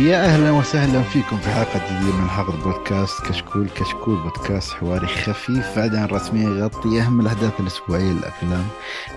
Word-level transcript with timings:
يا 0.00 0.24
أهلا 0.24 0.50
وسهلا 0.50 1.02
فيكم 1.02 1.38
في 1.38 1.50
حلقة 1.50 1.78
جديدة 1.86 2.16
من 2.16 2.28
حلقه 2.28 2.62
بودكاست 2.64 3.26
كشكول 3.26 3.68
كشكول 3.68 4.16
بودكاست 4.22 4.72
حواري 4.72 5.06
خفيف 5.06 5.78
بعد 5.78 5.94
رسميا 5.94 6.42
يغطي 6.58 7.00
اهم 7.00 7.20
الاحداث 7.20 7.60
الأسبوعية 7.60 8.10
الافلام 8.12 8.66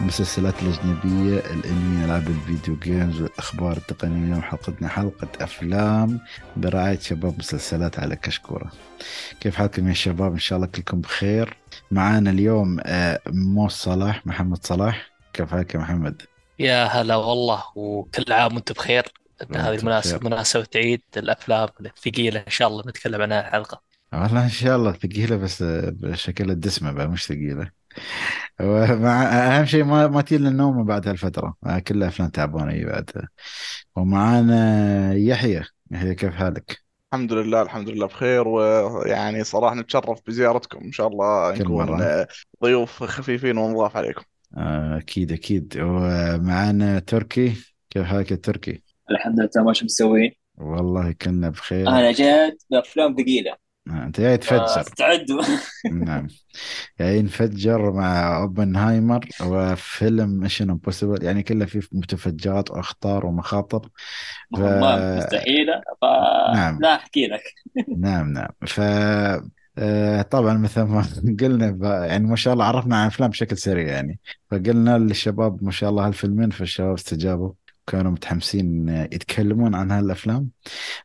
المسلسلات 0.02 0.54
الأجنبية 0.64 1.40
الإنمي 1.40 2.06
ألعاب 2.06 2.28
الفيديو 2.28 2.76
جيمز 2.76 3.22
والأخبار 3.22 3.78
التقنية. 3.78 4.26
اليوم 4.26 4.42
حلقتنا 4.42 4.88
حلقة 4.88 5.28
أفلام 5.42 6.20
برعاية 6.58 7.00
شباب 7.00 7.38
مسلسلات 7.38 8.00
على 8.00 8.16
كشكوره 8.16 8.72
كيف 9.40 9.56
حالكم 9.56 9.88
يا 9.88 9.94
شباب؟ 9.94 10.32
إن 10.32 10.40
شاء 10.40 10.58
الله 10.58 10.68
كلكم 10.68 11.02
بخير. 11.02 11.58
معانا 11.92 12.30
اليوم 12.30 12.78
آه، 12.84 13.20
مو 13.28 13.70
صلاح 13.70 14.28
محمد 14.28 14.66
صلاح. 14.66 15.10
كيف 15.34 15.52
حالك 15.52 15.76
يا 15.76 15.80
محمد؟ 15.80 16.22
يا 16.60 16.86
هلا 16.86 17.16
والله 17.16 17.64
وكل 17.76 18.34
عام 18.34 18.56
وأنت 18.56 18.72
بخير. 18.72 19.23
هذه 19.42 19.70
وانت 19.70 19.80
المناسبة 19.80 20.30
مناسبة 20.30 20.68
عيد 20.76 21.02
الأفلام 21.18 21.70
الثقيلة. 21.86 22.40
إن 22.40 22.52
شاء 22.52 22.68
الله 22.68 22.84
نتكلم 22.88 23.22
عنها 23.22 23.48
الحلقة 23.48 23.82
والله 24.14 24.44
إن 24.44 24.50
شاء 24.50 24.76
الله 24.76 24.92
ثقيلة 24.92 25.36
بس 25.36 25.64
بشكل 25.64 26.52
الدسمة 26.52 26.92
بقى 26.92 27.08
مش 27.08 27.26
ثقيلة. 27.26 27.72
ومع 28.62 29.24
أهم 29.24 29.66
شيء 29.66 29.84
ما 29.84 30.08
ما 30.08 30.22
تجي 30.22 30.36
النوم 30.36 30.84
بعد 30.84 31.08
هالفترة. 31.08 31.56
آه، 31.66 31.80
كلها 31.80 32.08
افلام 32.08 32.30
تعبانة 32.30 32.72
هي 32.72 32.86
بعد. 32.86 33.12
ومعانا 33.96 35.14
يحيى. 35.14 35.64
يحيى 35.92 36.16
كيف 36.16 36.34
حالك؟ 36.34 36.84
الحمد 37.14 37.34
لله 37.34 37.62
الحمد 37.62 37.90
لله 37.90 38.08
بخير. 38.08 38.48
ويعني 38.48 39.44
صراحة 39.44 39.76
نتشرف 39.76 40.20
بزيارتكم. 40.28 40.80
إن 40.84 40.92
شاء 40.92 41.08
الله 41.08 41.58
نكون 41.58 42.00
ضيوف 42.64 43.04
خفيفين 43.04 43.58
ونضاف 43.58 43.98
عليكم. 43.98 44.24
آه، 44.58 44.98
أكيد 44.98 45.32
أكيد. 45.32 45.78
ومعانا 45.82 47.00
تركي. 47.00 47.54
كيف 47.90 48.04
حالك 48.04 48.32
يا 48.32 48.36
تركي؟ 48.36 48.83
الحمد 49.12 49.40
لله 49.40 49.50
تمام. 49.50 49.74
شو 49.74 49.86
مسوين؟ 49.86 50.32
والله 50.58 51.12
كنا 51.12 51.50
بخير. 51.50 51.88
أنا 51.88 52.12
جيت 52.12 52.64
بأفلام 52.72 53.16
ثقيلة. 53.16 53.56
آه، 53.90 54.04
أنت 54.04 54.22
جاي 54.22 54.38
تفجر. 54.38 54.68
فاستعدوا 54.68 55.44
نعم. 55.92 56.28
جاي 57.00 57.22
نفجر 57.22 57.92
مع 57.92 58.38
أوبنهايمر 58.42 59.26
وفيلم 59.42 60.30
Mission 60.30 60.70
Impossible 60.70 61.24
يعني 61.24 61.44
كله 61.44 61.66
فيه 61.66 61.82
متفجرات 61.92 62.72
وأخطار 62.72 63.26
ومخاطر. 63.26 63.90
ف 64.56 64.60
مهمات 64.60 65.24
مستحيلة 65.24 65.82
نعم. 66.54 66.78
فلا 66.80 66.96
أحكي 66.96 67.28
لك. 67.28 67.44
نعم 67.98 68.34
نعم. 68.34 68.50
ف 68.68 68.82
آه، 69.78 70.22
طبعا 70.22 70.58
مثل 70.58 70.82
ما 70.82 71.06
قلنا 71.42 72.06
يعني 72.06 72.28
ما 72.28 72.36
شاء 72.36 72.54
الله 72.54 72.66
عرفنا 72.66 72.96
عن 72.96 73.08
افلام 73.08 73.30
بشكل 73.30 73.58
سريع 73.58 73.88
يعني. 73.88 74.20
فقلنا 74.52 74.98
للشباب 74.98 75.64
ما 75.64 75.72
شاء 75.72 75.90
الله 75.90 76.08
هالفيلمين 76.08 76.50
فالشباب 76.50 76.94
استجابوا. 76.94 77.54
كانوا 77.88 78.12
متحمسين 78.12 78.90
يتكلمون 78.90 79.76
عن 79.76 79.92
هالأفلام. 79.92 80.50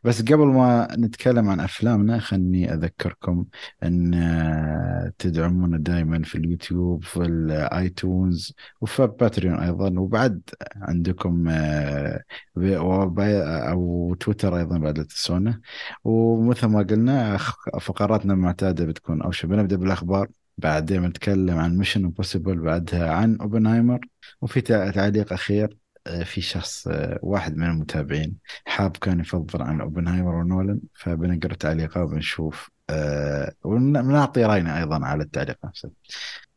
بس 0.03 0.21
قبل 0.21 0.45
ما 0.47 0.87
نتكلم 0.97 1.49
عن 1.49 1.59
أفلامنا 1.59 2.19
خلني 2.19 2.73
أذكركم 2.73 3.45
إن 3.83 4.13
آه، 4.13 5.13
تدعمونا 5.19 5.77
دائما 5.77 6.23
في 6.23 6.35
اليوتيوب 6.37 7.03
في 7.03 7.17
الآيتونز 7.21 8.53
وفي 8.81 9.07
باتريون 9.07 9.55
أيضا. 9.59 9.99
وبعد 9.99 10.41
عندكم 10.75 11.47
آه، 11.49 12.23
أو 12.57 14.13
تويتر 14.19 14.57
أيضا 14.57 14.77
بعد 14.77 14.97
لا 14.97 15.03
تنسونا 15.03 15.61
ومثل 16.03 16.67
ما 16.67 16.79
قلنا 16.83 17.37
فقراتنا 17.81 18.33
المعتادة 18.33 18.85
بتكون 18.85 19.21
أول 19.21 19.35
شيء 19.35 19.49
بنبدأ 19.49 19.75
بالأخبار 19.75 20.27
بعدين 20.57 21.01
بنتكلم 21.01 21.57
عن 21.57 21.77
Mission 21.77 22.03
Impossible 22.05 22.59
بعدها 22.59 23.11
عن 23.13 23.35
Oppenheimer 23.41 23.99
وفي 24.41 24.61
تع- 24.61 24.91
تعليق 24.91 25.33
أخير. 25.33 25.77
في 26.23 26.41
شخص 26.41 26.87
آه، 26.87 27.19
واحد 27.23 27.57
من 27.57 27.65
المتابعين 27.65 28.35
حاب 28.65 28.97
كان 28.97 29.19
يفضل 29.19 29.61
عن 29.61 29.81
Oppenheimer 29.81 30.35
ونولن 30.35 30.79
فبنقرا 30.93 31.53
تعليقه 31.53 32.03
وبنشوف 32.03 32.69
آه 32.89 33.53
ونعطي 33.63 34.45
رأينا 34.45 34.79
أيضا 34.79 35.05
على 35.05 35.23
التعليق 35.23 35.57
نفسه. 35.65 35.91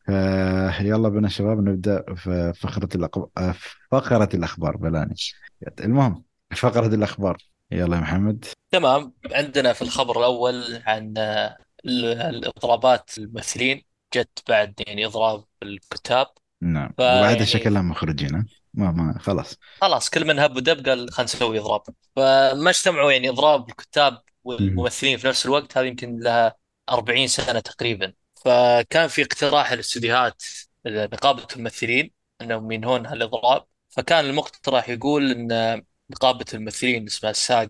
آه 0.09 0.81
يلا 0.81 1.09
بنا 1.09 1.29
شباب 1.29 1.59
نبدأ 1.63 2.03
في 2.15 2.53
فقرة 2.55 2.89
الأخب... 2.95 3.29
آه، 3.37 3.55
فقرة 3.91 4.29
الأخبار 4.33 4.77
بلاني 4.77 5.15
المهم 5.79 6.23
فقرة 6.55 6.87
الأخبار. 6.95 7.37
يلا 7.71 7.95
يا 7.95 8.01
محمد. 8.01 8.45
تمام. 8.71 9.13
عندنا 9.31 9.73
في 9.73 9.81
الخبر 9.81 10.19
الأول 10.19 10.81
عن 10.85 11.13
آه، 11.17 11.57
ال- 11.85 12.05
الإضرابات 12.21 13.11
الممثلين 13.17 13.83
جت 14.15 14.43
بعد 14.49 14.73
يعني 14.87 15.05
إضراب 15.05 15.43
الكتاب. 15.63 16.27
نعم. 16.61 16.89
وبعدها 16.99 17.27
فيعني 17.33 17.45
شكلها 17.45 17.81
مخرجين؟ 17.81 18.45
ما 18.73 18.91
ما 18.91 19.19
خلاص 19.19 19.57
خلاص 19.81 20.09
كل 20.09 20.25
من 20.25 20.39
هب 20.39 20.55
ودب 20.55 20.89
قال 20.89 21.11
خلينا 21.11 21.23
نسوي 21.33 21.59
إضراب 21.59 21.81
فما 22.15 22.69
اجتمعوا 22.69 23.11
يعني 23.11 23.29
إضراب 23.29 23.69
الكتاب 23.69 24.13
مم. 24.13 24.21
والممثلين 24.43 25.17
في 25.17 25.27
نفس 25.27 25.45
الوقت 25.45 25.77
هذه 25.77 25.85
يمكن 25.85 26.19
لها 26.19 26.55
40 26.89 27.27
سنة 27.27 27.59
تقريبا 27.59 28.13
فكان 28.35 29.07
في 29.07 29.21
اقتراح 29.21 29.71
الاستديوهات 29.71 30.43
نقابة 30.85 31.47
الممثلين 31.55 32.11
أنهم 32.41 32.71
ينهون 32.71 33.05
هالإضراب 33.05 33.65
فكان 33.89 34.25
المقترح 34.25 34.89
يقول 34.89 35.31
إن 35.31 35.83
نقابة 36.09 36.45
الممثلين 36.53 37.05
اسمها 37.05 37.31
الساق 37.31 37.69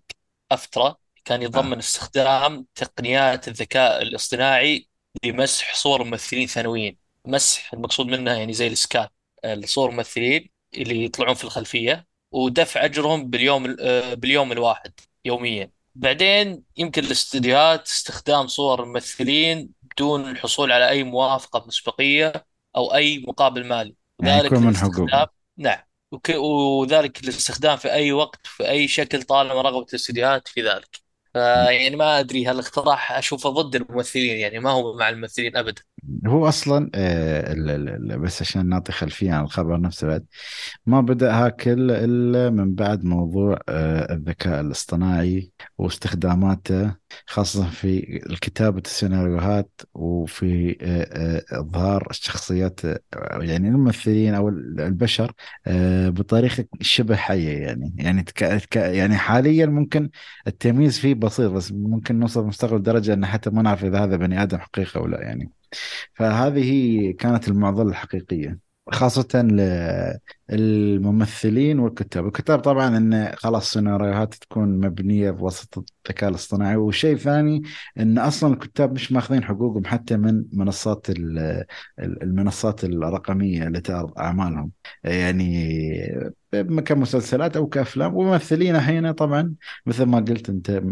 أفترا 0.52 0.96
كان 1.26 1.40
آه. 1.42 1.44
يتضمن 1.46 1.78
استخدام 1.78 2.66
تقنيات 2.76 3.48
الذكاء 3.48 4.02
الاصطناعي 4.02 4.88
لمسح 5.24 5.76
صور 5.76 6.02
الممثلين 6.02 6.48
ثانويين 6.48 6.98
مسح 7.26 7.74
المقصود 7.74 8.06
منها 8.08 8.34
يعني 8.34 8.54
زي 8.54 8.68
الإسكان 8.68 9.08
الصور 9.46 9.90
الممثلين 9.90 10.50
اللي 10.76 11.06
يطلعون 11.06 11.34
في 11.34 11.44
الخلفية 11.44 12.08
ودفع 12.32 12.86
أجرهم 12.86 13.30
باليوم 13.30 13.76
آه، 13.80 14.14
باليوم 14.14 14.52
الواحد 14.52 14.92
يوميا. 15.26 15.72
بعدين 15.96 16.64
يمكن 16.78 17.04
الاستديوهات 17.04 17.88
استخدام 17.88 18.48
صور 18.48 18.84
الممثلين 18.84 19.70
بدون 19.84 20.30
الحصول 20.30 20.72
على 20.72 20.90
أي 20.90 21.04
موافقة 21.04 21.66
مسبقية 21.68 22.46
أو 22.76 22.94
أي 22.96 23.26
مقابل 23.28 23.66
مالي. 23.66 23.96
يعني 24.20 24.40
وذلك 24.40 24.54
من 24.54 24.78
حقوقهم. 24.78 25.28
نعم. 25.58 25.80
وذلك 26.36 27.24
للاستخدام 27.24 27.78
في 27.78 27.92
أي 27.94 28.12
وقت 28.12 28.48
في 28.48 28.70
أي 28.70 28.88
شكل 28.88 29.24
طالما 29.24 29.62
رغبت 29.62 29.90
الاستديوهات 29.90 30.48
في 30.48 30.62
ذلك. 30.62 31.04
فيعني 31.34 31.96
ما 31.96 32.20
أدري 32.20 32.46
هالاقتراح 32.46 33.12
أشوفه 33.12 33.50
ضد 33.50 33.76
الممثلين 33.76 34.38
يعني 34.38 34.60
ما 34.60 34.72
هو 34.72 34.94
مع 34.98 35.10
الممثلين 35.10 35.58
ابدا. 35.58 35.82
هو 36.28 36.48
أصلا 36.48 36.90
آه 36.96 37.54
بس 38.18 38.42
عشان 38.42 38.70
نعطي 38.70 38.92
خلفية 38.92 39.32
عن 39.34 39.44
الخبر 39.44 39.82
نفسه 39.82 40.08
بعد 40.08 40.26
ما 40.86 41.02
بدأ 41.02 41.34
هاكل 41.34 41.92
إلا 41.92 42.50
من 42.50 42.76
بعد 42.76 43.04
موضوع 43.06 43.60
آه، 43.70 44.14
الذكاء 44.14 44.62
الاصطناعي 44.62 45.52
واستخداماته 45.78 46.96
خاصة 47.26 47.70
في 47.70 48.20
كتابة 48.42 48.82
السيناريوهات 48.86 49.82
وفي 49.94 50.78
آه، 50.82 51.60
إظهار 51.60 52.08
الشخصيات 52.10 52.82
يعني 53.42 53.68
الممثلين 53.68 54.34
أو 54.34 54.50
البشر 54.50 55.32
بطريقة 56.08 56.66
شبه 56.82 57.16
حية 57.16 57.58
يعني. 57.58 57.96
يعني 57.98 58.26
يعني 58.76 59.18
حاليا 59.18 59.66
ممكن 59.66 60.10
التمييز 60.48 61.00
فيه 61.00 61.14
بسيط 61.14 61.52
بس 61.52 61.72
ممكن 61.72 62.20
نوصل 62.20 62.46
مستقبل 62.46 62.82
درجة 62.84 63.14
أن 63.14 63.26
حتى 63.26 63.50
ما 63.50 63.62
نعرف 63.62 63.86
إذا 63.86 64.04
هذا 64.04 64.18
بني 64.18 64.44
آدم 64.44 64.58
حقيقي 64.58 65.00
أو 65.00 65.08
لا 65.08 65.22
يعني. 65.22 65.63
فهذه 66.14 67.12
كانت 67.20 67.48
المعضلة 67.48 67.90
الحقيقية 67.90 68.60
خاصة 68.92 69.28
للممثلين 70.52 71.80
والكتاب. 71.80 72.26
الكتاب 72.28 72.60
طبعا 72.60 72.98
ان 72.98 73.32
خلاص 73.36 73.74
سيناريوهات 73.74 74.34
تكون 74.34 74.80
مبنية 74.80 75.32
بواسطة 75.32 75.84
الذكاء 76.08 76.30
الاصطناعي. 76.30 76.76
وشيء 76.76 77.16
ثاني 77.18 77.64
إن 78.00 78.18
أصلا 78.18 78.54
الكتاب 78.54 78.94
مش 78.94 79.12
ماخذين 79.12 79.44
حقوقهم 79.44 79.86
حتى 79.86 80.18
من 80.18 80.44
منصات 80.54 81.10
ال- 81.10 81.40
ال- 82.00 82.24
المنصات 82.24 82.84
الرقمية 82.84 83.68
اللي 83.68 83.82
تعرض 83.82 84.20
أعمالهم. 84.20 84.72
يعني 85.04 86.34
كمسلسلات 86.86 87.58
أو 87.58 87.68
كأفلام. 87.68 88.16
وممثلين 88.16 88.76
هنا 88.76 89.12
طبعا 89.12 89.54
مثل 89.86 90.04
ما 90.04 90.20
قلت 90.20 90.50
أنت 90.50 90.84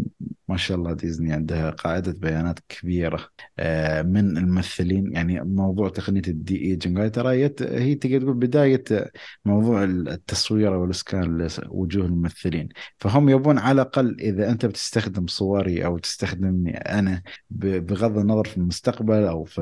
ما 0.48 0.56
شاء 0.56 0.76
الله 0.76 0.92
ديزني 0.92 1.32
عندها 1.32 1.70
قاعدة 1.70 2.12
بيانات 2.12 2.58
كبيرة. 2.68 3.28
آه، 3.58 4.02
من 4.02 4.36
الممثلين 4.36 5.12
يعني 5.12 5.40
موضوع 5.40 5.88
تقنية 5.88 6.22
الدي 6.28 6.78
هاي 6.86 7.10
ترى 7.10 7.36
هي 7.60 7.94
تقدر 7.94 8.20
تقول 8.20 8.34
بداية 8.34 8.84
موضوع 9.44 9.84
التصوير 9.84 10.74
أو 10.74 10.84
الإسكان 10.84 11.48
لوجوه 11.64 12.06
الممثلين. 12.06 12.68
فهم 12.98 13.28
يبون 13.28 13.58
على 13.58 13.82
الأقل 13.82 14.16
إذا 14.20 14.50
أنت 14.50 14.66
بتستخدم 14.66 15.26
صوري 15.26 15.84
أو 15.84 15.98
تستخدمني 15.98 16.76
أنا 16.76 17.22
بغض 17.50 18.18
النظر 18.18 18.44
في 18.44 18.56
المستقبل 18.56 19.24
أو 19.24 19.44
في 19.44 19.60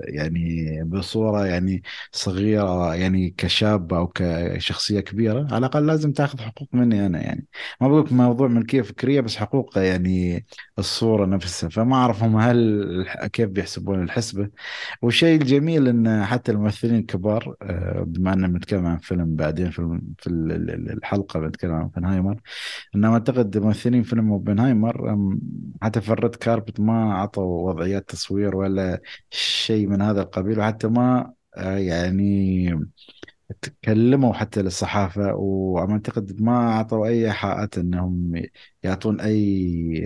يعني 0.00 0.82
بصورة 0.84 1.46
يعني 1.46 1.82
صغيرة 2.12 2.94
يعني 2.94 3.34
كشاب 3.38 3.94
أو 3.94 4.06
كشخصية 4.06 5.00
كبيرة 5.00 5.46
على 5.50 5.58
الأقل 5.58 5.86
لازم 5.86 6.12
تاخذ 6.12 6.40
حقوق 6.40 6.68
مني 6.72 7.06
أنا 7.06 7.22
يعني. 7.22 7.46
ما 7.80 7.88
بقولك 7.88 8.12
موضوع 8.12 8.48
ملكية 8.48 8.82
فكرية 8.82 9.20
بس 9.20 9.36
حقوق 9.36 9.78
يعني 9.78 10.46
الصورة 10.78 11.26
نفسها. 11.26 11.68
فما 11.68 11.96
أعرف 11.96 12.22
هم 12.22 12.36
هل 12.36 13.06
كيف 13.32 13.48
بيحسبون 13.48 14.02
الحسبة. 14.02 14.50
والشيء 15.02 15.40
الجميل 15.40 15.88
أن 15.88 16.24
حتى 16.24 16.52
الممثلين 16.52 16.96
الكبار 16.96 17.54
آه، 17.62 18.04
بما 18.06 18.33
أننا 18.34 18.48
بنتكلم 18.48 18.86
عن 18.86 18.98
فيلم 18.98 19.36
بعدين 19.36 19.70
في 19.70 20.00
في 20.18 20.26
ال- 20.26 20.52
ال- 20.52 20.90
الحلقة 20.92 21.40
بنتكلم 21.40 21.72
عن 21.72 21.82
اوبنهايمر. 21.82 22.40
انما 22.96 23.12
اعتقد 23.14 23.58
ممثلين 23.58 24.02
فيلم 24.02 24.32
Oppenheimer 24.32 25.16
حتى 25.82 26.00
في 26.00 26.10
ال 26.12 26.18
red 26.18 26.34
carpet 26.36 26.80
ما 26.80 27.12
اعطوا 27.12 27.70
وضعيات 27.72 28.08
تصوير 28.10 28.56
ولا 28.56 29.00
شيء 29.30 29.86
من 29.88 30.02
هذا 30.02 30.22
القبيل 30.22 30.58
وحتى 30.60 30.88
ما 30.88 31.32
آه، 31.56 31.78
يعني 31.78 32.68
تكلموا 33.62 34.32
حتى 34.32 34.62
للصحافة 34.62 35.34
وعم 35.34 35.90
أعتقد 35.90 36.42
ما 36.42 36.72
أعطوا 36.72 37.06
أي 37.06 37.26
إيحاءات 37.26 37.78
أنهم 37.78 38.32
يعطون 38.82 39.20
أي 39.20 40.02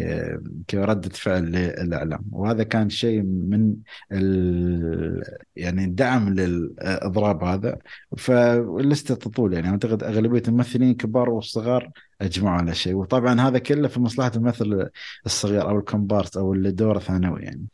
آه، 0.74 0.84
ردة 0.84 1.08
فعل 1.08 1.42
للإعلام. 1.44 2.24
وهذا 2.32 2.62
كان 2.62 2.90
شيء 2.90 3.22
من 3.22 3.74
ال... 4.12 5.22
يعني 5.56 5.84
الدعم 5.84 6.28
للإضراب 6.28 7.44
هذا. 7.44 7.78
فلسته 8.18 9.14
تطول 9.14 9.52
يعني. 9.52 9.68
أعتقد 9.68 10.02
أغلبية 10.02 10.42
الممثلين 10.48 10.90
الكبار 10.90 11.30
والصغار 11.30 11.90
أجمعوا 12.20 12.56
على 12.58 12.74
شيء. 12.74 12.94
وطبعا 12.94 13.40
هذا 13.40 13.58
كله 13.58 13.88
في 13.88 14.00
مصلحة 14.00 14.32
الممثل 14.36 14.88
الصغير 15.26 15.68
أو 15.68 15.78
الكومبارس 15.78 16.36
أو 16.36 16.52
اللي 16.54 16.70
دوره 16.70 16.98
ثانوي 16.98 17.42
يعني. 17.42 17.66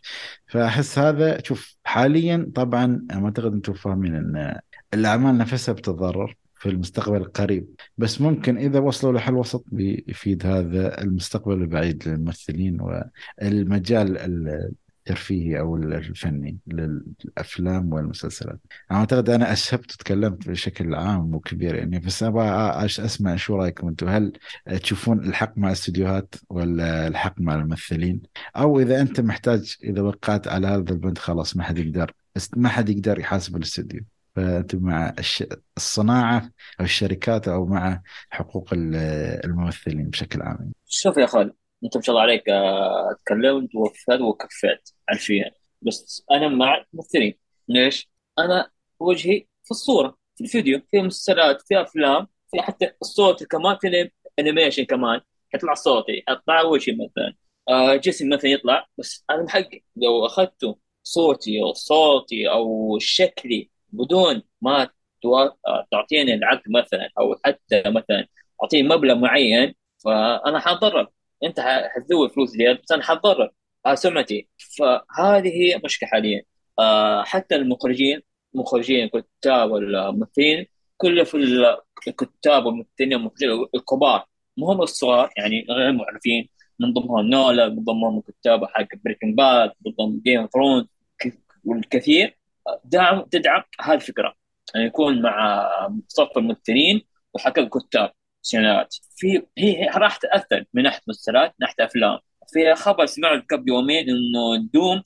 فأحس 0.47 0.99
هذا 0.99 1.43
شوف 1.43 1.77
حاليا 1.85 2.51
طبعا 2.55 3.07
أنا 3.11 3.25
أعتقد 3.25 3.53
أنتم 3.53 3.73
فاهمين 3.73 4.15
أن 4.15 4.61
الأعمال 4.95 5.39
نفسها 5.39 5.73
بتتضرر 5.73 6.37
في 6.55 6.69
المستقبل 6.71 7.17
القريب 7.17 7.69
بس 7.99 8.21
ممكن 8.21 8.57
إذا 8.59 8.79
وصلوا 8.79 9.13
لحل 9.13 9.35
وسط 9.35 9.65
بيفيد 9.73 10.47
هذا 10.47 11.03
المستقبل 11.03 11.55
البعيد 11.55 12.09
للممثلين 12.09 12.79
والمجال 12.81 14.19
الترفيهي 15.07 15.61
أو 15.61 15.77
الفني 15.77 16.59
للأفلام 16.67 17.93
والمسلسلات. 17.93 18.59
أنا 18.91 18.99
أعتقد 18.99 19.31
أنا 19.31 19.53
أسهبت 19.53 19.93
وتكلمت 19.93 20.49
بشكل 20.49 20.95
عام 20.95 21.35
وكبير 21.35 21.75
يعني 21.75 21.99
بس 21.99 22.23
أبغى 22.23 22.73
أش- 22.73 23.01
أسمع 23.01 23.37
شو 23.37 23.57
رأيكم 23.57 23.89
أنتم؟ 23.89 24.09
هل 24.09 24.33
تشوفون 24.83 25.19
الحق 25.29 25.59
مع 25.59 25.69
الاستديوهات 25.69 26.35
ولا 26.51 27.09
الحق 27.09 27.41
مع 27.41 27.55
الممثلين؟ 27.55 28.23
أو 28.57 28.81
إذا 28.81 29.01
أنت 29.01 29.21
محتاج 29.21 29.77
إذا 29.85 30.03
وقعت 30.03 30.49
على 30.49 30.67
هذا 30.67 30.93
البند 30.93 31.19
خلاص 31.19 31.57
ما 31.57 31.63
حد 31.63 31.79
يقدر 31.79 32.13
ما 32.57 32.69
حد 32.69 32.89
يقدر 32.89 33.19
يحاسب 33.19 33.57
الاستديو 33.57 34.01
فأنت 34.37 34.75
مع 34.75 35.15
الش... 35.19 35.45
الصناعة 35.77 36.51
أو 36.81 36.85
الشركات 36.85 37.49
أو 37.49 37.67
مع 37.67 38.03
حقوق 38.31 38.73
ال- 38.75 38.97
الممثلين 39.45 40.11
بشكل 40.11 40.43
عام. 40.43 40.73
شوف 40.87 41.17
يا 41.17 41.27
خالد 41.27 41.55
أنت 41.85 41.97
ما 41.97 42.03
شاء 42.03 42.11
الله 42.17 42.23
عليك 42.23 42.49
آه، 42.49 43.17
تكلمت 43.25 43.75
ووفيت 43.75 44.21
وكفيت 44.21 44.91
حرفيا 45.09 45.51
بس 45.83 46.25
أنا 46.31 46.49
مع 46.49 46.85
الممثلين. 46.93 47.35
ليش؟ 47.69 48.11
أنا 48.39 48.71
وجهي 49.01 49.47
في 49.65 49.71
الصورة 49.71 50.19
في 50.37 50.45
الفيديو 50.45 50.81
في 50.91 51.03
مسلسلات 51.03 51.63
في 51.69 51.81
أفلام 51.83 52.27
في 52.51 52.63
حتى 52.63 52.91
الصوت 53.03 53.45
كمان 53.45 53.77
في 53.81 54.11
أنيميشن 54.39 54.85
كمان. 54.85 55.21
يطلع 55.55 55.75
صوتي 55.75 56.23
يطلع 56.31 56.63
وجهي 56.63 56.95
مثلا. 56.97 57.35
آه 57.69 57.97
جسم 57.97 58.29
مثلا 58.29 58.51
يطلع 58.51 58.87
بس 58.99 59.25
أنا 59.31 59.43
محقق 59.43 59.81
لو 59.97 60.27
اخذته 60.27 60.79
صوتي 61.03 61.63
أو 61.63 61.73
صوتي 61.75 62.51
أو 62.51 62.99
شكلي 63.01 63.71
بدون 63.97 64.43
ما 64.63 64.89
آه، 65.67 65.87
تعطيني 65.93 66.35
العقد 66.35 66.63
مثلا 66.71 67.09
أو 67.19 67.37
حتى 67.45 67.83
مثلا 67.87 68.27
تعطيني 68.61 68.89
مبلغ 68.89 69.15
معين 69.15 69.75
فأنا 70.05 70.59
حاتضرر 70.61 71.09
أنت 71.45 71.61
ح- 71.61 71.89
حتزود 71.89 72.31
فلوس 72.31 72.51
زيادة 72.51 72.81
بس 72.85 72.93
أنا 72.93 73.03
حاتضرر 73.03 73.51
على 73.87 73.97
سمعتي. 73.97 74.49
فهذه 74.79 75.49
هي 75.49 75.81
مشكله 75.85 76.09
حاليا. 76.09 76.43
آه 76.79 77.23
حتى 77.25 77.55
المخرجين 77.57 78.21
مخرجين 78.55 79.09
كتاب 79.41 79.71
والممثلين 79.71 80.67
كله 80.97 81.25
في 81.25 81.37
ال- 81.37 81.77
الكتاب 82.09 82.67
والممثلين 82.67 83.15
والمخرجين 83.15 83.67
الكبار 83.75 84.27
مو 84.57 84.73
هم 84.73 84.83
الصغار 84.83 85.31
يعني 85.37 85.67
غير 85.71 85.93
معروفين 85.93 86.49
من 86.81 86.93
ضمنهم 86.93 87.27
نولن 87.27 87.69
من 87.69 87.85
ضمنهم 87.85 88.19
الكتاب 88.19 88.65
حق 88.65 88.87
Breaking 89.05 89.37
Bad 89.37 89.73
من 89.87 89.93
ضمن 89.93 90.21
Game 90.21 90.41
of 90.41 90.51
Thrones 90.53 90.85
والكثير. 91.65 92.37
دعم 92.85 93.23
تدعم 93.23 93.63
هذه 93.81 93.95
الفكرة. 93.95 94.35
يعني 94.75 94.87
يكون 94.87 95.23
مع 95.23 95.69
صف 96.09 96.39
الممثلين 96.39 97.03
وحق 97.35 97.59
الكتاب 97.59 98.13
سيناريوهات. 98.43 98.95
في 99.17 99.43
هي 99.59 99.87
راح 99.95 100.17
تأثر 100.17 100.65
من 100.75 100.83
ناحية 100.83 101.01
مسلسلات 101.09 101.55
ناحية 101.61 101.85
أفلام. 101.85 102.19
في 102.53 102.75
خبر 102.75 103.07
سمعت 103.07 103.45
قبل 103.51 103.69
يومين 103.69 104.09
إنه 104.11 104.69
دوم 104.75 105.03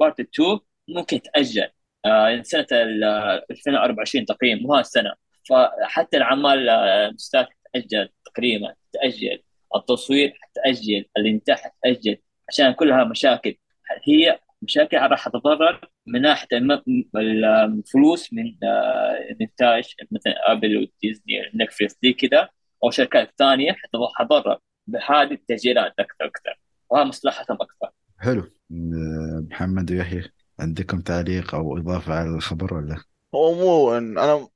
بارت 0.00 0.20
2 0.20 0.58
ممكن 0.88 1.20
تأجل. 1.22 1.68
آه، 2.06 2.42
سنة 2.42 2.66
ال- 2.72 3.04
آه، 3.04 3.44
2024 3.50 4.24
تقريبا 4.26 4.62
مو 4.62 4.74
هالسنه 4.74 5.12
فحتى 5.50 6.16
الاعمال 6.16 6.68
آه، 6.68 7.06
المسلسلات 7.08 7.48
تاجل 7.74 8.08
تقريبا 8.24 8.74
تاجل 8.92 9.42
التصوير 9.76 10.38
تاجل 10.54 11.04
الإنتاج 11.16 11.56
تاجل 11.84 12.16
عشان 12.48 12.72
كلها 12.72 13.04
مشاكل. 13.04 13.56
هي 14.04 14.38
مشاكل 14.64 14.96
راح 14.96 15.28
تتضرر 15.28 15.88
من 16.06 16.22
ناحية 16.22 16.48
الم- 16.52 16.82
الفلوس 17.16 18.32
من 18.32 18.44
آه، 18.62 19.18
الانتاج 19.30 19.84
مثلا 20.12 20.34
أبل 20.52 20.76
وديزني 20.76 21.34
نتفلكس 21.54 21.96
دي 22.02 22.12
كذا 22.12 22.48
أو 22.84 22.90
شركات 22.90 23.30
ثانية 23.38 23.72
حتضرر 23.72 24.58
بهذه 24.86 25.32
التسجيلات 25.32 25.92
أكثر 25.98 26.24
أكثر 26.24 26.58
وهذا 26.90 27.04
مصلحتهم 27.08 27.56
أكثر. 27.60 27.90
حلو. 28.18 28.40
آه، 28.72 29.46
محمد 29.50 29.92
ويحيى 29.92 30.22
عندكم 30.60 31.00
تعليق 31.00 31.54
أو 31.54 31.78
إضافة 31.78 32.14
على 32.14 32.28
الخبر 32.28 32.74
ولا؟ 32.74 32.96
هو 33.34 33.54
مو 33.54 33.96
أنا 33.96 34.32
آه، 34.32 34.48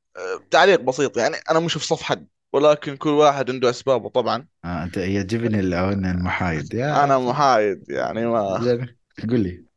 تعليق 0.50 0.80
بسيط. 0.80 1.16
يعني 1.16 1.36
أنا 1.50 1.60
مش 1.60 1.72
في 1.72 1.84
صف 1.86 2.02
حد 2.02 2.26
ولكن 2.52 2.96
كل 2.96 3.08
واحد 3.10 3.50
عنده 3.50 3.70
أسبابه 3.70 4.08
طبعا. 4.08 4.46
آه 4.64 4.84
أنت 4.84 4.96
يعجبني 4.96 5.60
المحايد. 5.60 6.74
يا 6.74 7.04
أنا 7.04 7.18
محايد 7.18 7.84
يعني 7.88 8.26
ما 8.26 8.54
قل 9.30 9.40
لي. 9.40 9.52
آه، 9.52 9.67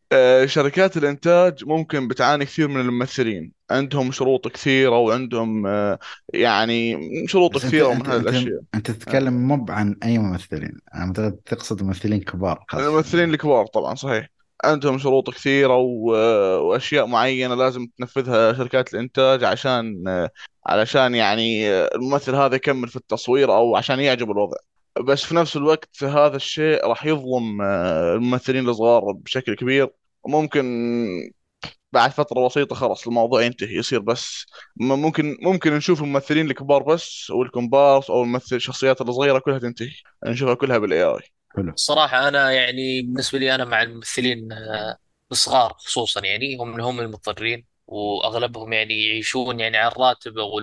شركات 0.46 0.98
الإنتاج 0.98 1.66
ممكن 1.66 2.08
بتعاني 2.08 2.46
كثير 2.46 2.68
من 2.68 2.82
الممثلين. 2.82 3.52
عندهم 3.72 4.12
شروط 4.12 4.48
كثيرة 4.48 4.98
وعندهم 4.98 5.68
آه، 5.68 6.00
يعني 6.34 6.98
شروط 7.28 7.56
بس 7.56 7.64
أنت 7.64 7.74
كثيرة 7.74 7.88
من 7.88 7.96
أنت 7.96 8.08
هذه 8.10 8.18
أنت 8.18 8.28
الأشياء. 8.28 8.62
أنت 8.76 8.92
تتكلم 8.92 9.48
مو 9.48 9.66
عن 9.70 9.96
أي 10.04 10.18
ممثلين. 10.18 10.78
أعتقد 10.96 11.36
تقصد 11.46 11.84
ممثلين 11.84 12.20
كبار 12.20 12.66
خاصة 12.70 12.88
الممثلين 12.88 13.34
الكبار 13.34 13.66
طبعا 13.66 13.96
صحيح. 13.96 14.30
عندهم 14.64 14.98
شروط 14.98 15.30
كثيرة 15.30 15.78
و... 15.78 16.16
آه، 16.16 16.60
وأشياء 16.60 17.06
معينة 17.06 17.56
لازم 17.56 17.88
تنفذها 17.98 18.54
شركات 18.54 18.94
الإنتاج 18.94 19.44
عشان 19.44 20.04
آه، 20.08 20.30
علشان 20.66 21.16
يعني 21.16 21.70
آه، 21.70 21.90
الممثل 21.96 22.36
هذا 22.36 22.56
يكمل 22.56 22.88
في 22.88 22.96
التصوير 22.96 23.54
أو 23.56 23.76
عشان 23.76 24.00
يعجب 24.00 24.32
الوضع. 24.32 24.58
بس 25.00 25.24
في 25.24 25.36
نفس 25.36 25.58
الوقت 25.58 26.04
هذا 26.04 26.36
الشيء 26.36 26.88
راح 26.88 27.06
يظلم 27.06 27.62
آه، 27.62 28.16
الممثلين 28.16 28.70
الصغار 28.70 29.12
بشكل 29.12 29.56
كبير. 29.56 30.01
وممكن 30.24 30.64
بعد 31.92 32.12
فترة 32.12 32.46
بسيطة 32.48 32.76
خلاص 32.76 33.08
الموضوع 33.08 33.42
ينتهي 33.44 33.76
يصير 33.76 34.00
بس 34.00 34.46
ممكن 34.76 35.38
ممكن 35.42 35.74
نشوف 35.74 36.02
الممثلين 36.02 36.46
الكبار 36.52 36.84
بس 36.84 37.30
والكومبارس 37.30 38.10
أو 38.10 38.24
الممثل 38.24 38.56
الشخصيات 38.56 39.02
الصغيرة 39.02 39.40
كلها 39.40 39.60
تنتهي. 39.60 39.92
نشوفها 40.26 40.54
كلها 40.54 40.78
بالاي 40.78 41.04
اي 41.04 41.20
حلو. 41.58 41.74
صراحة 41.76 42.28
أنا 42.28 42.52
يعني 42.52 43.02
بالنسبة 43.02 43.40
لي 43.40 43.56
أنا 43.56 43.66
مع 43.66 43.82
الممثلين 43.82 44.52
آه، 44.54 44.98
الصغار 45.32 45.74
خصوصا 45.74 46.26
يعني 46.26 46.58
هم 46.58 46.82
هم 46.82 47.00
المضطرين 47.00 47.66
وأغلبهم 47.88 48.74
يعني 48.74 49.06
يعيشون 49.06 49.60
يعني 49.60 49.78
على 49.78 49.92
الراتب 49.92 50.38
أو 50.38 50.60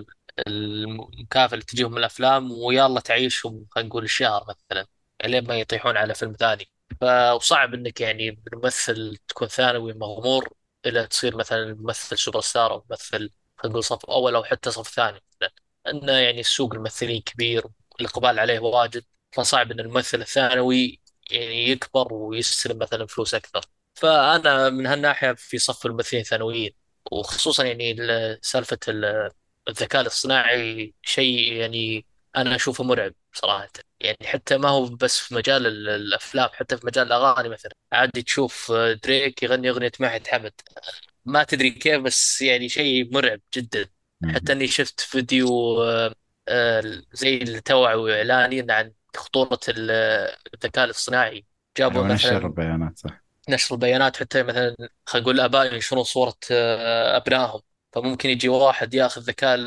المكافأة 0.47 1.53
اللي 1.53 1.65
تجيهم 1.65 1.91
من 1.91 1.97
الأفلام 1.97 2.51
ويلا 2.51 2.99
تعيشهم 2.99 3.65
خلينا 3.71 3.89
نقول 3.89 4.03
الشهر 4.03 4.45
مثلا 4.49 4.85
لين 5.25 5.47
ما 5.47 5.59
يطيحون 5.59 5.97
على 5.97 6.13
فيلم 6.15 6.33
ثاني. 6.33 6.69
فصعب 7.01 7.73
إنك 7.73 8.01
يعني 8.01 8.43
ممثل 8.53 9.17
تكون 9.27 9.47
ثانوي 9.47 9.93
مغمور 9.93 10.53
إلى 10.85 11.07
تصير 11.07 11.35
مثلا 11.37 11.73
ممثل 11.73 12.17
سوبر 12.17 12.41
ستار 12.41 12.71
أو 12.73 12.85
ممثل 12.89 13.31
خلينا 13.57 13.71
نقول 13.73 13.83
صف 13.83 14.05
أول 14.05 14.35
أو 14.35 14.43
حتى 14.43 14.71
صف 14.71 14.87
ثاني. 14.87 15.23
لأن 15.41 16.09
يعني 16.09 16.39
السوق 16.39 16.73
الممثلين 16.73 17.21
كبير 17.21 17.65
الإقبال 18.01 18.39
عليه 18.39 18.59
واجد 18.59 19.03
فصعب 19.31 19.71
إن 19.71 19.79
الممثل 19.79 20.21
الثانوي 20.21 21.01
يعني 21.31 21.69
يكبر 21.69 22.13
ويستلم 22.13 22.77
مثلا 22.79 23.05
فلوس 23.07 23.33
أكثر. 23.33 23.61
فأنا 23.95 24.69
من 24.69 24.85
هالناحية 24.87 25.33
في 25.33 25.57
صف 25.57 25.85
الممثلين 25.85 26.21
الثانويين 26.21 26.73
وخصوصا 27.11 27.63
يعني 27.63 27.91
ال- 27.91 28.39
سالفة 28.45 28.79
ال- 28.87 29.31
الذكاء 29.69 30.01
الاصطناعي 30.01 30.93
شيء 31.01 31.53
يعني 31.53 32.05
أنا 32.37 32.55
أشوفه 32.55 32.83
مرعب 32.83 33.13
صراحة. 33.33 33.69
يعني 33.99 34.17
حتى 34.25 34.57
ما 34.57 34.69
هو 34.69 34.85
بس 34.85 35.19
في 35.19 35.35
مجال 35.35 35.67
ال- 35.67 35.89
الأفلام 35.89 36.49
حتى 36.53 36.77
في 36.77 36.85
مجال 36.87 37.07
الأغاني 37.07 37.49
مثلا. 37.49 37.71
عادي 37.91 38.21
تشوف 38.21 38.71
دريك 38.71 39.43
يغني 39.43 39.69
أغنية 39.69 39.91
معهد 39.99 40.27
حمد. 40.27 40.53
ما 41.25 41.43
تدري 41.43 41.71
كيف 41.71 42.01
بس 42.01 42.41
يعني 42.41 42.69
شيء 42.69 43.13
مرعب 43.13 43.41
جدا. 43.55 43.89
حتى 44.25 44.51
إني 44.53 44.67
شفت 44.67 44.99
فيديو 45.01 45.83
آه، 45.83 46.15
آه، 46.47 46.83
زي 47.13 47.37
التوعوي 47.37 48.17
اعلاني 48.17 48.71
عن 48.73 48.93
خطورة 49.17 49.59
ال- 49.69 49.91
الذكاء 50.53 50.85
الاصطناعي. 50.85 51.45
جابوا 51.77 52.03
أيوة 52.03 52.13
نشر 52.13 52.37
مثلا 52.37 52.47
البيانات 52.47 52.97
صح. 52.99 53.23
نشر 53.49 53.75
البيانات 53.75 54.17
حتى 54.17 54.43
مثلا 54.43 54.75
خلينا 55.05 55.23
نقول 55.23 55.35
الاباء 55.35 55.73
ينشرون 55.73 56.03
صورة 56.03 56.37
آه، 56.51 57.17
أبنائهم. 57.17 57.61
فممكن 57.93 58.29
يجي 58.29 58.49
واحد 58.49 58.93
ياخذ 58.93 59.21
ذكاء 59.21 59.57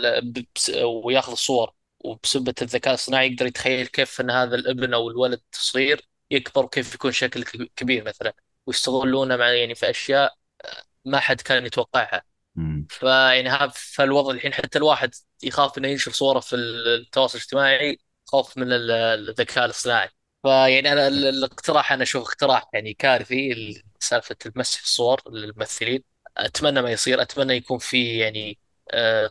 وياخذ 0.85 1.33
الصور 1.33 1.75
وبسبة 2.05 2.55
الذكاء 2.63 2.95
الصناعي 2.95 3.29
يقدر 3.33 3.47
يتخيل 3.47 3.87
كيف 3.87 4.21
إن 4.21 4.31
هذا 4.31 4.55
الابن 4.57 4.95
أو 4.95 5.11
الولد 5.11 5.41
الصغير 5.55 6.09
يكبر 6.31 6.65
وكيف 6.65 6.95
يكون 6.95 7.13
شكل 7.13 7.45
كبير 7.77 8.05
مثلا 8.05 8.35
ويستغلونه 8.67 9.37
مع 9.37 9.49
يعني 9.51 9.75
في 9.75 9.91
أشياء 9.91 10.35
ما 11.05 11.21
حد 11.21 11.41
كان 11.41 11.67
يتوقعها. 11.67 12.23
فيعني 12.91 13.49
هذا 13.49 13.73
فالوضع 13.77 14.31
الحين 14.35 14.55
حتى 14.55 14.79
الواحد 14.79 15.15
يخاف 15.43 15.79
إنه 15.79 15.89
ينشر 15.89 16.13
صورة 16.13 16.41
في 16.41 16.57
التواصل 16.57 17.39
الاجتماعي 17.39 17.99
خوف 18.27 18.59
من 18.59 18.73
ال- 18.73 18.91
الذكاء 18.91 19.65
الاصطناعي 19.65 20.09
فيعني 20.43 20.93
أنا 20.93 21.09
ال- 21.09 21.27
الاقتراح 21.27 21.93
أنا 21.93 22.03
أشوف 22.03 22.23
اقتراح 22.29 22.71
يعني 22.75 22.95
كارثي 22.95 23.83
سالفة 24.01 24.37
المسح 24.47 24.81
الصور 24.83 25.23
للممثلين. 25.33 26.05
أتمنى 26.37 26.83
ما 26.83 26.91
يصير 26.93 27.23
أتمنى 27.23 27.53
يكون 27.55 27.79
في 27.79 28.19
يعني 28.19 28.59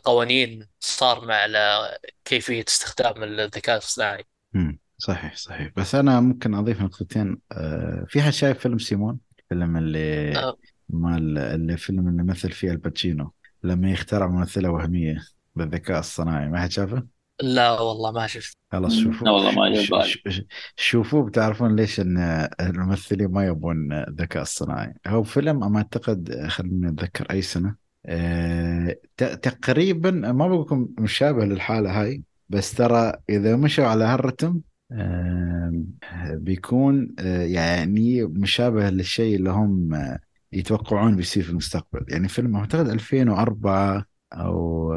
قوانين 0.03 0.67
صار 0.79 1.25
مع 1.25 1.35
على 1.35 1.91
كيفية 2.25 2.65
استخدام 2.67 3.23
الذكاء 3.23 3.75
الاصطناعي. 3.75 4.25
مم. 4.53 4.79
صحيح 4.97 5.35
صحيح. 5.35 5.71
بس 5.75 5.95
أنا 5.95 6.19
ممكن 6.19 6.53
أضيف 6.53 6.81
نقطتين. 6.81 7.37
آه 7.51 8.05
في 8.09 8.21
حد 8.21 8.31
شايف 8.31 8.59
فيلم 8.59 8.77
Simone؟ 8.77 9.19
الفيلم 9.39 9.77
اللي 9.77 10.31
آه، 10.37 10.57
مال 10.89 11.37
اللي 11.37 11.77
فيلم 11.77 12.07
اللي 12.07 12.23
مثل 12.23 12.51
فيه 12.51 12.71
آل 12.71 12.85
باتشينو 12.85 13.31
لما 13.63 13.91
يخترع 13.91 14.27
ممثلة 14.27 14.69
وهمية 14.69 15.17
بالذكاء 15.55 15.99
الصناعي 15.99 16.49
ما 16.49 16.61
حد 16.61 16.71
شافه؟ 16.71 17.05
لا 17.41 17.79
والله 17.79 18.11
ما 18.11 18.27
شفت 18.27 18.57
خلاص 18.71 18.95
شوفوا 18.95 19.27
لا 19.27 19.33
والله 19.33 19.51
ما 19.91 20.03
ش- 20.03 20.43
شوفوا 20.75 21.23
بتعرفون 21.23 21.75
ليش 21.75 21.99
إن 21.99 22.17
الممثلين 22.59 23.27
ما 23.27 23.45
يبون 23.45 23.93
الذكاء 23.93 24.41
الصناعي 24.41 24.93
هو 25.07 25.23
فيلم 25.23 25.71
ما 25.71 25.77
أعتقد 25.77 26.47
خليني 26.47 26.89
أتذكر 26.89 27.25
أي 27.31 27.41
سنة 27.41 27.69
ت- 27.71 27.80
تقريبا 29.17 30.11
ما 30.11 30.47
بقول 30.47 30.61
لكم 30.61 30.89
مشابه 30.99 31.45
للحالة 31.45 32.01
هاي 32.01 32.23
بس 32.49 32.73
ترى 32.73 33.13
إذا 33.29 33.55
مشوا 33.55 33.85
على 33.85 34.03
هالرتم 34.03 34.61
بيكون 36.33 37.15
أه 37.19 37.43
يعني 37.43 38.23
مشابه 38.23 38.89
للشيء 38.89 39.35
اللي 39.35 39.49
هم 39.49 39.93
آه، 39.93 40.19
يتوقعون 40.53 41.15
بيصير 41.15 41.43
في 41.43 41.49
المستقبل. 41.49 42.05
يعني 42.09 42.27
فيلم 42.27 42.55
أعتقد 42.55 42.89
2004 42.89 44.05
أو 44.33 44.93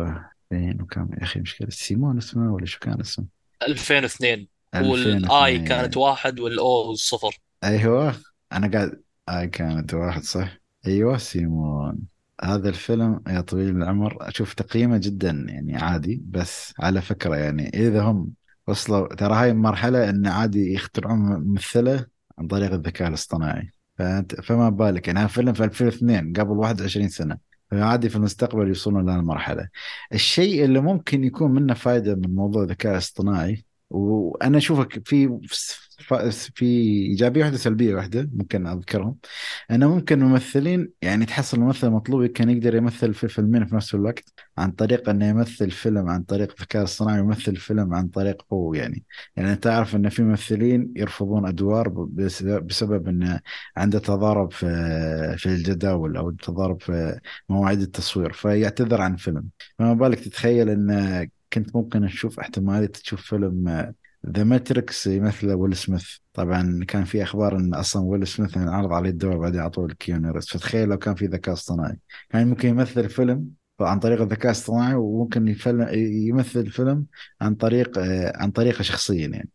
2000 0.52 0.82
وكم 0.82 1.08
يا 1.18 1.22
أخي 1.22 1.40
مشكلة 1.40 1.68
سيمون 1.70 2.18
اسمه 2.18 2.52
ولا 2.54 2.66
شو 2.66 2.78
كان 2.78 3.00
اسمه؟ 3.00 3.26
2002 3.68 4.46
والآي 4.74 4.86
2002 4.86 5.64
كانت 5.64 5.96
واحد 5.96 6.40
والأو 6.40 6.94
صفر. 6.94 7.38
أيوه 7.64 8.14
أنا 8.52 8.70
قاعد 8.70 9.02
آي 9.28 9.46
كانت 9.46 9.94
واحد 9.94 10.22
صح؟ 10.22 10.58
أيوه 10.86 11.18
سيمون. 11.18 12.13
هذا 12.44 12.68
الفيلم 12.68 13.20
يا 13.28 13.40
طويل 13.40 13.76
العمر 13.76 14.16
أشوف 14.20 14.54
تقييمه 14.54 14.98
جدا 14.98 15.30
يعني 15.48 15.76
عادي 15.76 16.22
بس 16.26 16.74
على 16.80 17.02
فكرة 17.02 17.36
يعني 17.36 17.68
إذا 17.68 18.02
هم 18.02 18.30
وصلوا 18.66 19.14
ترى 19.14 19.34
هاي 19.34 19.50
المرحلة 19.50 20.10
إن 20.10 20.26
عادي 20.26 20.74
يخترعون 20.74 21.18
ممثلة 21.18 22.06
عن 22.38 22.46
طريق 22.46 22.72
الذكاء 22.72 23.08
الاصطناعي. 23.08 23.70
فانت 23.98 24.40
فما 24.40 24.70
بالك 24.70 25.08
يعني 25.08 25.28
فيلم 25.28 25.52
في 25.52 25.64
2002 25.64 26.32
قبل 26.32 26.50
21 26.50 27.08
سنة. 27.08 27.38
فعادي 27.70 28.08
في 28.08 28.16
المستقبل 28.16 28.68
يوصلون 28.68 29.06
لهذه 29.06 29.18
المرحلة. 29.18 29.68
الشيء 30.12 30.64
اللي 30.64 30.80
ممكن 30.80 31.24
يكون 31.24 31.50
منه 31.50 31.74
فائدة 31.74 32.14
من 32.14 32.34
موضوع 32.34 32.62
الذكاء 32.62 32.92
الاصطناعي 32.92 33.64
وأنا 33.90 34.58
اشوفك 34.58 35.08
في 35.08 35.38
في 36.54 36.64
إيجابية 37.10 37.40
واحدة 37.40 37.56
سلبية 37.56 37.94
واحدة 37.94 38.30
ممكن 38.34 38.66
أذكرهم. 38.66 39.16
انه 39.70 39.94
ممكن 39.94 40.18
ممثلين 40.18 40.92
يعني 41.02 41.26
تحصل 41.26 41.60
ممثل 41.60 41.90
مطلوب 41.90 42.26
كان 42.26 42.50
يقدر 42.50 42.74
يمثل 42.74 43.14
في 43.14 43.28
فيلمين 43.28 43.66
في 43.66 43.74
نفس 43.76 43.94
الوقت 43.94 44.24
عن 44.58 44.70
طريق 44.70 45.08
إنه 45.08 45.26
يمثل 45.28 45.70
فيلم 45.70 46.08
عن 46.08 46.22
طريق 46.22 46.52
الذكاء 46.58 46.82
الصناعي 46.82 47.20
ويمثل 47.20 47.56
فيلم 47.56 47.94
عن 47.94 48.08
طريق 48.08 48.42
هو 48.52 48.74
يعني. 48.74 49.04
يعني 49.36 49.52
أنت 49.52 49.64
تعرف 49.64 49.96
إن 49.96 50.08
في 50.08 50.22
ممثلين 50.22 50.92
يرفضون 50.96 51.46
أدوار 51.46 51.88
بس- 51.88 52.42
بسبب 52.42 53.08
انه 53.08 53.40
عنده 53.76 53.98
تضارب 53.98 54.52
في 54.52 54.66
في 55.38 55.46
الجداول 55.46 56.16
أو 56.16 56.30
تضارب 56.30 56.80
في 56.82 57.20
مواعيد 57.48 57.80
التصوير 57.80 58.32
فيعتذر 58.32 59.00
عن 59.00 59.16
فيلم. 59.16 59.48
فما 59.78 59.94
بالك 59.94 60.20
تتخيل 60.20 60.68
إن 60.70 61.28
كنت 61.52 61.76
ممكن 61.76 62.00
نشوف 62.02 62.40
احتمالية 62.40 62.86
تشوف 62.86 63.20
فيلم 63.22 63.94
The 64.30 64.44
Matrix 64.44 65.06
يمثله 65.06 65.54
ويل 65.54 65.76
سميث 65.76 66.04
طبعا 66.32 66.84
كان 66.88 67.04
في 67.04 67.22
أخبار 67.22 67.56
إن 67.56 67.74
أصلا 67.74 68.02
ويل 68.02 68.26
سميث 68.26 68.56
انعرض 68.56 68.92
عليه 68.92 69.10
الدور 69.10 69.38
بعدين 69.38 69.60
اعطوه 69.60 69.88
لكيوني 69.88 70.30
ريفز. 70.30 70.48
فتخيل 70.48 70.88
لو 70.88 70.98
كان 70.98 71.14
في 71.14 71.26
ذكاء 71.26 71.54
اصطناعي. 71.54 71.98
كان 72.30 72.48
ممكن 72.48 72.68
يمثل 72.68 73.08
فيلم 73.08 73.50
عن 73.80 73.98
طريق 73.98 74.20
الذكاء 74.22 74.46
الاصطناعي 74.46 74.94
وممكن 74.94 75.56
يمثل 76.28 76.70
فيلم 76.70 77.06
عن 77.40 77.54
طريق 77.54 77.98
آه، 77.98 78.32
عن 78.36 78.50
طريقه 78.50 78.82
شخصيا 78.82 79.26
يعني. 79.28 79.50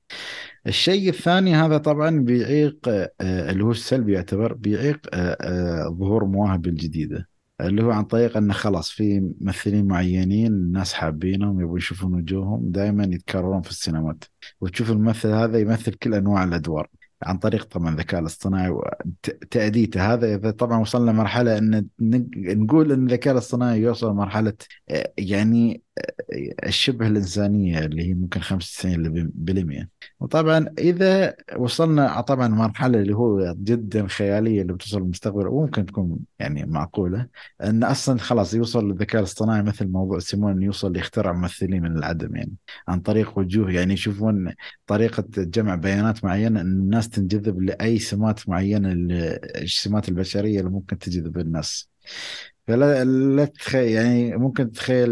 الشيء 0.68 1.10
الثاني 1.10 1.56
هذا 1.56 1.78
طبعا 1.78 2.20
بيعيق 2.20 2.78
آه، 2.88 3.12
اللي 3.52 3.64
هو 3.64 3.72
السلبي 3.72 4.14
يعتبر 4.14 4.54
بيعيق 4.54 5.08
آه، 5.14 5.38
آه، 5.42 5.90
ظهور 5.90 6.26
مواهب 6.26 6.68
الجديدة. 6.68 7.29
اللي 7.62 7.84
هو 7.84 7.92
عن 7.92 8.04
طريق 8.04 8.38
إنه 8.38 8.54
خلاص 8.54 8.90
في 8.92 9.34
ممثلين 9.42 9.86
معينين 9.88 10.48
الناس 10.48 10.94
حابينهم 10.94 11.62
يبغوا 11.62 11.78
يشوفون 11.78 12.14
وجوههم 12.16 12.72
دائما 12.72 13.04
يتكررون 13.04 13.62
في 13.62 13.70
السينمات 13.70 14.24
وتشوف 14.62 14.92
الممثل 14.92 15.30
هذا 15.30 15.60
يمثل 15.60 15.94
كل 15.94 16.14
أنواع 16.14 16.44
الأدوار 16.44 16.88
عن 17.24 17.38
طريق 17.38 17.64
طبعا 17.66 17.90
الذكاء 17.94 18.20
الاصطناعي 18.22 18.70
وتأديته 18.70 20.14
هذا 20.14 20.36
إذا 20.36 20.52
طبعا 20.52 20.80
وصلنا 20.80 21.12
مرحلة 21.12 21.58
إن 21.58 21.88
نق- 22.02 22.38
نقول 22.38 22.92
إن 22.92 23.04
الذكاء 23.08 23.34
الاصطناعي 23.34 23.82
يوصل 23.82 24.14
مرحله 24.14 24.54
آه، 24.90 25.14
يعني 25.18 25.82
الشبه 26.66 27.08
الإنسانية 27.08 27.80
اللي 27.80 28.04
هي 28.10 28.14
ممكن 28.14 28.42
95% 28.42 29.88
وطبعا 30.20 30.74
إذا 30.80 31.36
وصلنا 31.58 32.22
طبعا 32.22 32.48
مرحلة 32.48 33.00
اللي 33.02 33.16
هو 33.16 33.56
جدا 33.64 34.08
خيالية 34.08 34.62
اللي 34.62 34.74
بتوصل 34.74 35.02
للمستقبل 35.02 35.48
وممكن 35.48 35.86
تكون 35.86 36.20
يعني 36.40 36.66
معقولة 36.66 37.28
إن 37.64 37.84
أصلا 37.84 38.20
خلاص 38.20 38.54
يوصل 38.54 38.88
للذكاء 38.92 39.20
الاصطناعي 39.22 39.62
مثل 39.64 39.88
موضوع 39.88 40.20
سيمون 40.20 40.62
يوصل 40.64 40.94
ليخترع 40.94 41.32
ممثلين 41.34 41.82
من 41.84 41.98
العدم 41.98 42.36
يعني 42.36 42.54
عن 42.88 43.00
طريق 43.00 43.38
وجوه. 43.40 43.72
يعني 43.72 43.94
يشوفون 43.94 44.54
طريقة 44.88 45.24
جمع 45.38 45.76
بيانات 45.76 46.24
معينة 46.26 46.62
إن 46.62 46.68
الناس 46.68 47.10
تنجذب 47.10 47.62
لأي 47.62 48.00
سمات 48.00 48.50
معينة 48.50 48.92
ال- 48.92 49.12
السمات 49.64 50.10
البشرية 50.10 50.60
اللي 50.60 50.72
ممكن 50.72 50.98
تجذب 50.98 51.38
الناس. 51.38 51.90
فلا 52.70 53.04
لا 53.06 53.46
تتخيل 53.46 53.92
يعني 53.92 54.38
ممكن 54.38 54.72
تتخيل 54.72 55.10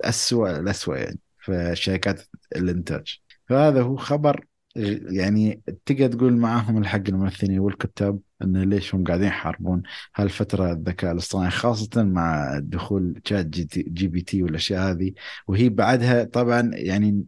أسوأ 0.00 0.60
الأسوأ 0.60 0.96
يعني 0.96 1.18
في 1.38 1.70
شركات 1.74 2.22
الإنتاج. 2.56 3.20
فهذا 3.48 3.82
هو 3.82 3.96
خبر 3.96 4.44
يعني 4.76 5.60
تقدر 5.86 6.06
تقول 6.06 6.36
معاهم 6.36 6.78
الحق 6.78 7.02
الممثلين 7.08 7.58
والكتاب 7.58 8.18
انه 8.42 8.64
ليش 8.64 8.94
هم 8.94 9.04
قاعدين 9.04 9.26
يحاربون 9.26 9.82
هالفترة 10.16 10.72
الذكاء 10.72 11.12
الاصطناعي 11.12 11.50
خاصة 11.50 12.02
مع 12.02 12.58
دخول 12.62 13.20
Chat 13.24 13.46
G, 13.46 13.68
GPT 13.88 14.42
والأشياء 14.42 14.90
هذه. 14.90 15.12
وهي 15.46 15.68
بعدها 15.68 16.24
طبعا 16.24 16.70
يعني 16.74 17.24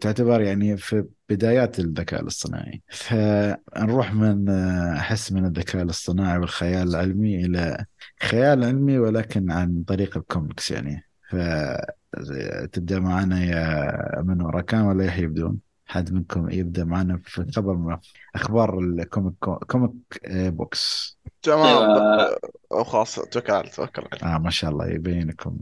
تعتبر 0.00 0.40
يعني 0.40 0.76
في 0.76 1.04
بدايات 1.28 1.80
الذكاء 1.80 2.22
الاصطناعي. 2.22 2.82
فنروح 2.88 4.14
من 4.14 4.48
احس 4.48 5.32
من 5.32 5.44
الذكاء 5.44 5.82
الاصطناعي 5.82 6.38
والخيال 6.38 6.88
العلمي 6.88 7.44
إلى 7.44 7.86
خيال 8.22 8.64
علمي 8.64 8.98
ولكن 8.98 9.50
عن 9.50 9.84
طريق 9.86 10.16
الكوميكس 10.16 10.70
يعني. 10.70 11.08
فتبدا 11.30 12.98
معنا 12.98 13.44
يامن 13.44 14.42
وراكان 14.42 14.80
ولا 14.80 15.04
يحيى 15.04 15.24
يبدون؟ 15.24 15.58
حد 15.86 16.12
منكم 16.12 16.50
يبدأ 16.50 16.84
معنا 16.84 17.20
في 17.24 17.52
خبر 17.56 17.74
من 17.74 17.96
أخبار 18.34 18.78
ال 18.78 18.87
comic 18.87 19.34
comic 19.70 19.94
books. 20.26 21.18
تمام. 21.42 21.66
أيوة. 21.66 22.38
أو 22.72 22.84
خلاص 22.84 23.14
توكل 23.14 23.68
توكل 23.68 24.02
عليه. 24.12 24.34
آه 24.34 24.38
ما 24.38 24.50
شاء 24.50 24.70
الله 24.70 24.88
يبينكم. 24.88 25.58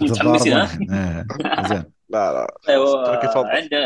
متحمسين. 0.00 0.56
آه، 0.90 1.26
زين. 1.68 1.84
لا 2.08 2.32
لا. 2.32 2.54
أيوه 2.68 3.08
عندنا 3.48 3.80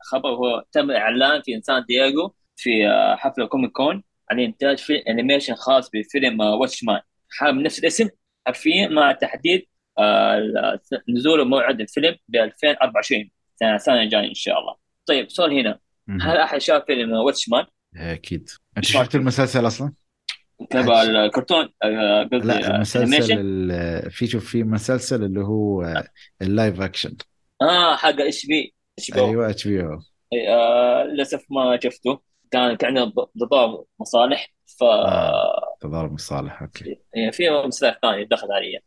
خبر 0.00 0.28
هو 0.28 0.64
تم 0.72 0.90
إعلان 0.90 1.42
في 1.44 1.60
سان 1.62 1.84
دييغو 1.88 2.34
في 2.56 2.70
حفلة 3.18 3.46
Comic 3.46 3.72
Con 3.72 4.02
عن 4.30 4.40
إنتاج 4.40 4.78
فيلم 4.78 5.02
animation 5.08 5.54
خاص 5.54 5.90
بفيلم 5.90 6.40
Watchmen 6.40 7.00
حامل 7.30 7.62
نفس 7.62 7.78
الاسم 7.78 8.08
حرفيا 8.46 8.88
مع 8.88 9.12
تحديد 9.12 9.66
آه، 9.98 10.40
نزول 11.08 11.48
موعد 11.48 11.80
الفيلم 11.80 12.16
ب 12.28 12.36
2024 12.36 13.30
السنة 13.62 14.02
الجايه 14.02 14.28
إن 14.28 14.34
شاء 14.34 14.58
الله. 14.60 14.76
طيب 15.06 15.30
سؤال 15.30 15.52
هنا. 15.58 15.78
هل 16.20 16.36
أحد 16.36 16.58
شاف 16.58 16.84
فيلم 16.86 17.12
Watchmen؟ 17.12 17.64
أكيد. 17.96 18.48
أنت 18.76 18.84
شفت 18.84 19.14
المسلسل 19.14 19.66
أصلا؟ 19.66 19.92
تبع 20.70 21.02
الكرتون 21.02 21.68
آه، 21.82 22.28
لا 22.32 22.66
آه، 22.70 22.74
المسلسل 22.76 24.10
في 24.10 24.26
شوف 24.26 24.46
في 24.50 24.62
مسلسل 24.62 25.24
اللي 25.24 25.40
هو 25.40 25.82
آه، 25.82 26.04
ال 26.42 26.50
live 26.50 26.80
action. 26.80 27.16
آه 27.62 27.96
حق 27.96 28.08
HB 28.20 28.74
إتش 28.98 29.10
بي 29.10 29.20
أيوه 29.20 29.50
إتش 29.50 29.68
بي 29.68 29.80
أو. 29.82 29.98
آه 30.48 31.02
للأسف 31.04 31.44
ما 31.50 31.78
شفته. 31.82 32.20
كان 32.50 32.76
كان 32.76 32.88
عندنا 32.98 33.04
ض- 33.04 33.28
تضارب 33.40 33.84
مصالح 34.00 34.52
ف 34.78 34.82
آه. 34.82 35.67
تضارب 35.80 36.12
مصالح 36.12 36.62
أوكي. 36.62 36.84
يعني 37.14 37.32
في 37.32 37.50
مسلسل 37.66 37.94
ثاني 38.02 38.24
دخل 38.24 38.48
علي. 38.52 38.78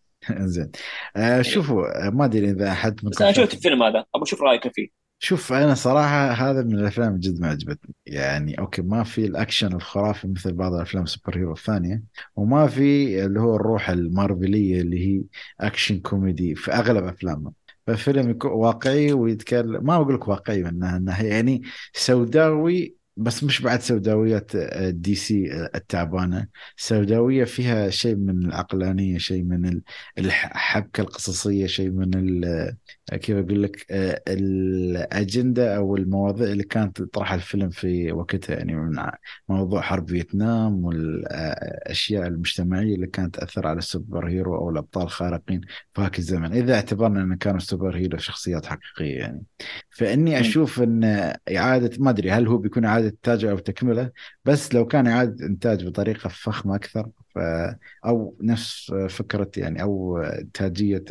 زين. 0.47 0.71
آه 1.15 1.41
شوفوا 1.41 2.07
آه، 2.07 2.09
ما 2.09 2.25
أدري 2.25 2.51
إذا 2.51 2.71
أحد 2.71 2.95
بس 3.03 3.21
أنا 3.21 3.31
شفت 3.31 3.53
الفيلم 3.53 3.83
هذا 3.83 4.05
أبغى 4.15 4.23
أشوف 4.23 4.41
رأيك 4.41 4.67
فيه. 4.73 5.01
شوف 5.23 5.53
أنا 5.53 5.73
صراحة 5.73 6.31
هذا 6.31 6.63
من 6.63 6.79
الأفلام 6.79 7.17
جد 7.17 7.41
ما 7.41 7.47
عجبتني. 7.47 7.95
يعني 8.05 8.59
okay 8.59 8.81
ما 8.81 9.03
في 9.03 9.25
الأكشن 9.25 9.73
الخرافي 9.73 10.27
مثل 10.27 10.53
بعض 10.53 10.73
الأفلام 10.73 11.03
ال 11.03 11.37
superhero 11.37 11.53
الثانية 11.53 12.03
وما 12.35 12.67
في 12.67 13.25
اللي 13.25 13.39
هو 13.39 13.55
الروح 13.55 13.89
المارفلية 13.89 14.81
اللي 14.81 15.07
هي 15.07 15.23
أكشن 15.59 15.99
كوميدي 15.99 16.55
في 16.55 16.71
أغلب 16.71 17.03
أفلامه. 17.05 17.53
فالفيلم 17.87 18.29
يكون 18.29 18.51
واقعي 18.51 19.13
ويتكلم 19.13 19.85
ما 19.85 19.95
أقول 19.95 20.15
لك 20.15 20.27
واقعي 20.27 20.63
من 20.63 21.03
ناحيه 21.03 21.29
يعني 21.29 21.61
سوداوي 21.93 23.00
بس 23.23 23.43
مش 23.43 23.61
بعد 23.61 23.81
سوداويات 23.81 24.55
آه، 24.55 24.89
DC 24.89 25.53
آه، 25.53 25.71
التعبانة. 25.75 26.47
سوداوية 26.77 27.43
فيها 27.43 27.89
شيء 27.89 28.15
من 28.15 28.45
العقلانية 28.45 29.17
شيء 29.17 29.43
من 29.43 29.65
ال- 29.65 29.81
الحبكة 30.17 31.01
القصصية 31.01 31.65
شيء 31.65 31.89
من 31.89 32.11
ال- 32.15 32.75
كيف 33.11 33.37
أقول 33.37 33.63
لك 33.63 33.85
آه، 33.91 34.21
الأجندة 34.27 35.75
أو 35.77 35.95
المواضيع 35.95 36.47
اللي 36.51 36.63
كانت 36.63 36.97
تطرحها 37.01 37.35
الفيلم 37.35 37.69
في 37.69 38.11
وقتها 38.11 38.55
يعني 38.55 38.75
من 38.75 38.95
موضوع 39.49 39.81
حرب 39.81 40.09
فيتنام 40.09 40.85
والأشياء 40.85 42.27
المجتمعية 42.27 42.95
اللي 42.95 43.07
كانت 43.07 43.35
تأثر 43.35 43.67
على 43.67 43.77
ال 43.77 44.27
superhero 44.29 44.55
أو 44.55 44.69
الأبطال 44.69 45.03
الخارقين 45.03 45.61
في 45.93 46.01
هاك 46.01 46.19
الزمن. 46.19 46.53
إذا 46.53 46.75
اعتبرنا 46.75 47.21
إن 47.23 47.35
كانوا 47.35 47.57
ال 47.57 47.95
superhero 47.97 48.17
شخصيات 48.17 48.65
حقيقية 48.65 49.17
يعني. 49.19 49.43
فإني 49.89 50.39
أشوف 50.39 50.81
إن 50.81 51.03
إعادة 51.57 51.91
ما 51.99 52.09
أدري 52.09 52.31
هل 52.31 52.47
هو 52.47 52.57
بيكون 52.57 52.85
إعادة 52.85 53.10
انتاج 53.11 53.45
أو 53.45 53.57
تكمله 53.57 54.11
بس 54.45 54.73
لو 54.75 54.87
كان 54.87 55.07
إعادة 55.07 55.45
إنتاج 55.45 55.87
بطريقة 55.87 56.29
فخمة 56.29 56.75
أكثر 56.75 57.09
أو 58.05 58.35
نفس 58.41 58.93
فكرة 59.09 59.51
يعني 59.57 59.81
أو 59.81 60.17
إنتاجية 60.17 61.03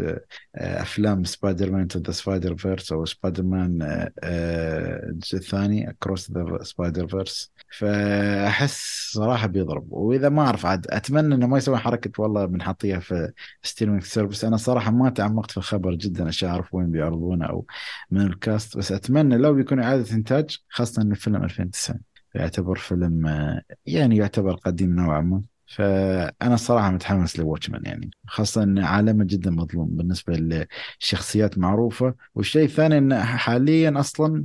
أفلام 0.55 1.25
Spider-Man 1.25 1.89
to 1.89 1.99
the 1.99 2.13
Spider-Verse 2.13 2.93
أو 2.93 3.05
سبايدر 3.05 3.43
مان 3.43 3.79
آه، 4.23 5.07
الجزء 5.11 5.37
الثاني 5.39 5.91
Across 5.91 6.31
the 6.31 6.59
Spider-Verse 6.63 7.53
فأحس 7.79 9.11
صراحة 9.13 9.47
بيضرب. 9.47 9.93
وإذا 9.93 10.29
ما 10.29 10.43
أعرف 10.43 10.67
عاد 10.67 10.87
أتمنى 10.91 11.35
إنه 11.35 11.47
ما 11.47 11.59
يسوي 11.59 11.77
حركة 11.79 12.23
والله 12.23 12.45
بنحطيها 12.45 12.99
في 13.01 13.33
streaming 13.63 14.03
service 14.03 14.45
أنا 14.45 14.57
صراحة 14.57 14.91
ما 14.91 15.11
تعمقت 15.11 15.51
في 15.51 15.57
الخبر 15.57 15.95
جدا 15.95 16.27
عشان 16.29 16.49
أعرف 16.49 16.75
وين 16.75 16.91
بيعرضونه 16.91 17.47
أو 17.47 17.67
من 18.11 18.21
الكاست. 18.21 18.77
بس 18.77 18.93
أتمنى 18.93 19.37
لو 19.37 19.55
بيكون 19.55 19.81
إعادة 19.81 20.13
إنتاج 20.13 20.59
خاصة 20.69 21.03
ان 21.03 21.11
الفيلم 21.13 21.45
2009 21.45 21.97
يعتبر 22.35 22.77
فيلم 22.77 23.27
آه، 23.27 23.63
يعني 23.87 24.17
يعتبر 24.17 24.55
قديم 24.55 24.95
نوعا 24.95 25.21
ما. 25.21 25.43
فأنا 25.71 26.57
صراحة 26.57 26.91
متحمس 26.91 27.39
ل 27.39 27.44
Watchmen 27.44 27.83
يعني 27.85 28.11
خاصة 28.27 28.63
ان 28.63 28.79
عالمه 28.79 29.25
جدا 29.25 29.51
مظلوم 29.51 29.89
بالنسبة 29.91 30.67
لشخصيات 31.01 31.59
معروفة. 31.59 32.15
والشيء 32.35 32.65
الثاني 32.65 32.99
ان 32.99 33.15
حاليا 33.23 34.01
أصلا 34.01 34.45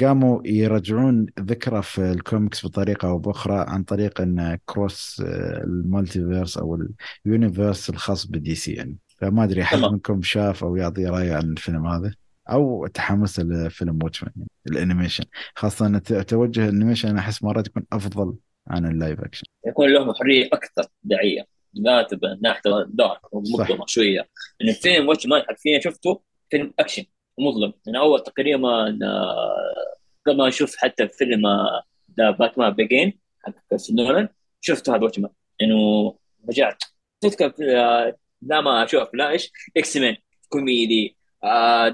قاموا 0.00 0.40
يرجعون 0.44 1.26
ذكرى 1.40 1.82
في 1.82 2.12
الكوميكس 2.12 2.66
بطريقة 2.66 3.08
أو 3.08 3.18
بأخرى 3.18 3.64
عن 3.68 3.82
طريق 3.82 4.20
إن 4.20 4.58
cross 4.66 5.22
ال 5.64 5.73
multiverse 5.73 6.58
أو 6.58 6.78
ال 7.26 7.33
universe 7.33 7.90
الخاص 7.90 8.26
ب 8.26 8.54
DC 8.54 8.72
يعني. 8.72 8.96
فما 9.16 9.44
أدري 9.44 9.62
أحد. 9.62 9.78
منكم 9.78 10.22
شاف 10.22 10.64
أو 10.64 10.76
يعطي 10.76 11.06
رايه 11.06 11.34
عن 11.34 11.42
الفيلم 11.42 11.86
هذا 11.86 12.14
أو 12.50 12.86
تحمس 12.86 13.40
لفيلم 13.40 13.98
Watchmen 14.02 14.32
يعني 14.36 14.48
ال 14.66 14.71
animation. 14.71 15.24
خاصة 15.54 15.86
إن 15.86 16.02
توجه 16.02 16.68
ال 16.68 16.72
animation 16.72 17.08
أنا 17.08 17.18
أحس 17.20 17.42
مرات 17.42 17.66
يكون 17.66 17.82
أفضل 17.92 18.34
عن 18.68 18.86
ال 18.86 18.93
live 18.93 19.20
action. 19.20 19.44
يكون 19.66 19.92
لهم 19.92 20.14
حرية 20.14 20.46
أكثر 20.52 20.86
داعية 21.02 21.46
لا 21.74 22.08
من 22.22 22.40
ناحية 22.42 22.60
دارك. 22.88 23.34
ومظلمه 23.34 23.86
شوية. 23.86 24.28
لأن 24.60 24.68
الفيلم 24.68 25.08
Watchmen 25.08 25.42
حرفيا 25.42 25.80
شفته 25.80 26.20
فيلم 26.50 26.74
أكشن 26.78 27.04
مظلم 27.38 27.72
من 27.86 27.96
أول 27.96 28.22
تقريبا 28.22 28.98
آه، 29.06 29.84
قبل 30.26 30.36
ما 30.36 30.48
أشوف 30.48 30.76
حتى 30.76 31.08
فيلم 31.08 31.46
آه، 31.46 31.82
ذا 32.18 32.30
باتمان 32.30 32.70
بيجين 32.72 33.18
حق 33.42 33.54
نولان 33.90 34.28
شفته 34.60 34.94
هذا 34.96 35.04
واتش 35.04 35.18
مان 35.18 35.30
انه 35.62 36.14
رجعت. 36.48 36.82
تذكر 37.20 37.50
في- 37.50 37.76
آه، 37.76 38.16
لا 38.42 38.60
ما 38.60 38.84
أشوف 38.84 39.08
لا 39.14 39.30
إيش 39.30 39.50
إكس 39.76 39.96
مان 39.96 40.16
كوميدي 40.48 41.16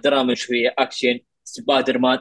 دراما 0.05 0.35
شوية 0.35 0.75
أكشن 0.79 1.19
سبايدر 1.45 1.99
مان 1.99 2.19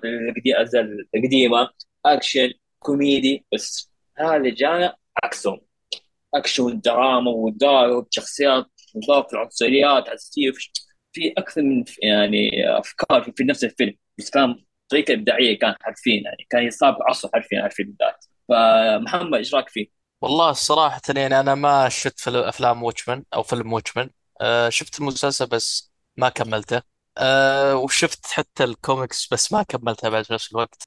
القديمة 1.16 1.70
أكشن 2.06 2.52
كوميدي 2.80 3.46
بس 3.54 3.89
هذا 4.20 4.50
جانا 4.50 4.96
عكسهم 5.24 5.62
أكشن 6.36 6.80
دراما 6.80 7.32
ودار 7.32 8.06
شخصيات 8.10 8.66
مضاف 8.96 9.34
العنصريات 9.34 10.10
عزيزية. 10.10 10.52
في 11.14 11.34
أكثر 11.38 11.62
من 11.62 11.84
يعني 12.04 12.50
أفكار 12.80 13.24
في, 13.24 13.32
في 13.36 13.44
نفس 13.44 13.64
الفيلم. 13.64 13.94
بس 14.18 14.30
كان 14.30 14.64
طريقة 14.90 15.14
إبداعية 15.14 15.60
كان 15.60 15.76
حرفيا 15.82 16.22
يعني 16.26 16.48
كان 16.50 16.64
يصاب 16.64 16.98
عصر 17.10 17.30
حرفيا 17.34 17.58
على 17.60 17.68
الفيلم 17.68 17.96
ذات 18.02 18.26
فمحمد 18.50 19.34
إيش 19.34 19.56
رأيك 19.56 19.70
فيه؟ 19.70 19.88
والله 20.22 20.52
صراحة 20.52 21.02
يعني 21.16 21.40
أنا 21.40 21.56
ما 21.56 21.90
شفت 21.90 22.20
فيلم 22.20 22.36
أفلام 22.36 22.84
Watchmen 22.84 23.24
أو 23.34 23.44
فيلم 23.44 23.74
Watchmen 23.74 24.10
أه 24.42 24.70
شفت 24.70 25.00
المسلسل 25.00 25.48
بس 25.48 25.92
ما 26.18 26.30
كملته. 26.30 26.82
أه 27.18 27.76
وشفت 27.76 28.26
حتى 28.26 28.64
الكوميكس 28.64 29.34
بس 29.34 29.54
ما 29.54 29.64
كملتها 29.64 30.10
بعد 30.10 30.26
في 30.26 30.34
نفس 30.34 30.52
الوقت. 30.52 30.84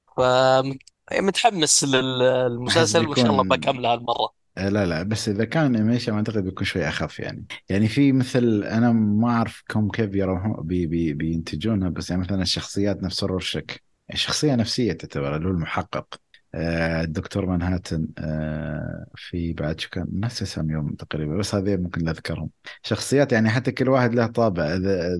فمتحمس 1.11 1.83
للمسلسل 1.83 3.07
وإن 3.07 3.15
شاء 3.15 3.31
الله 3.31 3.43
بكملها 3.43 3.93
هالمرة. 3.93 4.29
آه، 4.57 4.69
لا 4.69 4.85
لا 4.85 5.03
بس 5.03 5.29
إذا 5.29 5.45
كان 5.45 5.75
animation 5.75 6.13
أعتقد 6.13 6.43
بيكون 6.43 6.65
شوي 6.65 6.87
أخف 6.87 7.19
يعني. 7.19 7.45
يعني 7.69 7.87
في 7.87 8.11
مثل 8.11 8.63
أنا 8.63 8.91
ما 8.91 9.29
أعرف 9.29 9.63
كم 9.69 9.89
كيف 9.89 10.15
يروحون 10.15 10.55
بي 10.67 10.85
بي 10.85 11.13
بينتجونها 11.13 11.89
بس 11.89 12.09
يعني 12.09 12.21
مثلا 12.21 12.41
الشخصيات 12.41 13.03
نفس 13.03 13.23
Rorschach. 13.23 13.83
شخصيه 14.13 14.55
نفسية 14.55 14.93
تعتبر 14.93 15.35
اللي 15.35 15.47
هو 15.47 15.51
المحقق. 15.51 16.07
آه، 16.55 17.01
الدكتور 17.01 17.45
مانهاتن 17.45 18.07
آه، 18.17 19.05
في 19.15 19.53
بعد 19.53 19.79
شو 19.79 19.89
كان؟ 19.89 20.07
نفس 20.13 20.41
اسم 20.41 20.71
يوم 20.71 20.95
تقريبا 20.95 21.37
بس 21.37 21.55
هذه 21.55 21.75
ممكن 21.77 22.01
لا 22.01 22.11
اذكرهم 22.11 22.49
شخصيات 22.83 23.31
يعني 23.31 23.49
حتى 23.49 23.71
كل 23.71 23.89
واحد 23.89 24.15
له 24.15 24.25
طابع. 24.27 24.75
ذا- 24.75 25.19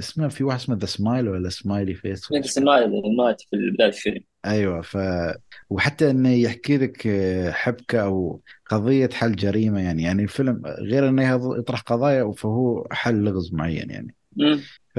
اسمه 0.00 0.28
في 0.28 0.44
واحد 0.44 0.58
اسمه 0.58 0.76
ذا 0.76 0.86
سمايل 0.86 1.28
ولا 1.28 1.48
سمايلي 1.48 1.94
فيس 1.94 2.28
المال 2.58 3.16
مات 3.16 3.40
في 3.50 3.56
بداية 3.74 3.88
الفيلم. 3.88 4.20
أيوه 4.46 4.82
ف 4.82 4.98
وحتى 5.70 6.10
إنه 6.10 6.28
يحكي 6.30 6.76
لك 6.78 7.06
آه، 7.06 7.50
حبكة 7.50 8.02
أو 8.04 8.42
قضية 8.66 9.08
حل 9.12 9.36
جريمة 9.36 9.80
يعني 9.80 10.02
يعني 10.02 10.22
الفيلم 10.22 10.62
غير 10.66 11.08
إنه 11.08 11.34
يطرح 11.58 11.80
قضايا 11.80 12.32
فهو 12.32 12.86
حل 12.92 13.24
لغز 13.24 13.54
معين 13.54 13.90
يعني. 13.90 14.14
ف 14.94 14.98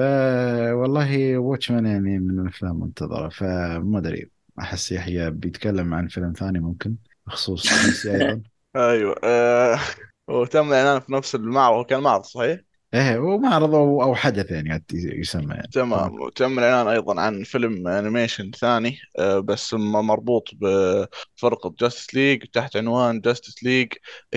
والله 0.74 1.38
Watchmen 1.38 1.86
يعني 1.86 2.20
من 2.20 2.40
الأفلام 2.40 2.72
المنتظرة 2.72 3.30
فما 3.30 4.00
أدري 4.00 4.32
أحس 4.60 4.92
يحيى 4.92 5.32
بيتكلم 5.32 5.94
عن 5.94 6.08
فيلم 6.08 6.34
ثاني 6.34 6.60
ممكن 6.60 6.96
بخصوص 7.28 8.08
أيضا 8.08 8.42
أيوه 8.76 9.16
آه 9.24 9.80
وتم 10.28 10.68
الاعلان 10.70 11.00
في 11.02 11.14
نفس 11.14 11.36
المعرض 11.36 11.86
كان 11.86 12.00
معرض 12.04 12.24
صحيح؟ 12.24 12.60
إيه 12.94 13.18
ومعرض 13.20 13.76
أو 13.76 14.16
حدث 14.16 14.52
يعني 14.52 14.84
يسمى 14.94 15.56
يعني 15.56 15.68
تمام. 15.72 16.22
وتم 16.22 16.60
الاعلان 16.60 16.88
أيضا 16.88 17.22
عن 17.22 17.44
فيلم 17.44 17.88
animation 17.88 18.52
ثاني 18.52 18.98
آه 19.20 19.40
بس 19.40 19.74
مربوط 19.74 20.50
بفرقه 20.54 21.76
Justice 21.80 22.16
League 22.16 22.44
تحت 22.54 22.78
عنوان 22.78 23.22
Justice 23.22 23.64
League 23.64 23.94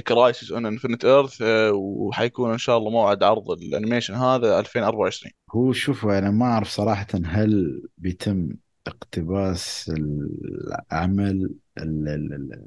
Crisis 0.09 0.51
on 0.53 0.67
Infinite 0.67 1.05
Earths 1.05 1.43
وحيكون 1.75 2.53
إن 2.53 2.59
شاء 2.59 2.79
الله 2.79 2.91
موعد 2.91 3.23
عرض 3.23 3.51
ال 3.51 3.57
animation 3.57 4.15
هذا 4.15 4.59
2024 4.61 5.33
هو 5.55 5.73
شوفوا 5.73 6.19
أنا 6.19 6.31
ما 6.31 6.47
أعرف 6.47 6.69
صراحة 6.69 7.07
هل 7.25 7.83
بيتم 7.99 8.49
اقتباس 8.87 9.91
العمل 9.97 11.21
ال- 11.31 11.51
ال- 11.51 11.51
ال- 11.51 11.55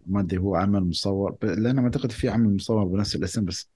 ما 0.07 0.19
أدري 0.19 0.37
هو 0.39 0.55
عمل 0.55 0.83
مصور 0.83 1.37
لأن 1.43 1.75
ما 1.75 1.83
أعتقد 1.83 2.11
في 2.11 2.29
عمل 2.29 2.55
مصور 2.55 2.85
بنفس 2.85 3.15
الاسم 3.15 3.45
بس 3.45 3.69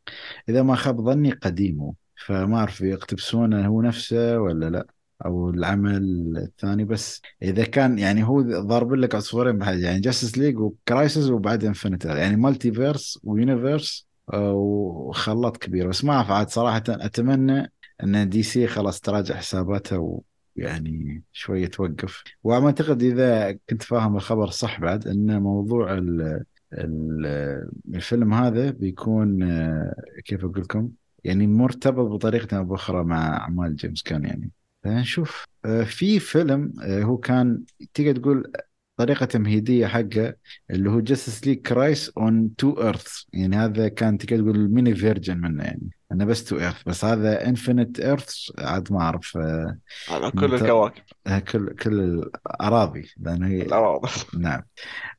إذا 0.50 0.63
ما 0.63 0.76
خاب 0.76 1.02
ظني 1.02 1.32
قديمه 1.32 1.94
فما 2.26 2.58
أعرف 2.58 2.82
يقتبسونه 2.82 3.68
هو 3.68 3.82
نفسه 3.82 4.40
ولا 4.40 4.70
لا 4.70 4.88
أو 5.26 5.50
العمل 5.50 6.38
الثاني. 6.38 6.86
بس 6.86 7.22
إذا 7.42 7.63
كان 7.63 8.00
يعني 8.00 8.24
هو 8.24 8.42
ضارب 8.42 8.94
لك 8.94 9.16
عصفورين 9.16 9.58
بحاجة 9.58 9.86
يعني 9.86 10.00
Justice 10.00 10.38
League 10.38 10.60
و 10.60 10.70
Crisis 10.70 11.30
وبعد 11.30 11.63
Infinite 11.66 12.08
يعني 12.08 12.36
multiverse 12.36 12.72
و 12.72 13.20
universe 13.24 14.08
وخلاط 14.34 15.58
كبير. 15.58 15.88
بس 15.88 16.04
ما 16.06 16.13
أعرف 16.13 16.32
عاد 16.32 16.50
صراحة 16.50 16.84
أتمنى 16.90 17.72
إن 18.04 18.30
دي 18.30 18.44
سي 18.44 18.68
خلاص 18.68 19.02
تراجع 19.02 19.36
حساباتها 19.36 20.20
ويعني 20.58 21.24
شوية 21.32 21.67
توقف. 21.67 22.24
وأعتقد 22.43 23.04
إذا 23.04 23.52
كنت 23.70 23.84
فاهم 23.84 24.15
الخبر 24.15 24.50
صح 24.50 24.80
بعد 24.80 25.08
إن 25.08 25.41
موضوع 25.41 25.93
ال- 25.93 26.43
ال- 26.74 27.70
الفيلم 27.96 28.34
هذا 28.34 28.72
بيكون 28.72 29.43
آه، 29.43 29.96
كيف 30.26 30.43
أقول 30.46 30.62
لكم؟ 30.62 30.89
يعني 31.24 31.48
مرتبط 31.48 32.08
بطريقة 32.12 32.58
أو 32.58 32.63
بأخرى 32.63 33.04
مع 33.04 33.38
أعمال 33.38 33.76
جيمس 33.76 34.02
كان 34.04 34.24
يعني. 34.26 34.52
فنشوف 34.84 35.46
آه، 35.65 35.84
في 35.84 36.20
فيلم 36.20 36.74
آه، 36.84 37.04
هو 37.04 37.17
كان 37.17 37.63
تقدر 37.93 38.15
تقول 38.22 38.52
طريقة 38.98 39.26
تمهيدية 39.26 39.88
حقه 39.88 40.36
اللي 40.72 40.89
هو 40.89 41.00
Justice 41.00 41.48
League 41.48 41.62
Crisis 41.62 42.10
on 42.18 42.56
Two 42.56 42.72
Earths 42.82 43.08
يعني 43.34 43.56
هذا 43.56 43.88
كان 43.88 44.17
تقدر 44.17 44.41
تقول 44.41 44.56
ال 44.56 44.63
mini 44.63 44.96
version 44.96 45.38
منه 45.38 45.63
يعني. 45.63 45.89
أنا 46.12 46.26
بس 46.26 46.43
Two 46.44 46.60
Earths 46.60 46.84
بس 46.88 47.06
هذا 47.06 47.48
Infinite 47.50 48.00
Earths 48.00 48.36
عاد 48.60 48.93
ما 48.93 49.02
أعرف 49.02 49.38
آه، 49.38 49.78
على 50.10 50.32
كل 50.32 50.48
منت- 50.52 50.62
الكواكب. 50.62 51.02
آه، 51.28 51.39
كل 51.39 51.70
كل 51.76 52.00
الأراضي 52.02 53.10
لأنه 53.17 53.48
هي 53.48 53.62
الأراضي. 53.62 54.10
نعم. 54.39 54.62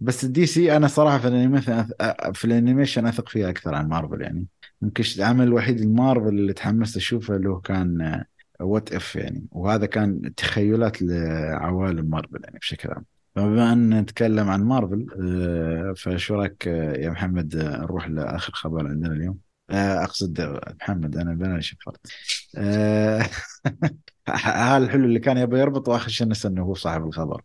بس 0.01 0.24
DC 0.25 0.77
أنا 0.77 0.87
صراحة 0.88 1.18
في 1.18 1.29
ال 1.29 1.34
animation 1.34 1.87
في 2.35 2.44
ال 2.44 2.51
animation 2.51 3.07
أثق 3.07 3.29
فيها 3.29 3.51
أكثر 3.51 3.74
عن 3.74 3.88
مارفل 3.88 4.20
يعني. 4.22 4.46
يمكن 4.83 5.05
العمل 5.18 5.44
الوحيد 5.46 5.81
المارفل 5.81 6.29
اللي 6.29 6.53
تحمست 6.53 6.96
أشوفه 6.96 7.37
اللي 7.37 7.48
هو 7.48 7.61
كان 7.61 8.24
What 8.61 8.92
If 8.92 9.16
يعني. 9.16 9.46
وهذا 9.53 9.87
كان 9.87 10.35
تخيلات 10.35 11.03
لعوالم 11.03 12.11
مارفل 12.11 12.40
يعني 12.44 12.59
بشكل 12.59 12.90
عام. 12.90 13.05
فبما 13.37 13.72
أن 13.72 14.01
نتكلم 14.01 14.48
عن 14.48 14.62
مارفل 14.64 15.07
آه، 15.22 15.94
فشو 15.96 16.35
رأيك 16.35 16.68
آه، 16.68 16.92
يا 16.96 17.11
محمد 17.11 17.57
آه، 17.57 17.79
نروح 17.79 18.09
لآخر 18.09 18.53
خبر 18.53 18.87
عندنا 18.88 19.12
اليوم؟ 19.12 19.35
آه، 19.35 19.48
أقصد 19.70 20.61
محمد 20.81 21.16
أنا 21.16 21.33
أنا 21.33 21.61
شفرت 21.61 22.00
آه، 22.59 23.22
هذا 24.28 24.76
الحلو 24.76 25.04
اللي 25.04 25.18
كان 25.20 25.37
يبغى 25.37 25.61
يربط 25.61 25.88
واخر 25.88 26.09
شيء 26.09 26.28
نسى 26.28 26.48
إنه 26.48 26.62
هو 26.62 26.74
صاحب 26.74 27.07
الخبر. 27.07 27.42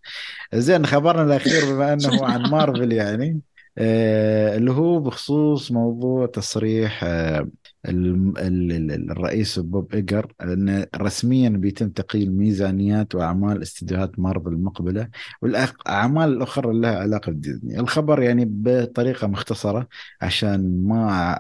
زين 0.53 0.86
خبرنا 0.86 1.23
الأخير 1.23 1.65
بما 1.65 1.93
أنه 1.93 2.25
عن 2.25 2.41
مارفل 2.51 2.91
يعني. 2.93 3.41
آه 3.77 4.57
اللي 4.57 4.71
هو 4.71 4.99
بخصوص 4.99 5.71
موضوع 5.71 6.25
تصريح 6.25 7.03
آه 7.03 7.47
الرئيس 7.86 9.60
بوب 9.60 9.93
إيجر 9.93 10.34
أن 10.41 10.86
رسميا 10.98 11.50
بيتم 11.50 11.89
تقييم 11.89 12.32
ميزانيات 12.38 13.15
وأعمال 13.15 13.62
استديوهات 13.62 14.19
مارفل 14.19 14.48
المقبلة 14.50 15.10
والأعمال 15.41 16.34
الأخرى 16.34 16.69
اللي 16.72 16.82
لها 16.88 17.00
علاقة 17.00 17.32
بديزني. 17.32 17.80
الخبر 17.80 18.22
يعني 18.22 18.46
بطريقة 18.50 19.28
مختصرة 19.28 19.88
عشان 20.22 20.84
ما 20.88 21.39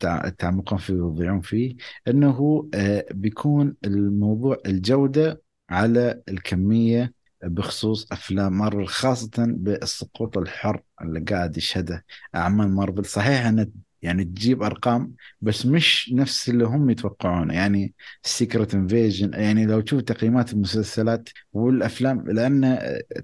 تع- 0.00 0.28
تعمقون 0.28 0.78
فيه 0.78 0.94
ويضيعون 0.94 1.40
فيه 1.40 1.76
أنه 2.08 2.68
آه 2.74 3.06
بيكون 3.10 3.74
الموضوع 3.84 4.58
الجودة 4.66 5.42
على 5.70 6.22
الكمية 6.28 7.14
بخصوص 7.44 8.06
أفلام 8.12 8.58
مارفل 8.58 8.86
خاصة 8.86 9.30
بالسقوط 9.38 10.38
الحر 10.38 10.82
اللي 11.02 11.20
قاعد 11.20 11.56
يشهده 11.56 12.04
أعمال 12.34 12.68
مارفل. 12.74 13.04
صحيح 13.04 13.46
انها 13.46 13.66
يعني 14.02 14.24
تجيب 14.24 14.62
أرقام 14.62 15.14
بس 15.40 15.66
مش 15.66 16.12
نفس 16.14 16.48
اللي 16.48 16.64
هم 16.64 16.90
يتوقعونه. 16.90 17.54
يعني 17.54 17.94
Secret 18.22 18.74
Invasion 18.74 19.32
يعني 19.34 19.66
لو 19.66 19.80
تشوف 19.80 20.02
تقييمات 20.02 20.52
المسلسلات 20.52 21.28
والأفلام 21.52 22.30
لأن 22.30 22.78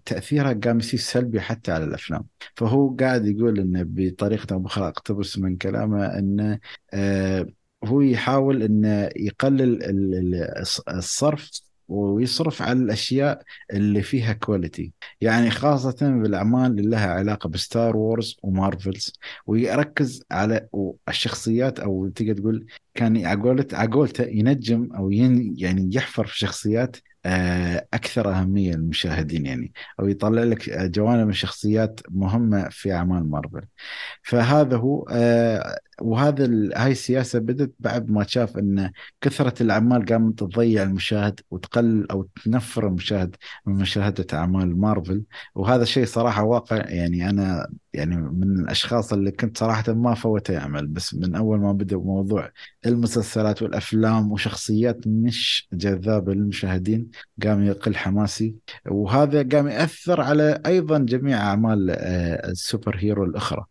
تأثيرها 0.05 0.53
قام 0.65 0.79
يصير 0.79 1.01
سلبي 1.01 1.41
حتى 1.41 1.73
على 1.73 1.85
الأفلام. 1.85 2.27
فهو 2.55 2.97
قاعد 2.97 3.27
يقول 3.27 3.59
إنه 3.61 3.83
بطريقة 3.87 4.55
أو 4.55 4.59
باخرى 4.59 4.89
اقتبس 4.89 5.39
من 5.39 5.57
كلامه 5.57 6.07
إنه 6.19 6.59
آه 6.95 7.47
هو 7.85 8.01
يحاول 8.01 8.63
إنه 8.63 9.11
يقلل 9.17 9.63
ال- 9.85 10.15
ال- 10.15 10.65
الصرف 10.89 11.51
ويصرف 11.89 12.63
على 12.63 12.79
الأشياء 12.79 13.43
اللي 13.73 14.03
فيها 14.03 14.33
كواليتي 14.33 14.93
يعني 15.21 15.51
خاصة 15.51 15.97
بالأعمال 16.01 16.71
اللي 16.71 16.91
لها 16.91 17.07
علاقة 17.11 17.49
بستار 17.49 17.97
وورز 17.97 18.37
ومارفلز 18.43 19.13
ويركز 19.47 20.23
على 20.31 20.69
الشخصيات 21.09 21.81
أو 21.81 22.09
تقدر 22.09 22.35
تقول 22.35 22.67
كان 22.95 23.27
عقولت 23.27 23.75
عقولته 23.75 24.25
ينجم 24.25 24.93
أو 24.93 25.11
ين 25.11 25.55
يعني 25.59 25.91
يحفر 25.95 26.27
في 26.27 26.39
شخصيات 26.39 26.97
آه، 27.27 27.89
أكثر 27.95 28.31
أهمية 28.31 28.73
للمشاهدين 28.73 29.47
يعني. 29.47 29.73
أو 30.01 30.09
يطلع 30.09 30.43
لك 30.43 30.71
جوانب 30.71 31.27
من 31.27 31.33
شخصيات 31.33 32.01
مهمة 32.11 32.69
في 32.69 32.93
أعمال 32.93 33.31
مارفل 33.31 33.63
فهذا 34.23 34.77
هو 34.77 35.07
آه، 35.11 35.79
وهذا 36.01 36.45
هاي 36.77 36.93
السياسة 36.93 37.39
بدت 37.39 37.75
بعد 37.79 38.11
ما 38.11 38.25
شاف 38.27 38.57
أن 38.59 38.91
كثرة 39.21 39.63
الأعمال 39.63 40.05
قامت 40.07 40.39
تضيع 40.39 40.83
المشاهد 40.83 41.41
وتقلل 41.51 42.11
أو 42.11 42.29
تنفر 42.45 42.87
المشاهد 42.87 43.37
من 43.67 43.75
مشاهدة 43.75 44.27
أعمال 44.39 44.81
مارفل. 44.81 45.23
وهذا 45.55 45.83
الشيء 45.83 46.05
صراحة 46.07 46.43
واقع. 46.45 46.77
يعني 46.77 47.31
أنا 47.31 47.69
يعني 47.95 48.17
من 48.17 48.61
الأشخاص 48.61 49.13
اللي 49.13 49.31
كنت 49.31 49.59
صراحة 49.59 49.93
ما 49.93 50.15
فوت 50.15 50.51
يعمل 50.51 50.87
بس 50.87 51.15
من 51.15 51.35
أول 51.35 51.59
ما 51.61 51.73
بدأ 51.73 51.97
موضوع 51.97 52.51
المسلسلات 52.87 53.63
والأفلام 53.63 54.33
وشخصيات 54.33 55.07
مش 55.07 55.69
جذابة 55.73 56.33
للمشاهدين 56.35 57.11
قام 57.43 57.65
يقل 57.65 57.97
حماسي. 57.97 58.55
وهذا 58.87 59.49
قام 59.53 59.69
يأثر 59.69 60.21
على 60.21 60.63
أيضا 60.67 60.99
جميع 60.99 61.39
أعمال 61.39 61.91
آه، 61.91 62.49
ال 62.51 62.97
superhero 62.99 63.25
الأخرى. 63.25 63.65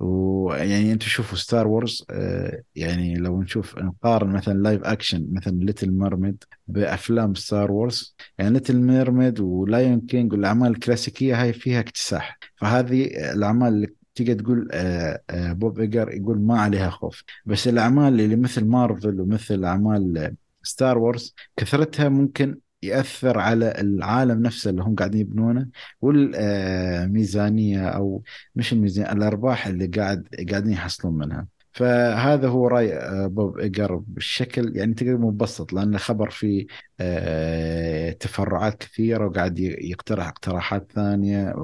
ويعني 0.00 0.92
أنتم 0.92 1.06
شوفوا 1.06 1.38
Star 1.38 1.68
Wars 1.68 2.04
آه، 2.10 2.62
يعني 2.76 3.14
لو 3.14 3.42
نشوف 3.42 3.78
نقارن 3.78 4.32
مثلا 4.32 4.54
live 4.54 4.84
action 4.84 5.28
مثلا 5.32 5.52
Little 5.64 5.90
Mermaid 5.90 6.44
بأفلام 6.68 7.34
Star 7.34 7.72
Wars 7.72 8.16
يعني 8.38 8.50
Little 8.50 8.76
Mermaid 8.76 9.40
و 9.40 9.52
Lion 9.52 10.00
King 10.00 10.32
والأعمال 10.32 10.70
الكلاسيكية 10.70 11.42
هاي 11.42 11.52
فيها 11.52 11.80
اكتساح. 11.80 12.38
فهذه 12.56 13.04
الأعمال 13.32 13.68
اللي 13.68 13.94
تقدر 14.14 14.34
تقول 14.34 14.68
آه، 14.72 15.22
آه، 15.30 15.52
Bob 15.52 15.80
Iger 15.80 16.12
يقول 16.12 16.40
ما 16.40 16.60
عليها 16.60 16.90
خوف. 16.90 17.22
بس 17.46 17.68
الأعمال 17.68 18.20
اللي 18.20 18.36
مثل 18.36 18.64
مارفل 18.64 19.20
ومثل 19.20 19.64
أعمال 19.64 20.36
Star 20.62 20.98
Wars 20.98 21.34
كثرتها 21.56 22.08
ممكن 22.08 22.58
يأثر 22.82 23.38
على 23.38 23.80
العالم 23.80 24.42
نفسه 24.42 24.70
اللي 24.70 24.82
هم 24.82 24.94
قاعدين 24.94 25.20
يبنونه 25.20 25.68
والميزانية 26.00 27.88
أو 27.88 28.22
مش 28.54 28.72
الميزانية 28.72 29.12
الأرباح 29.12 29.66
اللي 29.66 29.86
قاعد 29.86 30.28
قاعدين 30.50 30.72
يحصلون 30.72 31.18
منها. 31.18 31.46
فهذا 31.72 32.48
هو 32.48 32.66
رأي 32.68 32.94
آه، 32.98 33.26
بوب 33.26 33.58
إيجر 33.58 33.94
بالشكل 33.96 34.76
يعني 34.76 34.94
تقدر 34.94 35.18
مبسط 35.18 35.72
لأن 35.72 35.94
الخبر 35.94 36.30
فيه 36.30 36.66
آه، 37.00 38.10
تفرعات 38.12 38.74
كثيرة 38.78 39.26
وقاعد 39.26 39.58
يقترح 39.58 40.26
اقتراحات 40.28 40.92
ثانية 40.92 41.54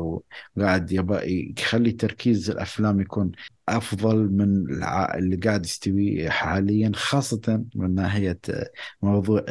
وقاعد 0.57 0.93
يبقى 0.93 1.31
يخلي 1.59 1.93
تركيز 1.93 2.51
الأفلام 2.51 3.01
يكون 3.01 3.33
أفضل 3.69 4.17
من 4.33 4.67
اللي 5.15 5.37
قاعد 5.37 5.65
يستوي 5.65 6.31
حاليا 6.31 6.93
خاصة 6.95 7.65
من 7.75 7.95
ناحية 7.95 8.39
آه، 8.51 8.71
موضوع 9.03 9.45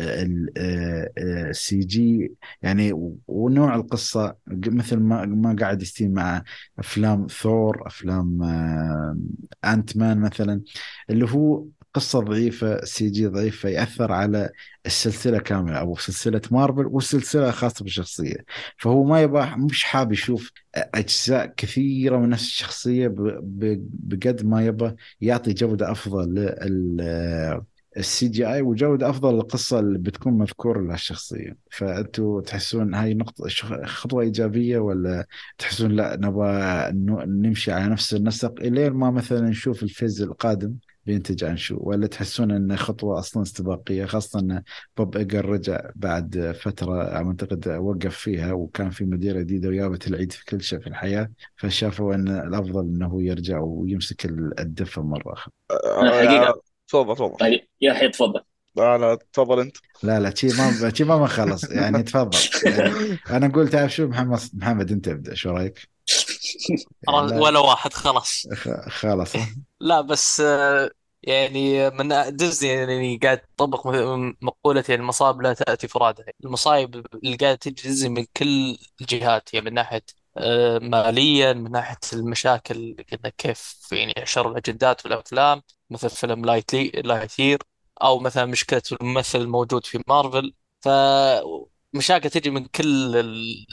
ال 1.17 1.79
CG. 1.79 2.35
يعني 2.61 2.91
ونوع 3.27 3.75
القصة 3.75 4.35
مثل 4.47 4.97
ما 4.97 5.25
ما 5.25 5.55
قاعد 5.59 5.81
يستوي 5.81 6.07
مع 6.09 6.43
أفلام 6.79 7.27
ثور 7.27 7.87
أفلام 7.87 8.43
آه، 8.43 9.17
Ant-Man 9.65 10.21
مثلا 10.21 10.61
اللي 11.09 11.25
هو 11.31 11.65
قصة 11.93 12.19
ضعيفة 12.19 12.85
CG 12.85 13.27
ضعيفة 13.27 13.69
يأثر 13.69 14.11
على 14.11 14.49
السلسلة 14.85 15.39
كاملة 15.39 15.75
أو 15.79 15.95
سلسلة 15.97 16.41
مارفل 16.51 16.85
والسلسلة 16.85 17.51
خاصة 17.51 17.83
بالشخصية. 17.83 18.45
فهو 18.77 19.03
ما 19.03 19.21
يبغى 19.21 19.55
مش 19.57 19.83
حاب 19.83 20.11
يشوف 20.11 20.51
أجزاء 20.75 21.45
كثيرة 21.57 22.17
من 22.17 22.29
نفس 22.29 22.87
ب- 22.87 23.87
بقد 23.93 24.45
ما 24.45 24.65
يبغى 24.65 24.95
يعطي 25.21 25.53
جودة 25.53 25.91
أفضل 25.91 26.33
لل 26.35 27.01
CGI 27.97 28.61
وجودة 28.61 29.09
أفضل 29.09 29.33
للقصة 29.35 29.79
اللي 29.79 29.99
بتكون 29.99 30.33
مذكورة 30.33 30.81
لهالشخصية. 30.81 31.57
فأنتوا 31.71 32.41
تحسون 32.41 32.93
هاي 32.93 33.13
نقطة 33.13 33.47
شخ- 33.47 33.85
خطوة 33.85 34.21
إيجابية 34.23 34.77
ولا 34.79 35.25
تحسون 35.57 35.91
لا 35.91 36.17
نبغى 36.21 36.91
نمشي 37.27 37.71
على 37.71 37.87
نفس 37.91 38.13
النسق 38.13 38.53
إلين 38.61 38.91
ما 38.93 39.11
مثلا 39.11 39.41
نشوف 39.49 39.83
ال 39.83 39.89
phase 39.89 40.21
القادم؟ 40.21 40.75
بينتج 41.05 41.43
عن 41.43 41.57
شو 41.57 41.77
ولا 41.79 42.07
تحسون 42.07 42.51
انه 42.51 42.75
خطوة 42.75 43.19
أصلا 43.19 43.43
استباقية 43.43 44.05
خاصة 44.05 44.39
إن 44.39 44.63
بوب 44.97 45.17
إيجر 45.17 45.45
رجع 45.45 45.89
بعد 45.95 46.55
فترة 46.61 47.01
أعتقد 47.15 47.67
وقف 47.69 48.15
فيها 48.17 48.53
وكان 48.53 48.89
في 48.89 49.05
مديرة 49.05 49.39
جديدة 49.39 49.69
وجابت 49.69 50.07
العيد 50.07 50.31
في 50.31 50.45
كل 50.45 50.61
شيء 50.61 50.79
في 50.79 50.87
الحياة 50.87 51.31
فشافوا 51.57 52.15
إن 52.15 52.27
الأفضل 52.27 52.79
إنه 52.81 53.23
يرجع 53.23 53.59
ويمسك 53.59 54.25
الدفة 54.59 55.01
مرة 55.01 55.33
أخرى 55.33 55.53
أنا 56.01 56.11
حقيقة- 56.11 56.59
تفضل 56.87 57.15
تفضل. 57.15 57.37
طيب 57.37 57.67
يا 57.81 57.93
حي 57.93 58.09
تفضل. 58.09 58.41
لا 58.75 58.97
لا 58.97 59.17
تفضل 59.33 59.59
أنت. 59.59 59.77
لا 60.03 60.19
لا 60.19 60.35
شي 60.35 60.47
ما 60.47 60.91
شي 60.93 61.03
ما 61.03 61.17
بنخلص 61.17 61.63
يعني 61.63 62.03
تفضل. 62.03 62.39
يعني 62.65 62.93
أنا 63.29 63.45
أقول 63.45 63.69
تعرف 63.69 63.93
شو 63.93 64.07
محمد 64.07 64.39
محمد 64.53 64.91
أنت 64.91 65.07
ابدأ. 65.07 65.33
شو 65.35 65.49
رأيك؟ 65.49 65.87
لا. 67.07 67.41
ولا 67.41 67.59
واحد 67.59 67.93
خلاص. 67.93 68.47
خ- 68.53 68.89
خلاص؟ 68.89 69.33
لا 69.83 70.01
بس 70.01 70.39
آه، 70.41 70.89
يعني 71.23 71.89
من 71.89 72.35
ديزني 72.37 72.69
يعني 72.69 73.17
قاعد 73.17 73.37
تطبق 73.39 73.87
مقولة 74.41 74.83
يعني 74.89 75.01
المصائب 75.01 75.41
لا 75.41 75.53
تأتي 75.53 75.87
فرادى 75.87 76.23
المصايب 76.45 76.95
اللي 77.23 77.35
قاعدة 77.37 77.55
تجي 77.55 77.71
ديزني 77.83 78.09
من 78.09 78.25
كل 78.37 78.77
الجهات 79.01 79.53
يعني 79.53 79.65
من 79.65 79.73
ناحية 79.73 80.03
آه، 80.37 80.79
ماليا 80.79 81.53
من 81.53 81.71
ناحية 81.71 81.97
المشاكل 82.13 82.95
إنه 83.13 83.29
كيف 83.37 83.87
يعني 83.91 84.13
يحشروا 84.17 84.51
الأجندات 84.51 85.01
في 85.01 85.07
الأفلام 85.07 85.61
مثل 85.89 86.09
فيلم 86.09 86.45
Lightly 86.45 86.89
Lightyear 86.89 87.59
أو 88.03 88.19
مثلا 88.19 88.45
مشكلة 88.45 88.81
الممثل 89.01 89.39
الموجود 89.41 89.85
في 89.85 90.03
مارفل. 90.07 90.53
فمشاكل 90.81 92.29
تجي 92.29 92.49
من 92.49 92.65
كل 92.65 93.15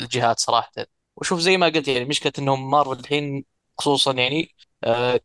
الجهات 0.01 0.39
صراحة. 0.41 0.73
وشوف 1.17 1.39
زي 1.41 1.57
ما 1.57 1.67
قلت 1.67 1.89
يعني 1.89 2.05
مشكلة 2.05 2.33
إنهم 2.39 2.71
مارفل 2.71 3.01
الحين 3.01 3.45
خصوصا 3.79 4.13
يعني 4.13 4.55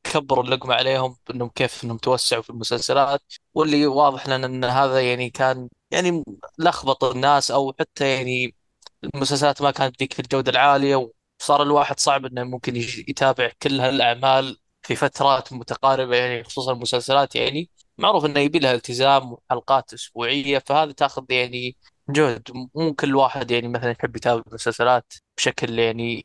كبروا 0.03 0.43
اللقمة 0.43 0.75
عليهم 0.75 1.17
إنهم 1.31 1.49
كيف 1.49 1.83
إنهم 1.83 1.97
توسعوا 1.97 2.41
في 2.41 2.49
المسلسلات 2.49 3.21
واللي 3.53 3.87
واضح 3.87 4.27
لنا 4.27 4.45
إن 4.47 4.63
هذا 4.65 5.01
يعني 5.01 5.29
كان 5.29 5.69
يعني 5.91 6.23
لخبط 6.59 7.03
الناس 7.03 7.51
أو 7.51 7.73
حتى 7.79 8.09
يعني 8.15 8.55
المسلسلات 9.03 9.61
ما 9.61 9.71
كانت 9.71 9.99
ذيك 9.99 10.19
الجودة 10.19 10.51
العالية 10.51 11.11
صار 11.39 11.63
الواحد 11.63 11.99
صعب 11.99 12.25
إنه 12.25 12.43
ممكن 12.43 12.75
يتابع 13.07 13.51
كل 13.63 13.79
هالأعمال 13.81 14.57
في 14.83 14.95
فترات 14.95 15.53
متقاربة 15.53 16.15
يعني 16.15 16.43
خصوصا 16.43 16.71
المسلسلات 16.73 17.35
يعني. 17.35 17.69
معروف 17.97 18.25
إنه 18.25 18.39
يبي 18.39 18.59
لها 18.59 18.73
التزام 18.73 19.33
وحلقات 19.33 19.93
أسبوعية 19.93 20.59
فهذا 20.59 20.91
تاخذ 20.91 21.25
يعني 21.31 21.77
جهد. 22.09 22.67
مو 22.75 22.93
كل 22.93 23.15
واحد 23.15 23.51
يعني 23.51 23.67
مثلا 23.67 23.91
يحب 23.91 24.15
يتابع 24.15 24.43
المسلسلات 24.47 25.13
بشكل 25.37 25.79
يعني 25.79 26.23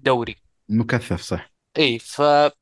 دوري. 0.00 0.36
مكثف 0.68 1.20
صح. 1.20 1.53
اي 1.78 1.98
فأنا 1.98 2.52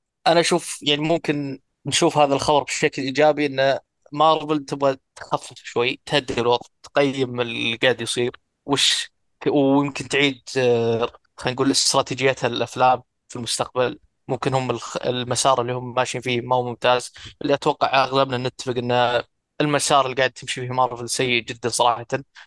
أشوف 0.40 0.82
يعني 0.82 1.00
ممكن 1.02 1.60
نشوف 1.86 2.18
هذا 2.18 2.34
الخبر 2.34 2.62
بشكل 2.62 3.02
إيجابي 3.02 3.46
إن 3.46 3.78
مارفل 4.12 4.64
تبغى 4.64 4.96
تخفف 5.16 5.56
شوي 5.64 6.00
تهدي 6.06 6.40
الوضع 6.40 6.66
تقيم 6.82 7.40
اللي 7.40 7.76
قاعد 7.76 8.00
يصير 8.00 8.30
وش 8.64 9.12
ويمكن 9.46 10.08
تعيد 10.08 10.42
آه، 10.58 11.12
خلينا 11.36 11.54
نقول 11.54 11.70
استراتيجيتها 11.70 12.46
الأفلام 12.48 13.02
في 13.28 13.36
المستقبل. 13.36 13.98
ممكن 14.28 14.54
هم 14.54 14.78
المسار 15.06 15.60
اللي 15.60 15.72
هم 15.72 15.94
ماشيين 15.94 16.22
فيه 16.22 16.40
ما 16.40 16.56
هو 16.56 16.62
ممتاز. 16.68 17.12
اللي 17.42 17.54
أتوقع 17.54 18.04
اغلبنا 18.04 18.38
نتفق 18.38 18.74
إن 18.78 19.22
المسار 19.60 20.04
اللي 20.06 20.16
قاعد 20.16 20.30
تمشي 20.32 20.60
فيه 20.66 20.72
مارفل 20.74 21.08
سيء 21.08 21.42
جدا 21.42 21.68
صراحة. 21.68 22.06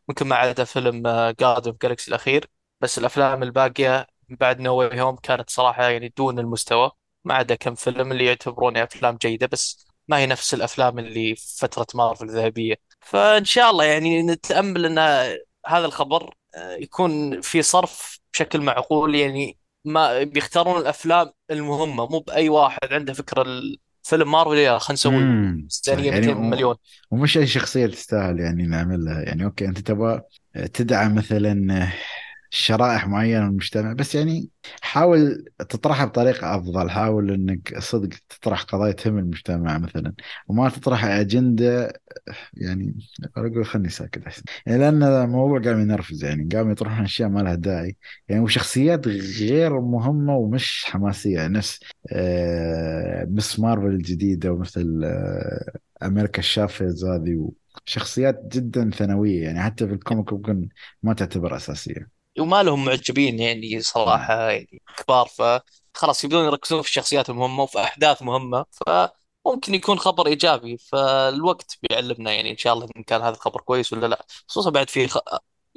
ممكن 0.10 0.28
ما 0.28 0.36
عدا 0.36 0.64
فيلم 0.64 1.04
Guardian 1.40 1.70
of 1.72 1.78
Galaxy 1.82 2.08
الأخير 2.10 2.50
بس 2.82 2.98
الأفلام 2.98 3.44
الباقية 3.44 4.08
بعد 4.30 4.60
No 4.62 4.76
Way 4.76 5.02
Home 5.02 5.16
كانت 5.16 5.50
صراحة 5.50 5.84
يعني 5.90 6.14
دون 6.18 6.40
المستوى. 6.40 6.92
ما 7.26 7.34
عدا 7.34 7.56
كم 7.56 7.76
فيلم 7.76 8.12
اللي 8.12 8.26
يعتبرونها 8.26 8.84
أفلام 8.84 9.16
جيدة 9.16 9.48
بس 9.48 9.86
ما 10.08 10.18
هي 10.18 10.26
نفس 10.26 10.54
الأفلام 10.54 11.00
اللي 11.00 11.36
في 11.36 11.58
فترة 11.58 11.88
مارفل 11.96 12.26
الذهبية. 12.30 12.76
فإن 13.02 13.46
شاء 13.46 13.72
الله 13.72 13.84
يعني 13.86 14.24
نتأمل 14.24 14.86
أن 14.86 14.98
هذا 15.68 15.86
الخبر 15.86 16.34
آه، 16.56 16.76
يكون 16.76 17.42
في 17.42 17.62
صرف 17.62 18.20
بشكل 18.34 18.62
معقول. 18.62 19.16
يعني 19.16 19.58
ما 19.86 20.24
بيختارون 20.24 20.82
الأفلام 20.82 21.32
المهمة 21.52 22.08
مو 22.10 22.20
بأي 22.20 22.50
واحد 22.50 22.80
عنده 22.94 23.14
فكرة 23.14 23.42
الفيلم 24.04 24.32
مارفل 24.32 24.58
يلا 24.58 24.78
خلينا 24.80 24.94
نسوي 24.94 25.14
يعني 25.88 26.12
200 26.12 26.38
و- 26.38 26.42
مليون. 26.42 26.76
ومش 27.12 27.38
أي 27.38 27.48
شخصية 27.48 27.86
تستاهل 27.88 28.40
يعني 28.40 28.64
نعملها. 28.64 29.22
يعني 29.22 29.46
أوكي 29.46 29.66
أنت 29.66 29.80
تبغى 29.80 30.22
تدعم 30.74 31.16
مثلا 31.16 31.88
شرائح 32.56 33.08
معينة 33.08 33.42
من 33.42 33.48
المجتمع 33.50 33.94
بس 33.94 34.16
يعني 34.16 34.50
حاول 34.82 35.46
تطرحها 35.70 36.06
بطريقة 36.06 36.56
أفضل 36.56 36.90
حاول 36.90 37.32
إنك 37.32 37.80
صدق 37.80 38.10
تطرح 38.30 38.64
قضايا 38.64 38.92
تهم 38.92 39.18
المجتمع 39.18 39.78
مثلا 39.78 40.14
وما 40.48 40.70
تطرح 40.70 41.06
أجندة 41.06 41.94
يعني 42.54 42.96
أقول 43.38 43.66
خلني 43.66 43.90
ساكت 43.90 44.24
أحسن. 44.28 44.44
يعني 44.66 44.80
لأن 44.80 45.04
الموضوع 45.04 45.60
قام 45.62 45.82
ينرفز 45.82 46.24
يعني 46.24 46.50
قام 46.56 46.72
يطرحون 46.72 47.04
أشياء 47.06 47.30
ما 47.30 47.40
لها 47.42 47.56
داعي. 47.56 47.98
يعني 48.30 48.42
وشخصيات 48.42 49.08
غير 49.08 49.82
مهمة 49.82 50.36
ومش 50.38 50.86
حماسية 50.86 51.36
يعني 51.36 51.54
نفس 51.54 51.80
آه 52.12 53.26
مس 53.30 53.60
مارفل 53.60 53.88
الجديدة 53.88 54.52
ومثل 54.52 55.02
آه 55.06 55.80
أمريكا 56.04 56.40
الشافز 56.40 57.06
هذه 57.06 57.52
شخصيات 57.86 58.44
جدا 58.58 58.90
ثانوية 58.90 59.44
يعني 59.44 59.62
حتى 59.64 59.88
في 59.88 59.94
الكوميك 59.94 60.34
ممكن 60.34 60.70
ما 61.04 61.14
تعتبر 61.14 61.56
أساسية. 61.56 62.15
وما 62.40 62.64
لهم 62.64 62.86
معجبين 62.86 63.40
يعني 63.40 63.76
مم. 63.76 63.82
صراحة 63.82 64.50
يعني 64.50 64.82
كبار 64.98 65.28
فخلاص 65.28 66.24
يبدون 66.24 66.46
يركزون 66.46 66.82
في 66.82 66.88
الشخصيات 66.88 67.30
المهمة 67.30 67.64
وفي 67.64 67.80
أحداث 67.84 68.22
مهمة 68.24 68.66
فممكن 68.72 69.74
يكون 69.74 70.00
خبر 70.00 70.28
إيجابي 70.28 70.78
فالوقت 70.78 71.78
بيعلمنا 71.84 72.32
يعني 72.34 72.52
إن 72.52 72.58
شاء 72.58 72.74
الله 72.74 72.88
إن 72.98 73.04
كان 73.04 73.22
هذا 73.22 73.30
الخبر 73.30 73.62
كويس 73.62 73.94
ولا 73.94 74.08
لا. 74.08 74.26
خصوصا 74.48 74.70
بعد 74.70 74.90
في 74.90 75.08
خ... 75.08 75.18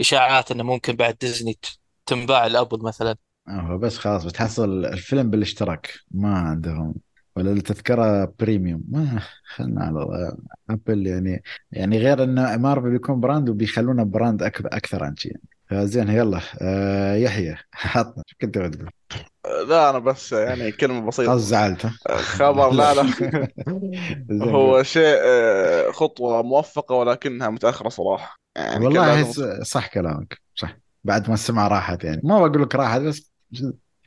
إشاعات 0.01 0.51
إنه 0.51 0.63
ممكن 0.63 0.97
بعد 0.97 1.17
ديزني 1.21 1.59
تنباع 2.07 2.47
لأبل 2.47 2.83
مثلا. 2.83 3.17
هو 3.49 3.79
بس 3.79 3.99
خلاص 3.99 4.25
بتحصل 4.25 4.85
الفيلم 4.85 5.31
بالاشتراك. 5.31 5.95
ما 6.11 6.39
عندهم. 6.39 6.95
ولا 7.37 7.53
التذكرة 7.53 8.35
بريميوم 8.41 8.85
ما 8.89 9.23
خلنا 9.45 9.85
على 9.85 10.37
ابل 10.71 11.07
يعني 11.07 11.43
يعني 11.73 11.99
غير 11.99 12.25
إنه 12.25 12.57
مارفل 12.57 12.91
بيكون 12.91 13.21
براند 13.21 13.49
وبيخلونه 13.49 14.03
براند 14.05 14.43
أكثر 14.43 15.05
عن 15.05 15.17
شيء 15.17 15.37
فزين 15.71 16.09
يلا. 16.09 16.41
آه 16.63 17.15
يحيى 17.15 17.57
حطنا 17.73 18.23
شو 18.27 18.37
كنت 18.41 18.59
بتقول 18.59 18.91
لا 19.69 19.91
أنا 19.91 19.99
بس 19.99 20.33
يعني 20.33 20.73
كلمة 20.73 21.07
بسيطة. 21.07 21.37
زعلت 21.37 21.87
ها؟ 21.87 21.93
خبر 22.09 22.71
لا 22.71 22.95
لا. 22.95 23.03
زين 24.31 24.43
هو 24.43 24.83
شيء 24.83 25.19
آه، 25.25 25.91
خطوة 25.91 26.43
موفقة 26.43 26.95
ولكنها 26.95 27.49
متأخرة 27.51 27.89
صراحة. 27.89 28.37
يعني 28.57 28.85
والله 28.87 29.15
أحس 29.15 29.41
صح 29.63 29.87
كلامك 29.87 30.41
صح. 30.55 30.77
بعد 31.05 31.29
ما 31.29 31.35
السمعة 31.35 31.69
راحت 31.69 32.05
يعني. 32.05 32.21
ما 32.25 32.39
بقول 32.49 32.63
لك 32.63 32.75
راحت 32.75 33.01
بس 33.01 33.33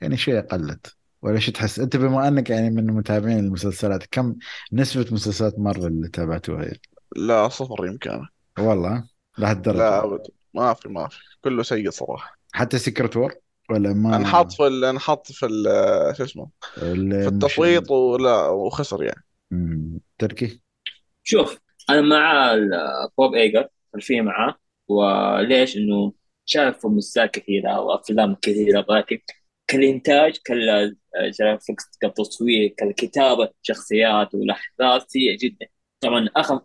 يعني 0.01 0.17
شوية 0.17 0.39
قلت. 0.41 0.95
ولا 1.21 1.39
شو 1.39 1.51
تحس. 1.51 1.79
أنت 1.79 1.97
بما 1.97 2.27
أنك 2.27 2.49
يعني 2.49 2.69
من 2.69 2.87
متابعين 2.87 3.39
المسلسلات 3.39 4.03
كم 4.11 4.35
نسبة 4.73 5.05
مسلسلات 5.11 5.59
مارفل 5.59 5.87
اللي 5.87 6.07
تابعتوها؟ 6.07 6.63
يعني؟ 6.63 6.81
لا 7.15 7.47
صفر 7.49 7.85
يمكن. 7.85 8.25
والله؟ 8.59 9.03
لهالدرجة. 9.37 9.77
لا 9.77 10.03
ابدا 10.03 10.29
ما 10.53 10.73
في 10.73 10.89
ما 10.89 11.07
في. 11.07 11.17
كله 11.43 11.63
سيء 11.63 11.89
صراحة. 11.89 12.37
حتى 12.53 12.77
Secret 12.77 13.17
War 13.17 13.35
ولا 13.69 13.91
انحط 13.91 14.45
ما 14.45 14.49
في 14.49 14.67
ال- 14.67 14.85
انحط 14.85 15.31
في 15.31 15.45
ال- 15.45 16.15
شو 16.17 16.23
اسمه؟ 16.23 16.49
في. 16.77 17.27
التصويت 17.27 17.91
ولا 17.91 18.47
وخسر 18.47 19.03
يعني. 19.03 19.23
مم. 19.51 19.99
تركي؟ 20.17 20.61
شوف 21.23 21.59
أنا 21.89 22.01
مع 22.01 22.53
ال- 22.53 23.09
بوب 23.17 23.33
ايجر 23.35 23.67
خلفية 23.93 24.21
معاه. 24.21 24.55
وليش؟ 24.87 25.77
إنه 25.77 26.13
شاف 26.45 26.85
مسلسلات 26.85 27.31
كثيرة 27.31 27.79
وأفلام 27.79 28.35
كثيرة 28.41 28.85
ولكن 28.89 29.19
كالإنتاج 29.67 30.37
كال 30.45 30.73
graphics 30.73 31.83
كالتصوير 32.01 32.73
كالكتابة 32.77 33.49
شخصيات 33.61 34.35
والأحداث 34.35 35.03
سيء 35.07 35.37
جدا. 35.37 35.65
طبعا 36.01 36.29
اخر 36.35 36.61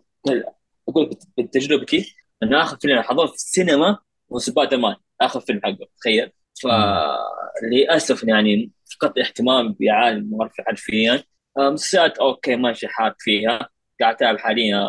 أقول 0.89 1.09
بتجربتي 1.37 2.15
إنه 2.43 2.61
آخر 2.61 2.77
فيلم 2.81 3.01
حضرته 3.01 3.29
في 3.31 3.35
السينما 3.35 3.97
هو 4.33 4.39
سبايدر 4.39 4.77
مان 4.77 4.95
آخر 5.21 5.39
فيلم 5.39 5.61
حقه 5.63 5.87
تخيل. 6.01 6.31
فللاسف 6.61 8.23
يعني 8.23 8.71
فقدت 8.93 9.17
الاهتمام 9.17 9.75
بعالم 9.79 10.37
مارفل 10.37 10.63
حرفيا 10.67 11.23
آه، 11.57 11.69
مسلسلات 11.69 12.17
أوكي 12.17 12.55
ماشي 12.55 12.87
حاب 12.87 13.15
فيها. 13.19 13.69
قاعد 14.01 14.15
أتابع 14.15 14.37
حاليا 14.39 14.87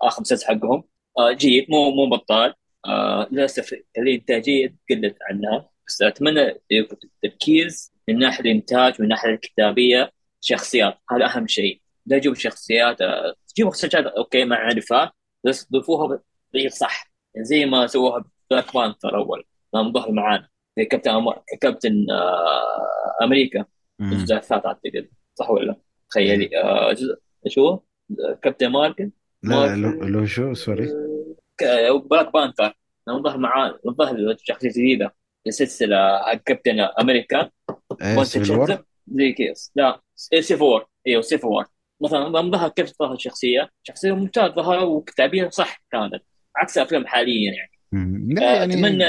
آخر 0.00 0.20
مسلسل 0.22 0.46
حقهم. 0.46 0.84
آه، 1.18 1.32
جيد 1.32 1.66
مو 1.70 1.90
مو 1.90 2.06
بطال. 2.16 2.54
آه، 2.86 3.28
للأسف 3.32 3.74
الانتاجيه 3.98 4.76
قلت 4.90 5.16
عنها 5.30 5.70
بس 5.86 6.02
أتمنى 6.02 6.60
يكون 6.70 6.98
التركيز 7.04 7.92
من 8.08 8.18
ناحية 8.18 8.40
الإنتاج 8.44 8.94
من 8.98 9.04
الناحيه 9.04 9.30
الكتابية 9.30 10.12
شخصيات. 10.40 10.98
هذا 11.10 11.24
أهم 11.26 11.46
شيء. 11.46 11.82
لا 12.06 12.18
تجيبوا 12.18 12.36
شخصيات 12.36 13.00
آه، 13.00 13.34
تجيبوا 13.48 13.72
شخصيات 13.72 13.94
أوكي 14.06 14.44
ما 14.44 14.56
نعرفها 14.56 15.12
بس 15.44 15.68
ضيفوها 15.72 16.20
بطريقة 16.50 16.70
صح. 16.70 17.10
زي 17.40 17.66
ما 17.66 17.86
سووها 17.86 18.24
Black 18.50 18.74
Panther 18.74 19.16
أول. 19.16 19.44
لما 19.74 19.92
ظهر 19.92 20.12
معانا. 20.12 20.48
زي 20.76 20.84
Captain 20.84 21.10
Am... 21.10 21.30
Captain 21.60 22.06
آه، 22.10 23.24
America. 23.24 23.64
الجزء 24.00 24.36
الثالث 24.36 24.66
أعتقد. 24.66 25.08
صح 25.34 25.50
ولا 25.50 25.64
لا؟ 25.66 25.76
تخيلي. 26.10 26.62
آه، 26.62 26.92
جزء 26.92 27.18
شو؟ 27.46 27.78
كابتن 28.42 28.68
ماركن 28.68 29.10
لا 29.42 29.76
لو, 29.76 30.26
شو 30.26 30.54
سوري. 30.54 30.88
بلاك 32.10 32.32
بانثر 32.32 32.74
لما 33.08 33.22
ظهر 33.22 33.38
معاه 33.38 33.78
ظهر 33.98 34.36
شخصية 34.42 34.70
جديدة. 34.70 35.14
السلسلة 35.46 36.18
حق 36.18 36.34
كابتن 36.34 36.88
تشذب 38.24 38.84
زي 39.08 39.32
كيس 39.32 39.72
لا 39.76 40.00
سيف 40.16 40.62
وور 40.62 40.86
أيوه 41.06 41.22
سيف 41.22 41.44
وور 41.44 41.64
مثلا 42.00 42.18
لما 42.18 42.50
ظهر 42.50 42.68
كيف 42.68 42.92
ظهر 42.98 43.12
الشخصية؟ 43.12 43.70
شخصية 43.82 44.12
ممتازة. 44.12 44.54
ظهر 44.54 44.84
وكتابية 44.84 45.48
صح 45.48 45.82
كانت. 45.92 46.22
عكس 46.62 46.78
الأفلام 46.78 47.06
حاليا 47.06 47.52
يعني. 47.52 47.78
لا 48.34 48.54
يعني 48.54 48.74
اتمنى 48.74 49.04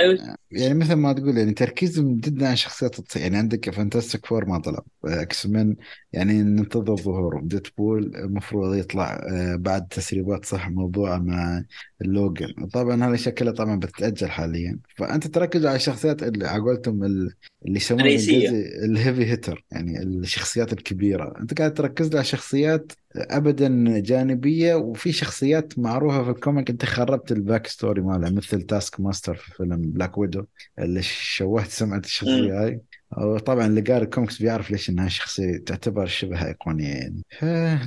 يعني 0.52 0.74
مثل 0.74 0.94
ما 0.94 1.14
تقول 1.14 1.38
يعني 1.38 1.54
تركيزهم 1.54 2.18
جدا 2.18 2.48
على 2.48 2.58
شخصيات 2.58 3.00
التص... 3.00 3.18
يعني 3.18 3.38
عندك 3.38 3.70
فانتاستيك 3.70 4.26
فور 4.26 4.46
ما 4.46 4.60
طلع. 4.60 4.80
X-Men 5.06 5.76
يعني 6.14 6.44
ننتظر 6.44 6.96
ظهورهم 6.96 7.48
Deadpool 7.48 8.16
المفروض 8.16 8.76
يطلع 8.76 9.14
آه، 9.32 9.56
بعد 9.56 9.88
تسريبات 9.88 10.46
صح 10.46 10.70
موضوع 10.70 11.18
مع 11.18 11.64
Logan 12.02 12.68
طبعا 12.74 13.06
هذا 13.10 13.16
شكله 13.16 13.52
طبعا 13.52 13.80
بتتأجل 13.80 14.30
حاليا. 14.30 14.80
فأنت 14.98 15.28
تركز 15.28 15.66
على 15.66 15.76
الشخصيات 15.76 16.24
اللي 16.24 16.48
على 16.48 16.62
قولتهم 16.62 17.30
اللي. 17.66 17.80
بالانجليزي 17.92 18.50
ال 18.86 18.92
heavy 18.92 19.26
hitter 19.26 19.66
يعني 19.72 20.04
الشخصيات 20.04 20.74
الكبيرة. 20.74 21.34
أنت 21.40 21.58
قاعد 21.58 21.74
تركز 21.74 22.16
على 22.16 22.24
شخصيات 22.24 22.92
ابدا 23.16 24.00
جانبية 24.00 24.76
وفي 24.76 25.12
شخصيات 25.12 25.80
معروفة 25.80 26.24
في 26.24 26.30
ال 26.30 26.35
comic. 26.35 26.70
أنت 26.70 26.86
خربت 26.86 27.32
ال 27.32 27.68
backstory 27.68 28.02
مالها 28.02 28.30
مثل 28.30 28.62
Taskmaster 28.62 29.36
في 29.36 29.52
فيلم 29.52 29.82
Black 29.82 30.18
Widow 30.18 30.46
اللي 30.80 31.02
شوهت 31.02 31.70
سمعة 31.70 32.00
الشخصية 32.00 32.64
هاي. 32.64 32.82
وطبعا 33.18 33.66
اللي 33.66 33.82
قاري 33.82 34.06
الكوميكس 34.06 34.42
بيعرف 34.42 34.72
ليش 34.72 34.90
إنها 34.90 35.08
شخصية 35.08 35.58
تعتبر 35.58 36.06
شبه 36.06 36.48
أيقونية 36.48 36.94
يعني. 36.94 37.22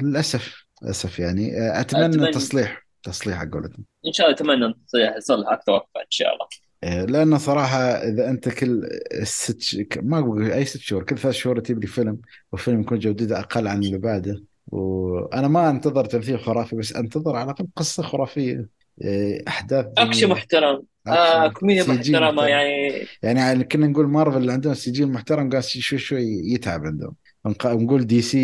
للأسف 0.02 0.66
للأسف 0.82 1.18
يعني. 1.18 1.50
أتمنى 1.80 2.06
أتمنى. 2.06 2.30
تصليح 2.30 2.86
تصليح 3.02 3.38
على 3.40 3.50
قولتهم 3.50 3.84
إن 4.06 4.12
شاء 4.12 4.26
الله 4.26 4.36
أتمنى 4.36 4.74
تصلح 4.88 5.16
يصلح 5.16 5.52
أتوقع 5.52 6.00
إن 6.00 6.10
شاء 6.10 6.28
الله. 6.34 6.46
لأنه 6.82 7.38
صراحة 7.38 7.78
إذا 7.78 8.30
أنت 8.30 8.48
كل 8.48 8.88
ست 9.22 9.60
ش... 9.60 9.76
ما 10.02 10.20
بقول 10.20 10.52
أي 10.52 10.64
ست 10.64 10.80
شهور 10.80 11.02
كل 11.04 11.18
ثلاث 11.18 11.34
شهور 11.34 11.60
تجيب 11.60 11.80
لي 11.80 11.86
فيلم 11.86 12.18
والفيلم 12.52 12.80
يكون 12.80 12.98
جودته 12.98 13.38
أقل 13.40 13.66
عن 13.68 13.82
اللي 13.82 13.98
بعده 13.98 14.42
وأنا 14.66 15.48
ما 15.48 15.70
أنتظر 15.70 16.04
تمثيل 16.04 16.40
خرافي 16.40 16.76
بس 16.76 16.92
أنتظر 16.96 17.36
على 17.36 17.44
الأقل 17.44 17.66
قصة 17.76 18.02
خرافية 18.02 18.68
إيه، 19.02 19.42
أحداث 19.48 19.86
أكشن. 19.98 20.28
محترم 20.28 20.82
آه. 21.06 21.48
كوميديا 21.48 21.82
محترمة 21.84 22.30
محترم. 22.32 22.48
يعني 22.48 23.06
يعني 23.22 23.64
كنا 23.64 23.86
نقول 23.86 24.06
مارفل 24.08 24.36
اللي 24.36 24.52
عندهم 24.52 24.74
CG 24.74 25.04
محترم 25.04 25.50
قاعد 25.50 25.62
شوي 25.62 25.98
شوي 25.98 26.24
يتعب 26.52 26.84
عندهم 26.86 27.14
نق- 27.48 27.66
نقول 27.66 28.06
دي 28.06 28.22
سي 28.22 28.38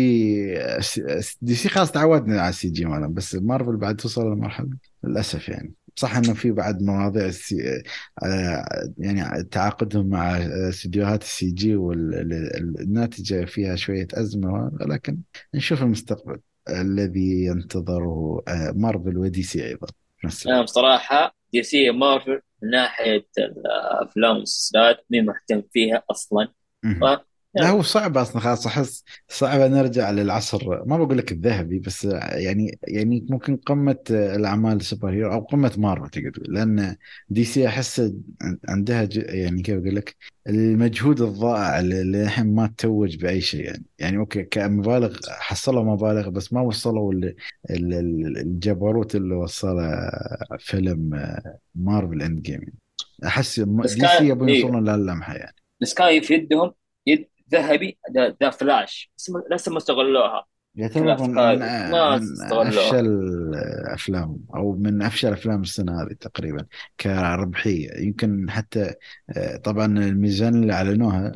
دي 1.41 1.55
سي 1.55 1.69
خلاص 1.69 1.91
تعودنا 1.91 2.41
على 2.41 2.49
ال 2.49 2.69
CG 2.69 2.85
مالهم 2.85 3.13
بس 3.13 3.35
مارفل 3.35 3.77
بعد 3.77 3.95
توصل 3.95 4.29
للمرحله 4.29 4.69
للأسف 5.03 5.49
يعني 5.49 5.73
صح 5.99 6.17
إنه 6.17 6.33
في 6.33 6.51
بعد 6.51 6.81
مواضيع 6.81 7.25
ال 7.25 7.37
C... 7.37 7.83
آه، 8.23 8.93
يعني 8.97 9.43
تعاقدهم 9.43 10.09
مع 10.09 10.37
استديوهات 10.69 11.23
ال 11.23 11.51
CG 11.51 11.75
والناتجة 11.75 13.45
فيها 13.45 13.75
شوية 13.75 14.07
أزمة 14.13 14.71
ولكن 14.81 15.17
نشوف 15.55 15.81
المستقبل 15.81 16.39
الذي 16.69 17.45
ينتظره 17.45 18.43
مارفل 18.75 19.17
ودي 19.17 19.43
سي 19.43 19.67
أيضا. 19.67 19.87
أنا 20.47 20.61
بصراحة 20.61 21.35
دي 21.53 21.63
سي 21.63 21.91
مارفل 21.91 22.41
من 22.63 22.69
ناحية 22.69 23.27
الأفلام 23.37 24.31
والمسلسلات 24.31 25.05
مين 25.09 25.25
مهتم 25.25 25.63
فيها 25.73 26.03
أصلا. 26.11 26.47
لا 27.59 27.69
هو 27.69 27.81
صعب 27.81 28.17
أصلا 28.17 28.41
خلاص 28.41 28.67
أحس 28.67 29.03
صعب 29.27 29.59
نرجع 29.59 30.11
للعصر 30.11 30.85
ما 30.85 30.97
بقول 30.97 31.17
لك 31.17 31.31
الذهبي 31.31 31.79
بس 31.79 32.05
يعني 32.31 32.79
يعني 32.87 33.25
ممكن 33.29 33.57
قمة 33.57 33.97
الأعمال 34.09 34.77
ال 34.77 35.09
superhero 35.09 35.33
أو 35.33 35.39
قمة 35.39 35.71
مارفل 35.77 36.09
تقدر 36.09 36.29
تقول. 36.31 36.53
لأن 36.55 36.95
دي 37.29 37.43
سي 37.43 37.67
أحس 37.67 38.13
عندها 38.69 39.09
يعني 39.13 39.61
كيف 39.61 39.77
أقول 39.77 39.95
لك 39.95 40.15
المجهود 40.47 41.21
الضائع 41.21 41.79
اللي 41.79 42.23
الحين 42.23 42.55
ما 42.55 42.67
تتوج 42.67 43.17
بأي 43.17 43.41
شيء 43.41 43.65
يعني 43.65 43.85
يعني 43.99 44.17
أوكي 44.17 44.43
كمبالغ 44.43 45.17
حصلوا 45.29 45.83
مبالغ 45.83 46.29
بس 46.29 46.53
ما 46.53 46.61
وصلوا 46.61 47.13
ال- 47.13 47.35
ال- 47.69 47.93
ال- 47.93 48.37
الجبروت 48.37 49.15
اللي 49.15 49.35
وصله 49.35 50.09
فيلم 50.59 51.29
مارفل 51.75 52.21
Endgame 52.21 52.61
أحس 53.25 53.59
بس 53.59 53.93
دي 53.93 54.07
سي 54.07 54.27
يبون 54.27 54.49
إيه. 54.49 54.61
يوصلون 54.61 54.85
لهاللمحة 54.85 55.33
يعني 55.35 55.55
DC 55.81 56.01
كان 56.01 56.21
في 56.21 56.33
يدهم 56.33 56.71
يد 57.07 57.27
ذهبي 57.51 57.97
The 58.41 58.49
Flash. 58.49 59.11
بس 59.17 59.31
لسه 59.51 59.71
ما 59.71 59.77
استغلوها. 59.77 60.45
يعتبر 60.75 61.21
من, 61.21 61.33
من. 61.33 61.63
أفشل 62.67 63.19
افلام 63.93 64.39
أو 64.55 64.75
من 64.75 65.01
أفشل 65.01 65.33
أفلام 65.33 65.61
السنة 65.61 66.01
هذه 66.01 66.13
تقريبا 66.19 66.65
كربحية. 66.99 68.05
يمكن 68.05 68.51
حتى 68.51 68.93
آه، 69.37 69.57
طبعا 69.57 69.85
الميزان 69.85 70.55
اللي 70.55 70.73
أعلنوها 70.73 71.31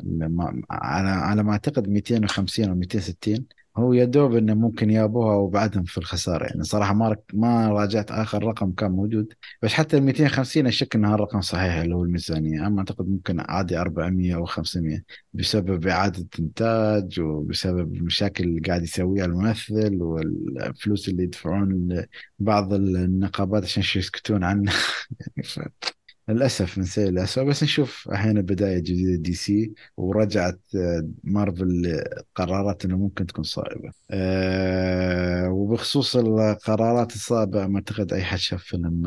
على 0.70 1.42
ما 1.42 1.52
أعتقد 1.52 1.88
250 1.88 2.68
أو 2.68 2.74
260 2.74 3.46
هو 3.76 3.92
يا 3.92 4.04
دوب 4.04 4.36
إنه 4.36 4.54
ممكن 4.54 4.90
يابوها 4.90 5.36
وبعدهم 5.36 5.84
في 5.84 5.98
الخسارة. 5.98 6.46
يعني 6.46 6.64
صراحة 6.64 6.94
ما 6.94 7.16
ما 7.34 7.68
راجعت 7.68 8.10
آخر 8.10 8.44
رقم 8.44 8.72
كان 8.72 8.90
موجود. 8.90 9.32
بس 9.62 9.72
حتى 9.72 9.96
ال 9.96 10.02
250 10.02 10.66
أشك 10.66 10.94
ان 10.96 11.04
هالرقم 11.04 11.40
صحيح 11.40 11.74
اللي 11.74 11.94
هو 11.94 12.04
الميزانية. 12.04 12.66
أما 12.66 12.78
أعتقد 12.78 13.08
ممكن 13.08 13.40
عادي 13.40 13.78
400 13.78 14.34
أو 14.34 14.44
500 14.44 15.02
بسبب 15.32 15.86
إعادة 15.86 16.26
إنتاج 16.38 17.20
وبسبب 17.20 17.94
المشاكل 17.94 18.44
اللي 18.44 18.60
قاعد 18.60 18.82
يسويها 18.82 19.24
الممثل 19.24 20.02
والفلوس 20.02 21.08
اللي 21.08 21.22
يدفعون 21.22 22.04
بعض 22.38 22.72
النقابات 22.72 23.64
عشان 23.64 23.82
يسكتون 24.00 24.44
عنه. 24.44 24.72
ف... 26.26 26.30
للأسف 26.30 26.78
من 26.78 26.84
سيء 26.84 27.10
لأسوأ 27.10 27.42
بس 27.44 27.62
نشوف 27.62 28.08
أحيانا 28.12 28.40
بداية 28.40 28.78
جديدة 28.78 29.22
دي 29.22 29.34
سي 29.34 29.74
ورجعت 29.96 30.60
آه، 30.76 31.08
مارفل 31.24 32.02
قرارات 32.34 32.84
أنه 32.84 32.96
ممكن 32.98 33.26
تكون 33.26 33.44
صائبة 33.44 33.92
أه 34.10 35.48
وبخصوص 35.50 36.16
القرارات 36.16 37.14
الصائبة 37.14 37.66
ما 37.66 37.76
أعتقد 37.76 38.12
أي 38.12 38.24
حد 38.24 38.38
شاف 38.38 38.62
فيلم 38.64 39.02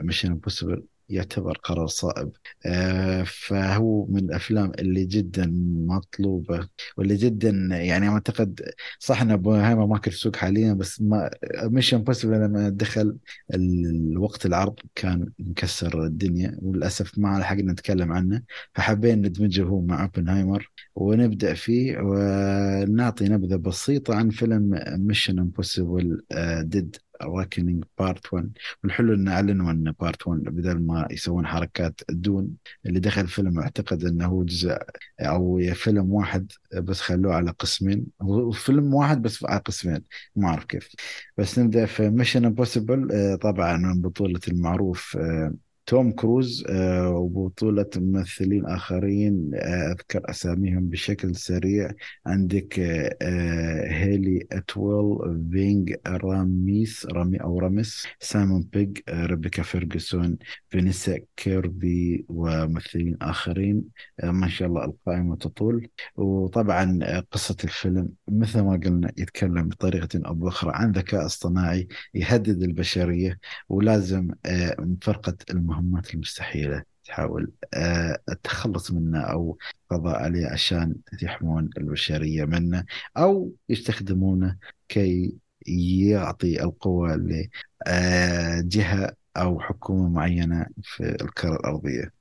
Mission 0.00 0.30
Impossible 0.30 0.84
يعتبر 1.08 1.58
قرار 1.62 1.86
صائب. 1.86 2.32
آه، 2.66 3.22
فهو 3.22 4.06
من 4.06 4.18
الأفلام 4.18 4.72
اللي 4.78 5.04
جدا 5.04 5.46
مطلوبة 5.86 6.68
واللي 6.96 7.16
جدا 7.16 7.50
يعني 7.70 8.08
أعتقد 8.08 8.60
صح 8.98 9.22
إن 9.22 9.36
أوبنهايمر 9.36 9.86
ما 9.86 10.00
في 10.00 10.08
السوق 10.08 10.36
حاليا 10.36 10.72
بس 10.72 11.00
Mission 11.02 11.94
Impossible 11.94 12.34
لما 12.34 12.68
دخل 12.68 13.16
الوقت 13.54 14.46
العرض 14.46 14.74
كان 14.94 15.32
مكسر 15.38 16.04
الدنيا 16.04 16.58
وللأسف 16.62 17.18
ما 17.18 17.38
لحقنا 17.38 17.72
نتكلم 17.72 18.12
عنه. 18.12 18.42
فحبينا 18.74 19.28
ندمجه 19.28 19.62
هو 19.64 19.80
مع 19.80 20.02
أوبنهايمر 20.04 20.70
ونبدأ 20.94 21.54
فيه 21.54 21.98
ونعطي 22.02 23.24
نبذة 23.28 23.56
بسيطة 23.56 24.14
عن 24.14 24.30
فيلم 24.30 24.80
Mission 24.88 25.38
Impossible 25.38 26.22
Dead 26.62 26.96
Reckoning 27.24 27.84
Part 27.98 28.32
1 28.34 28.52
والحلو 28.84 29.14
ان 29.14 29.28
أعلنوا 29.28 29.70
إن 29.70 29.92
Part 30.00 30.26
1 30.26 30.40
بدل 30.42 30.78
ما 30.86 31.08
يسوون 31.10 31.46
حركات 31.46 32.00
Dune 32.10 32.50
اللي 32.86 33.00
دخل 33.00 33.20
الفيلم 33.20 33.58
أعتقد 33.60 34.04
إنه 34.04 34.26
هو 34.26 34.44
جزء 34.44 34.78
أو 35.20 35.60
فيلم 35.74 36.12
واحد 36.12 36.52
بس 36.74 37.00
خلوه 37.00 37.34
على 37.34 37.50
قسمين. 37.50 38.06
فيلم 38.52 38.94
واحد 38.94 39.22
بس 39.22 39.44
على 39.44 39.60
قسمين 39.60 40.04
ما 40.36 40.48
أعرف 40.48 40.64
كيف. 40.64 40.88
بس 41.36 41.58
نبدأ 41.58 41.86
في 41.86 42.10
Mission 42.10 42.44
Impossible 42.44 43.08
طبعا 43.42 43.76
من 43.76 44.00
بطولة 44.02 44.40
المعروف 44.48 45.16
آه، 45.16 45.54
توم 45.88 46.12
كروز 46.12 46.64
آه، 46.68 47.08
وبطولة 47.10 47.90
ممثلين 47.96 48.66
آخرين 48.66 49.50
آه، 49.54 49.92
أذكر 49.92 50.30
أساميهم 50.30 50.88
بشكل 50.88 51.36
سريع. 51.36 51.90
عندك 52.26 52.78
آه، 53.22 53.86
هيلي 53.92 54.46
أتويل 54.52 55.18
فينج 55.52 55.94
ريمز 56.06 57.06
رامي 57.06 57.36
أو 57.36 57.58
راميس 57.58 58.06
سايمون 58.20 58.68
بيج 58.72 58.98
ريبيكا 59.10 59.62
فيرجسون 59.62 60.38
فانيسا 60.68 61.18
كيربي 61.36 62.24
وممثلين 62.28 63.16
آخرين. 63.22 63.84
ما 64.24 64.48
شاء 64.48 64.68
الله 64.68 64.84
القائمة 64.84 65.36
تطول. 65.36 65.88
وطبعا 66.16 66.98
قصة 67.30 67.56
الفيلم 67.64 68.08
مثل 68.28 68.60
ما 68.60 68.80
قلنا 68.84 69.12
يتكلم 69.18 69.68
بطريقة 69.68 70.20
أو 70.26 70.34
بأخرى 70.34 70.72
عن 70.74 70.92
ذكاء 70.92 71.26
اصطناعي 71.26 71.88
يهدد 72.14 72.62
البشرية 72.62 73.38
ولازم 73.68 74.30
آه، 74.46 74.76
مفرقة 74.78 75.36
المهمات 75.78 76.14
المستحيلة 76.14 76.82
تحاول 77.04 77.52
آه، 77.74 78.18
التخلص 78.28 78.90
منه 78.90 79.20
أو 79.20 79.58
القضاء 79.92 80.22
عليه 80.22 80.46
عشان 80.46 80.94
يحمون 81.22 81.70
البشرية 81.78 82.44
منه 82.44 82.84
أو 83.16 83.52
يستخدمونه 83.68 84.56
كي 84.88 85.36
يعطي 85.66 86.62
القوة 86.62 87.16
لجهة 87.88 89.12
أو 89.36 89.60
حكومة 89.60 90.08
معينة 90.08 90.66
في 90.82 91.02
الكرة 91.22 91.56
الأرضية. 91.56 92.17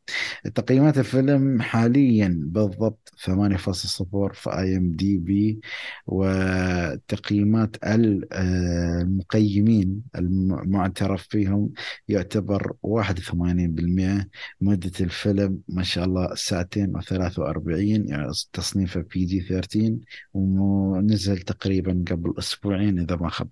تقييمات 0.55 0.97
الفيلم 0.97 1.62
حاليا 1.62 2.39
بالضبط 2.43 3.13
8.0 3.17 4.33
في 4.33 4.49
آي 4.60 4.77
إم 4.77 4.91
دي 4.91 5.17
بي 5.17 5.60
وتقييمات 6.08 7.75
آه، 7.83 9.01
المقيمين 9.01 10.01
المعترف 10.15 11.27
فيهم 11.29 11.73
يعتبر 12.08 12.73
81% 12.83 14.27
مدة 14.62 14.91
الفيلم 15.01 15.60
ما 15.67 15.83
شاء 15.83 16.05
الله 16.05 16.35
ساعتين 16.35 16.99
و43 16.99 17.69
يعني 17.69 18.31
تصنيفه 18.53 19.01
بي 19.01 19.25
جي 19.25 19.41
13 19.41 19.97
ونزل 20.33 21.37
تقريبا 21.37 22.03
قبل 22.12 22.33
أسبوعين 22.39 22.99
إذا 22.99 23.15
ما 23.15 23.29
خاب 23.29 23.47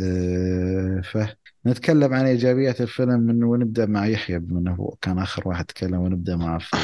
آه، 0.00 1.00
فنتكلم 1.64 2.14
عن 2.14 2.24
إيجابيات 2.24 2.80
الفيلم 2.80 3.20
من 3.20 3.44
ونبدأ 3.44 3.86
مع 3.86 4.06
يحيى 4.06 4.38
بما 4.38 4.58
انه 4.60 4.96
كان 5.02 5.18
آخر 5.18 5.48
واحد 5.48 5.64
تكلم 5.78 6.00
ونبدأ 6.00 6.36
معه 6.36 6.58
في 6.58 6.76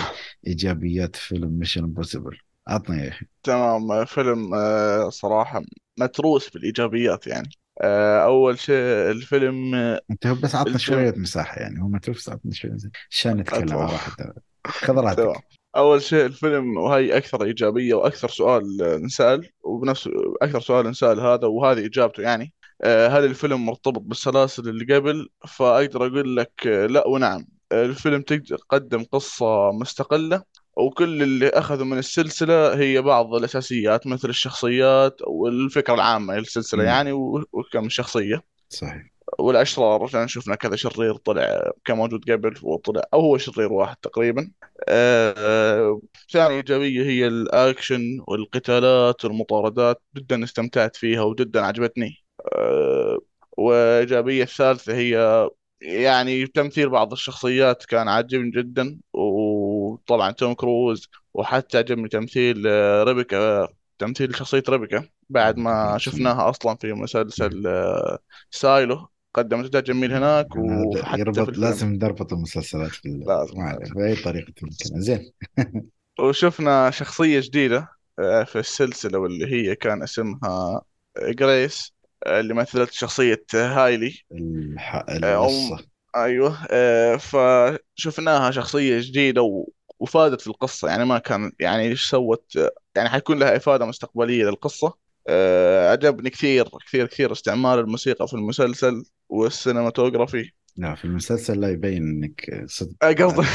إيجابيات 0.47 1.16
فيلم 1.16 1.59
Mission 1.59 1.84
Impossible 1.84 2.38
عطنا 2.68 3.03
يا 3.03 3.07
يحيى 3.07 3.28
تمام 3.42 4.05
فيلم 4.05 4.55
آه، 4.55 5.09
صراحة 5.09 5.62
متروس 5.99 6.51
بالإيجابيات 6.51 7.26
يعني. 7.26 7.49
آه، 7.82 8.24
أول 8.24 8.59
شيء 8.59 8.76
الفيلم 9.11 9.74
آه، 9.74 10.01
انت 10.11 10.26
هو 10.26 10.34
بس 10.34 10.55
عطنا 10.55 10.74
الفيلم- 10.74 10.99
شوية 10.99 11.14
مساحة 11.16 11.61
يعني. 11.61 11.82
هو 11.82 11.99
تلفز 11.99 12.28
عطنا 12.28 12.53
شوية 12.53 12.76
عشان 13.11 13.36
نتكلم 13.36 13.76
راحتنا 13.76 14.34
خذ 14.66 14.95
راحتك. 14.95 15.45
أول 15.76 16.03
شيء 16.03 16.26
الفيلم 16.26 16.76
وهي 16.76 17.16
أكثر 17.16 17.45
إيجابية 17.45 17.95
وأكثر 17.95 18.28
سؤال 18.28 18.82
انسأل 18.82 19.49
وبنفس 19.62 20.09
أكثر 20.42 20.61
سؤال 20.61 20.86
انسأل 20.86 21.20
هذا 21.20 21.47
وهذه 21.47 21.86
إجابته 21.86 22.22
يعني. 22.22 22.53
هل 22.84 23.24
الفيلم 23.24 23.66
مرتبط 23.66 24.01
بالسلاسل 24.01 24.68
اللي 24.68 24.95
قبل؟ 24.95 25.28
فأقدر 25.49 26.07
أقول 26.07 26.36
لك 26.36 26.66
لا 26.66 27.07
ونعم. 27.09 27.47
الفيلم 27.72 28.22
تقدر 28.22 28.56
قدم 28.68 29.04
قصة 29.04 29.72
مستقلة 29.72 30.42
وكل 30.76 31.22
اللي 31.22 31.48
أخذوا 31.48 31.84
من 31.84 31.98
السلسلة 31.98 32.74
هي 32.74 33.02
بعض 33.02 33.34
الأساسيات 33.34 34.06
مثل 34.06 34.28
الشخصيات 34.28 35.20
والفكرة 35.26 35.94
العامة 35.94 36.36
للسلسلة. 36.36 36.84
يعني 36.84 37.12
وكم 37.52 37.88
شخصية. 37.88 38.42
صحيح. 38.68 39.14
والأشرار 39.38 40.02
عشان 40.02 40.28
شفنا 40.28 40.54
كذا 40.54 40.76
شرير 40.76 41.14
طلع 41.16 41.70
كان 41.84 41.96
موجود 41.96 42.30
قبل 42.30 42.54
وطلع 42.62 43.02
أو 43.14 43.20
هو 43.20 43.38
شرير 43.38 43.72
واحد 43.72 43.96
تقريبا. 43.96 44.50
آه، 44.88 45.34
آه، 45.38 46.00
ثاني 46.32 46.54
إيجابية 46.54 47.02
هي 47.02 47.26
الأكشن 47.26 48.02
والقتالات 48.28 49.24
والمطاردات 49.24 50.02
جدا 50.16 50.44
استمتعت 50.44 50.96
فيها 50.96 51.22
وجدا 51.22 51.60
عجبتني. 51.60 52.24
آه، 52.56 53.18
وإيجابية 53.58 54.42
الثالثة 54.42 54.94
هي 54.94 55.48
يعني 55.81 56.47
تمثيل 56.47 56.89
بعض 56.89 57.12
الشخصيات 57.12 57.85
كان 57.85 58.09
عاجبني 58.09 58.51
جدا 58.51 59.01
وطبعا 59.12 60.31
توم 60.31 60.55
كروز 60.55 61.09
وحتى 61.35 61.79
عجبني 61.79 62.09
تمثيل 62.09 62.66
آه، 62.66 63.03
ريبيكا 63.03 63.68
تمثيل 63.99 64.37
شخصية 64.37 64.62
ريبيكا 64.68 65.09
بعد 65.29 65.57
ما 65.59 65.99
شفناها 65.99 66.51
أصلا 66.51 66.77
في 66.77 66.93
مسلسل 66.93 67.66
آه، 67.66 68.18
سايلو. 68.51 69.09
قدمت 69.35 69.64
أداء 69.64 69.83
جميل 69.83 70.12
هناك 70.12 70.57
وحتى 70.57 71.20
يربط 71.20 71.59
لازم 71.59 71.93
نربط 71.93 72.33
المسلسلات 72.33 72.91
لازم. 73.07 73.95
بأي 73.95 74.16
طريقة 74.16 74.53
ممكنه 74.62 75.01
زين. 75.01 75.33
وشفنا 76.20 76.91
شخصية 76.91 77.41
جديدة 77.41 77.89
آه، 78.18 78.45
في 78.45 78.59
السلسلة 78.59 79.18
واللي 79.18 79.47
هي 79.47 79.77
كان 79.77 80.03
اسمها 80.03 80.83
جريس 81.18 81.93
آه، 82.03 82.03
اللي 82.27 82.55
مثلت 82.55 82.93
شخصية 82.93 83.45
هايلي. 83.55 84.18
الح... 84.33 84.95
آه، 84.95 85.05
القصة. 85.16 85.87
أيوه. 86.16 86.59
آه، 86.70 87.16
فشفناها 87.16 88.51
شخصية 88.51 89.01
جديدة 89.01 89.43
و... 89.43 89.68
وفادت 89.99 90.41
في 90.41 90.47
القصة. 90.47 90.89
يعني 90.89 91.05
ما 91.05 91.18
كان 91.18 91.53
يعني 91.61 91.83
إيش 91.83 92.11
سوت؟ 92.11 92.57
آه، 92.57 92.70
يعني 92.97 93.09
حيكون 93.09 93.39
لها 93.39 93.57
إفادة 93.57 93.87
مستقبلية 93.87 94.45
للقصة. 94.45 94.95
آه، 95.29 95.91
عجبني 95.91 96.31
كثير 96.31 96.68
كثير 96.87 97.07
كثير 97.07 97.33
استعمال 97.33 97.79
الموسيقى 97.79 98.29
في 98.29 98.35
المسلسل 98.35 99.05
وال 99.28 99.44
cinematography 99.44 100.51
لا 100.77 100.95
في 100.95 101.05
المسلسل 101.05 101.61
لا 101.61 101.70
يبين 101.70 102.03
إنك 102.03 102.64
صدق. 102.66 102.95
آه، 103.03 103.12
قصدي 103.12 103.47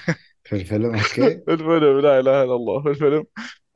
في 0.44 0.56
الفيلم 0.56 0.94
أوكي. 0.94 1.26
الفيلم. 1.48 2.00
لا 2.00 2.20
إله 2.20 2.42
إلا 2.42 2.54
الله. 2.54 2.82
في 2.82 2.88
الفيلم. 2.88 3.24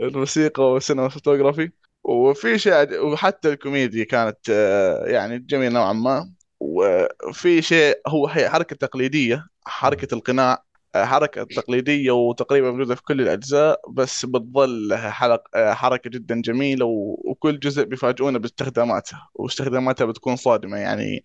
الموسيقى 0.01 0.63
والسينماتوجرافي 0.63 1.71
وفي 2.05 2.59
شيء 2.59 3.07
وحتى 3.07 3.49
الكوميديا 3.49 4.05
كانت 4.05 4.39
آه، 4.51 5.07
يعني 5.07 5.39
جميلة 5.39 5.73
نوعا 5.73 5.93
ما. 5.93 6.33
وفي 6.61 7.63
شيء 7.63 8.01
هو 8.09 8.27
هي 8.27 8.51
حركة 8.51 8.77
تقليدية 8.77 9.47
حركة 9.67 10.15
القناع 10.15 10.65
آه، 10.95 11.05
حركة 11.05 11.45
تقليدية 11.45 12.11
وتقريبا 12.11 12.71
موجودة 12.71 12.95
في 12.95 13.03
كل 13.03 13.21
الأجزاء 13.21 13.81
بس 13.91 14.27
بتظل 14.27 14.89
لها 14.89 15.11
حلق 15.11 15.43
آه، 15.55 15.73
حركة 15.75 16.11
جدا 16.11 16.41
جميلة 16.41 16.85
وكل 17.25 17.59
جزء 17.59 17.85
بيفاجئونا 17.85 18.39
باستخداماتها 18.39 19.29
واستخداماتها 19.35 20.05
بتكون 20.05 20.37
صادمة 20.37 20.77
يعني 20.77 21.25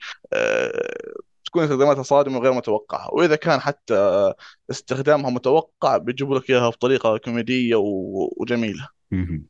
تكون 1.45 1.63
استخداماتها 1.63 2.03
صادمة 2.03 2.37
وغير 2.37 2.53
متوقعة. 2.53 3.13
وإذا 3.13 3.35
كان 3.35 3.59
حتى 3.59 4.33
استخدامها 4.71 5.29
متوقع 5.29 5.97
بيجيبوا 5.97 6.39
لك 6.39 6.49
إياها 6.49 6.69
بطريقة 6.69 7.17
كوميدية 7.17 7.75
وجميلة. 8.37 8.87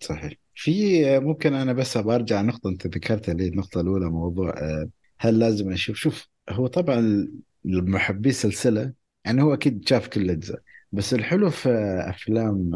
صحيح. 0.02 0.47
في 0.58 1.20
ممكن 1.20 1.54
أنا 1.54 1.74
بس 1.74 1.98
برجع 1.98 2.42
نقطة 2.42 2.70
أنت 2.70 2.88
ذكرتها 2.88 3.34
هي 3.40 3.48
النقطة 3.48 3.82
الأولى 3.82 4.10
موضوع 4.10 4.50
آه، 4.58 4.90
هل 5.20 5.40
لازم 5.40 5.72
أشوف 5.72 5.96
شوف 5.98 6.28
هو 6.50 6.68
طبعا 6.68 7.28
المحبي 7.66 8.30
السلسله 8.30 8.94
يعني 9.26 9.42
هو 9.44 9.54
أكيد 9.54 9.88
شاف 9.90 10.08
كل 10.08 10.22
الأجزاء 10.22 10.62
بس 10.92 11.14
الحلو 11.14 11.50
في 11.50 11.70
أفلام 12.10 12.72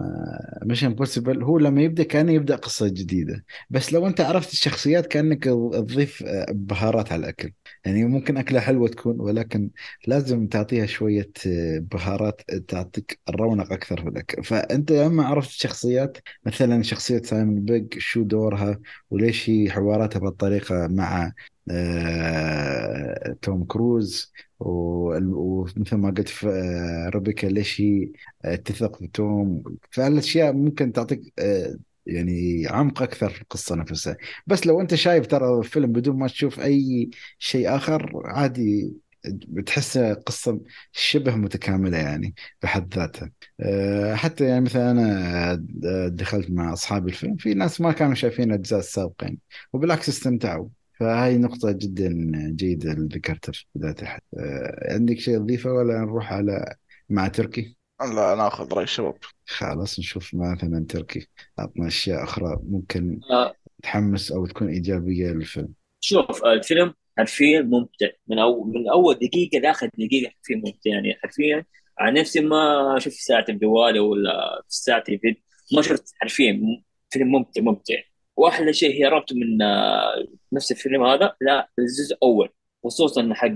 مش 0.65 0.84
امبوسيبل 0.84 1.43
هو 1.43 1.57
لما 1.59 1.82
يبدأ 1.82 2.03
كأنه 2.03 2.32
يبدأ 2.34 2.55
قصة 2.55 2.88
جديدة 2.88 3.45
بس 3.69 3.93
لو 3.93 4.07
أنت 4.07 4.21
عرفت 4.21 4.53
الشخصيات 4.53 5.07
كأنك 5.07 5.43
تضيف 5.43 6.23
آه، 6.23 6.45
بهارات 6.51 7.11
على 7.11 7.19
الأكل. 7.19 7.53
يعني 7.86 8.03
ممكن 8.05 8.38
أكلة 8.38 8.59
حلوة 8.59 8.88
تكون 8.88 9.19
ولكن 9.19 9.69
لازم 10.07 10.47
تعطيها 10.47 10.86
شوية 10.86 11.32
آه، 11.47 11.79
بهارات 11.79 12.41
تعطيك 12.67 13.19
الرونق 13.29 13.71
أكثر 13.73 14.01
في 14.01 14.09
الأكل. 14.09 14.43
فأنت 14.43 14.91
لما 14.91 15.25
عرفت 15.25 15.49
الشخصيات 15.49 16.17
مثلا 16.45 16.84
شخصية 16.84 17.21
سايمون 17.21 17.65
بيج 17.65 17.99
شو 17.99 18.23
دورها؟ 18.23 18.79
وليش 19.09 19.49
هي 19.49 19.71
حواراتها 19.71 20.19
بالطريقة 20.19 20.88
مع 20.88 21.32
آه، 21.71 23.36
توم 23.41 23.63
كروز؟ 23.65 24.34
ومثل 24.59 25.95
ما 25.95 26.09
قلت 26.09 26.29
في 26.29 26.47
آه، 26.49 27.09
ريبيكا 27.09 27.47
ليش 27.47 27.82
هي 27.82 28.11
آه، 28.45 28.55
تثق 28.55 29.03
بتوم 29.03 29.63
فالاشياء 29.91 30.53
ممكن 30.53 30.91
تعطيك 30.93 31.34
آه، 31.39 31.75
يعني 32.06 32.68
عمق 32.68 33.02
أكثر 33.02 33.30
في 33.30 33.41
القصة 33.41 33.76
نفسها. 33.76 34.18
بس 34.47 34.68
لو 34.68 34.82
أنت 34.82 34.95
شايف 34.95 35.28
ترى 35.28 35.60
الفيلم 35.60 35.91
بدون 35.91 36.16
ما 36.20 36.28
تشوف 36.28 36.60
أي 36.60 37.10
شيء 37.39 37.76
آخر 37.76 38.22
عادي 38.26 38.93
بتحسها 39.28 40.14
قصة 40.14 40.60
شبه 40.91 41.36
متكاملة 41.36 41.97
يعني 41.97 42.36
بحد 42.62 42.93
ذاتها. 42.93 43.32
آه، 43.60 44.16
حتى 44.16 44.45
يعني 44.45 44.62
مثلا 44.62 44.91
أنا 44.91 45.52
آه، 45.86 46.08
دخلت 46.08 46.52
مع 46.52 46.74
أصحابي 46.74 47.10
الفيلم 47.12 47.36
في 47.36 47.54
ناس 47.54 47.82
ما 47.82 47.91
كانوا 47.91 48.16
شايفين 48.16 48.52
الاجزاء 48.52 48.80
السابقين 48.80 49.38
وبالعكس 49.74 50.10
استمتعوا. 50.10 50.70
فهاي 50.99 51.38
نقطة 51.38 51.72
جدا 51.72 52.10
جيدة 52.56 52.91
اللي 52.91 53.08
ذكرتها 53.16 53.52
في 53.52 53.66
بداية 53.76 53.95
الحديث. 54.02 54.24
آه، 54.39 54.93
عندك 54.93 55.20
شيء 55.20 55.38
تضيفه 55.38 55.74
ولا 55.74 55.99
نروح 55.99 56.34
على 56.34 56.76
مع 57.10 57.28
تركي؟ 57.28 57.80
لا 58.06 58.36
ناخذ 58.36 58.74
رأي 58.74 58.84
الشباب 58.84 59.18
خلاص 59.45 59.99
نشوف 59.99 60.34
مثلا 60.34 60.86
تركي. 60.89 61.28
أعطنا 61.60 61.88
أشياء 61.88 62.24
أخرى 62.24 62.60
ممكن 62.64 63.20
آه، 63.32 63.54
تحمس 63.84 64.32
أو 64.32 64.45
تكون 64.45 64.70
إيجابية 64.70 65.28
للفيلم. 65.28 65.74
شوف 65.99 66.43
آه، 66.45 66.54
الفيلم 66.54 66.93
حرفيا 67.18 67.62
ممتع. 67.62 68.08
من 68.28 68.39
أو 68.39 68.64
من 68.64 68.89
أول 68.89 69.16
دقيقة 69.16 69.60
لآخر 69.60 69.89
دقيقة 69.97 70.32
حرفيا 70.32 70.56
ممتع. 70.56 70.91
يعني 70.91 71.14
حرفيا 71.24 71.66
عن 71.99 72.14
نفسي 72.14 72.39
ما 72.39 72.95
شفت 72.99 73.14
ساعتي 73.16 73.52
بجوالي 73.52 73.99
ولا 73.99 74.62
في 74.70 74.76
ساعتي 74.76 75.18
فيديو 75.18 75.41
ما 75.74 75.82
شفت 75.82 76.14
حرفيا 76.22 76.62
فيلم 77.10 77.32
ممتع 77.32 77.62
ممتع. 77.62 77.95
وأحلى 78.38 78.74
شيء 78.74 78.95
هي 78.95 79.06
ربط 79.06 79.34
من 79.34 79.62
آه، 79.62 80.26
نفس 80.54 80.72
الفيلم 80.72 81.04
هذا 81.04 81.36
لا 81.41 81.70
الجزء 81.80 82.16
الأول 82.16 82.49
خصوصا 82.84 83.34
حق 83.34 83.54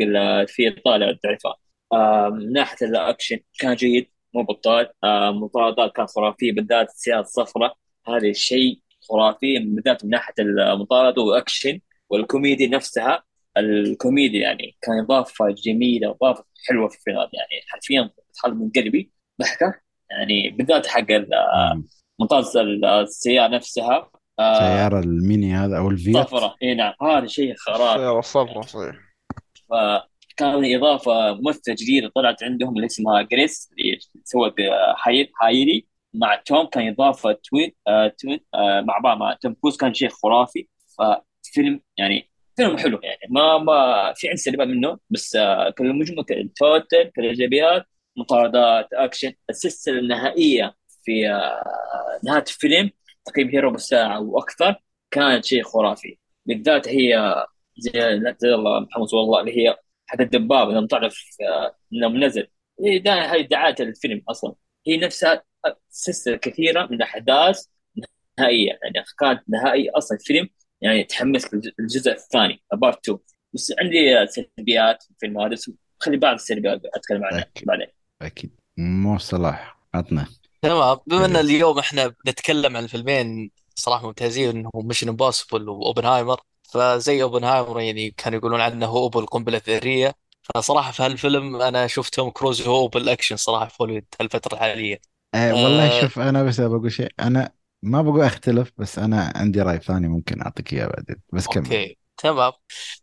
في 0.47 0.69
طالع 0.85 1.17
تعرفها 1.23 1.55
آه، 1.93 2.29
من 2.29 2.53
ناحية 2.53 2.87
الأكشن 2.87 3.39
كان 3.59 3.75
جيد. 3.75 4.14
مو 4.35 4.43
بطال 4.43 4.89
آه، 5.03 5.31
مطاردات 5.31 5.91
كانت 5.95 6.09
خرافية 6.09 6.51
بالذات 6.51 6.89
السيارة 6.89 7.21
الصفراء 7.21 7.75
هذا 8.07 8.27
الشيء 8.27 8.79
خرافي 9.09 9.59
بالذات 9.59 10.03
من 10.05 10.09
ناحية 10.09 10.33
المطاردة 10.39 11.21
واكشن 11.21 11.79
والكوميديا 12.09 12.67
نفسها. 12.67 13.23
الكوميديا 13.57 14.41
يعني 14.41 14.77
كان 14.81 14.99
إضافة 14.99 15.45
جميلة 15.49 16.09
وإضافة 16.09 16.43
حلوة 16.67 16.87
في 16.89 16.95
الفيلم 16.97 17.17
هذا 17.17 17.29
يعني 17.33 17.61
حرفيا 17.67 18.09
تخل 18.33 18.53
من 18.53 18.69
قلبي 18.75 19.11
ضحكة. 19.41 19.73
يعني 20.11 20.49
بالذات 20.49 20.87
حق 20.87 21.11
ال- 21.11 21.29
مم. 21.75 21.87
ممتاز 22.19 22.57
السيارة 22.57 23.47
نفسها. 23.47 24.09
آه، 24.39 24.59
سيارة 24.59 24.99
الميني 24.99 25.53
هذا 25.55 25.77
أو 25.77 25.89
الفيات. 25.89 26.27
صفرة. 26.27 26.55
إي 26.63 26.75
نعم 26.75 26.93
هذا 27.01 27.25
شيء 27.27 27.53
خرافي. 27.57 27.95
السيارة 27.95 28.19
الصفراء 28.19 28.61
صحيح. 28.61 28.95
كان 30.37 30.75
إضافة 30.75 31.33
ممثلة 31.33 31.75
جديدة 31.75 32.11
طلعت 32.15 32.43
عندهم 32.43 32.75
اللي 32.75 32.85
اسمها 32.85 33.21
جريس 33.21 33.69
اللي 33.71 33.99
سوت 34.23 34.59
آه، 34.59 34.95
هاي 35.05 35.31
هايلي 35.41 35.87
مع 36.13 36.35
توم 36.45 36.65
كان 36.67 36.87
إضافة 36.87 37.31
توين 37.33 37.71
آه 37.87 38.07
توين 38.07 38.39
آه 38.53 38.81
مع 38.81 38.97
بعض 38.99 39.17
مع 39.17 39.33
توم 39.41 39.53
كروز 39.53 39.77
كان 39.77 39.93
شيء 39.93 40.09
خرافي. 40.09 40.67
ففيلم 40.97 41.81
يعني 41.97 42.29
فيلم 42.57 42.77
حلو 42.77 42.99
يعني. 43.03 43.19
ما 43.29 43.57
ما 43.57 44.13
في 44.15 44.27
عندي 44.27 44.41
سلبيات 44.41 44.67
منه 44.67 44.99
بس 45.09 45.35
آه 45.35 45.69
كالمجموع 45.69 46.25
ال 46.31 46.44
total 46.44 47.11
كالايجابيات 47.15 47.85
مطاردات 48.17 48.87
أكشن 48.93 49.33
السلسلة 49.49 49.99
النهائية 49.99 50.75
في 51.03 51.29
آه 51.29 52.19
نهاية 52.25 52.43
الفيلم 52.47 52.91
تقريبا 53.25 53.53
هي 53.53 53.59
ربع 53.59 53.77
ساعه 53.77 54.21
وأكثر 54.21 54.75
كانت 55.11 55.45
شيء 55.45 55.63
خرافي. 55.63 56.17
بالذات 56.45 56.87
هي 56.87 57.35
زي 57.77 57.91
زي 58.39 58.53
الله 58.55 58.79
محمد 58.79 59.03
رسول 59.03 59.19
الله 59.19 59.39
اللي 59.39 59.57
هي 59.57 59.75
حق 60.07 60.21
الدبابة 60.21 60.71
لما 60.71 60.87
تعرف 60.87 61.25
آه، 61.41 61.75
إنه 61.93 62.07
نزل 62.07 62.47
هي 62.85 62.99
دا- 62.99 63.31
هاي 63.31 63.43
دعايه 63.43 63.75
الفيلم 63.79 64.21
أصلا. 64.29 64.53
هي 64.87 64.97
نفسها 64.97 65.43
سلسلة 65.89 66.35
كثيرة 66.37 66.85
من 66.85 66.93
الاحداث 66.93 67.65
نهائية 68.39 68.79
يعني 68.83 69.05
كانت 69.19 69.43
نهائي 69.47 69.89
أصلا. 69.89 70.17
الفيلم 70.17 70.49
يعني 70.81 71.03
تحمس 71.03 71.47
للجزء 71.79 72.11
الثاني 72.11 72.63
part 72.73 72.99
2 73.09 73.19
بس 73.53 73.73
عندي 73.81 74.27
سلبيات 74.27 75.03
في 75.03 75.09
الفيلم 75.11 75.39
هذا 75.41 75.55
خلي 75.99 76.17
بعض 76.17 76.33
السلبيات 76.33 76.81
أتكلم 76.95 77.23
عنها 77.25 77.39
أكيد. 77.39 77.67
بعدين. 77.67 77.87
أكيد. 78.21 78.51
مو 78.77 79.17
صلاح 79.17 79.79
عطنا. 79.93 80.27
تمام. 80.61 80.97
بما 81.07 81.25
إن 81.25 81.35
إيه. 81.35 81.41
اليوم 81.41 81.79
إحنا 81.79 82.13
بنتكلم 82.25 82.77
عن 82.77 82.87
فيلمين 82.87 83.51
صراحة 83.75 84.07
ممتازين 84.07 84.49
انهم 84.49 84.71
ميشن 84.87 85.09
امبوسيبل 85.09 85.69
وأوبنهايمر. 85.69 86.41
فزي 86.69 87.23
اوبنهايمر 87.23 87.79
يعني 87.79 88.11
كانوا 88.11 88.39
يقولون 88.39 88.61
عنه 88.61 88.85
هو 88.85 89.07
أبو 89.07 89.19
القنبلة 89.19 89.57
الذرية. 89.57 90.15
فصراحة 90.55 90.91
في 90.91 91.03
هالفيلم 91.03 91.61
أنا 91.61 91.87
شفت 91.87 92.13
توم 92.15 92.29
كروز 92.29 92.67
هو 92.67 92.85
أبو 92.85 92.97
الأكشن 92.97 93.35
صراحة 93.35 93.67
في 93.67 93.75
هوليوود 93.81 94.05
هالفترة 94.21 94.53
الحالية. 94.53 95.01
أه 95.33 95.53
والله 95.53 95.97
آه، 95.97 96.01
شوف 96.01 96.19
أنا 96.19 96.43
بس 96.43 96.61
بقول 96.61 96.91
شيء. 96.91 97.11
أنا 97.19 97.51
ما 97.83 98.01
بقول 98.01 98.21
أختلف 98.21 98.71
بس 98.77 98.99
أنا 98.99 99.33
عندي 99.35 99.61
رأي 99.61 99.79
ثاني 99.79 100.07
ممكن 100.07 100.41
أعطيك 100.41 100.73
إياه 100.73 100.87
بعدين. 100.87 101.15
بس 101.33 101.47
كمل. 101.47 101.65
okay 101.65 101.97
تمام. 102.17 102.51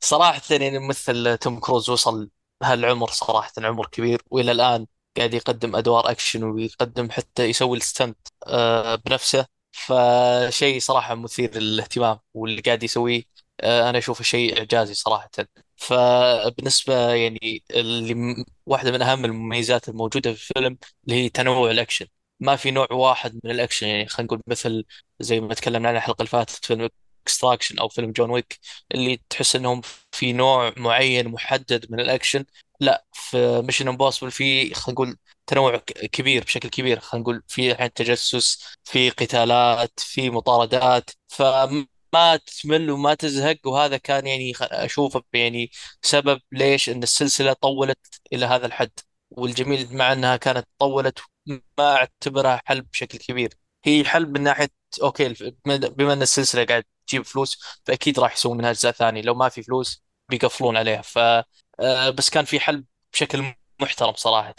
صراحة 0.00 0.42
يعني 0.50 0.78
ممثل 0.78 1.36
توم 1.38 1.60
كروز 1.60 1.90
وصل 1.90 2.30
هالعمر 2.62 3.10
صراحة 3.10 3.52
عمر 3.58 3.86
كبير 3.86 4.22
وإلى 4.30 4.52
الآن 4.52 4.86
قاعد 5.16 5.34
يقدم 5.34 5.76
أدوار 5.76 6.10
أكشن 6.10 6.44
ويقدم 6.44 7.10
حتى 7.10 7.44
يسوي 7.44 7.76
ال 7.76 7.83
stunt 7.83 8.18
آه، 8.46 8.94
بنفسه. 8.94 9.46
فشيء 9.72 10.80
صراحة 10.80 11.14
مثير 11.14 11.58
للاهتمام 11.58 12.18
واللي 12.34 12.60
قاعد 12.60 12.82
يسويه. 12.82 13.22
أنا 13.62 13.98
أشوفه 13.98 14.24
شيء 14.24 14.58
اعجازي 14.58 14.94
صراحة. 14.94 15.30
فبالنسبة 15.76 17.14
يعني 17.14 17.64
اللي 17.70 18.44
واحدة 18.66 18.90
من 18.92 19.02
أهم 19.02 19.24
المميزات 19.24 19.88
الموجودة 19.88 20.32
في 20.34 20.50
الفيلم 20.50 20.78
اللي 21.04 21.16
هي 21.24 21.28
تنوع 21.28 21.70
الأكشن. 21.70 22.06
ما 22.40 22.56
في 22.56 22.70
نوع 22.70 22.86
واحد 22.92 23.40
من 23.44 23.50
الأكشن 23.50 23.86
يعني 23.88 24.06
خلينا 24.08 24.26
نقول 24.26 24.42
مثل 24.46 24.84
زي 25.20 25.40
ما 25.40 25.54
تكلمنا 25.54 25.88
عنه 25.88 25.98
الحلقة 25.98 26.22
اللي 26.22 26.28
فاتت 26.30 26.64
فيلم 26.64 26.88
اكستراكشن 27.26 27.78
أو 27.78 27.88
فيلم 27.88 28.12
جون 28.12 28.30
ويك 28.30 28.58
اللي 28.94 29.20
تحس 29.30 29.56
إنهم 29.56 29.80
في 30.12 30.32
نوع 30.32 30.72
معين 30.76 31.28
محدد 31.28 31.86
من 31.92 32.00
الأكشن. 32.00 32.44
لا 32.80 33.04
في 33.12 33.62
ميشن 33.66 33.88
امبوسيبل 33.88 34.30
في 34.32 34.74
خلينا 34.74 34.92
نقول 34.94 35.16
تنوع 35.46 35.76
كبير 36.12 36.44
بشكل 36.44 36.68
كبير. 36.68 37.00
خلينا 37.00 37.22
نقول 37.22 37.42
في 37.48 37.72
الحين 37.72 37.92
تجسس 37.92 38.64
في 38.84 39.10
قتالات 39.10 40.00
في 40.00 40.30
مطاردات. 40.30 41.10
فما 41.28 41.86
تمل 42.36 42.90
وما 42.90 43.14
تزهق 43.14 43.56
وهذا 43.66 43.96
كان 43.96 44.26
يعني 44.26 44.52
أشوفه 44.60 45.22
يعني 45.32 45.70
سبب 46.02 46.40
ليش 46.52 46.88
إن 46.90 47.02
السلسلة 47.02 47.52
طولت 47.52 47.98
إلى 48.32 48.46
هذا 48.46 48.66
الحد. 48.66 48.90
والجميل 49.30 49.96
مع 49.96 50.12
إنها 50.12 50.36
كانت 50.36 50.68
طولت 50.78 51.18
ما 51.46 51.62
أعتبرها 51.96 52.62
حل 52.64 52.80
بشكل 52.82 53.18
كبير. 53.18 53.54
هي 53.84 54.04
حل 54.04 54.26
من 54.26 54.42
ناحية 54.42 54.68
أوكي 55.02 55.34
بما 55.66 56.12
إن 56.12 56.22
السلسلة 56.22 56.64
قاعد 56.64 56.84
تجيب 57.06 57.22
فلوس 57.22 57.80
فأكيد 57.86 58.18
راح 58.18 58.32
يسوون 58.34 58.58
منها 58.58 58.70
أجزاء 58.70 58.92
ثانية. 58.92 59.22
لو 59.22 59.34
ما 59.34 59.48
في 59.48 59.62
فلوس 59.62 60.02
بيقفلون 60.28 60.76
عليها. 60.76 61.02
ف 61.02 61.18
آه، 61.80 62.10
بس 62.10 62.30
كان 62.30 62.44
في 62.44 62.60
حل 62.60 62.84
بشكل 63.12 63.44
محترم 63.80 64.14
صراحة. 64.14 64.54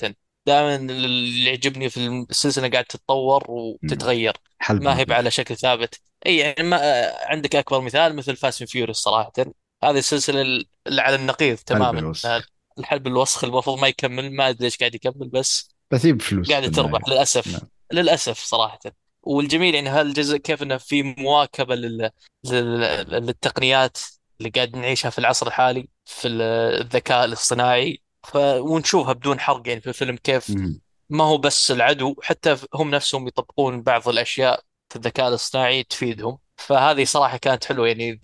دائما 0.45 0.75
اللي 0.75 1.45
يعجبني 1.45 1.89
في 1.89 2.25
السلسلة 2.29 2.69
قاعد 2.69 2.85
تتطور 2.85 3.43
وتتغير. 3.51 4.33
ما 4.69 4.99
هي. 4.99 5.05
على 5.09 5.31
شكل 5.31 5.57
ثابت. 5.57 6.01
اي 6.25 6.37
يعني 6.37 6.63
ما 6.63 6.79
عندك 7.25 7.55
أكبر 7.55 7.81
مثال 7.81 8.15
مثل 8.15 8.35
فاست 8.35 8.63
فيوريوس 8.63 8.97
صراحة 8.97 9.31
هذه 9.83 9.97
السلسلة 9.97 10.41
اللي 10.41 11.01
على 11.01 11.15
النقيض 11.15 11.57
تماما. 11.57 12.13
الحلب 12.79 13.07
الوسخ 13.07 13.43
المفروض 13.43 13.79
ما 13.79 13.87
يكمل 13.87 14.35
ما 14.35 14.49
أدري 14.49 14.63
ليش 14.65 14.77
قاعد 14.77 14.95
يكمل 14.95 15.29
بس 15.29 15.69
بس 15.91 16.05
يجيب 16.05 16.21
فلوس 16.21 16.51
قاعدة 16.51 16.67
تربح 16.67 16.99
النهاية. 16.99 17.13
للأسف 17.15 17.47
نعم. 17.47 17.61
للأسف 17.93 18.39
صراحة 18.39 18.79
والجميل 19.23 19.75
يعني 19.75 19.89
هالجزء 19.89 20.37
كيف 20.37 20.63
إنه 20.63 20.77
في 20.77 21.03
مواكبة 21.03 21.75
لل... 21.75 22.09
لل... 22.43 22.79
للتقنيات 23.25 23.97
اللي 24.39 24.49
قاعد 24.49 24.75
نعيشها 24.75 25.09
في 25.09 25.19
العصر 25.19 25.47
الحالي 25.47 25.87
في 26.05 26.27
ال- 26.27 26.41
الذكاء 26.81 27.25
الاصطناعي 27.25 28.01
ف... 28.23 28.35
ونشوفها 28.37 29.13
بدون 29.13 29.39
حرق 29.39 29.67
يعني 29.67 29.81
في 29.81 29.87
الفيلم 29.87 30.15
كيف. 30.15 30.51
ما 31.09 31.23
هو 31.23 31.37
بس 31.37 31.71
العدو 31.71 32.15
حتى 32.21 32.57
هم 32.73 32.91
نفسهم 32.91 33.27
يطبقون 33.27 33.81
بعض 33.81 34.09
الأشياء 34.09 34.63
الذكاء 34.95 35.27
الاصطناعي 35.27 35.83
تفيدهم. 35.83 36.39
فهذه 36.57 37.03
صراحة 37.03 37.37
كانت 37.37 37.65
حلوة. 37.65 37.87
يعني 37.87 38.19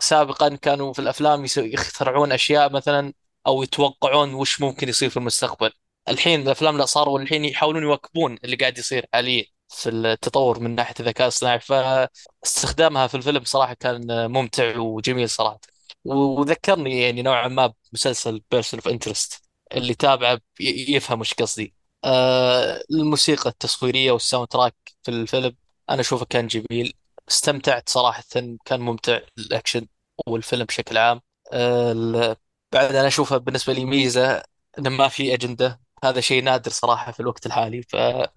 سابقا 0.00 0.56
كانوا 0.56 0.92
في 0.92 0.98
الأفلام 0.98 1.46
يخترعون 1.56 2.32
أشياء 2.32 2.72
مثلا 2.72 3.12
أو 3.46 3.62
يتوقعون 3.62 4.34
وش 4.34 4.60
ممكن 4.60 4.88
يصير 4.88 5.10
في 5.10 5.16
المستقبل. 5.16 5.70
الحين 6.08 6.42
الأفلام 6.42 6.78
لا 6.78 6.84
صاروا 6.86 7.20
الحين 7.20 7.44
يحاولون 7.44 7.82
يواكبون 7.82 8.38
اللي 8.44 8.56
قاعد 8.56 8.78
يصير 8.78 9.06
حاليا 9.12 9.44
في 9.68 9.88
التطور 9.88 10.60
من 10.60 10.74
ناحية 10.74 10.94
الذكاء 11.00 11.26
الاصطناعي. 11.26 11.60
فاستخدامها 11.60 13.06
في 13.06 13.14
الفيلم 13.16 13.44
صراحة 13.44 13.74
كان 13.74 14.30
ممتع 14.30 14.78
وجميل 14.78 15.30
صراحة. 15.30 15.60
وذكرني 16.04 17.00
يعني 17.02 17.22
نوعا 17.22 17.48
ما 17.48 17.72
بمسلسل 17.92 18.42
بيرسون 18.50 18.80
اوف 18.80 18.88
انترست 18.88 19.42
اللي 19.76 19.94
تابعه 19.94 20.40
يفهم 20.60 21.20
وش 21.20 21.34
قصدي. 21.34 21.77
آه 22.04 22.80
الموسيقى 22.90 23.50
التصويرية 23.50 24.12
وال 24.12 24.48
soundtrack 24.48 24.74
في 25.02 25.10
الفيلم 25.10 25.56
أنا 25.90 26.00
أشوفه 26.00 26.24
كان 26.26 26.46
جميل. 26.46 26.94
استمتعت 27.28 27.88
صراحة 27.88 28.22
كان 28.64 28.80
ممتع 28.80 29.20
الأكشن 29.38 29.86
والفيلم 30.26 30.64
بشكل 30.64 30.98
عام. 30.98 31.20
آه 31.52 32.36
بعد 32.72 32.94
أنا 32.94 33.06
اشوفها 33.08 33.38
بالنسبة 33.38 33.72
لي 33.72 33.84
ميزة 33.84 34.42
إنه 34.78 34.90
ما 34.90 35.08
في 35.08 35.34
أجندة. 35.34 35.80
هذا 36.04 36.20
شيء 36.20 36.42
نادر 36.42 36.70
صراحة 36.70 37.12
في 37.12 37.20
الوقت 37.20 37.46
الحالي 37.46 37.82
فانا 37.82 38.28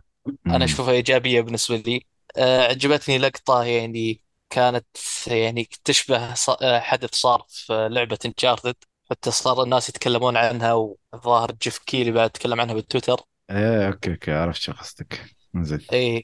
مم. 0.45 0.64
اشوفها 0.66 0.93
إيجابية 0.93 1.41
بالنسبة 1.41 1.78
لي. 1.78 2.05
آه 2.38 2.62
عجبتني 2.68 3.18
لقطة 3.18 3.64
يعني 3.64 4.24
كانت 4.49 4.86
يعني 5.28 5.70
تشبه 5.84 6.36
آه، 6.62 6.80
حدث 6.80 7.16
صار 7.16 7.45
في 7.49 7.89
لعبة 7.91 8.20
انشارتد 8.26 8.76
حتى 9.12 9.32
صار 9.32 9.64
الناس 9.64 9.89
يتكلمون 9.89 10.38
عنها 10.38 10.74
والظاهر 10.74 11.51
جيف 11.51 11.78
كيلي 11.80 12.12
بعد 12.12 12.30
تكلم 12.30 12.62
عنها 12.62 12.74
بالتويتر. 12.76 13.22
إيه 13.51 13.87
okay 13.88 14.11
okay 14.11 14.32
عرفت 14.31 14.61
شو 14.61 14.71
قصدك. 14.71 15.21
زين 15.55 15.79
اي 15.93 16.23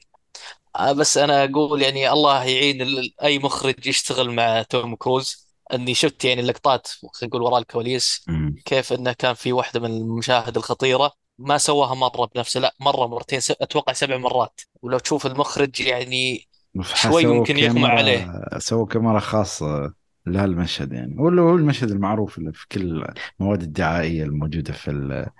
آه، 0.76 0.92
بس 0.92 1.18
أنا 1.18 1.44
أقول 1.44 1.82
يعني 1.82 2.10
الله 2.12 2.44
يعين 2.44 2.82
ال- 2.82 3.14
أي 3.22 3.38
مخرج 3.38 3.86
يشتغل 3.86 4.30
مع 4.30 4.62
توم 4.62 4.94
كروز. 4.96 5.48
إني 5.74 5.94
شفت 5.94 6.24
يعني 6.24 6.40
اللقطات 6.40 6.86
خلينا 6.88 7.28
نقول 7.30 7.42
وراء 7.42 7.58
الكواليس. 7.60 8.24
كيف 8.64 8.92
إنه 8.92 9.12
كان 9.12 9.34
في 9.34 9.52
واحدة 9.52 9.80
من 9.80 9.90
المشاهد 9.90 10.56
الخطيرة. 10.56 11.12
ما 11.38 11.58
سواها 11.58 11.94
مرة 11.94 12.30
بنفسه 12.34 12.60
لا 12.60 12.74
مرة 12.80 13.06
مرتين 13.06 13.40
س- 13.40 13.50
أتوقع 13.50 13.92
سبع 13.92 14.16
مرات. 14.16 14.60
ولو 14.82 14.98
تشوف 14.98 15.26
المخرج 15.26 15.80
يعني 15.80 16.48
شوي 16.82 17.22
سووا 17.22 17.34
ممكن 17.34 17.58
يغمى 17.58 17.80
كاميرا- 17.80 17.90
عليه. 17.90 18.40
سووا 18.58 18.86
كاميرا 18.86 19.18
خاصة 19.18 19.92
لهالمشهد 20.26 20.92
يعني. 20.92 21.14
ولا 21.18 21.42
هو 21.42 21.54
المشهد 21.54 21.90
المعروف 21.90 22.38
اللي 22.38 22.52
في 22.52 22.66
كل 22.72 23.04
المواد 23.40 23.62
الدعائية 23.62 24.22
الموجودة 24.24 24.72
في 24.72 24.90
ال- 24.90 25.30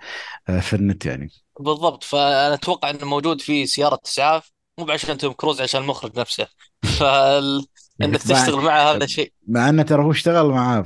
في 0.61 0.75
النت 0.75 1.05
يعني. 1.05 1.29
بالضبط. 1.59 2.03
فأنا 2.03 2.53
أتوقع 2.53 2.89
إنه 2.89 3.05
موجود 3.05 3.41
في 3.41 3.65
سيارة 3.65 3.99
اسعاف 4.05 4.51
مو 4.79 4.91
عشان 4.91 5.17
توم 5.17 5.33
كروز 5.33 5.61
عشان 5.61 5.81
المخرج 5.81 6.19
نفسه. 6.19 6.47
فال 6.99 7.65
إنك 8.01 8.21
تشتغل 8.21 8.55
معه 8.61 8.91
هذا 8.95 9.05
شيء. 9.05 9.33
مع 9.47 9.69
إنه 9.69 9.83
ترى 9.83 10.03
هو 10.03 10.11
اشتغل 10.11 10.49
معاه 10.49 10.83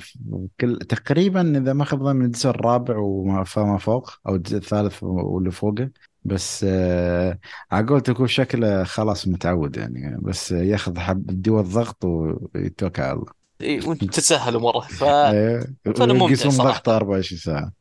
كل 0.61 0.77
تقريبا 0.89 1.57
إذا 1.57 1.73
ما 1.73 1.85
خاب 1.85 2.03
ظني 2.03 2.25
الجزء 2.25 2.49
الرابع 2.49 2.97
وما 2.97 3.43
فما 3.43 3.77
فوق 3.77 4.11
أو 4.27 4.35
الجزء 4.35 4.57
الثالث 4.57 5.03
واللي 5.03 5.51
فوقه. 5.51 5.89
بس 6.25 6.65
آه 6.69 7.39
على 7.71 7.87
قولتك 7.87 8.17
هو 8.19 8.25
شكله 8.27 8.83
خلاص 8.83 9.27
متعود 9.27 9.77
يعني. 9.77 10.17
بس 10.21 10.51
ياخذ 10.51 10.99
حب 10.99 11.41
دواء 11.41 11.61
الضغط 11.63 12.05
ويتوكل 12.05 13.01
على 13.01 13.13
الله. 13.13 13.43
إيه، 13.61 13.87
وأنت 13.87 14.03
تتسهل 14.03 14.57
مره 14.57 14.79
ف 14.79 15.03
أيوه. 15.03 15.67
فيلم 15.95 16.17
ممتع 16.17 16.49
صراحة. 16.49 16.69
ضغطه 16.71 16.95
24 16.95 17.39
ساعة. 17.39 17.71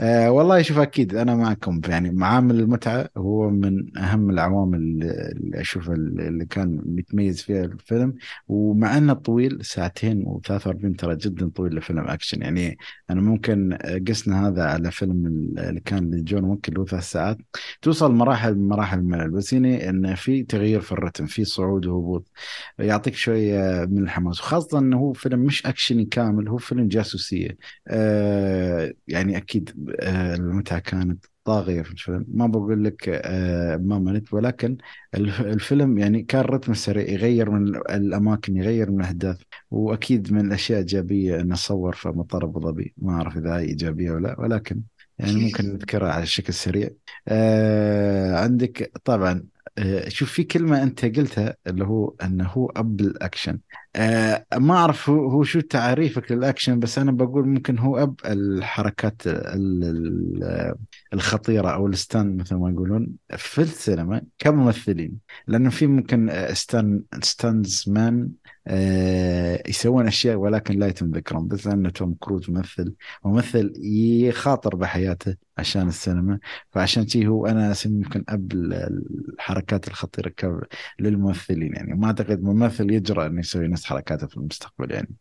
أه 0.00 0.30
والله 0.30 0.62
شوف 0.62 0.78
أكيد 0.78 1.14
أنا 1.14 1.34
معكم. 1.34 1.80
يعني 1.88 2.10
معامل 2.10 2.60
المتعة 2.60 3.08
هو 3.16 3.50
من 3.50 3.98
أهم 3.98 4.30
العوامل 4.30 4.78
اللي 4.78 5.60
اشوفها 5.60 5.94
اللي 5.94 6.46
كان 6.46 6.82
متميز 6.86 7.42
فيها 7.42 7.64
الفيلم. 7.64 8.14
ومع 8.48 8.96
أنه 8.96 9.12
طويل 9.12 9.64
ساعتين 9.64 10.24
و43 10.24 10.96
ترى 10.98 11.16
جدا 11.16 11.48
طويل 11.48 11.74
لفيلم 11.74 11.98
أكشن. 12.08 12.42
يعني 12.42 12.76
أنا 13.10 13.20
ممكن 13.20 13.78
قسنا 14.08 14.48
هذا 14.48 14.64
على 14.64 14.90
فيلم 14.90 15.26
اللي 15.58 15.80
كان 15.80 16.10
لجون 16.14 16.58
اللي 16.68 16.80
هو 16.80 16.86
ثلاث 16.86 17.04
ساعات. 17.10 17.38
توصل 17.82 18.12
مراحل 18.12 18.54
مراحل 18.58 18.98
الملل 18.98 19.30
بس 19.30 19.54
هنا 19.54 19.88
انه 19.88 20.14
في 20.14 20.42
تغيير 20.42 20.80
في 20.80 20.92
الرتم 20.92 21.26
في 21.26 21.44
صعود 21.44 21.86
وهبوط 21.86 22.30
يعطيك 22.78 23.14
شوية 23.14 23.84
من 23.90 24.02
الحماس. 24.02 24.40
وخاصة 24.40 24.78
إنه 24.78 24.98
هو 24.98 25.12
فيلم 25.12 25.40
مش 25.40 25.66
أكشني 25.66 26.04
كامل 26.04 26.48
هو 26.48 26.56
فيلم 26.58 26.88
جاسوسية. 26.88 27.56
أه 27.88 28.92
يعني 29.08 29.36
أكيد 29.42 29.94
آه، 30.00 30.34
المتعة 30.34 30.78
كانت؟ 30.78 31.24
طاغية 31.44 31.82
في 31.82 31.90
الفيلم. 31.92 32.24
ما 32.28 32.46
بقول 32.46 32.84
لك 32.84 33.08
آه، 33.08 33.76
ما 33.76 33.98
ملت 33.98 34.32
ولكن 34.34 34.76
الف- 35.14 35.40
الفيلم 35.40 35.98
يعني 35.98 36.22
كان 36.22 36.40
رتم 36.40 36.74
سريع 36.74 37.08
يغير 37.10 37.50
من 37.50 37.76
الأماكن 37.76 38.56
يغير 38.56 38.90
من 38.90 38.96
الأحداث 39.00 39.40
وأكيد 39.70 40.32
من 40.32 40.46
الأشياء 40.46 40.78
إيجابية 40.78 41.40
أنه 41.40 41.54
صور 41.54 41.92
في 41.94 42.08
مطار 42.08 42.44
أبو 42.44 42.60
ظبي. 42.60 42.94
ما 42.98 43.12
أعرف 43.14 43.36
إذا 43.36 43.56
هي 43.58 43.60
إيجابية 43.64 44.10
ولا 44.10 44.28
لا 44.28 44.40
ولكن 44.40 44.82
يعني 45.18 45.38
ممكن 45.38 45.64
نذكرها 45.72 46.12
على 46.12 46.26
شكل 46.26 46.54
سريع. 46.54 46.90
آه 47.28 48.36
عندك 48.36 48.92
طبعا 49.04 49.30
آه 49.30 49.61
شوف 50.08 50.32
في 50.32 50.44
كلمة 50.44 50.82
أنت 50.82 51.04
قلتها 51.04 51.56
اللي 51.66 51.84
هو 51.84 52.14
أنه 52.24 52.44
هو 52.48 52.66
أب 52.76 53.00
الأكشن. 53.00 53.58
آه 53.96 54.46
ما 54.56 54.74
أعرف 54.74 55.10
هو, 55.10 55.42
شو 55.42 55.60
تعريفك 55.60 56.32
للأكشن 56.32 56.78
بس 56.80 56.98
أنا 56.98 57.12
بقول 57.12 57.48
ممكن 57.48 57.78
هو 57.78 58.02
أب 58.02 58.14
الحركات 58.26 59.26
ال- 59.26 59.84
ال- 59.84 60.74
الخطيرة 61.14 61.68
أو 61.70 61.86
ال 61.86 61.94
stunt 61.94 62.36
مثل 62.36 62.54
ما 62.54 62.70
يقولون 62.70 63.08
في 63.36 63.60
السينما 63.60 64.22
كممثلين. 64.38 65.18
لأنه 65.46 65.70
في 65.70 65.86
ممكن 65.86 66.30
آه، 66.30 66.52
stunt 66.52 67.02
stunts 67.22 67.84
man 67.88 68.28
آه، 68.66 69.62
يسوون 69.68 70.06
أشياء 70.06 70.36
ولكن 70.36 70.78
لا 70.78 70.86
يتم 70.86 71.10
ذكرهم 71.10 71.48
بس 71.48 71.66
لأنه 71.66 71.90
توم 71.90 72.14
كروز 72.20 72.50
ممثل 72.50 72.94
ممثل 73.24 73.72
يخاطر 73.84 74.76
بحياته. 74.76 75.36
عشان 75.58 75.88
السينما. 75.88 76.38
فعشان 76.70 77.08
شي 77.08 77.26
هو 77.26 77.46
أنا 77.46 77.72
أسميه 77.72 77.94
يمكن 78.04 78.24
ال- 78.30 79.02
الحركات 79.34 79.88
الخطيرة 79.88 80.28
ك- 80.28 80.68
للممثلين 81.00 81.74
يعني. 81.74 81.94
ما 81.94 82.06
أعتقد 82.06 82.42
ممثل 82.42 82.90
يجرأ 82.90 83.26
أنه 83.26 83.40
يسوي 83.40 83.68
نفس 83.68 83.84
حركاته 83.84 84.26
في 84.26 84.36
المستقبل 84.36 84.92
يعني. 84.92 85.14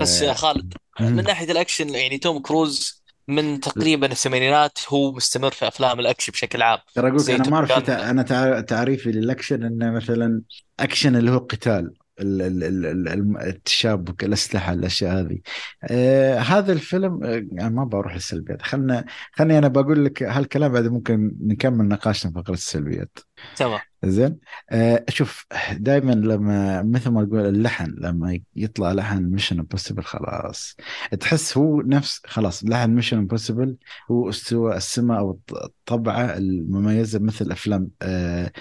بس 0.00 0.22
يا 0.22 0.32
خالد. 0.32 0.74
من 1.00 1.24
ناحية 1.24 1.50
الأكشن 1.52 1.88
يعني 1.88 2.18
توم 2.18 2.38
كروز 2.38 3.04
من 3.28 3.60
تقريبا 3.60 4.12
الثمانينات 4.12 4.78
هو 4.88 5.12
مستمر 5.12 5.50
في 5.50 5.68
أفلام 5.68 6.00
الأكشن 6.00 6.32
بشكل 6.32 6.62
عام. 6.62 6.78
ترى 6.94 7.08
أقول 7.10 7.30
أنا 7.30 7.50
ما 7.50 7.56
أعرف. 7.56 7.90
أنا 7.90 8.22
تع... 8.22 8.60
تعريفي 8.60 9.12
للأكشن 9.12 9.62
إنه 9.62 9.90
مثلا 9.90 10.42
أكشن 10.80 11.16
اللي 11.16 11.30
هو 11.30 11.38
قتال. 11.38 11.94
التشابك 12.20 14.24
الأسلحة 14.24 14.72
الأشياء 14.72 15.20
هذه. 15.20 15.38
آه 15.84 16.38
هذا 16.38 16.72
الفيلم 16.72 17.24
آه 17.24 17.46
يعني 17.52 17.74
ما 17.74 17.84
بروح 17.84 18.14
للسلبيات. 18.14 18.62
خلنا 18.62 19.04
خلني 19.32 19.58
أنا 19.58 19.68
بقول 19.68 20.04
لك 20.04 20.22
هالكلام 20.22 20.72
بعد 20.72 20.86
ممكن 20.86 21.36
نكمل 21.40 21.88
نقاشنا 21.88 22.32
في 22.32 22.38
فقرة 22.38 22.54
السلبيات. 22.54 23.18
تمام. 23.56 23.80
زين؟ 24.04 24.38
آه 24.70 25.04
شوف 25.08 25.46
دائما 25.72 26.12
لما 26.12 26.82
مثل 26.82 27.10
ما 27.10 27.24
تقول 27.24 27.40
اللحن 27.46 27.94
لما 27.98 28.40
يطلع 28.56 28.92
لحن 28.92 29.22
ميشن 29.24 29.58
امبوسيبل 29.58 30.02
خلاص. 30.02 30.76
تحس 31.20 31.58
هو 31.58 31.80
نفس 31.80 32.20
خلاص 32.26 32.64
لحن 32.64 32.90
ميشن 32.90 33.18
امبوسيبل 33.18 33.76
هو 34.10 34.28
استوى 34.28 34.76
السمة 34.76 35.18
أو 35.18 35.30
الط- 35.30 35.52
الطبعة 35.64 36.36
المميزة 36.36 37.18
مثل 37.18 37.50
أفلام 37.52 37.88
آه 38.02 38.52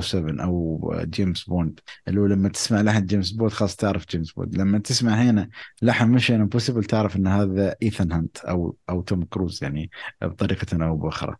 007 0.00 0.44
أو 0.44 0.92
جيمس 1.04 1.44
بوند 1.44 1.80
اللي 2.08 2.20
هو 2.20 2.26
لما 2.26 2.48
تسمع 2.48 2.80
لحن 2.80 3.06
جيمس 3.06 3.30
بوند 3.30 3.52
خلاص 3.52 3.76
تعرف 3.76 4.06
جيمس 4.08 4.32
بوند 4.32 4.56
لما 4.56 4.78
تسمع 4.78 5.14
هنا 5.22 5.48
لحن 5.82 6.08
ميشن 6.08 6.40
امبوسيبل 6.40 6.84
تعرف 6.84 7.16
إن 7.16 7.26
هذا 7.26 7.74
ايثان 7.82 8.12
هانت 8.12 8.38
أو 8.38 8.76
أو 8.90 9.02
توم 9.02 9.24
كروز 9.24 9.62
يعني 9.64 9.90
بطريقة 10.22 10.86
أو 10.86 10.96
بأخرى. 10.96 11.36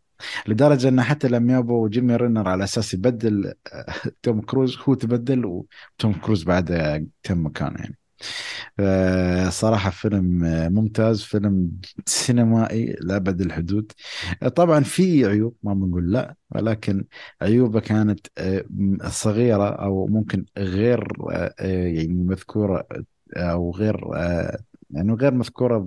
لدرجة 0.48 0.88
أن 0.88 1.02
حتى 1.02 1.28
لما 1.28 1.52
يابوا 1.52 1.88
جيمي 1.88 2.16
رينر 2.16 2.48
على 2.48 2.64
أساس 2.64 2.94
يبدل 2.94 3.54
آه، 3.72 3.86
توم 4.22 4.40
كروز 4.40 4.78
هو 4.88 4.94
تبدل 4.94 5.46
وتوم 5.46 6.12
كروز 6.12 6.44
بعد 6.44 6.68
تم 7.22 7.46
مكانه 7.46 7.78
يعني. 7.80 7.98
آه، 8.80 9.48
صراحة 9.48 9.90
فيلم 9.90 10.44
آه، 10.44 10.68
ممتاز 10.68 11.22
فيلم 11.22 11.70
سينمائي 12.06 12.96
لأبعد 13.00 13.40
الحدود. 13.40 13.92
طبعا 14.56 14.80
في 14.80 15.26
عيوب 15.26 15.56
ما 15.62 15.74
بنقول 15.74 16.12
لا 16.12 16.34
ولكن 16.50 17.04
عيوبه 17.42 17.80
كانت 17.80 18.26
صغيرة 19.08 19.68
أو 19.68 20.06
ممكن 20.06 20.44
غير 20.58 21.08
يعني 21.60 22.08
مذكورة 22.14 22.86
آه، 23.36 23.40
أو 23.52 23.70
غير 23.70 23.96
يعني 24.90 25.12
غير 25.12 25.34
مذكورة 25.34 25.84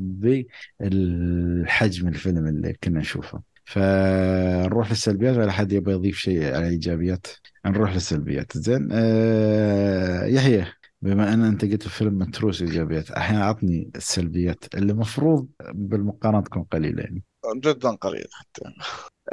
بالحجم 0.80 2.08
الفيلم 2.08 2.48
اللي 2.48 2.74
كنا 2.74 3.00
نشوفه. 3.00 3.57
فنروح 3.68 4.90
للسلبيات 4.90 5.38
ولا 5.38 5.52
حد 5.52 5.72
يبغى 5.72 5.94
يضيف 5.94 6.18
شيء 6.18 6.44
على 6.44 6.68
الإيجابيات؟ 6.68 7.28
نروح 7.66 7.94
للسلبيات. 7.94 8.58
زين 8.58 8.90
آه 8.92 10.26
يحيى 10.26 10.66
بما 11.02 11.34
أن 11.34 11.44
أنت 11.44 11.66
قلت 11.66 11.86
الفيلم 11.86 12.20
متروس 12.20 12.62
إيجابيات 12.62 13.12
أحيانا 13.12 13.46
عطني 13.46 13.92
السلبيات 13.96 14.76
اللي 14.76 14.92
المفروض 14.92 15.48
بالمقارنة 15.74 16.42
تكون 16.42 16.64
قليلة 16.64 17.04
يعني. 17.04 17.24
جدا 17.56 17.90
قليل 17.90 18.28
حتى. 18.32 18.62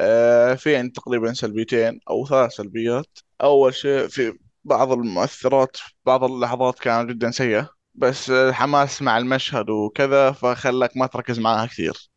آه 0.01 0.55
في 0.55 0.77
عندي 0.77 0.93
تقريبا 0.93 1.33
سلبيتين 1.33 2.01
أو 2.11 2.27
ثلاث 2.27 2.53
سلبيات. 2.53 3.19
أول 3.43 3.75
شيء 3.75 4.09
في 4.09 4.39
بعض 4.65 4.93
المؤثرات 4.93 5.77
بعض 6.07 6.25
اللحظات 6.25 6.79
كانت 6.79 7.11
جدا 7.11 7.31
سيئة 7.31 7.71
بس 7.95 8.31
الحماس 8.31 9.03
مع 9.03 9.19
المشهد 9.19 9.71
وكذا 9.71 10.33
فخلك 10.33 10.97
ما 10.97 11.07
تركز 11.07 11.39
معاها 11.39 11.67
كثير. 11.67 12.14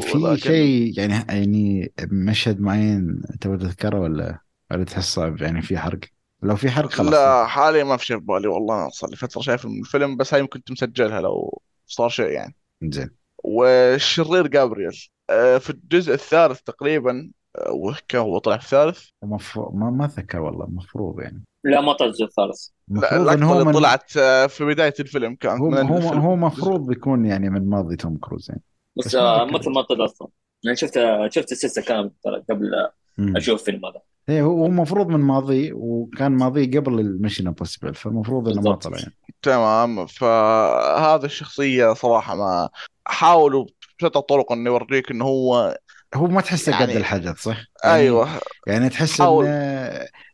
في 0.00 0.18
ولكن 0.18 0.40
شيء 0.40 0.98
يعني 0.98 1.14
يعني 1.28 1.92
مشهد 2.12 2.60
معين 2.60 3.22
تبغى 3.40 3.58
تذكره 3.58 4.00
ولا 4.00 4.38
ولا 4.70 4.84
تحس 4.84 5.14
صعب؟ 5.14 5.42
يعني 5.42 5.62
في 5.62 5.78
حرق؟ 5.78 6.00
لو 6.42 6.56
في 6.56 6.70
حرق 6.70 6.90
خلاص 6.90 7.12
لا 7.12 7.46
حاليا 7.46 7.84
ما 7.84 7.96
في 7.96 8.06
شيء 8.06 8.18
في 8.18 8.24
بالي 8.24 8.48
والله. 8.48 8.88
صار 8.88 9.10
لي 9.10 9.16
فترة 9.16 9.40
شايف 9.40 9.66
الفيلم 9.66 10.16
بس 10.16 10.34
هاي 10.34 10.40
يمكن 10.40 10.58
كنت 10.58 10.70
مسجلها 10.70 11.20
لو 11.20 11.62
صار 11.86 12.08
شيء 12.08 12.28
يعني. 12.28 12.54
زين. 12.82 13.10
والشرير 13.44 14.46
جابرييل 14.46 15.08
آه، 15.30 15.58
في 15.58 15.70
الجزء 15.70 16.14
الثالث 16.14 16.60
تقريبا 16.60 17.30
آه، 17.56 17.72
وكان 17.72 18.20
هو 18.20 18.38
طلع 18.38 18.56
في 18.56 18.64
الثالث. 18.64 19.04
المفروض 19.24 19.74
ما 19.74 19.90
ما 19.90 20.04
أتذكر 20.04 20.40
والله 20.40 20.64
المفروض 20.64 21.20
يعني. 21.20 21.44
لا 21.64 21.80
ما 21.80 21.92
طلع 21.92 22.06
الجزء 22.06 22.24
الثالث. 22.24 22.68
لا 22.88 23.34
المفروض 23.34 23.42
هو 23.42 23.64
من 23.64 23.72
طلعت 23.72 24.16
آه، 24.16 24.46
في 24.46 24.64
بداية 24.64 24.94
الفيلم 25.00 25.34
كانت 25.34 25.60
هو 25.60 25.74
هو 25.74 26.08
هو 26.08 26.36
مفروض 26.36 26.86
بيكون 26.86 27.26
يعني 27.26 27.50
من 27.50 27.68
ماضي 27.68 27.96
توم 27.96 28.16
كروز 28.16 28.46
يعني. 28.50 28.62
بس 28.96 29.14
آه، 29.14 29.44
مثل 29.44 29.70
ما 29.70 29.82
طلع 29.82 30.04
أصلا. 30.04 30.28
أنا 30.66 30.74
شفت 30.74 31.00
شفت 31.28 31.52
السلسلة 31.52 31.84
كاملة 31.84 32.10
قبل 32.50 32.70
أشوف 33.18 33.60
الفيلم 33.60 33.86
هذا. 33.86 34.00
إيه 34.28 34.42
هو 34.42 34.58
هو 34.58 34.66
المفروض 34.66 35.08
من 35.08 35.20
ماضي 35.20 35.72
وكان 35.72 36.32
ماضي 36.32 36.78
قبل 36.78 37.00
ال 37.00 37.06
Mission 37.06 37.46
Impossible 37.46 37.94
فالمفروض 37.94 38.48
إنه 38.48 38.60
ما 38.60 38.74
طلع 38.74 38.98
يعني. 38.98 39.16
تمام. 39.42 40.06
فهذا 40.06 41.26
الشخصية 41.26 41.94
صراحة 41.94 42.36
ما 42.36 42.68
حاولوا 43.06 43.66
بشتى 43.98 44.18
الطرق 44.18 44.52
انه 44.52 44.70
يوريك 44.70 45.10
إنه 45.10 45.24
هو 45.24 45.78
هو 46.14 46.26
ما 46.26 46.40
تحسه 46.40 46.78
قد 46.78 46.88
يعني 46.88 47.00
الحدث 47.00 47.42
صح؟ 47.42 47.64
يعني 47.84 47.96
أيوه. 47.96 48.28
يعني 48.66 48.88
تحس 48.88 49.20
إنه 49.20 49.28
حاول. 49.28 49.46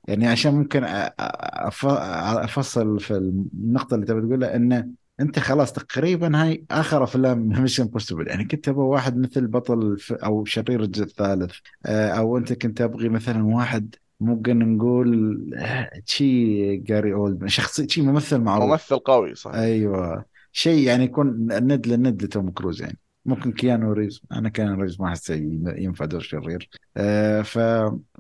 يعني 0.09 0.27
عشان 0.29 0.55
ممكن 0.55 0.87
أف- 0.87 1.85
أفصل 1.85 3.01
في 3.01 3.11
النقطة 3.11 3.95
اللي 3.95 4.07
تبي 4.07 4.21
تقولها 4.21 4.57
إنه 4.57 4.89
أنت 5.21 5.39
خلاص 5.39 5.73
تقريبا 5.73 6.43
هاي 6.43 6.65
آخر 6.71 7.05
أفلام 7.05 7.39
Mission 7.63 7.83
Impossible 7.83 8.29
يعني 8.29 8.45
كنت 8.45 8.69
أبغى 8.69 8.83
واحد 8.85 9.17
مثل 9.17 9.47
بطل 9.47 9.97
أو 10.11 10.45
شرير 10.45 10.83
الجزء 10.83 11.05
الثالث. 11.05 11.53
آه، 11.87 12.09
أو 12.09 12.39
أنت 12.39 12.53
كنت 12.53 12.81
أبغي 12.81 13.09
مثلا 13.09 13.45
واحد 13.47 13.95
ممكن 14.21 14.77
نقول 14.77 15.41
آه، 15.55 15.91
شي 16.05 16.77
Gary 16.77 17.13
Oldman 17.13 17.47
شخصي 17.47 17.89
شي 17.89 18.03
ممثل 18.03 18.39
معروف. 18.41 18.71
ممثل 18.71 18.99
قوي 18.99 19.35
صحيح 19.35 19.57
أيوه. 19.57 20.25
شيء 20.53 20.87
يعني 20.87 21.05
يكون 21.05 21.27
ند 21.53 21.87
لند 21.87 22.23
لتوم 22.23 22.51
كروز 22.51 22.83
يعني. 22.83 22.99
ممكن 23.25 23.53
كيانو 23.53 23.93
ريفز. 23.93 24.23
أنا 24.33 24.49
كيانو 24.49 24.83
ريفز 24.83 25.01
ما 25.01 25.09
أحسه 25.09 25.35
ينفع 25.77 26.05
دور 26.05 26.21
شرير. 26.21 26.69
آه 26.97 27.43
ف... 27.43 27.59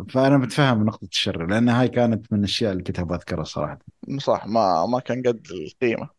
فأنا 0.09 0.38
متفهم 0.38 0.84
نقطة 0.84 1.05
الشر 1.12 1.46
لأن 1.46 1.68
هاي 1.68 1.88
كانت 1.88 2.32
من 2.32 2.38
الأشياء 2.38 2.72
اللي 2.72 2.82
كنت 2.82 2.98
أبغى 2.98 3.16
أذكرها 3.16 3.44
صراحة. 3.44 3.78
صح 4.18 4.46
ما 4.46 4.86
ما 4.86 5.01
كان 5.01 5.22
قد 5.22 5.46
القيمة. 5.51 6.03
آه، 6.03 6.11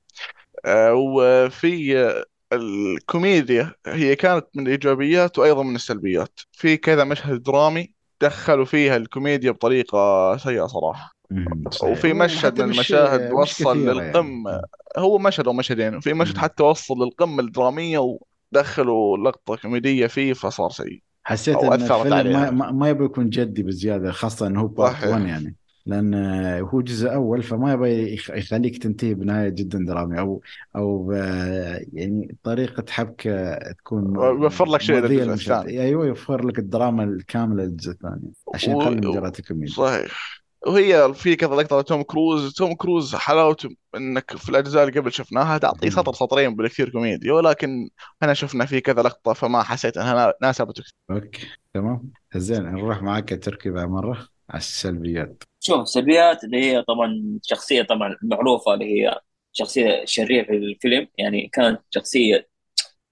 وفي 0.93 1.97
آه، 1.97 2.23
الكوميديا 2.53 3.73
هي 3.87 4.15
كانت 4.15 4.45
من 4.55 4.67
الإيجابيات 4.67 5.39
وأيضا 5.39 5.63
من 5.63 5.75
السلبيات. 5.75 6.39
في 6.51 6.77
كذا 6.77 7.03
مشهد 7.03 7.43
درامي 7.43 7.93
دخلوا 8.21 8.65
فيها 8.65 8.97
الكوميديا 8.97 9.51
بطريقة 9.51 10.37
سيئة 10.37 10.65
صراحة. 10.65 11.15
مم، 11.31 11.63
صحيح 11.71 11.91
وفي 11.91 12.13
مشهد 12.13 12.61
من 12.61 12.69
مش 12.69 12.75
المشاهد 12.75 13.21
مش 13.21 13.31
وصل 13.33 13.87
يعني. 13.87 13.99
للقمة. 13.99 14.61
هو 14.97 15.17
مشهد 15.17 15.47
أو 15.47 15.53
مشهدين 15.53 15.95
وفي 15.95 16.13
مشهد. 16.13 16.37
حتى 16.37 16.63
وصل 16.63 16.93
للقمة 16.93 17.39
الدرامية 17.39 18.17
دخلوا 18.51 19.17
لقطة 19.17 19.55
كوميدية 19.55 20.07
فيه 20.07 20.33
فصار 20.33 20.69
سيء 20.69 21.01
حسيت 21.23 21.55
أو 21.55 21.73
إن 21.73 21.81
الفيلم 21.81 22.57
ما, 22.57 22.71
ما, 22.71 22.89
يبغى 22.89 23.05
يكون 23.05 23.29
جدي 23.29 23.63
بزيادة 23.63 24.11
خاصة 24.11 24.47
انه 24.47 24.61
هو 24.61 24.67
part 24.67 24.91
صحيح. 24.91 25.09
1 25.09 25.25
يعني. 25.25 25.55
لأن 25.85 26.13
هو 26.61 26.81
جزء 26.81 27.13
أول 27.13 27.43
فما 27.43 27.73
يبغى 27.73 28.13
يخ- 28.13 28.29
يخليك 28.29 28.83
تنتهي 28.83 29.13
بنهاية 29.13 29.49
جدا 29.49 29.85
درامي. 29.85 30.19
أو 30.19 30.41
أو 30.75 31.11
آه، 31.15 31.81
يعني 31.93 32.35
طريقة 32.43 32.85
حبكه 32.89 33.55
تكون 33.71 34.15
يوفر 34.15 34.65
لك 34.65 34.81
شيء 34.81 34.95
للجزء 34.95 35.33
الثاني 35.33 35.81
أيوه 35.81 36.05
يوفر 36.07 36.45
لك 36.45 36.59
الدراما 36.59 37.03
الكاملة 37.03 37.63
للجزء 37.63 37.91
الثاني 37.91 38.31
عشان. 38.53 38.71
يقلل 38.71 39.07
و- 39.07 39.11
مجرد 39.11 39.35
الكوميديا. 39.39 39.73
صحيح. 39.75 40.41
وهي 40.67 41.13
في 41.13 41.35
كذا 41.35 41.55
لقطة 41.55 41.79
لتوم 41.79 42.01
كروز. 42.01 42.53
توم 42.53 42.73
كروز 42.73 43.15
حلاوته 43.15 43.69
إنك 43.95 44.37
في 44.37 44.49
الأجزاء 44.49 44.87
اللي 44.87 44.99
قبل 44.99 45.11
شفناها 45.11 45.57
تعطيه. 45.57 45.89
سطر 45.89 46.13
سطرين 46.13 46.55
بالكثير 46.55 46.89
كوميديا. 46.89 47.33
ولكن 47.33 47.89
هنا 48.23 48.33
شفنا 48.33 48.65
في 48.65 48.81
كذا 48.81 49.01
لقطة 49.01 49.33
فما 49.33 49.63
حسيت 49.63 49.97
إنها 49.97 50.33
ناسبته. 50.41 50.83
أوكي 51.11 51.47
تمام. 51.73 52.11
زين 52.35 52.63
نروح 52.63 53.01
معك 53.01 53.43
تركي 53.43 53.69
بعد 53.69 53.89
مرة. 53.89 54.27
على 54.51 54.59
السلبيات. 54.59 55.43
شوف 55.59 55.89
سلبيات 55.89 56.43
اللي 56.43 56.57
هي 56.65 56.83
طبعا 56.83 57.39
شخصية 57.43 57.81
طبعا 57.81 58.17
معروفة 58.23 58.73
اللي 58.73 58.85
هي 58.85 59.19
شخصية 59.53 60.05
شريرة 60.05 60.45
في 60.45 60.51
الفيلم. 60.53 61.07
يعني 61.17 61.49
كانت 61.53 61.81
شخصية 61.89 62.49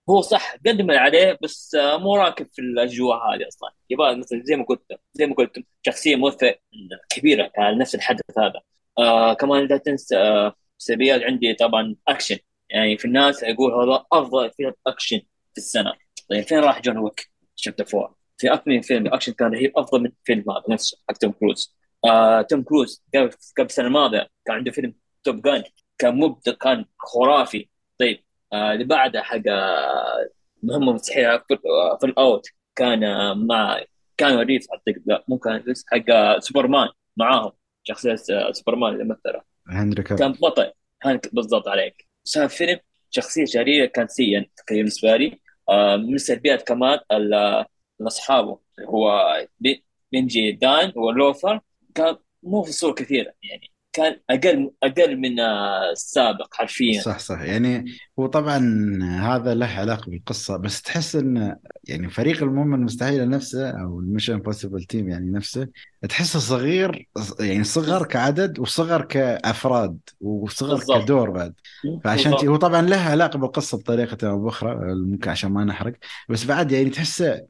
هو 0.09 0.21
صح 0.21 0.55
قدم 0.67 0.91
عليه 0.91 1.37
بس 1.43 1.77
مو 1.79 2.15
راكب 2.15 2.47
في 2.53 2.59
الأجواء 2.61 3.17
هذه 3.17 3.47
أصلا. 3.47 3.71
يبغى 3.89 4.15
مثلا 4.15 4.41
زي 4.45 4.55
ما 4.55 4.65
قلت 4.65 4.99
زي 5.13 5.25
ما 5.25 5.35
قلت 5.35 5.65
شخصية 5.85 6.15
مؤثرة 6.15 6.55
كبيرة 7.09 7.51
على 7.57 7.75
نفس 7.79 7.95
الحدث 7.95 8.21
هذا. 8.39 8.61
آه 8.97 9.33
كمان 9.33 9.67
لا 9.67 9.77
تنسى 9.77 10.17
آه 10.17 10.55
سلبيات 10.77 11.21
عندي 11.23 11.53
طبعا 11.53 11.95
أكشن. 12.07 12.37
يعني 12.69 12.97
في 12.97 13.05
الناس 13.05 13.43
يقول 13.43 13.73
هذا 13.73 14.05
أفضل 14.11 14.51
فيلم 14.51 14.73
أكشن 14.87 15.19
في 15.53 15.57
السنة. 15.57 15.93
طيب 16.29 16.43
فين 16.43 16.59
راح 16.59 16.81
جون 16.81 16.97
ويك؟ 16.97 17.31
Chapter 17.55 17.99
4 17.99 18.18
في 18.39 18.59
من 18.67 18.81
فيلم 18.81 19.13
أكشن 19.13 19.33
كان 19.33 19.53
رهيب 19.53 19.71
أفضل 19.77 20.01
من 20.03 20.11
فيلم 20.23 20.51
هذا 20.51 20.63
نفسه 20.69 20.97
حق 21.09 21.17
توم 21.17 21.31
كروز. 21.31 21.75
آه 22.05 22.41
توم 22.41 22.63
كروز 22.63 23.03
قبل 23.15 23.29
قبل 23.57 23.65
السنة 23.65 23.87
الماضية 23.87 24.27
كان 24.45 24.55
عنده 24.55 24.71
فيلم 24.71 24.93
Top 25.23 25.41
Gun 25.41 25.63
كان 25.97 26.15
مبدع 26.19 26.51
كان 26.53 26.85
خرافي. 26.99 27.69
طيب 27.99 28.23
آه 28.53 28.73
اللي 28.73 28.83
بعده 28.83 29.21
حق 29.21 29.41
آه، 29.47 30.29
مهمة 30.63 30.93
مستحيلة 30.93 31.37
في, 31.37 31.53
آه، 31.53 31.99
الأوت 32.03 32.47
كان 32.75 33.03
آه، 33.03 33.33
مع 33.33 33.81
كيانو 34.17 34.37
ريف 34.37 34.65
اعتقد 34.73 35.03
لا 35.05 35.25
مو 35.27 35.37
كان 35.37 35.63
حق 35.91 36.09
آه، 36.09 36.39
سوبرمان 36.39 36.89
معاهم 37.17 37.51
شخصية 37.83 38.15
سوبرمان 38.51 38.93
اللي 38.93 39.03
مثله. 39.03 39.41
هنري 39.67 40.03
كافل 40.03 40.31
بطل 40.31 40.71
هنري 41.03 41.35
بالضبط 41.35 41.67
عليك. 41.67 42.07
صار 42.23 42.47
فيلم 42.49 42.79
شخصية 43.09 43.45
شريره 43.45 43.85
كانت 43.85 44.09
سيئا 44.11 44.45
بالنسبة 44.71 45.17
لي. 45.17 45.39
آه 45.69 45.95
من 45.95 46.15
السلبيات 46.15 46.67
كمان 46.67 46.99
آه، 48.01 48.07
اصحابه 48.07 48.59
هو 48.79 49.25
بنجي 50.13 50.51
دن 50.51 50.93
واللوثر 50.95 51.61
كان 51.95 52.17
مو 52.43 52.63
في 52.63 52.71
صورة 52.71 52.93
كثيرة 52.93 53.33
يعني 53.43 53.71
كان 53.93 54.19
أقل 54.29 54.71
أقل 54.83 55.17
من 55.17 55.39
آه، 55.39 55.91
السابق 55.91 56.53
حرفيا 56.53 57.01
صح 57.01 57.19
صح 57.19 57.41
يعني 57.41 57.85
هو 58.19 58.25
طبعا 58.27 58.59
هذا 59.21 59.53
له 59.53 59.65
علاقة 59.65 60.09
بالقصة 60.09 60.57
بس 60.57 60.81
تحس 60.81 61.15
إن 61.15 61.55
يعني 61.83 62.09
فريق 62.09 62.43
المهمة 62.43 62.75
المستحيلة 62.75 63.25
نفسه 63.25 63.69
أو 63.69 63.99
ال 63.99 64.04
Mission 64.04 64.33
Impossible 64.33 64.83
team 64.83 65.09
يعني 65.09 65.31
نفسه 65.31 65.67
تحسه 66.09 66.39
صغير 66.39 67.09
يعني 67.39 67.63
صغر 67.63 68.05
كعدد 68.05 68.59
وصغر 68.59 69.01
كأفراد 69.01 69.99
وصغر 70.21 70.75
بالضبط. 70.75 71.03
كدور 71.03 71.29
بعد 71.29 71.53
فعشان 72.03 72.31
بالضبط. 72.31 72.49
هو 72.49 72.55
طبعا 72.55 72.81
له 72.81 72.97
علاقة 72.97 73.39
بالقصة 73.39 73.77
بطريقة 73.77 74.29
أو 74.29 74.43
بأخرى 74.43 74.95
ممكن 74.95 75.29
عشان 75.29 75.51
ما 75.51 75.63
نحرق 75.63 75.93
بس 76.29 76.45
بعد 76.45 76.71
يعني 76.71 76.89
تحسه 76.89 77.41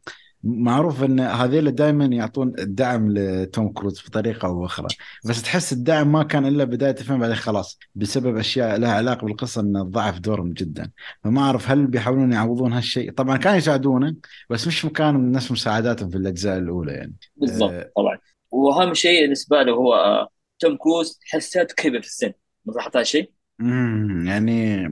معروف 0.43 1.03
إن 1.03 1.19
هذيل 1.19 1.71
دائما 1.71 2.05
يعطون 2.05 2.53
الدعم 2.59 3.13
لتوم 3.17 3.69
كروز 3.71 4.03
بطريقة 4.07 4.47
أو 4.47 4.65
أخرى 4.65 4.87
بس 5.25 5.41
تحس 5.41 5.73
الدعم 5.73 6.11
ما 6.11 6.23
كان 6.23 6.45
إلا 6.45 6.63
بداية 6.63 6.95
الفيلم 6.99 7.19
بعدين 7.19 7.35
خلاص 7.35 7.79
بسبب 7.95 8.37
أشياء 8.37 8.77
لها 8.77 8.93
علاقة 8.93 9.25
بالقصة 9.25 9.61
إنه 9.61 9.83
ضعف 9.83 10.19
دورهم 10.19 10.53
جدا. 10.53 10.91
فما 11.23 11.41
أعرف 11.41 11.71
هل 11.71 11.87
بيحاولون 11.87 12.33
يعوضون 12.33 12.73
هالشيء. 12.73 13.11
طبعا 13.11 13.37
كانوا 13.37 13.57
يساعدونه 13.57 14.15
بس 14.49 14.67
مش 14.67 14.85
مكان 14.85 15.31
نفس 15.31 15.51
مساعداتهم 15.51 16.09
في 16.09 16.17
الأجزاء 16.17 16.57
الأولى 16.57 16.91
يعني. 16.91 17.13
بالضبط 17.35 17.71
آه. 17.71 17.91
طبعا. 17.95 18.17
وأهم 18.51 18.93
شيء 18.93 19.21
بالنسبة 19.21 19.61
له 19.61 19.71
هو 19.71 19.93
آه، 19.93 20.29
توم 20.59 20.77
كروز 20.77 21.19
حسيت 21.23 21.71
كبر 21.71 22.01
في 22.01 22.07
السن. 22.07 22.31
لاحظت 22.65 22.95
هذا 22.95 23.01
الشيء؟ 23.01 23.31
امم 23.61 24.27
يعني 24.27 24.89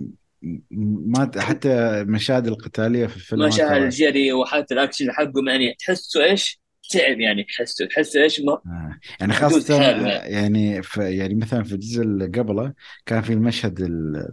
ما 0.72 1.32
حتى 1.38 2.04
مشاهد 2.04 2.48
القتالية 2.48 3.08
في 3.08 3.16
الفيلم 3.16 3.46
مشاهد 3.46 3.82
الجري 3.82 4.34
وحتى 4.34 4.74
الأكشن 4.74 5.12
حقه 5.12 5.44
يعني 5.48 5.76
تحسه 5.80 6.24
إيش؟ 6.24 6.62
تعب 6.90 7.20
يعني 7.20 7.44
تحسه 7.44 7.86
تحسه 7.86 8.24
إيش 8.24 8.42
ما 8.42 8.54
آه. 8.54 9.00
يعني 9.20 9.34
حاله. 9.34 10.10
يعني 10.10 10.84
في 10.84 11.18
يعني 11.18 11.36
مثلا 11.36 11.64
في 11.64 11.74
الجزء 11.74 12.02
اللي 12.02 12.26
قبله 12.26 12.74
كان 13.06 13.22
في 13.22 13.34
المشهد 13.34 13.82
ال- 13.82 14.28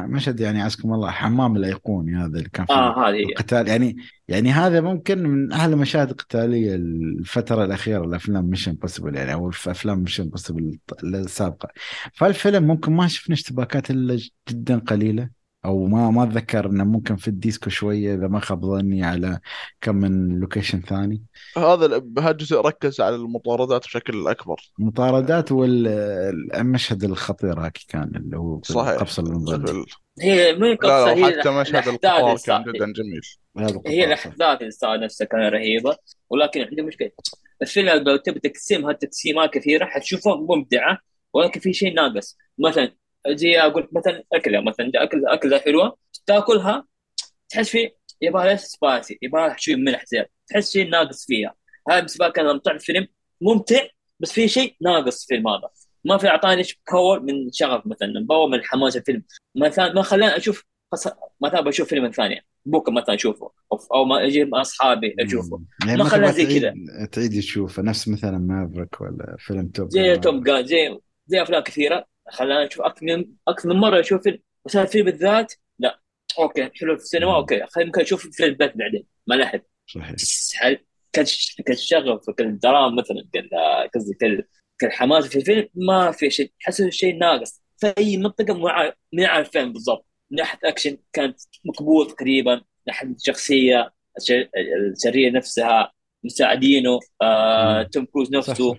المشهد 0.00 0.40
يعني 0.40 0.62
عزكم 0.62 0.94
الله 0.94 1.10
حمام 1.10 1.56
الايقوني 1.56 2.16
هذا 2.16 2.38
اللي 2.38 2.48
كان 2.48 2.66
هذه 2.70 3.14
هي 3.14 3.22
القتال 3.22 3.68
يعني 3.68 3.96
يعني 4.28 4.50
هذا 4.50 4.80
ممكن 4.80 5.18
من 5.28 5.52
أحلى 5.52 5.72
المشاهد 5.72 6.10
القتالية 6.10 6.74
الفترة 6.74 7.64
الأخيرة 7.64 8.04
الأفلام 8.04 8.44
Mission 8.44 8.70
Impossible 8.70 9.16
يعني 9.16 9.32
أو 9.32 9.50
في 9.50 9.70
أفلام 9.70 9.98
Mission 9.98 10.22
Impossible 10.22 10.78
السابقة 11.04 11.68
فالفيلم 12.14 12.64
ممكن 12.64 12.92
ما 12.92 13.08
شفنا 13.08 13.34
اشتباكات 13.34 13.90
إلا 13.90 14.18
جدا 14.48 14.78
قليلة 14.78 15.37
أو 15.68 15.86
ما 15.86 16.10
ما 16.10 16.22
أتذكر 16.22 16.66
إنه 16.66 16.84
ممكن 16.84 17.16
في 17.16 17.28
الديسكو 17.28 17.70
شوية 17.70 18.14
إذا 18.14 18.28
ما 18.28 18.40
خاب 18.40 18.64
ظني 18.64 19.04
على 19.04 19.40
كم 19.80 19.96
من 19.96 20.38
location 20.40 20.80
ثاني. 20.80 21.22
هذا 21.56 21.98
بهالجزء 21.98 22.56
ركز 22.60 23.00
على 23.00 23.16
المطاردات 23.16 23.84
بشكل 23.84 24.28
أكبر. 24.28 24.56
مطاردات 24.78 25.52
والمشهد 25.52 27.04
الخطير 27.04 27.60
هاك 27.60 27.78
كان 27.88 28.12
اللي 28.16 28.36
هو 28.36 28.60
صحيح. 28.62 28.88
القفص 28.88 29.18
البنزين 29.18 29.84
هي 30.20 30.54
مو 30.54 30.76
لا 30.82 31.14
هي 31.14 31.42
الأح- 31.42 31.46
مشهد 31.46 31.88
القطار 31.88 32.36
كان. 32.46 32.62
جدا 32.62 32.92
جميل. 32.92 33.20
هي. 33.86 34.04
الأحداث 34.04 34.84
اللي 34.84 35.04
نفسها 35.04 35.24
كانت 35.26 35.52
رهيبة. 35.52 35.96
ولكن 36.30 36.60
عندي 36.60 36.82
مشكلة. 36.82 37.10
الفيلم 37.62 37.88
لو 37.88 38.16
تبي 38.16 38.40
تقسمها 38.40 38.92
تقسيمات 38.92 39.52
كثيرة 39.52 39.84
حتشوفها 39.84 40.36
ممتعة 40.36 40.98
ولكن 41.32 41.60
في 41.60 41.72
شيء 41.72 41.94
ناقص. 41.94 42.36
مثلا 42.58 42.92
زي 43.28 43.60
أقول 43.60 43.88
مثلا 43.92 44.24
أكلة 44.32 44.60
مثلا 44.60 44.90
اكل 44.94 45.26
أكلة 45.26 45.58
حلوة 45.58 45.96
تاكلها 46.26 46.86
تحس 47.48 47.68
في 47.68 47.90
يبغى 48.20 48.46
لها 48.46 48.56
سبايسي 48.56 49.18
يبغى 49.22 49.54
شوي 49.58 49.74
ملح 49.74 50.04
زيادة 50.06 50.30
تحس 50.48 50.72
شيء 50.72 50.88
ناقص 50.90 51.26
فيها. 51.26 51.54
هذا 51.90 51.96
بالنسبة 51.96 52.26
لك 52.26 52.38
لما 52.38 52.58
طلع 52.58 52.74
الفيلم 52.74 53.06
ممتع 53.40 53.86
بس 54.20 54.32
في 54.32 54.48
شيء 54.48 54.76
ناقص 54.80 55.26
في 55.26 55.34
هذا 55.34 55.70
ما 56.04 56.18
في 56.18 56.28
أعطاني 56.28 56.62
power 56.92 57.20
من 57.20 57.52
شغف 57.52 57.86
مثلا 57.86 58.26
power 58.28 58.48
من 58.48 58.64
حماس 58.64 58.96
الفيلم. 58.96 59.22
مثلا 59.56 59.92
ما 59.92 60.02
خلاني 60.02 60.36
أشوف 60.36 60.64
مثلا 61.40 61.60
بشوف 61.60 61.88
فيلم 61.88 62.10
ثاني 62.10 62.44
بكره 62.66 62.92
مثلا 62.92 63.14
أشوفه 63.14 63.50
أو 63.94 64.04
ما 64.04 64.24
أجي 64.24 64.44
مع 64.44 64.60
أصحابي 64.60 65.14
أشوفه. 65.20 65.60
يعني 65.86 66.02
ما 66.02 66.08
تبغى 66.08 66.32
زي 66.32 66.60
تعيد 66.60 66.74
تعيد 67.12 67.40
تشوفه 67.40 67.82
نفس 67.82 68.08
مثلا 68.08 68.38
مافريك 68.38 69.00
ولا 69.00 69.36
فيلم 69.38 69.68
Top 69.68 69.90
زي. 69.90 70.16
Top 70.16 70.42
Gun 70.42 70.66
زي 70.66 70.98
زي 71.26 71.42
أفلام 71.42 71.62
كثيرة. 71.62 72.04
خلاني 72.30 72.66
أشوف 72.66 72.82
أكثر 72.84 73.06
من 73.06 73.24
أكثر 73.48 73.68
من 73.68 73.76
مرة 73.76 74.00
أشوف 74.00 74.22
فيلم. 74.22 74.38
بس 74.66 74.76
هذا 74.76 74.86
الفيلم 74.86 75.04
بالذات 75.04 75.54
لا. 75.78 76.00
أوكي 76.38 76.70
حلو 76.80 76.96
في 76.96 77.02
السينما. 77.02 77.36
أوكي 77.36 77.66
خلينا 77.66 77.86
ممكن 77.88 78.00
أشوف 78.00 78.26
في 78.26 78.44
البيت 78.44 78.76
بعدين. 78.76 79.06
ما 79.26 79.34
لحد 79.34 79.62
صحيح. 80.16 80.80
كالش- 81.12 81.62
كالشغف 81.66 82.30
كالدراما 82.30 83.02
مثلا 83.02 83.28
قصدي 83.94 84.14
كال- 84.14 84.44
كالحماس 84.78 85.26
في 85.26 85.36
الفيلم 85.36 85.68
ما 85.74 86.10
في 86.12 86.30
شيء. 86.30 86.52
تحس 86.60 86.82
شيء 86.82 87.18
ناقص. 87.18 87.62
في 87.76 87.94
أي 87.98 88.16
منطقة 88.16 88.70
عارف 88.70 88.94
من 89.12 89.24
عارف 89.24 89.46
الفيلم 89.46 89.72
بالضبط. 89.72 90.06
من 90.30 90.38
ناحية 90.38 90.58
أكشن 90.64 90.98
كانت 91.12 91.40
مقبول 91.64 92.06
تقريبا. 92.10 92.54
من 92.54 92.62
ناحيه 92.86 93.14
شخصيه 93.26 93.92
الشريه 94.92 95.30
نفسها 95.30 95.92
مساعدينه 96.24 96.98
آه،. 97.22 97.82
توم 97.82 98.04
كروز 98.04 98.32
نفسه. 98.32 98.76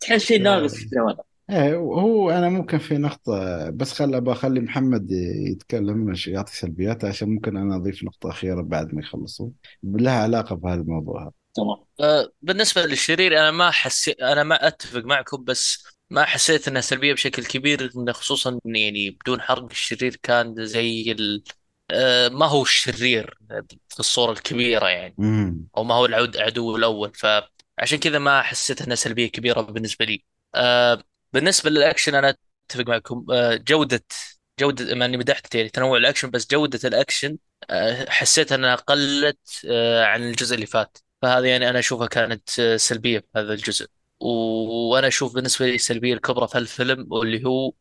تحس 0.00 0.24
شيء 0.24 0.42
ناقص 0.42 0.74
في 0.76 0.84
الفيلم 0.84 1.08
هذا 1.08 1.22
إيه 1.52 1.76
هو 1.76 2.30
أنا 2.30 2.48
ممكن 2.48 2.78
في 2.78 2.98
نقطة 2.98 3.70
بس 3.70 3.92
خل 3.92 4.20
بخلي 4.20 4.60
محمد 4.60 5.10
يتكلم 5.50 5.96
مش 5.98 6.28
يعطي 6.28 6.56
سلبياته 6.56 7.08
عشان 7.08 7.28
ممكن 7.28 7.56
أنا 7.56 7.76
أضيف 7.76 8.04
نقطة 8.04 8.30
أخيرة 8.30 8.62
بعد 8.62 8.94
ما 8.94 9.00
يخلصوا 9.00 9.50
لها 9.82 10.22
علاقة 10.22 10.56
بهذا 10.56 10.80
الموضوع 10.80 11.22
هذا. 11.22 11.32
تمام. 11.54 11.76
آه، 12.00 12.32
بالنسبة 12.42 12.86
للشرير 12.86 13.38
أنا 13.38 13.50
ما 13.50 13.70
حسيت 13.70 14.20
أنا 14.20 14.42
ما 14.42 14.68
أتفق 14.68 15.04
معكم 15.04 15.44
بس 15.44 15.84
ما 16.10 16.24
حسيت 16.24 16.68
إنها 16.68 16.80
سلبية 16.80 17.12
بشكل 17.12 17.44
كبير 17.44 17.90
خصوصا 18.12 18.58
يعني 18.64 19.10
بدون 19.10 19.40
حرق 19.40 19.64
الشرير 19.70 20.16
كان 20.22 20.64
زي 20.66 21.12
ال... 21.12 21.42
آه، 21.90 22.28
ما 22.28 22.46
هو 22.46 22.62
الشرير 22.62 23.38
في 23.88 24.00
الصورة 24.00 24.32
الكبيرة 24.32 24.88
يعني. 24.88 25.16
أو 25.76 25.84
ما 25.84 25.94
هو 25.94 26.06
العود 26.06 26.36
عدو 26.36 26.76
الأول. 26.76 27.12
فعشان 27.14 27.98
كذا 27.98 28.18
ما 28.18 28.42
حسيت 28.42 28.82
إنها 28.82 28.94
سلبية 28.96 29.26
كبيرة 29.26 29.60
بالنسبة 29.60 30.04
لي. 30.04 30.24
آه، 30.54 31.02
بالنسبة 31.32 31.70
للأكشن 31.70 32.14
أنا 32.14 32.34
أتفق 32.70 32.88
معكم 32.88 33.26
آه، 33.32 33.54
جودة 33.56 34.04
جودة 34.60 34.94
مع 34.94 35.04
إني 35.06 35.16
مدحت 35.16 35.54
يعني 35.54 35.68
تنوع 35.68 35.96
الأكشن 35.98 36.30
بس 36.30 36.46
جودة 36.50 36.80
الأكشن 36.84 37.38
آه، 37.70 38.10
حسيت 38.10 38.52
أنها 38.52 38.74
قلت 38.74 39.38
آه، 39.70 40.04
عن 40.04 40.22
الجزء 40.22 40.54
اللي 40.54 40.66
فات. 40.66 40.98
فهذه 41.22 41.46
يعني 41.46 41.70
أنا 41.70 41.78
أشوفها 41.78 42.06
كانت 42.06 42.50
سلبية 42.76 43.18
في 43.18 43.26
هذا 43.36 43.52
الجزء. 43.54 43.86
وأنا 44.20 45.08
أشوف 45.08 45.34
بالنسبة 45.34 45.66
لي 45.66 45.74
السلبيه 45.74 46.14
الكبرى 46.14 46.48
في 46.48 46.58
الفيلم 46.58 47.06
واللي 47.12 47.44
هو 47.46 47.72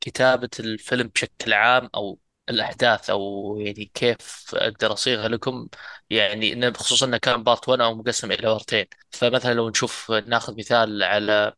كتابة 0.00 0.48
الفيلم 0.60 1.08
بشكل 1.08 1.52
عام 1.52 1.90
أو 1.94 2.18
الأحداث 2.48 3.10
أو 3.10 3.56
يعني 3.60 3.90
كيف 3.94 4.44
أقدر 4.54 4.92
أصيغها 4.92 5.28
لكم. 5.28 5.68
يعني 6.10 6.52
إنه 6.52 6.68
بخصوص 6.68 7.02
إنه 7.02 7.16
كان 7.18 7.42
part 7.42 7.68
1 7.68 7.80
أو 7.80 7.94
مقسم 7.94 8.32
إلى 8.32 8.42
بارتين 8.42 8.86
فمثلا 9.10 9.54
لو 9.54 9.68
نشوف 9.70 10.10
ناخذ 10.10 10.56
مثال 10.58 11.02
على 11.02 11.54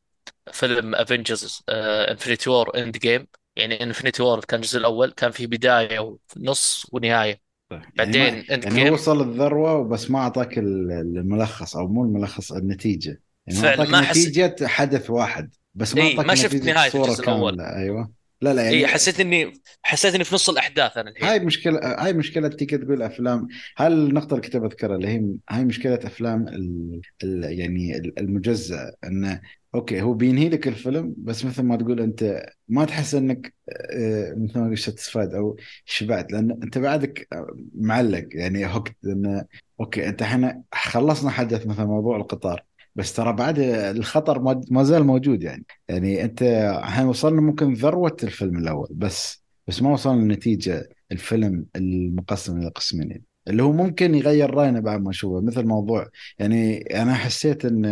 فيلم 0.53 0.95
Avengers 0.95 1.63
Infinity 1.69 2.51
War 2.51 2.79
Endgame 2.79 3.27
يعني 3.57 3.83
Infinity 3.83 4.23
War 4.23 4.41
كان 4.45 4.61
الجزء 4.61 4.79
الأول 4.79 5.11
كان 5.11 5.31
فيه 5.31 5.47
بداية 5.47 6.19
ونص 6.37 6.87
ونهاية. 6.93 7.41
يعني 7.71 7.85
ما 7.87 7.93
بعدين 7.97 8.23
End 8.23 8.65
يعني 8.65 8.85
game 8.85 8.93
وصل 8.93 9.21
الذروة 9.21 9.89
بس 9.89 10.11
ما 10.11 10.19
أعطاك 10.19 10.59
ال- 10.59 10.93
الملخص 10.93 11.77
أو 11.77 11.89
مو 11.89 12.05
الملخص 12.05 12.53
النتيجة. 12.53 13.21
يعني 13.47 13.59
ما 13.61 13.63
فعلا 13.63 13.81
أعطاك 13.81 13.89
ما 13.95 14.03
حس 14.03 14.63
حدث 14.63 15.11
واحد 15.11 15.55
بس 15.75 15.95
ما 15.95 16.03
إي 16.03 16.11
أعطاك 16.11 16.27
ما 16.27 16.35
شفت 16.35 16.55
نهاية 16.55 16.95
الجزء 16.95 17.23
الأول. 17.23 17.61
أيوة. 17.61 18.13
لا 18.41 18.55
لا 18.55 18.69
إي 18.69 18.81
يعني 18.81 18.87
حسيت 18.87 19.21
اني 19.21 19.53
حسيت 19.83 20.15
إني 20.15 20.25
في 20.25 20.35
نص 20.35 20.51
الأحداث 20.51 20.99
أنا 20.99 21.11
الحين. 21.11 21.29
هاي 21.29 21.41
مشكلة 21.41 21.81
هاي 21.83 22.13
مشكلة 22.13 22.49
تيجي 22.49 22.79
تقول 22.79 23.03
أفلام. 23.03 23.49
هاي 23.79 23.87
النقطة 23.87 24.35
اللي 24.35 24.47
كنت 24.47 24.57
بذكرها 24.57 24.97
اللي 24.97 25.09
هي 25.09 25.23
هاي 25.51 25.65
مشكلة 25.65 25.95
أفلام 25.95 26.49
ال... 26.49 27.01
ال... 27.25 27.61
يعني 27.61 27.97
المجزأة 28.19 28.95
إنه 29.05 29.41
أوكي 29.77 30.03
هو 30.03 30.15
بينهي 30.15 30.49
لك 30.49 30.69
الفيلم 30.69 31.15
بس 31.19 31.45
مثل 31.45 31.63
ما 31.63 31.77
تقول 31.77 32.01
أنت 32.01 32.47
ما 32.69 32.85
تحس 32.85 33.15
إنك 33.15 33.55
آه، 33.93 34.35
مثل 34.37 34.59
ما 34.59 34.65
تقول 34.65 34.79
satisfied 34.79 35.35
أو 35.35 35.57
شبعت 35.85 36.33
لأن 36.33 36.51
أنت 36.51 36.79
بعدك 36.79 37.29
معلق 37.75 38.29
يعني 38.33 38.67
هوكد 38.67 38.97
إنه 39.07 39.45
أوكي 39.81 40.09
أنت 40.09 40.23
إحنا 40.23 40.63
خلصنا 40.73 41.31
حدث 41.31 41.67
مثلا 41.67 41.87
موضوع 41.87 42.17
القطار 42.17 42.65
بس 42.95 43.13
ترى 43.15 43.33
بعد 43.33 43.59
الخطر 43.59 44.41
ما 44.71 44.83
زال 44.85 45.05
موجود 45.05 45.43
يعني 45.43 45.65
يعني 45.89 46.25
أنت 46.25 46.43
إحنا 46.85 47.05
وصلنا 47.05 47.41
ممكن 47.41 47.73
ذروة 47.73 48.17
الفيلم 48.23 48.59
الأول 48.59 48.89
بس 48.91 49.45
بس 49.69 49.83
ما 49.83 49.93
وصلنا 49.93 50.23
لنتيجة 50.33 50.89
الفيلم 51.13 51.67
المقسم 51.77 52.59
إلى 52.61 52.69
قسمين 52.69 53.11
يعني. 53.11 53.25
اللي 53.49 53.63
هو 53.63 53.73
ممكن 53.73 54.15
يغير 54.15 54.55
رأينا 54.55 54.81
بعد 54.81 55.01
ما 55.01 55.11
نشوفه 55.11 55.41
مثل 55.41 55.65
موضوع 55.67 56.09
يعني 56.39 56.79
أنا 57.03 57.15
حسيت 57.15 57.65
إن 57.65 57.85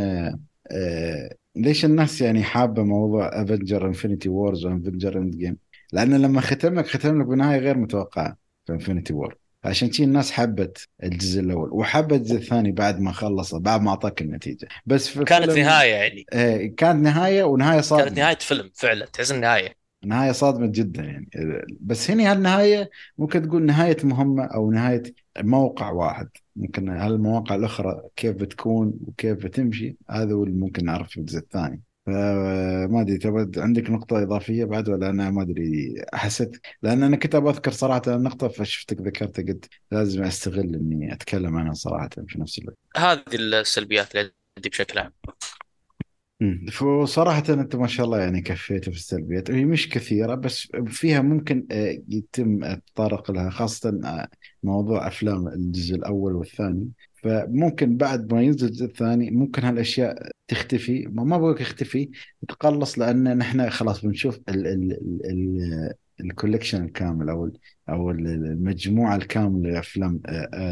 آه 0.70 1.30
ليش 1.56 1.84
الناس 1.84 2.20
يعني 2.20 2.42
حابة 2.42 2.82
موضوع 2.82 3.42
Avengers 3.42 3.86
Infinity 3.86 4.28
War 4.28 4.66
و 4.66 5.18
Avengers 5.18 5.36
Endgame 5.36 5.56
لأن 5.92 6.22
لما 6.22 6.40
ختم 6.40 6.78
لك 6.78 6.86
ختم 6.86 7.20
لك 7.20 7.26
بنهاية 7.26 7.58
غير 7.58 7.78
متوقعة 7.78 8.36
في 8.66 8.72
Infinity 8.72 9.12
War 9.12 9.36
عشان 9.64 9.92
شي 9.92 10.04
الناس 10.04 10.32
حبت 10.32 10.88
الجزء 11.02 11.40
الأول 11.40 11.70
وحبت 11.72 12.12
الجزء 12.12 12.36
الثاني 12.36 12.72
بعد 12.72 13.00
ما 13.00 13.12
خلص 13.12 13.54
بعد 13.54 13.80
ما 13.80 13.90
أعطاك 13.90 14.22
النتيجة. 14.22 14.68
بس 14.86 15.08
في 15.08 15.24
كانت 15.24 15.50
فيلم 15.50 15.66
نهاية 15.66 15.94
يعني. 15.94 16.26
آه 16.32 16.66
كانت 16.66 17.02
نهاية 17.02 17.44
ونهاية 17.44 17.72
كانت 17.72 17.84
صادمة 17.84 18.16
نهاية 18.20 18.38
فيلم 18.38 18.70
فعلا 18.74 19.06
تحس 19.06 19.32
النهايه 19.32 19.74
نهاية. 20.04 20.32
صادمة 20.32 20.66
جدا 20.66 21.02
يعني. 21.02 21.28
بس 21.80 22.10
هنا 22.10 22.32
هالنهاية 22.32 22.90
ممكن 23.18 23.48
تقول 23.48 23.66
نهاية 23.66 23.96
مهمة 24.04 24.44
أو 24.44 24.70
نهاية 24.70 25.02
موقع 25.40 25.90
واحد. 25.90 26.28
ممكن 26.56 26.88
هالمواقع 26.88 27.54
الأخرى 27.54 28.02
كيف 28.16 28.36
بتكون 28.36 28.92
وكيف 29.06 29.44
بتمشي 29.44 29.96
هذا 30.10 30.32
هو 30.32 30.44
اللي 30.44 30.56
ممكن 30.56 30.84
نعرف 30.84 31.08
في 31.08 31.20
الجزء 31.20 31.38
الثاني. 31.38 31.82
فما 32.06 33.00
أدري 33.00 33.18
تبغى 33.18 33.50
عندك 33.56 33.90
نقطة 33.90 34.22
إضافية 34.22 34.64
بعد 34.64 34.88
ولا 34.88 35.10
أنا 35.10 35.30
ما 35.30 35.42
أدري 35.42 35.94
حسيت 36.14 36.56
لأن 36.82 37.02
أنا 37.02 37.16
كنت 37.16 37.34
أبغى 37.34 37.50
أذكر 37.50 37.70
صراحة 37.70 38.02
النقطة 38.06 38.48
فشفتك 38.48 39.00
ذكرتها 39.00 39.42
قلت 39.42 39.68
لازم 39.90 40.22
أستغل 40.22 40.74
إني 40.74 41.12
أتكلم 41.12 41.56
عنها 41.56 41.72
صراحة 41.72 42.10
في 42.28 42.40
نفس 42.40 42.58
الوقت. 42.58 42.78
هذه 42.96 43.22
السلبيات 43.34 44.16
اللي 44.16 44.32
عندي 44.58 44.68
بشكل 44.68 44.98
عام. 44.98 45.12
فصراحة 46.72 47.42
أنت 47.48 47.76
ما 47.76 47.86
شاء 47.86 48.06
الله 48.06 48.18
يعني 48.18 48.42
كفيت 48.42 48.84
في 48.84 48.96
السلبيات. 48.96 49.50
هي 49.50 49.64
مش 49.64 49.88
كثيرة 49.88 50.34
بس 50.34 50.68
فيها 50.86 51.20
ممكن 51.22 51.66
آه، 51.70 51.98
يتم 52.08 52.64
التطرق 52.64 53.30
لها 53.30 53.50
خاصة 53.50 54.00
آه، 54.04 54.28
موضوع 54.62 55.06
أفلام 55.06 55.48
الجزء 55.48 55.94
الأول 55.96 56.34
والثاني. 56.34 56.90
فممكن 57.14 57.96
بعد 57.96 58.32
ما 58.32 58.42
ينزل 58.42 58.66
الجزء 58.66 58.84
الثاني 58.84 59.30
ممكن 59.30 59.62
هالأشياء 59.62 60.30
تختفي. 60.48 61.06
ما 61.12 61.24
ما 61.24 61.38
بقول 61.38 61.58
تختفي 61.58 62.10
تقلص 62.48 62.98
لأن 62.98 63.38
نحن 63.38 63.70
خلاص 63.70 64.04
بنشوف 64.04 64.40
ال 64.48 64.66
ال 64.66 64.92
ال 65.24 65.92
ال 66.20 66.26
collection 66.26 66.84
الكامل 66.84 67.28
أو 67.30 67.44
ال- 67.44 67.58
أو 67.88 68.10
ال- 68.10 68.26
المجموعة 68.26 69.16
الكاملة 69.16 69.70
لأفلام 69.70 70.20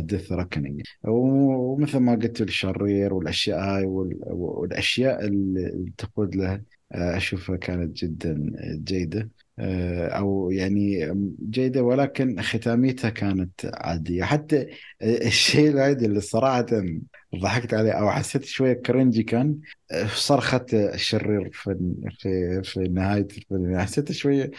Dead 0.01 0.33
Reckoning 0.33 0.83
ومثل 1.05 1.99
ما 1.99 2.13
قلت 2.15 2.41
الشرير 2.41 3.15
والأشياء 3.15 3.59
هاي 3.61 3.85
وال- 3.85 4.19
والأشياء 4.27 5.25
اللي 5.27 5.93
تقود 5.99 6.37
لها 6.37 6.63
آه، 6.93 7.17
أشوفها 7.17 7.57
كانت 7.57 7.97
جدا 7.97 8.53
جيدة. 8.85 9.31
آه، 9.59 10.09
أو 10.09 10.51
يعني 10.51 11.13
جيدة 11.51 11.83
ولكن 11.83 12.41
ختاميتها 12.43 13.11
كانت 13.11 13.71
عادية. 13.75 14.25
حتى 14.25 14.67
الشيء 15.03 15.71
الوحيد 15.71 16.03
اللي 16.03 16.21
صراحة 16.21 16.67
ضحكت 17.37 17.75
عليه 17.75 17.93
أو 17.93 18.11
حسيت 18.11 18.45
شوية 18.45 18.73
كرنجي 18.73 19.23
كان 19.23 19.59
صرخه 20.17 20.67
الشرير 20.73 21.51
في 21.53 21.77
في 22.19 22.63
في 22.65 22.81
نهاية 22.81 23.23
الفيلم. 23.37 23.71
يعني 23.71 23.83
حسيت 23.85 24.13
شوية 24.13 24.51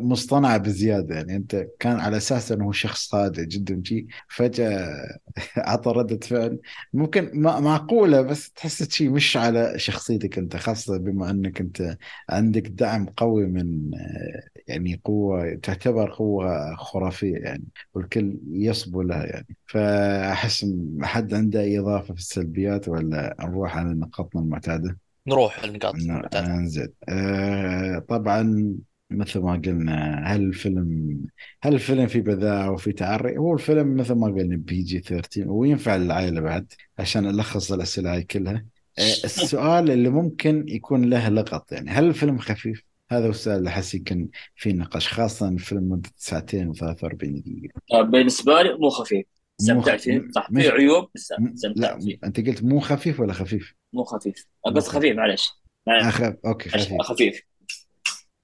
مصطنعه 0.00 0.56
بزيادة. 0.58 1.14
يعني 1.14 1.36
أنت 1.36 1.66
كان 1.78 2.00
على 2.00 2.16
أساس 2.16 2.52
إنه 2.52 2.64
هو 2.64 2.72
شخص 2.72 3.08
صادق 3.08 3.42
جدا. 3.42 3.82
شيء 3.84 4.06
فجأة 4.28 4.88
عطى 5.56 5.90
ردة 5.90 6.18
فعل. 6.26 6.58
ممكن 6.92 7.30
معقولة 7.42 8.22
بس 8.22 8.52
تحس 8.52 8.90
شيء 8.90 9.10
مش 9.10 9.36
على 9.36 9.74
شخصيتك 9.78 10.38
أنت 10.38 10.56
خاصة 10.56 10.98
بما 10.98 11.30
أنك 11.30 11.60
أنت 11.60 11.96
عندك 12.30 12.62
دعم 12.68 13.06
قوي 13.16 13.46
من 13.46 13.90
يعني 14.68 15.00
قوة 15.04 15.54
تعتبر 15.54 16.10
قوة 16.14 16.74
خرافية 16.76 17.36
يعني 17.38 17.64
والكل 17.94 18.38
يصبو 18.50 19.02
لها 19.02 19.26
يعني. 19.26 19.56
فأحس 19.66 20.64
ما 20.98 21.06
حد 21.06 21.34
عنده 21.34 21.60
أي 21.60 21.78
إضافة 21.78 22.14
في 22.14 22.20
السلبيات 22.20 22.88
ولا 22.88 23.36
نروح 23.40 23.76
على 23.76 23.94
نقاطنا 23.94 24.42
المعتادة؟ 24.42 24.98
نروح 25.26 25.64
للنقاط 25.64 25.94
ن- 25.94 26.10
المعتادة. 26.10 26.50
انزين 26.50 26.88
آه 27.08 27.98
طبعا 27.98 28.74
مثل 29.10 29.38
ما 29.40 29.52
قلنا 29.52 30.14
هل 30.26 30.42
الفيلم 30.42 31.18
هل 31.62 31.74
الفيلم 31.74 32.06
فيه 32.06 32.20
بذاءة 32.20 32.70
وفي 32.70 32.92
تعري؟ 32.92 33.38
هو 33.38 33.54
الفيلم 33.54 33.96
مثل 33.96 34.14
ما 34.14 34.26
قلنا 34.26 34.56
بي 34.56 34.82
جي 34.82 35.00
13 35.00 35.50
وينفع 35.50 35.96
للعائلة 35.96 36.40
بعد 36.40 36.72
عشان 36.98 37.26
ألخص 37.30 37.72
الأسئلة 37.72 38.12
هاي 38.14 38.22
كلها. 38.22 38.66
آه 38.98 39.16
السؤال 39.24 39.90
اللي 39.90 40.08
ممكن 40.10 40.66
يكون 40.68 41.10
له 41.10 41.28
لغط 41.28 41.72
يعني 41.72 41.90
هل 41.90 42.04
الفيلم 42.08 42.38
خفيف؟ 42.38 42.84
هذا 43.12 43.26
هو 43.26 43.30
السؤال 43.30 43.58
اللي 43.58 43.70
أحس 43.70 43.94
يمكن 43.94 44.28
فيه 44.56 44.72
نقاش 44.72 45.08
خاصة 45.08 45.48
الفيلم 45.48 45.88
مدة 45.88 46.10
ساعتين 46.16 46.74
و43 46.74 47.04
دقيقة. 47.14 47.80
آه، 47.92 48.02
بالنسبة 48.02 48.62
لي 48.62 48.74
مو 48.78 48.88
خفيف. 48.90 49.26
استمتعت 49.60 50.00
فيه 50.00 50.28
صح 50.34 50.50
مش 50.50 50.62
فيه 50.62 50.70
عيوب 50.70 51.10
بس 51.14 51.32
استمتعت 51.32 51.76
لا 51.76 51.98
فيه 52.00 52.18
أنت 52.24 52.40
قلت 52.40 52.62
مو 52.62 52.80
خفيف 52.80 53.20
ولا 53.20 53.32
خفيف؟ 53.32 53.74
مو 53.92 54.04
خفيف. 54.04 54.46
آه، 54.66 54.70
مو 54.70 54.76
بس 54.76 54.88
خفيف. 54.88 55.16
معلش 55.16 55.48
معلش 55.86 56.04
أخ... 56.06 56.20
أوكي 56.46 56.70
معلش، 56.70 56.84
خفيف. 56.84 57.00
خفيف. 57.02 57.42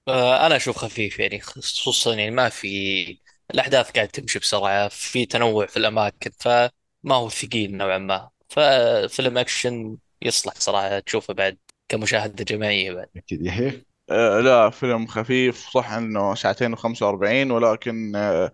آه، 0.07 0.45
أنا 0.45 0.55
أشوف 0.55 0.77
خفيف 0.77 1.19
يعني 1.19 1.39
خصوصا 1.39 2.13
يعني 2.13 2.31
ما 2.31 2.49
في 2.49 3.19
الأحداث 3.53 3.91
قاعد 3.91 4.07
تمشي 4.07 4.39
بسرعة 4.39 4.87
في 4.87 5.25
تنوع 5.25 5.65
في 5.65 5.77
الأماكن 5.77 6.31
فما 6.39 7.15
هو 7.15 7.29
ثقيل 7.29 7.77
نوعا 7.77 7.97
ما. 7.97 8.29
ففيلم 8.49 9.37
أكشن 9.37 9.97
يصلح 10.21 10.53
صراحة 10.53 10.99
تشوفه 10.99 11.33
بعد 11.33 11.57
كمشاهدة 11.89 12.43
جماعية 12.43 12.91
بعد. 12.93 13.09
أكيد 13.17 13.45
يحيى؟ 13.45 13.86
آه 14.09 14.39
لا 14.41 14.69
فيلم 14.69 15.07
خفيف 15.07 15.69
صح 15.69 15.91
إنه 15.91 16.35
ساعتين 16.35 16.75
و45 16.75 17.51
ولكن 17.51 18.15
آه 18.15 18.51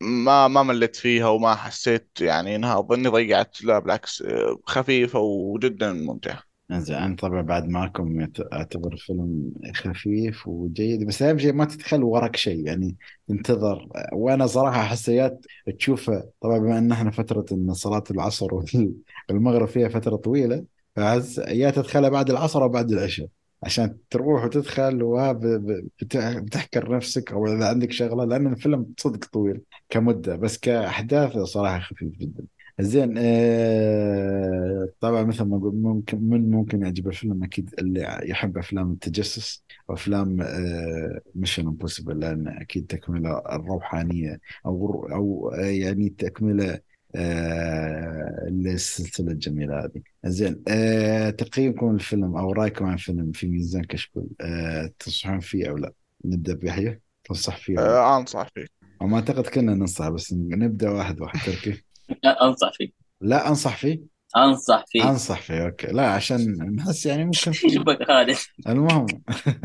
ما 0.00 0.48
ما 0.48 0.62
مليت 0.62 0.96
فيها 0.96 1.28
وما 1.28 1.54
حسيت 1.54 2.08
يعني 2.20 2.56
إنها 2.56 2.78
اظني 2.78 3.08
ضيعت 3.08 3.62
لا 3.64 3.78
بالعكس 3.78 4.22
آه 4.22 4.58
خفيفة 4.66 5.18
وجدا 5.18 5.92
ممتعة. 5.92 6.42
انزين 6.70 6.96
أنا 6.96 7.16
طبعا 7.16 7.42
بعد 7.42 7.68
معكم 7.68 8.20
يت- 8.20 8.52
أعتبر 8.52 8.92
الفيلم 8.92 9.52
خفيف 9.74 10.48
وجيد 10.48 11.06
بس 11.06 11.22
أهم 11.22 11.38
شيء 11.38 11.52
ما 11.52 11.64
تتخيل 11.64 12.02
وراك 12.02 12.36
شيء 12.36 12.66
يعني 12.66 12.96
انتظر 13.30 13.88
وأنا 14.12 14.46
صراحة 14.46 14.82
حسيات 14.82 15.44
تشوفه 15.78 16.30
طبعا 16.40 16.58
بما 16.58 16.78
إن 16.78 16.92
إحنا 16.92 17.10
فترة 17.10 17.44
إن 17.52 17.74
صلاة 17.74 18.04
العصر 18.10 18.54
وال- 18.54 18.94
والمغرب 19.30 19.68
فيها 19.68 19.88
فترة 19.88 20.16
طويلة 20.16 20.64
فعز 20.96 21.40
يا 21.48 21.70
تدخلها 21.70 22.08
بعد 22.10 22.30
العصر 22.30 22.62
أو 22.62 22.68
بعد 22.68 22.92
العشاء. 22.92 23.28
عشان 23.64 23.96
تروح 24.10 24.44
وتدخل 24.44 25.02
وبتحكر 25.02 26.96
نفسك 26.96 27.32
أو 27.32 27.46
إذا 27.46 27.68
عندك 27.68 27.92
شغلة 27.92 28.24
لأن 28.24 28.46
الفيلم 28.46 28.94
صدق 28.98 29.24
طويل 29.24 29.60
كمدة 29.90 30.36
بس 30.36 30.58
كأحداث 30.58 31.38
صراحة 31.38 31.80
خفيف 31.80 32.12
جدا. 32.18 32.44
زين 32.80 33.14
آه 33.18 34.88
طبعا 35.00 35.22
مثل 35.24 35.44
ما 35.44 35.58
قلت 35.58 35.74
ممكن 35.74 36.18
من 36.30 36.50
ممكن 36.50 36.82
يعجب 36.82 37.08
الفيلم 37.08 37.44
أكيد 37.44 37.74
اللي 37.78 38.18
يحب 38.24 38.58
أفلام 38.58 38.92
التجسس 38.92 39.64
وأفلام 39.88 40.40
آه 40.42 41.20
Mission 41.34 41.66
Impossible 41.66 42.20
لأن 42.20 42.48
أكيد 42.48 42.86
تكملة 42.86 43.38
الروحانية 43.52 44.40
أو 44.66 45.08
أو 45.12 45.50
آه، 45.54 45.60
يعني 45.66 46.08
تكملة 46.10 46.80
آه 47.16 48.48
للسلسله 48.50 49.32
الجميلة 49.32 49.78
هذه. 49.84 50.02
زين 50.24 50.62
آه 50.68 51.30
تقييمكم 51.30 51.94
الفيلم 51.94 52.36
أو 52.36 52.52
رايكم 52.52 52.84
عن 52.84 52.94
الفيلم 52.94 53.32
في 53.32 53.46
ميزان 53.46 53.84
كشكول 53.84 54.28
آه 54.40 54.90
تنصحون 54.98 55.40
فيه 55.40 55.70
أو 55.70 55.76
لا؟ 55.76 55.92
نبدأ 56.24 56.54
بيحيى 56.54 57.00
تنصح 57.24 57.56
فيه؟ 57.56 57.78
آه 57.78 58.16
أنصح 58.18 58.48
فيه. 58.54 58.66
وما 59.00 59.16
أعتقد 59.16 59.46
كنا 59.46 59.74
ننصح 59.74 60.08
بس 60.08 60.32
نبدأ 60.32 60.90
واحد 60.90 61.20
واحد 61.20 61.40
تركي. 61.46 61.82
لا 62.24 62.44
أنصح 62.46 62.72
فيه. 62.72 62.90
لا 63.20 63.48
أنصح 63.48 63.76
فيه؟ 63.76 64.13
أنصح 64.36 64.84
فيه. 64.88 65.10
أنصح 65.10 65.40
فيه 65.40 65.64
أوكي. 65.64 65.86
لا 65.86 66.08
عشان 66.10 66.74
نحس 66.76 67.06
يعني 67.06 67.24
ممكن 67.24 67.38
إيش 67.50 67.58
في 67.58 67.78
بك 67.78 68.02
خالد 68.08 68.36
المهم 68.68 69.06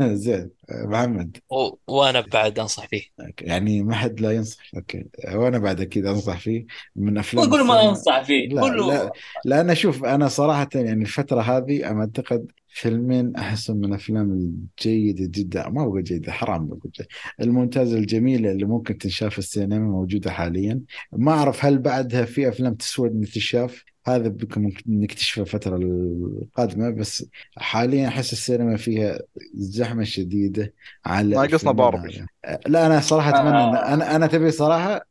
زين. 0.00 0.50
محمد. 0.70 1.36
و... 1.50 1.70
وأنا 1.94 2.20
بعد 2.20 2.58
أنصح 2.58 2.86
فيه. 2.86 3.02
أوكي. 3.20 3.44
يعني 3.44 3.82
ما 3.82 3.94
حد 3.94 4.20
لا 4.20 4.30
ينصح 4.32 4.62
أوكي. 4.76 5.04
وأنا 5.34 5.58
بعد 5.58 5.80
أكيد 5.80 6.06
أنصح 6.06 6.38
فيه 6.40 6.66
من 6.96 7.18
أفلام 7.18 7.50
قول 7.50 7.66
ما 7.66 7.88
أنصح 7.88 8.22
فيه. 8.22 8.48
لا 8.48 8.62
قول 8.62 8.76
له. 8.76 8.86
لا 8.88 9.12
لا 9.44 9.60
أنا 9.60 9.72
أشوف 9.72 10.04
أنا 10.04 10.28
صراحة 10.28 10.68
يعني 10.74 11.02
الفترة 11.02 11.40
هذه 11.40 11.90
أنا 11.90 12.00
أعتقد 12.00 12.46
فيلمين 12.72 13.36
أحسهم 13.36 13.76
من 13.76 13.84
الافلام 13.84 14.30
الجيده 14.32 15.26
جدا. 15.30 15.68
ما 15.68 15.84
بقول 15.86 16.04
جيدة 16.04 16.32
حرام 16.32 16.66
بقول 16.66 16.90
جيدة. 16.96 17.08
الممتازة 17.40 17.98
الجميلة 17.98 18.52
اللي 18.52 18.64
ممكن 18.64 18.98
تنشاف 18.98 19.32
في 19.32 19.38
السينما 19.38 19.78
موجودة 19.78 20.30
حاليا. 20.30 20.80
ما 21.12 21.32
أعرف 21.32 21.64
هل 21.64 21.78
بعدها 21.78 22.24
في 22.24 22.48
أفلام 22.48 22.74
تسوى 22.74 23.08
ان 23.08 23.20
تشاف 23.20 23.84
هذا 24.14 24.28
بكم 24.28 24.62
ممكن 24.62 24.82
نكتشفه 24.88 25.42
الفترة 25.42 25.76
القادمة 25.76 26.90
بس 26.90 27.26
حاليا 27.56 28.08
أحس 28.08 28.32
السينما 28.32 28.76
فيها 28.76 29.18
زحمة 29.54 30.04
شديدة 30.04 30.74
على 31.06 31.36
ناقصنا 31.36 31.72
باربي 31.72 32.26
لا 32.66 32.86
أنا 32.86 33.00
صراحة 33.00 33.30
أتمنى 33.30 33.48
إن 33.48 33.74
آه. 33.74 33.94
أنا 33.94 34.16
أنا 34.16 34.26
تبي 34.26 34.50
صراحة 34.50 35.06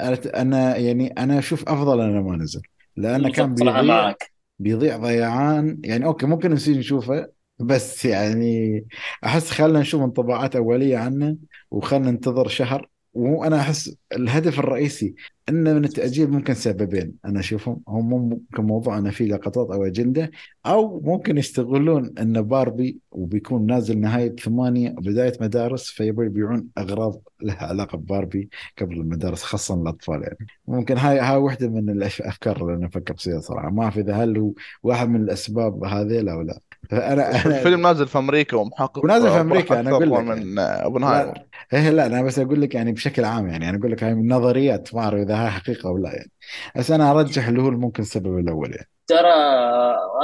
أنا 0.00 0.18
أنا 0.40 0.76
يعني 0.76 1.06
أنا 1.08 1.38
أشوف 1.38 1.68
أفضل 1.68 2.00
أنه 2.00 2.22
ما 2.22 2.36
نزل 2.36 2.62
لأنه 2.96 3.32
كان 3.32 3.56
صراحة 3.56 3.80
بيضيع 3.80 4.02
معك. 4.02 4.32
بيضيع 4.58 4.96
ضيعان. 4.96 5.80
يعني 5.84 6.04
أوكي 6.04 6.26
ممكن 6.26 6.52
نصير 6.52 6.78
نشوفه 6.78 7.28
بس 7.58 8.04
يعني 8.04 8.86
أحس 9.24 9.50
خلينا 9.50 9.80
نشوف 9.80 10.02
انطباعات 10.02 10.56
أولية 10.56 10.98
عنه 10.98 11.36
وخلينا 11.70 12.10
ننتظر 12.10 12.48
شهر. 12.48 12.88
وأنا 13.14 13.60
أحس 13.60 13.96
الهدف 14.12 14.58
الرئيسي 14.58 15.14
انه 15.48 15.72
من 15.72 15.84
التأجيل 15.84 16.30
ممكن 16.30 16.54
سببين 16.54 17.14
أنا 17.24 17.40
أشوفهم 17.40 17.80
هم 17.88 18.08
ممكن 18.28 18.62
موضوع 18.62 18.98
انه 18.98 19.10
في 19.10 19.26
لقطات 19.26 19.70
أو 19.70 19.84
أجندة 19.84 20.30
أو 20.66 21.00
ممكن 21.00 21.38
يستغلون 21.38 22.12
أن 22.18 22.42
باربي 22.42 22.98
وبيكون 23.10 23.66
نازل 23.66 23.98
نهاية 23.98 24.36
ثمانية 24.36 24.90
بداية 24.90 25.32
مدارس 25.40 25.90
فيبغوا 25.90 26.24
يبيعون 26.24 26.68
أغراض 26.78 27.20
لها 27.42 27.66
علاقة 27.66 27.98
بباربي 27.98 28.48
قبل 28.80 28.96
المدارس 28.96 29.42
خاصة 29.42 29.82
الأطفال 29.82 30.22
يعني. 30.22 30.46
ممكن 30.68 30.98
هاي 30.98 31.18
هاي 31.18 31.36
واحدة 31.36 31.68
من 31.68 31.90
الافكار 31.90 32.62
اللي 32.62 32.74
أنا 32.74 32.86
أفكر 32.86 33.14
فيها 33.16 33.40
صراحة. 33.40 33.70
ما 33.70 33.82
أعرف 33.82 33.98
إذا 33.98 34.14
هل 34.14 34.38
هو 34.38 34.52
واحد 34.82 35.08
من 35.08 35.22
الأسباب 35.22 35.84
هذه 35.84 36.32
أو 36.32 36.42
لا. 36.42 36.60
فأنا 36.90 37.30
أنا 37.30 37.58
الفيلم 37.58 37.80
نازل 37.80 38.06
في 38.06 38.18
أمريكا 38.18 38.56
ومحقق 38.56 39.04
ونازل 39.04 39.30
في 39.30 39.40
أمريكا 39.40 39.80
أنا 39.80 39.90
أقول 39.90 40.10
لك. 40.10 40.20
من 40.20 40.58
أوبنهايمر. 40.58 41.32
لا. 41.32 41.53
إيه 41.72 41.90
لا 41.90 42.06
أنا 42.06 42.22
بس 42.22 42.38
أقول 42.38 42.62
لك 42.62 42.74
يعني 42.74 42.92
بشكل 42.92 43.24
عام 43.24 43.48
يعني 43.48 43.68
أنا 43.68 43.78
أقول 43.78 43.92
لك 43.92 44.04
هاي 44.04 44.14
من 44.14 44.32
نظريات 44.32 44.94
ما 44.94 45.00
أعرف 45.00 45.20
إذا 45.20 45.34
هاي 45.44 45.50
حقيقة 45.50 45.88
أو 45.88 45.98
لا 45.98 46.10
يعني. 46.16 46.30
بس 46.76 46.90
أنا 46.90 47.10
أرجح 47.10 47.48
اللي 47.48 47.62
هو 47.62 47.70
ممكن 47.70 48.02
السبب 48.02 48.38
الأول 48.38 48.70
يعني. 48.74 48.88
ترى 49.06 49.28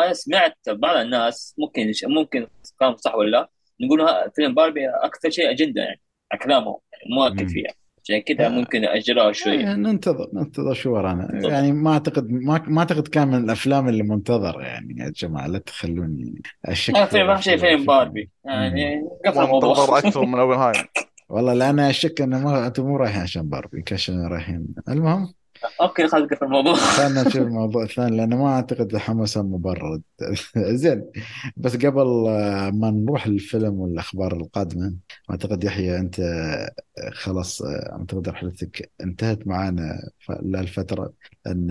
أنا 0.05 0.13
سمعت 0.13 0.57
بعض 0.69 0.97
الناس 0.97 1.55
ممكن 1.59 1.93
ممكن 2.09 2.47
كلام 2.79 2.97
صح 2.97 3.15
ولا 3.15 3.31
لا 3.31 3.49
يقولوا 3.81 4.29
فيلم 4.37 4.55
باربي 4.55 4.81
أكثر 4.89 5.31
شيء 5.31 5.51
أجندة 5.51 5.83
يعني 5.83 6.01
على 6.33 6.41
كلامهم 6.43 6.77
يعني 6.93 7.15
مؤكد 7.15 7.43
مم. 7.43 7.49
فيها. 7.49 7.71
عشان 8.05 8.19
كذا 8.19 8.47
آه. 8.47 8.49
ممكن 8.49 8.85
أجلوها 8.85 9.33
شوية 9.33 9.53
إيه، 9.59 9.75
ننتظر 9.75 10.29
ننتظر 10.33 10.75
شو 10.75 10.93
ورانا. 10.95 11.27
بالضبط. 11.27 11.53
يعني 11.53 11.73
ما 11.73 11.93
أعتقد 11.93 12.31
ما, 12.31 12.65
ما 12.67 12.79
أعتقد 12.81 13.09
كان 13.09 13.29
من 13.29 13.45
الأفلام 13.45 13.89
اللي 13.89 14.03
منتظرة 14.03 14.63
يعني 14.63 14.97
يا 14.99 15.11
جماعة 15.17 15.47
لا 15.47 15.59
تخلوني 15.59 16.43
أشك 16.65 16.95
في 17.05 17.07
فيلم 17.07 17.31
أهم 17.31 17.41
شيء 17.41 17.57
في- 17.57 17.61
فيلم 17.67 17.79
في- 17.81 17.87
باربي. 17.87 18.31
يعني 18.45 19.09
قفل 19.27 19.41
الموضوع. 19.43 19.69
منتظر 19.71 19.99
أكثر 19.99 20.25
من 20.27 20.39
اوبنهايمر 20.41 20.87
والله 21.31 21.55
لا 21.55 21.71
أنا 21.71 21.91
أشك 21.91 22.21
إنه 22.21 22.39
ما 22.45 22.67
أنتم 22.67 22.87
مو 22.87 22.97
رايحين 22.97 23.23
عشان 23.23 23.49
باربي 23.49 23.85
عشان 23.93 24.27
رايحين. 24.27 24.75
المهم 24.89 25.35
أوكي 25.81 26.09
خلاص 26.09 26.23
قفل 26.23 26.45
الموضوع. 26.45 26.75
خلينا 26.75 27.23
نشوف 27.23 27.37
الموضوع 27.51 27.83
الثاني 27.83 28.17
لأنه 28.17 28.37
ما 28.37 28.49
أعتقد 28.55 28.97
حماسه 28.97 29.43
مبرر. 29.43 30.01
زين 30.57 31.11
بس 31.57 31.77
قبل 31.77 32.27
آه، 32.29 32.71
ما 32.71 32.91
نروح 32.91 33.27
للفيلم 33.29 33.75
والأخبار 33.81 34.37
القادمة 34.37 34.95
أعتقد 35.31 35.65
يحيى 35.65 35.99
أنت 35.99 36.21
آه، 36.21 36.71
خلاص 37.13 37.63
آه، 37.63 37.93
أعتقد 37.93 38.29
رحلتك 38.29 38.91
انتهت 39.01 39.47
معانا 39.47 40.11
للفتره 40.43 41.13
أن 41.47 41.71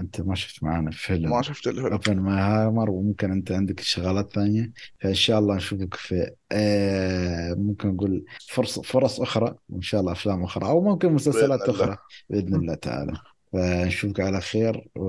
أنت 0.00 0.20
ما 0.20 0.34
شفت 0.34 0.62
معانا 0.62 0.90
فيلم. 0.90 1.30
ما 1.30 1.42
شفت 1.42 1.66
الفيلم. 1.66 1.86
اوبنهايمر 1.86 2.90
وممكن 2.90 3.30
أنت 3.32 3.52
عندك 3.52 3.80
شغلات 3.80 4.32
ثانية. 4.32 4.72
فإن 5.00 5.14
شاء 5.14 5.38
الله 5.38 5.54
نشوفك 5.56 5.94
في 5.94 6.30
آه 6.52 7.54
ممكن 7.54 7.88
نقول 7.88 8.24
فرص 8.48 8.80
فرص 8.80 9.20
أخرى 9.20 9.54
وإن 9.68 9.80
شاء 9.82 10.00
الله 10.00 10.12
أفلام 10.12 10.42
أخرى 10.44 10.66
أو 10.66 10.80
ممكن 10.84 11.12
مسلسلات. 11.12 11.60
أخرى 11.60 11.96
بإذن 12.30 12.54
الله 12.54 12.74
تعالى. 12.74 13.11
فنشوفك 13.52 14.20
على 14.20 14.40
خير 14.40 14.88
مع 14.96 15.04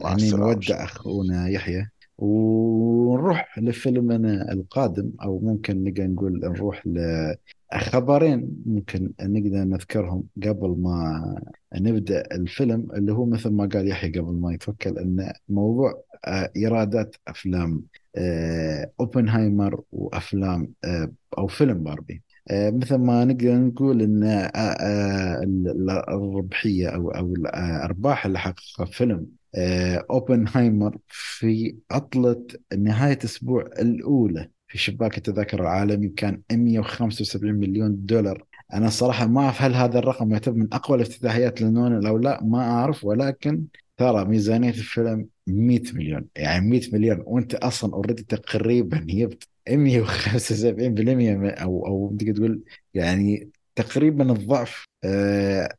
وهني 0.00 0.14
السلامة. 0.14 0.46
نودع 0.46 0.84
أخونا 0.84 1.48
يحيى 1.48 1.90
ونروح 2.18 3.58
لفيلمنا 3.58 4.52
القادم 4.52 5.10
أو 5.22 5.38
ممكن 5.38 5.84
نقدر 5.84 6.06
نقول 6.06 6.40
نروح 6.40 6.82
لخبرين 7.74 8.62
ممكن 8.66 9.12
نقدر 9.20 9.64
نذكرهم 9.64 10.24
قبل 10.42 10.76
ما 10.78 11.34
نبدأ 11.74 12.24
الفيلم 12.32 12.88
اللي 12.94 13.12
هو 13.12 13.26
مثل 13.26 13.50
ما 13.50 13.66
قال 13.66 13.88
يحيى 13.88 14.10
قبل 14.10 14.32
ما 14.32 14.54
يتوكل 14.54 14.98
إن 14.98 15.32
موضوع 15.48 16.02
آه، 16.24 16.50
إيرادات 16.56 17.16
أفلام 17.28 17.82
آه، 18.16 18.90
أوبنهايمر 19.00 19.82
وأفلام 19.92 20.72
آه، 20.84 21.12
أو 21.38 21.46
فيلم 21.46 21.82
باربي 21.82 22.22
آه، 22.50 22.70
مثل 22.70 22.94
ما 22.96 23.24
نقدر 23.24 23.54
نقول 23.56 24.02
إن 24.02 24.22
آه، 24.24 24.46
آه، 24.56 25.42
ال- 25.42 25.90
الربحية 26.08 26.88
أو 26.88 27.10
أو 27.10 27.34
الارباح 27.34 28.26
اللي 28.26 28.38
حققها 28.38 28.86
فيلم 28.86 29.26
أوبنهايمر 30.10 30.98
في 31.08 31.76
عطلة 31.90 32.46
نهاية 32.78 33.12
الأسبوع 33.18 33.62
الأولى 33.78 34.50
في 34.68 34.78
شباك 34.78 35.18
التذاكر 35.18 35.60
العالمي 35.62 36.08
كان 36.08 36.42
175 36.52 37.54
مليون 37.54 38.06
دولار. 38.06 38.44
أنا 38.74 38.86
الصراحه 38.86 39.26
ما 39.26 39.40
أعرف 39.40 39.62
هل 39.62 39.74
هذا 39.74 39.98
الرقم 39.98 40.30
يعتبر 40.32 40.56
من 40.56 40.68
أقوى 40.74 40.96
الافتتاحيات 40.96 41.62
لنولان 41.62 42.06
أو 42.06 42.18
لا 42.18 42.44
ما 42.44 42.58
أعرف. 42.62 43.04
ولكن 43.04 43.64
ترى 43.96 44.24
ميزانية 44.24 44.68
الفيلم 44.70 45.28
100 45.46 45.82
مليون 45.94 46.26
يعني 46.36 46.68
100 46.70 46.80
مليون. 46.92 47.22
وأنت 47.26 47.54
أصلا 47.54 47.92
already 47.94 48.22
تقريبا 48.22 48.98
جبت 48.98 49.48
175% 49.70 51.36
من- 51.36 51.50
أو 51.50 51.86
أو 51.86 52.16
تقدر 52.20 52.32
تقول 52.36 52.62
يعني 52.94 53.50
تقريبا 53.74 54.32
الضعف 54.32 54.84
آه، 55.04 55.74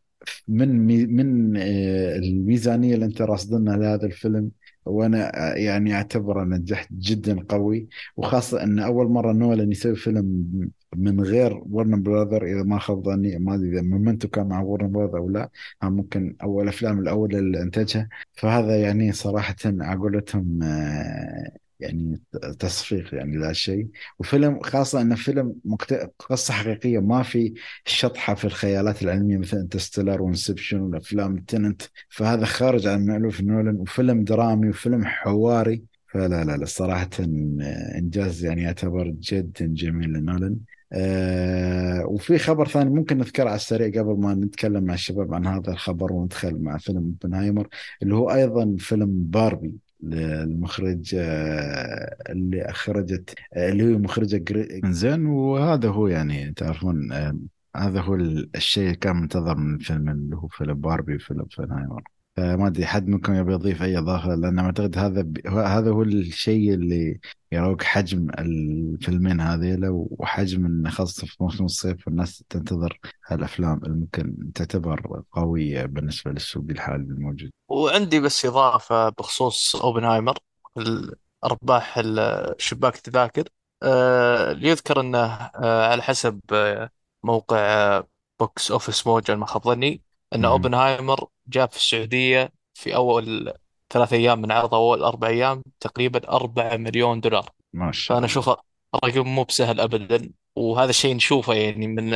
من 0.47 0.69
من 1.15 1.57
آه، 1.57 2.15
الميزانية 2.17 2.95
اللي 2.95 3.05
أنت 3.05 3.21
راصدنها 3.21 3.77
لهذا 3.77 4.05
الفيلم. 4.05 4.51
وأنا 4.85 5.51
آه، 5.53 5.55
يعني 5.55 5.93
أعتبره 5.93 6.43
نجاح 6.43 6.87
جدا 6.93 7.39
قوي. 7.49 7.87
وخاصة 8.17 8.63
إن 8.63 8.79
أول 8.79 9.07
مرة 9.07 9.31
نولان 9.33 9.71
يسوي 9.71 9.95
فيلم 9.95 10.45
من 10.95 11.21
غير 11.21 11.61
ورن 11.71 12.03
براذر 12.03 12.45
إذا 12.45 12.63
ما 12.63 12.79
خاب 12.79 13.03
ظني 13.05 13.37
ما 13.39 13.55
أدري 13.55 13.69
إذا 13.69 13.81
مومنتو 13.81 14.27
كان 14.27 14.47
مع 14.47 14.61
ورن 14.61 14.91
براذر 14.91 15.17
أو 15.17 15.29
لا. 15.29 15.49
ممكن 15.83 16.35
أول 16.43 16.63
الافلام 16.63 16.99
الاولى 16.99 17.39
اللي 17.39 17.61
إنتجها. 17.61 18.09
فهذا 18.33 18.81
يعني 18.81 19.11
صراحة 19.11 19.55
على 19.65 19.99
قولتهم 19.99 20.59
يعني 21.79 22.21
تصفيق 22.59 23.13
يعني 23.15 23.37
لا 23.37 23.53
شيء. 23.53 23.87
وفيلم 24.19 24.59
خاصة 24.59 25.01
إنه 25.01 25.15
فيلم 25.15 25.55
مكت... 25.65 26.11
قصة 26.19 26.53
حقيقية. 26.53 26.99
ما 26.99 27.23
في 27.23 27.53
شطحة 27.85 28.35
في 28.35 28.45
الخيالات 28.45 29.01
العلمية 29.01 29.37
مثل 29.37 29.57
Interstellar 29.57 30.21
و 30.21 30.27
Inception 30.27 30.79
والأفلام 30.79 31.37
Tenet 31.37 31.81
فهذا 32.09 32.45
خارج 32.45 32.87
عن 32.87 33.05
مألوف 33.05 33.41
نولان 33.41 33.75
وفيلم 33.75 34.23
درامي 34.23 34.69
وفيلم 34.69 35.05
حواري. 35.05 35.83
فلا 36.13 36.43
لا 36.43 36.57
لا 36.57 36.65
صراحة 36.65 37.09
إنجاز 37.97 38.45
يعني 38.45 38.61
يعتبر 38.61 39.07
جدا 39.19 39.65
جميل 39.67 40.09
لنولان 40.13 40.57
آه 40.93 42.05
وفي 42.05 42.37
خبر 42.37 42.67
ثاني 42.67 42.89
ممكن 42.89 43.17
نذكره 43.17 43.45
على 43.49 43.55
السريع 43.55 43.87
قبل 44.01 44.19
ما 44.19 44.33
نتكلم 44.33 44.83
مع 44.83 44.93
الشباب 44.93 45.33
عن 45.33 45.47
هذا 45.47 45.71
الخبر 45.71 46.13
وندخل 46.13 46.55
مع 46.55 46.77
فيلم 46.77 46.97
اوبنهايمر 47.23 47.67
اللي 48.03 48.15
هو 48.15 48.31
أيضا 48.31 48.75
فيلم 48.79 49.23
باربي. 49.23 49.73
للمخرج 50.01 51.15
آه، 51.19 52.17
اللي 52.29 52.61
أخرجت 52.61 53.35
آه، 53.53 53.69
اللي 53.69 53.93
هو 53.93 53.99
مخرجة. 53.99 54.43
زين 54.85 55.25
وهذا 55.25 55.89
هو 55.89 56.07
يعني 56.07 56.53
تعرفون 56.53 57.11
آه، 57.11 57.37
هذا 57.75 58.01
هو 58.01 58.15
الشيء 58.55 58.83
اللي 58.83 58.95
كان 58.95 59.15
منتظر 59.15 59.55
من 59.57 59.75
الفيلم 59.75 60.09
اللي 60.09 60.35
هو 60.35 60.47
فيلم 60.47 60.73
باربي 60.73 61.15
وفيلم 61.15 61.39
اوبنهايمر 61.39 62.03
فما 62.37 62.67
أدري 62.67 62.85
حد 62.85 63.07
منكم 63.07 63.35
يبي 63.35 63.53
يضيف 63.53 63.81
أي 63.83 63.97
إضافة 63.97 64.35
لأن 64.35 64.59
أعتقد 64.59 64.97
هذا 64.97 65.21
ب... 65.21 65.47
هذا 65.47 65.91
هو 65.91 66.01
الشيء 66.03 66.73
اللي 66.73 67.19
يروق 67.51 67.83
حجم 67.83 68.27
الفيلمين 68.39 69.41
هذيلا 69.41 69.89
وحجم 69.91 70.65
انه 70.65 70.89
خاصة 70.89 71.27
في 71.27 71.35
موسم 71.43 71.65
الصيف 71.65 72.07
والناس 72.07 72.43
تنتظر 72.49 72.99
هالأفلام 73.27 73.77
اللي 73.83 73.95
ممكن 73.97 74.51
تعتبر 74.55 75.23
قوية 75.31 75.85
بالنسبة 75.85 76.31
للسوق 76.31 76.65
الحالي 76.69 77.03
الموجود. 77.03 77.49
وعندي 77.69 78.19
بس 78.19 78.45
إضافة 78.45 79.09
بخصوص 79.09 79.75
أرباح 81.45 81.97
ال- 81.97 82.55
شباك 82.57 82.95
التذاكر 82.95 83.49
آه، 83.83 84.51
يذكر 84.51 84.99
أنه 84.99 85.19
آه، 85.55 85.87
على 85.91 86.01
حسب 86.03 86.41
آه، 86.53 86.89
موقع 87.23 87.57
آه، 87.59 88.07
Box 88.39 88.71
Office 88.71 89.07
Mojo 89.07 89.35
ما 89.35 89.45
خاب 89.45 89.63
ظني 89.63 90.01
أن 90.35 90.41
مهم. 90.41 90.51
أوبنهايمر 90.51 91.27
جاء 91.47 91.67
في 91.67 91.77
السعودية 91.77 92.51
في 92.73 92.95
أول 92.95 93.53
ثلاث 93.89 94.13
أيام 94.13 94.41
من 94.41 94.51
عرضه 94.51 94.77
أول 94.77 95.03
أربع 95.03 95.27
أيام 95.27 95.63
تقريبا 95.79 96.29
أربعة 96.29 96.77
مليون 96.77 97.19
دولار. 97.21 97.49
ما 97.73 97.91
شاء 97.91 98.15
فأنا 98.15 98.17
الله. 98.17 98.25
أشوفه 98.25 98.57
رقم 99.05 99.27
مو 99.27 99.43
بسهل 99.43 99.79
أبدا 99.79 100.31
وهذا 100.55 100.89
الشيء 100.89 101.15
نشوفه 101.15 101.53
يعني 101.53 101.87
من 101.87 102.13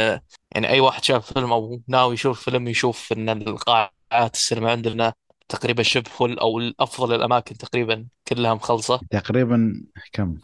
يعني 0.55 0.69
أي 0.69 0.79
واحد 0.79 1.03
شاف 1.03 1.33
فيلم 1.33 1.53
أو 1.53 1.81
ناوي 1.87 2.13
يشوف 2.13 2.41
فيلم 2.43 2.67
يشوف 2.67 3.13
أن 3.13 3.29
القاعات 3.29 4.33
السينما 4.33 4.71
عندنا 4.71 5.13
تقريبا 5.49 5.83
شبه 5.83 6.09
فل 6.09 6.39
أو 6.39 6.59
الأفضل 6.59 7.15
الأماكن 7.15 7.57
تقريبا 7.57 8.07
كلها 8.27 8.53
مخلصة. 8.53 9.01
تقريبا 9.09 9.83
كم؟ 10.13 10.37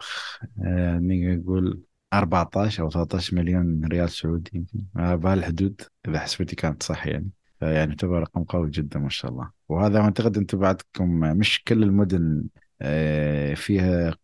آه 0.66 1.00
نقدر 1.02 1.36
نقول 1.36 1.82
14 2.14 2.84
أو 2.84 2.90
13 2.90 3.36
مليون 3.36 3.86
ريال 3.86 4.10
سعودي 4.10 4.52
يمكن. 4.54 4.86
آه 4.98 5.16
بهالحدود 5.16 5.82
إذا 6.08 6.20
حسبتي 6.20 6.56
كانت 6.56 6.84
صح 6.84 7.08
يعني. 7.08 7.30
فيعني 7.60 7.96
تعتبر 7.96 8.20
رقم 8.20 8.44
قوي 8.44 8.70
جدا 8.70 9.00
ما 9.00 9.10
شاء 9.10 9.32
الله. 9.32 9.52
وهذا 9.70 10.00
أعتقد 10.00 10.38
أنتم 10.38 10.58
بعدكم 10.58 11.10
مش 11.20 11.64
كل 11.64 11.84
المدن 11.84 12.44
آه 12.82 13.54
فيها 13.54 14.16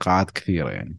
قاعات 0.00 0.30
كثيرة 0.30 0.70
يعني. 0.70 0.98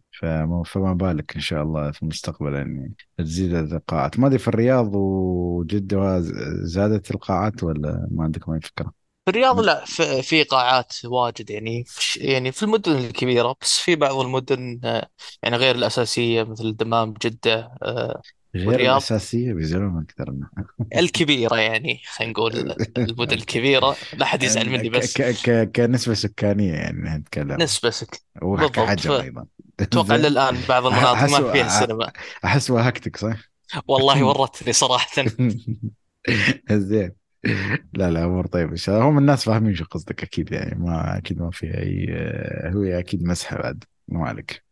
فما 0.64 0.92
بالك 0.92 1.34
إن 1.34 1.40
شاء 1.40 1.62
الله 1.62 1.90
في 1.90 2.02
المستقبل 2.02 2.54
يعني 2.54 2.94
تزيد 3.18 3.54
القاعات 3.54 4.18
ما 4.18 4.26
أدري 4.26 4.38
في 4.38 4.48
الرياض 4.48 4.94
وجدة 4.94 6.20
زادت 6.62 7.10
القاعات 7.10 7.62
ولا 7.62 8.08
ما 8.10 8.24
عندكم 8.24 8.52
اي 8.52 8.60
فكرة؟ 8.60 8.92
في 9.24 9.30
الرياض 9.30 9.60
لا 9.60 9.84
في, 10.22 10.42
قاعات 10.42 10.92
واجد 11.04 11.50
يعني. 11.50 11.84
يعني 12.16 12.52
في 12.52 12.62
المدن 12.62 12.92
الكبيرة 12.92 13.56
بس 13.60 13.78
في 13.78 13.96
بعض 13.96 14.16
المدن 14.16 14.80
آه، 14.84 15.08
يعني 15.42 15.56
غير 15.56 15.74
الأساسية 15.74 16.42
مثل 16.42 16.64
الدمام 16.64 17.14
جدة 17.22 17.72
آه، 17.82 18.22
غير 18.54 18.68
والرياض 18.68 18.90
الأساسية 18.90 19.52
بيزيدون 19.52 19.98
أكثر 19.98 20.30
منها 20.30 20.50
الكبيرة 20.96 21.56
يعني 21.56 22.00
خلينا 22.06 22.32
نقول 22.32 22.56
المدن 22.98 23.36
الكبيرة. 23.36 23.96
لا 24.12 24.22
أحد 24.24 24.42
يزعل 24.42 24.70
مني 24.70 24.88
ك 24.88 24.92
بس. 24.92 25.14
ك 25.22 25.22
ك 25.22 25.70
كنسبة 25.76 26.14
سكانية 26.14 26.72
يعني 26.72 27.18
نتكلم. 27.18 27.62
نسبة 27.62 27.90
سك 27.90 28.22
بالضبط. 28.42 28.78
وكحجم 28.78 29.12
أيضا. 29.12 29.46
أتوقع 29.80 30.16
زين. 30.16 30.26
للآن 30.26 30.56
بعض 30.68 30.86
المناطق 30.86 31.12
أحس 31.12 31.30
ما 31.30 31.52
فيها 31.52 31.68
سينما. 31.68 32.12
أحس 32.44 32.70
وهكتك 32.70 33.16
صح؟ 33.16 33.36
والله 33.88 34.24
ورتني 34.24 34.72
صراحة. 34.72 35.22
زين. 36.70 37.12
لا 37.92 38.10
لا 38.10 38.24
أمور 38.24 38.46
طيبة 38.46 38.70
إن 38.72 38.76
شاء 38.76 38.94
الله. 38.96 39.08
هم 39.08 39.18
الناس 39.18 39.44
فاهمين 39.44 39.74
شو 39.74 39.84
قصدك 39.84 40.22
أكيد 40.22 40.52
يعني. 40.52 40.74
ما 40.78 41.18
أكيد 41.18 41.42
ما 41.42 41.50
في 41.50 41.66
اي 41.78 42.06
هو 42.74 42.82
أكيد 42.98 43.22
مسحة 43.24 43.56
بعد. 43.58 43.84
مو 44.08 44.24
عليك. 44.24 44.64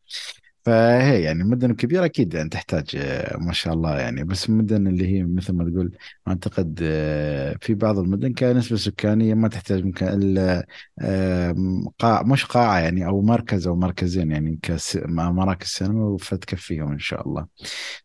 فهي 0.68 1.22
يعني 1.22 1.42
المدن 1.42 1.70
الكبيرة 1.70 2.04
أكيد 2.04 2.34
يعني 2.34 2.48
تحتاج 2.48 2.96
آه، 2.96 3.36
ما 3.36 3.52
شاء 3.52 3.74
الله 3.74 3.98
يعني. 3.98 4.24
بس 4.24 4.48
المدن 4.48 4.86
اللي 4.86 5.06
هي 5.06 5.24
مثل 5.24 5.52
ما 5.52 5.70
تقول 5.70 5.98
أعتقد 6.28 6.80
آه، 6.82 7.56
في 7.60 7.74
بعض 7.74 7.98
المدن 7.98 8.32
كنسبة 8.34 8.76
سكانية 8.76 9.34
ما 9.34 9.48
تحتاج 9.48 9.84
ممكن 9.84 10.06
إلا 10.08 10.66
آه، 11.00 11.54
قاع 11.98 12.22
مش 12.22 12.44
قاعة 12.44 12.78
يعني 12.78 13.06
أو 13.06 13.22
مركز 13.22 13.66
أو 13.66 13.76
مركزين 13.76 14.30
يعني 14.30 14.58
كمراكز 14.62 15.66
سينما 15.66 16.16
فتكفيهم 16.18 16.92
إن 16.92 16.98
شاء 16.98 17.28
الله. 17.28 17.46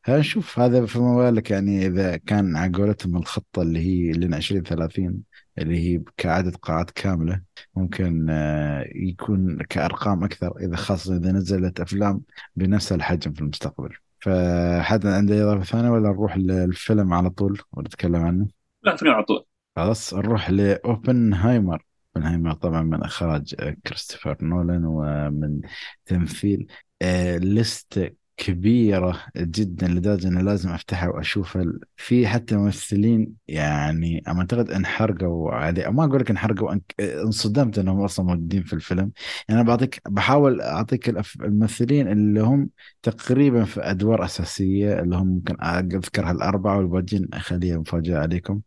هنشوف 0.05 0.59
هذا 0.59 0.86
فما 0.86 1.16
بالك 1.18 1.51
يعني 1.51 1.88
إذا 1.88 2.18
كان 2.18 2.55
على 2.55 2.72
قولتهم 2.72 3.18
الخطة 3.18 3.61
اللي 3.61 3.80
هي 3.80 4.11
لنا 4.11 4.38
20 4.38 4.64
30 4.64 5.24
اللي 5.58 5.78
هي 5.78 6.04
كعدد 6.18 6.56
قاعات 6.56 6.91
كاملة. 6.91 7.41
ممكن 7.76 8.30
آه، 8.30 8.86
يكون 8.95 9.58
كأرقام 9.58 10.24
أكثر 10.24 10.58
إذا 10.60 10.76
خاصة 10.76 11.18
إذا 11.18 11.32
نزلت 11.32 11.80
أفلام 11.80 12.22
بنفس 12.56 12.91
الحجم 12.91 13.34
في 13.34 13.41
المستقبل. 13.41 13.95
فحد 14.20 15.06
عنده 15.06 15.43
إضافة 15.43 15.64
ثانية 15.64 15.89
ولا 15.89 16.10
نروح 16.10 16.38
للفيلم 16.38 17.14
على 17.14 17.30
طول 17.30 17.62
ونتكلم 17.72 18.16
عنه؟ 18.16 18.47
لا 18.84 18.95
فيلم 18.95 19.12
على 19.12 19.24
طول. 19.24 19.45
خلاص 19.76 20.14
نروح 20.14 20.49
لأوبنهايمر. 20.49 21.86
أوبنهايمر 22.16 22.54
طبعا 22.54 22.82
من 22.82 23.04
إخراج 23.04 23.56
آه، 23.60 23.76
كريستوفر 23.88 24.38
نولان 24.41 24.86
ومن 24.86 25.62
تمثيل 26.06 26.68
آه، 27.01 27.38
لست 27.38 28.14
كبيرة 28.43 29.21
جدا 29.37 29.87
لدرجة 29.87 30.27
أنه 30.27 30.41
لازم 30.41 30.69
أفتحها 30.69 31.09
وأشوفها. 31.09 31.65
في 31.97 32.27
حتى 32.27 32.55
ممثلين 32.55 33.33
يعني 33.47 34.23
أعتقد 34.27 34.69
انحرقوا 34.69 35.51
عليه 35.51 35.87
ما 35.89 36.05
أقول 36.05 36.19
لك 36.21 36.29
انحرقوا 36.31 36.75
انصدمت 37.01 37.79
أنهم 37.79 38.01
أصلا 38.01 38.25
موجودين 38.25 38.63
في 38.63 38.73
الفيلم. 38.73 39.11
يعني 39.49 39.61
أنا 39.61 39.67
بعطيك 39.67 40.01
بحاول 40.09 40.61
أعطيك 40.61 41.09
الممثلين 41.41 42.07
اللي 42.07 42.41
هم 42.41 42.69
تقريبا 43.03 43.63
في 43.65 43.81
أدوار 43.81 44.25
أساسية 44.25 44.99
اللي 44.99 45.15
هم 45.15 45.27
ممكن 45.27 45.63
أذكرها 45.63 46.31
الأربعة 46.31 46.77
والباقيين 46.77 47.27
أخليها 47.33 47.77
مفاجأة 47.77 48.19
عليكم. 48.19 48.61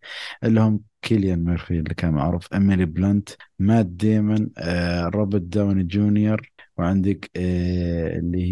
اللي 0.45 0.61
هم 0.61 0.81
كيليان 1.03 1.45
ميرفي 1.45 1.79
اللي 1.79 1.95
كان 1.95 2.13
معروف. 2.13 2.55
أميلي 2.55 2.85
بلانت 2.85 3.29
مات 3.59 3.87
ديمون 3.87 4.51
آه، 4.59 5.05
روبرت 5.09 5.43
داوني 5.43 5.83
جونيور. 5.85 6.51
وعندك 6.79 7.31
آه، 7.37 8.19
اللي 8.19 8.43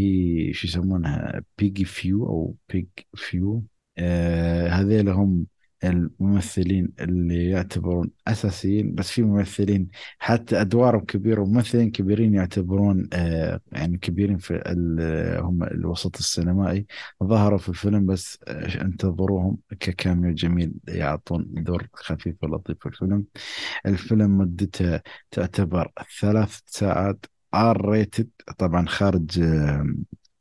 هي 0.48 0.52
شو 0.52 0.66
يسمونها 0.68 1.42
فلورنس 1.58 1.84
بيو 1.84 2.26
أو 2.26 2.56
بيو 2.72 3.64
آه، 3.98 4.68
هذيل 4.68 5.08
هم 5.08 5.46
الممثلين 5.84 6.92
اللي 7.00 7.50
يعتبرون 7.50 8.10
أساسيين 8.28 8.94
بس 8.94 9.10
في 9.10 9.22
ممثلين 9.22 9.88
حتى 10.18 10.60
أدوارهم 10.60 11.04
كبيرة 11.04 11.40
وممثلين 11.42 11.90
كبيرين 11.90 12.34
يعتبرون 12.34 13.08
آه، 13.12 13.60
يعني 13.72 13.98
كبيرين 13.98 14.38
في 14.38 14.54
ال- 14.56 15.40
هم 15.44 15.62
الوسط 15.64 16.16
السينمائي. 16.16 16.86
ظهروا 17.24 17.58
في 17.58 17.68
الفيلم 17.68 18.06
بس 18.06 18.38
آه، 18.48 18.82
انتظروهم 18.82 19.58
ك 19.80 19.89
cameo 19.89 20.34
جميل 20.34 20.72
يعطون 20.88 21.46
دور 21.54 21.88
خفيف 21.94 22.36
ولطيف 22.42 22.76
في 22.80 22.86
الفيلم. 22.86 23.24
الفيلم 23.86 24.38
مدته 24.38 25.00
تعتبر 25.30 25.92
ثلاث 26.20 26.60
ساعات. 26.66 27.26
R 27.54 27.88
rated 27.90 28.28
طبعا 28.58 28.86
خارج 28.86 29.40
آه، 29.40 29.86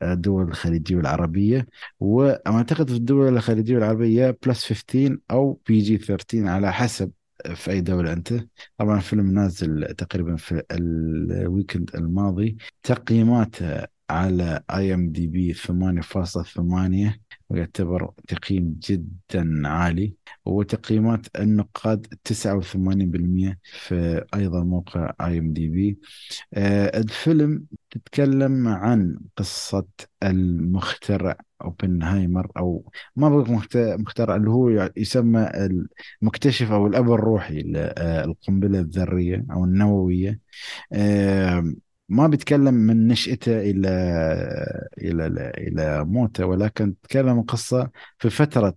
الدول 0.02 0.48
الخليجية 0.48 0.96
والعربية 0.96 1.68
وأعتقد 2.00 2.90
في 2.90 2.96
الدول 2.96 3.28
الخليجية 3.38 3.76
والعربية 3.76 4.38
plus 4.46 4.66
15 4.74 5.18
أو 5.32 5.62
PG 5.68 5.98
13 5.98 6.48
على 6.48 6.74
حسب 6.74 7.12
في 7.56 7.72
أي 7.72 7.82
دولة 7.82 8.14
أنت. 8.14 8.34
طبعا 8.78 8.98
الفيلم 8.98 9.32
نازل 9.34 9.96
تقريبا 9.98 10.36
في 10.36 10.64
ال 10.72 10.87
weekend 10.87 11.92
الماضي. 11.96 12.58
تقييماته 12.84 13.86
على 14.14 14.64
IMDb 14.72 15.54
8.8 15.54 17.20
ويعتبر 17.50 18.12
تقييم 18.28 18.76
جدا 18.90 19.68
عالي. 19.68 20.14
وتقييمات 20.46 21.28
النقاد 21.40 22.08
89% 22.24 23.60
في 23.64 24.26
أيضا 24.36 24.64
موقع 24.64 25.14
IMDb 25.22 26.00
الفيلم 26.96 27.66
تتكلم 27.92 28.68
عن 28.68 29.18
قصة 29.38 29.86
المخترع 30.24 31.38
أوبنهايمر 31.62 32.52
أو 32.58 32.92
ما 33.16 33.30
بقول 33.30 33.52
مخت- 33.52 33.78
مخترع 33.78 34.36
اللي 34.36 34.50
هو 34.50 34.92
يسمى 34.98 35.50
المكتشف 36.22 36.72
أو 36.72 36.88
الأب 36.88 37.12
الروحي 37.12 37.62
للقنبلة 37.62 38.80
الذرية 38.80 39.46
أو 39.52 39.66
النووية. 39.66 40.40
آم، 40.94 41.76
ما 42.14 42.28
بيتكلم 42.28 42.74
من 42.74 43.08
نشأته 43.08 43.60
إلى 43.62 43.88
إلى 44.98 45.28
إلى 45.58 46.06
موته 46.06 46.46
ولكن 46.46 46.96
تكلم 47.04 47.42
قصة 47.42 47.90
في 48.20 48.30
فترة 48.30 48.76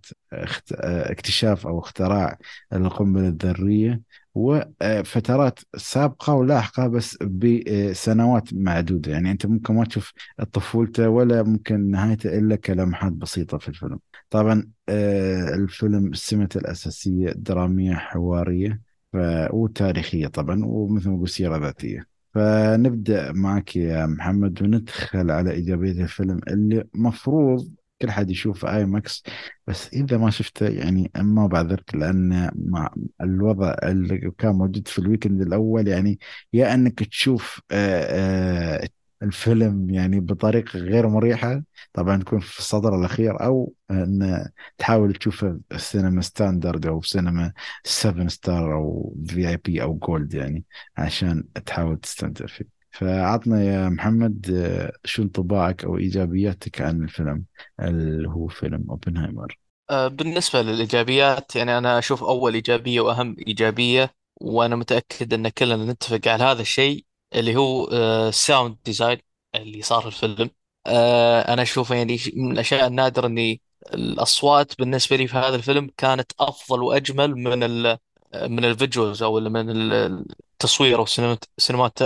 اكتشاف 0.81 1.67
أو 1.67 1.79
اختراع 1.79 2.37
القنبلة 2.73 3.27
الذرية 3.27 4.01
وفترات 4.35 5.59
سابقة 5.77 6.33
ولاحقة 6.33 6.87
بس 6.87 7.17
بسنوات 7.23 8.53
معدودة. 8.53 9.11
يعني 9.11 9.31
أنت 9.31 9.45
ممكن 9.45 9.73
ما 9.75 9.85
تشوف 9.85 10.13
طفولته 10.53 11.09
ولا 11.09 11.43
ممكن 11.43 11.91
نهايته 11.91 12.37
إلا 12.37 12.55
كلمحات 12.55 13.11
بسيطة 13.13 13.57
في 13.57 13.67
الفيلم. 13.69 13.99
طبعا 14.29 14.69
آه، 14.89 15.53
الفيلم 15.55 16.13
سمته 16.13 16.57
الأساسية 16.57 17.29
درامية 17.31 17.93
حوارية 17.93 18.81
ف- 19.13 19.17
وتاريخية 19.53 20.27
طبعا 20.27 20.65
ومثل 20.65 21.09
ما 21.09 21.17
قلت 21.19 21.29
سيرة 21.29 21.57
ذاتية. 21.57 22.16
فنبدأ 22.37 23.31
معك 23.31 23.75
يا 23.75 24.05
محمد 24.05 24.61
وندخل 24.63 25.31
على 25.31 25.51
إيجابية 25.51 25.91
الفيلم 26.03 26.39
اللي 26.47 26.83
مفروض 26.95 27.73
كل 28.01 28.11
حد 28.11 28.29
يشوف 28.31 28.65
IMAX 28.65 29.23
بس 29.67 29.93
إذا 29.93 30.17
ما 30.17 30.29
شفته 30.29 30.67
يعني 30.69 31.11
ما 31.15 31.47
بعذرك 31.47 31.95
لأن 31.95 32.51
مع 32.55 32.93
الوضع 33.21 33.75
اللي 33.83 34.31
كان 34.37 34.51
موجود 34.55 34.87
في 34.87 34.99
ال 34.99 35.04
weekend 35.04 35.41
الأول 35.41 35.87
يعني 35.87 36.19
يا 36.53 36.73
إنك 36.73 37.03
تشوف 37.03 37.61
آه، 37.71 38.77
آه، 38.83 38.89
الفيلم 39.23 39.89
يعني 39.89 40.19
بطريقة 40.19 40.79
غير 40.79 41.07
مريحة 41.07 41.63
طبعا 41.93 42.17
تكون 42.17 42.39
في 42.39 42.59
الصف 42.59 42.99
الأخير 42.99 43.43
أو 43.43 43.73
أن 43.91 44.49
تحاول 44.77 45.13
تشوفه 45.13 45.59
السينما 45.71 46.21
standard 46.21 46.85
أو 46.85 47.01
سينما 47.01 47.53
7 47.83 48.27
star 48.27 48.73
أو 48.73 49.15
VIP 49.27 49.81
أو 49.81 49.93
gold 49.93 50.33
يعني 50.33 50.63
عشان 50.97 51.43
تحاول 51.65 51.97
تستمتع 51.99 52.45
فيه. 52.45 52.77
فعطنا 52.91 53.63
يا 53.63 53.89
محمد 53.89 54.51
آه، 54.51 54.91
شو 55.05 55.23
انطباعك 55.23 55.83
أو 55.83 55.97
إيجابياتك 55.97 56.81
عن 56.81 57.03
الفيلم؟ 57.03 57.43
اللي 57.79 58.29
هو 58.29 58.47
فيلم 58.47 58.85
أوبنهايمر؟ 58.89 59.59
آه، 59.89 60.07
بالنسبة 60.07 60.61
للإيجابيات 60.61 61.55
يعني 61.55 61.77
أنا 61.77 61.99
أشوف 61.99 62.23
أول 62.23 62.53
إيجابية 62.53 63.01
وأهم 63.01 63.35
إيجابية 63.47 64.13
وأنا 64.41 64.75
متأكد 64.75 65.33
أن 65.33 65.49
كلنا 65.49 65.91
نتفق 65.91 66.27
على 66.27 66.43
هذا 66.43 66.61
الشيء. 66.61 67.05
اللي 67.35 67.55
هو 67.55 67.87
ال 68.29 68.37
sound 68.37 68.77
design 68.85 69.17
اللي 69.55 69.81
صار 69.81 70.01
في 70.01 70.07
الفيلم. 70.25 70.49
آه، 70.87 71.53
أنا 71.53 71.61
أشوفه 71.61 71.95
يعني 71.95 72.17
من 72.35 72.51
الأشياء 72.51 72.87
النادرة 72.87 73.27
أني 73.27 73.61
الأصوات 73.93 74.77
بالنسبة 74.79 75.15
لي 75.15 75.27
في 75.27 75.37
هذا 75.37 75.55
الفيلم 75.55 75.91
كانت 75.97 76.31
أفضل 76.39 76.83
وأجمل 76.83 77.35
من 77.35 77.63
ال 77.63 77.97
من 78.35 78.65
ال 78.65 78.72
visuals 78.72 79.23
أو 79.23 79.39
من 79.39 79.69
ال- 79.69 80.25
التصوير 80.53 80.99
أو 80.99 81.05
cinemat- 81.05 81.43
cinemat- 81.57 81.99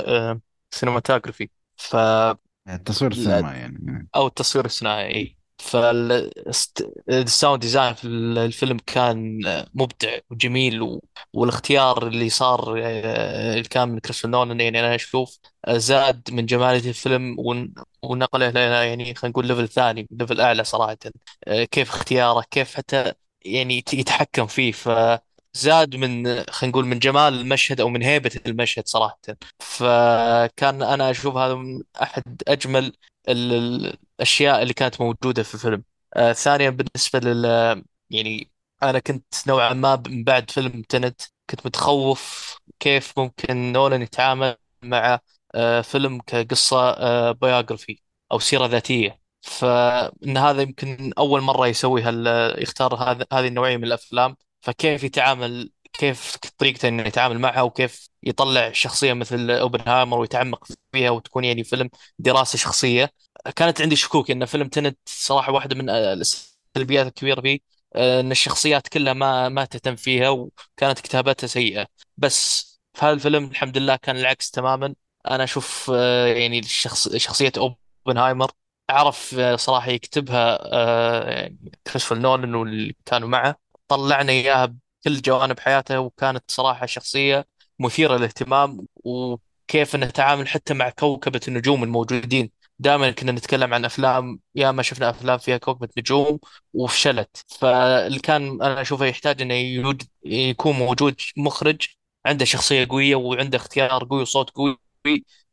cinematography 0.71 1.49
ف 1.77 1.95
التصوير 2.69 3.11
السينمائي 3.11 3.59
يعني. 3.59 4.07
أو 4.15 4.27
التصوير 4.27 4.65
الصناعي 4.65 5.37
فال 5.61 6.18
sound 6.18 7.61
design 7.61 7.93
في 7.93 8.05
الفيلم 8.07 8.77
كان 8.87 9.39
مبدع 9.73 10.17
وجميل 10.29 10.81
و... 10.81 11.01
والاختيار 11.33 12.07
اللي 12.07 12.29
صار 12.29 12.81
آه، 12.83 13.51
اللي 13.53 13.63
كان 13.63 13.89
من 13.89 13.99
كريستوفر 13.99 14.29
نولان 14.29 14.59
يعني 14.61 14.79
أنا 14.79 14.95
أشوف 14.95 15.37
آه، 15.65 15.77
زاد 15.77 16.21
من 16.31 16.45
جمالية 16.45 16.89
الفيلم 16.89 17.35
ون... 17.39 17.73
ونقله 18.03 18.49
إلى 18.49 18.59
يعني 18.89 19.15
خلينا 19.15 19.31
نقول 19.31 19.47
level 19.47 19.67
ثاني 19.67 20.07
level 20.11 20.41
أعلى 20.41 20.63
صراحة 20.63 20.97
آه، 21.47 21.63
كيف 21.63 21.89
اختياره 21.89 22.43
كيف 22.51 22.75
حتى 22.75 23.13
يعني 23.45 23.77
يت- 23.77 23.93
يتحكم 23.93 24.47
فيه. 24.47 24.71
فزاد 24.71 25.95
من 25.95 26.25
خلينا 26.49 26.71
نقول 26.71 26.85
من 26.85 26.99
جمال 26.99 27.33
المشهد 27.33 27.81
أو 27.81 27.89
من 27.89 28.01
هيبة 28.03 28.31
المشهد 28.47 28.87
صراحة. 28.87 29.19
فكان 29.59 30.83
أنا 30.83 31.11
أشوف 31.11 31.35
هذا 31.37 31.55
من 31.55 31.81
أحد 32.01 32.41
أجمل 32.47 32.93
ال- 33.29 33.97
الأشياء 34.21 34.61
اللي 34.63 34.73
كانت 34.73 35.01
موجودة 35.01 35.43
في 35.43 35.55
الفيلم 35.55 35.83
آه 36.15 36.33
ثانيا 36.33 36.69
بالنسبة 36.69 37.19
لل 37.19 37.45
يعني 38.09 38.51
أنا 38.83 38.99
كنت 38.99 39.25
نوعا 39.47 39.73
ما 39.73 40.03
من 40.07 40.23
بعد 40.23 40.51
فيلم 40.51 40.81
Tenet 40.81 41.21
كنت 41.49 41.65
متخوف 41.65 42.57
كيف 42.79 43.19
ممكن 43.19 43.71
نولان 43.71 44.01
يتعامل 44.01 44.55
مع 44.83 45.19
آه 45.55 45.81
فيلم 45.81 46.21
كقصة 46.21 46.77
آه 46.91 47.31
بايوغرافي 47.31 48.01
أو 48.31 48.39
سيرة 48.39 48.65
ذاتية. 48.65 49.21
فإن 49.41 50.37
هذا 50.37 50.61
يمكن 50.61 51.13
أول 51.17 51.41
مرة 51.41 51.67
يسوي 51.67 52.01
هال 52.01 52.27
يختار 52.63 52.95
هذا 52.95 53.25
هذه 53.33 53.47
النوعية 53.47 53.77
من 53.77 53.83
الأفلام. 53.83 54.37
فكيف 54.61 55.03
يتعامل 55.03 55.71
كيف 55.93 56.35
طريقته 56.57 56.87
إنه 56.87 57.03
يتعامل 57.03 57.39
معها 57.39 57.61
وكيف 57.61 58.09
يطلع 58.23 58.71
شخصية 58.71 59.13
مثل 59.13 59.51
أوبنهايمر 59.51 60.19
ويتعمق 60.19 60.67
فيها 60.91 61.09
وتكون 61.09 61.43
يعني 61.43 61.63
فيلم 61.63 61.89
دراسة 62.19 62.57
شخصية. 62.57 63.09
كانت 63.55 63.81
عندي 63.81 63.95
شكوك 63.95 64.31
إن 64.31 64.45
فيلم 64.45 64.67
تنت 64.67 64.97
صراحة 65.05 65.51
واحدة 65.51 65.75
من 65.75 65.89
السلبيات 65.89 67.07
الكبيرة 67.07 67.41
فيه 67.41 67.59
آه، 67.95 68.19
إن 68.19 68.31
الشخصيات 68.31 68.87
كلها 68.87 69.13
ما 69.13 69.49
ما 69.49 69.65
تهتم 69.65 69.95
فيها 69.95 70.29
وكانت 70.29 70.99
كتابتها 70.99 71.47
سيئة. 71.47 71.87
بس 72.17 72.71
في 72.93 73.05
هذا 73.05 73.13
الفيلم 73.13 73.45
الحمد 73.45 73.77
لله 73.77 73.95
كان 73.95 74.17
العكس 74.17 74.51
تماما. 74.51 74.95
أنا 75.31 75.43
أشوف 75.43 75.91
آه، 75.95 76.25
يعني 76.27 76.59
الشخص 76.59 77.15
شخصية 77.15 77.51
أوبنهايمر 78.05 78.51
عرف 78.89 79.35
آه، 79.39 79.55
صراحة 79.55 79.91
يكتبها 79.91 80.59
آه، 80.73 81.51
كريستوفر 81.87 82.17
نولان 82.17 82.55
واللي 82.55 82.95
كانوا 83.05 83.27
معه. 83.29 83.55
طلعنا 83.87 84.31
إياها 84.31 84.65
بكل 84.65 85.21
جوانب 85.21 85.59
حياته 85.59 85.99
وكانت 85.99 86.43
صراحة 86.51 86.85
شخصية 86.85 87.47
مثيرة 87.79 88.17
للاهتمام 88.17 88.87
وكيف 88.95 89.95
نتعامل 89.95 90.47
حتى 90.47 90.73
مع 90.73 90.89
كوكبة 90.89 91.41
النجوم 91.47 91.83
الموجودين. 91.83 92.51
دائما 92.81 93.11
كنا 93.11 93.31
نتكلم 93.31 93.73
عن 93.73 93.85
أفلام 93.85 94.39
يا 94.55 94.71
ما 94.71 94.83
شفنا 94.83 95.09
أفلام 95.09 95.37
فيها 95.37 95.57
كوكبة 95.57 95.89
نجوم 95.97 96.39
وفشلت. 96.73 97.45
فاللي 97.59 98.19
كان 98.19 98.61
أنا 98.61 98.81
أشوفه 98.81 99.05
يحتاج 99.05 99.41
إنه 99.41 99.97
يكون 100.25 100.75
موجود 100.75 101.15
مخرج 101.37 101.87
عنده 102.25 102.45
شخصية 102.45 102.87
قوية 102.89 103.15
وعنده 103.15 103.57
اختيار 103.57 104.03
قوي 104.05 104.21
وصوت 104.21 104.49
قوي 104.49 104.77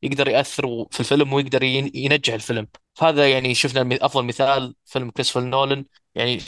يقدر 0.02 0.28
يأثر 0.28 0.86
في 0.90 1.00
الفيلم 1.00 1.32
ويقدر 1.32 1.62
ين- 1.62 1.90
ينجح 1.94 2.34
الفيلم. 2.34 2.68
فهذا 2.94 3.30
يعني 3.30 3.54
شفنا 3.54 3.98
أفضل 4.06 4.24
مثال 4.24 4.74
فيلم 4.84 5.10
كريستوفر 5.10 5.46
نولان. 5.46 5.84
يعني 6.14 6.38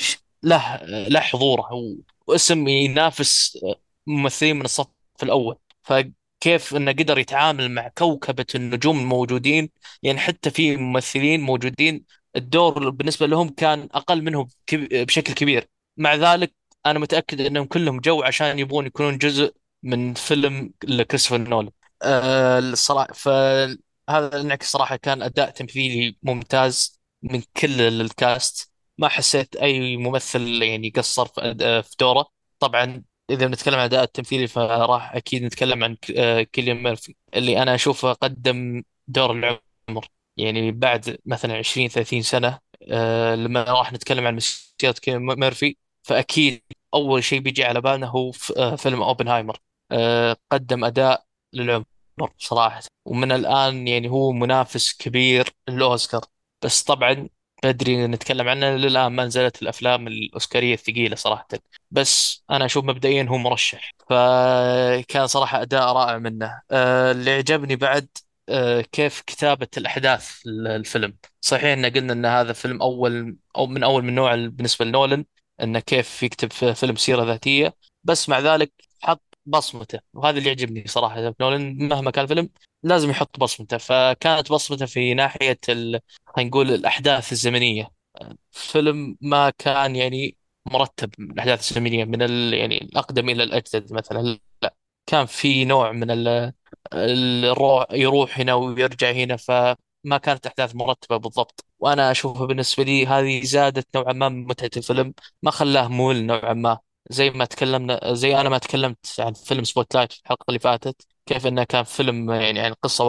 له 0.43 0.77
له 1.09 1.21
حضوره 1.21 1.69
واسم 2.27 2.69
ينافس 2.69 3.59
ممثلين 4.07 4.57
من 4.57 4.65
الصف 4.65 4.87
الأول. 5.23 5.57
فكيف 6.41 6.77
إنه 6.77 6.93
قدر 6.93 7.19
يتعامل 7.19 7.71
مع 7.71 7.89
كوكبة 7.89 8.47
النجوم 8.55 9.01
الموجودين 9.01 9.71
يعني 10.03 10.19
حتى 10.19 10.51
في 10.51 10.77
ممثلين 10.77 11.41
موجودين 11.41 12.05
الدور 12.37 12.91
بالنسبة 12.91 13.27
لهم 13.27 13.49
كان 13.49 13.89
أقل 13.93 14.23
منهم 14.23 14.49
بشكل 14.73 15.33
كبير. 15.35 15.69
مع 15.97 16.15
ذلك 16.15 16.55
أنا 16.87 16.99
متأكد 16.99 17.41
أنهم 17.41 17.65
كلهم 17.65 18.01
جو 18.01 18.23
عشان 18.23 18.59
يبغون 18.59 18.87
يكونون 18.87 19.19
جزء 19.19 19.55
من 19.83 20.15
فيلم 20.15 20.73
لكريستوفر 20.85 21.39
نولان. 21.39 21.73
أه 22.03 22.59
الصراحة 22.59 23.13
فهذا 23.13 24.41
انعكس 24.41 24.73
صراحة 24.73 24.97
كان 24.97 25.23
أداء 25.23 25.51
تمثيلي 25.51 26.17
ممتاز 26.23 27.01
من 27.23 27.43
كل 27.57 27.81
ال 27.81 27.96
cast. 27.96 28.73
ما 28.99 29.09
حسيت 29.09 29.57
أي 29.57 29.97
ممثل 29.97 30.63
يعني 30.63 30.91
قصر 30.91 31.27
في 31.83 31.97
دوره. 32.01 32.27
طبعا 32.59 33.03
إذا 33.31 33.47
بنتكلم 33.47 33.75
عن 33.75 33.81
أداء 33.85 34.03
التمثيلي 34.05 34.47
فراح 34.47 35.15
أكيد 35.17 35.43
نتكلم 35.45 35.85
عن 35.85 35.97
آه، 36.19 36.43
كيليان 36.43 36.83
مورفي 36.83 37.15
اللي 37.35 37.63
أنا 37.63 37.75
أشوفه 37.75 38.13
قدم 38.13 38.83
دور 39.09 39.31
العمر. 39.33 40.09
يعني 40.37 40.73
بعد 40.73 41.19
مثلا 41.27 41.57
20 41.59 41.89
30 41.89 42.23
سنة 42.23 42.59
آه 42.93 43.35
لما 43.35 43.63
راح 43.65 43.93
نتكلم 43.93 44.27
عن 44.27 44.37
مسيرة 44.37 44.93
كيليان 45.03 45.23
ميرفي 45.41 45.77
فأكيد 46.03 46.63
أول 46.95 47.25
شيء 47.25 47.41
بيجي 47.41 47.65
على 47.65 47.81
بالنا 47.81 48.07
هو 48.07 48.33
آه 48.57 48.77
فيلم 48.77 49.03
أوبنهايمر. 49.03 49.59
آه 49.93 50.37
قدم 50.53 50.85
أداء 50.85 51.25
للعمر 51.53 51.85
صراحة. 52.39 52.83
ومن 53.05 53.33
الآن 53.33 53.89
يعني 53.89 54.09
هو 54.11 54.33
منافس 54.33 54.93
كبير 54.97 55.49
للأوسكار. 55.69 56.25
بس 56.65 56.83
طبعا 56.83 57.29
بدري 57.65 58.07
نتكلم 58.07 58.49
عنه 58.49 58.67
للآن 58.77 59.13
ما 59.13 59.25
نزلت 59.25 59.63
الأفلام 59.63 60.07
الأوسكارية 60.09 60.75
الثقيلة 60.75 61.17
صراحة. 61.17 61.49
بس 61.91 62.45
أنا 62.51 62.65
أشوف 62.65 62.85
مبدئيا 62.85 63.23
هو 63.29 63.39
مرشح 63.39 63.93
فكان 64.11 65.27
صراحة 65.27 65.63
أداء 65.63 65.93
رائع 65.93 66.19
منه. 66.19 66.63
آه 66.71 67.13
اللي 67.13 67.31
عجبني 67.31 67.77
بعد 67.77 68.09
آه، 68.49 68.81
كيف 68.81 69.21
كتابة 69.21 69.69
الأحداث 69.77 70.31
الفيلم. 70.47 71.17
صحيح 71.41 71.65
إن 71.65 71.87
قلنا 71.87 72.13
إن 72.13 72.27
هذا 72.27 72.53
فيلم 72.53 72.83
أول 72.83 73.37
أو 73.57 73.67
من 73.67 73.83
أول 73.83 74.05
من 74.05 74.15
نوع 74.15 74.35
بالنسبة 74.35 74.85
لنولن 74.85 75.25
إنه 75.63 75.81
كيف 75.81 76.23
يكتب 76.23 76.53
في 76.53 76.75
فيلم 76.75 76.97
سيرة 76.97 77.25
ذاتية. 77.25 77.75
بس 78.05 78.29
مع 78.29 78.39
ذلك 78.39 78.73
بصمته 79.51 80.01
وهذا 80.15 80.39
اللي 80.39 80.49
يعجبني 80.49 80.85
صراحة. 80.89 81.17
في 81.31 81.35
نولن 81.41 81.89
مهما 81.89 82.11
كان 82.11 82.25
الفيلم 82.25 82.51
لازم 82.83 83.11
يحط 83.11 83.41
بصمته. 83.41 83.77
فكانت 83.79 84.53
بصمته 84.53 84.87
في 84.87 85.15
ناحية 85.15 85.59
ال... 85.69 86.01
خلينا 86.27 86.51
نقول 86.51 86.71
الأحداث 86.71 87.33
الزمنية. 87.33 87.91
فيلم 88.51 89.17
ما 89.21 89.51
كان 89.51 89.97
يعني 89.97 90.37
مرتب 90.67 91.11
من 91.19 91.31
الأحداث 91.33 91.71
الزمنية 91.71 92.05
من 92.05 92.23
ال... 92.23 92.55
يعني 92.55 92.79
الأقدم 92.83 93.29
إلى 93.29 93.43
الأجدد 93.45 93.93
مثلا. 93.93 94.39
لا 94.63 94.75
كان 95.07 95.27
في 95.27 95.65
نوع 95.65 95.93
من 95.93 96.11
ال... 96.11 96.53
الروح 96.95 97.87
يروح 97.93 98.41
هنا 98.41 98.55
ويرجع 98.55 99.11
هنا 99.13 99.37
فما 99.37 100.19
كانت 100.23 100.47
أحداث 100.47 100.75
مرتبة 100.75 101.17
بالضبط. 101.17 101.65
وأنا 101.79 102.11
أشوفها 102.11 102.47
بالنسبة 102.47 102.83
لي 102.85 103.07
هذه 103.07 103.45
زادت 103.45 103.87
نوعا 103.97 104.13
ما 104.13 104.29
من 104.29 104.45
متعة 104.47 104.71
الفيلم 104.77 105.15
ما 105.43 105.51
خلاه 105.51 105.89
ممل 105.89 106.27
نوعا 106.27 106.53
ما. 106.55 106.79
زي 107.11 107.31
ما 107.31 107.45
تكلمنا 107.45 108.01
زي 108.15 108.41
أنا 108.41 108.49
ما 108.49 108.59
تكلمت 108.59 108.99
عن 109.21 109.33
فيلم 109.33 109.65
Spotlight 109.65 110.13
في 110.13 110.21
الحلقة 110.25 110.45
اللي 110.49 110.59
فاتت 110.61 111.07
كيف 111.27 111.47
إنه 111.47 111.65
كان 111.65 111.85
فيلم 111.85 112.31
يعني 112.33 112.61
عن 112.61 112.73
قصة 112.83 113.05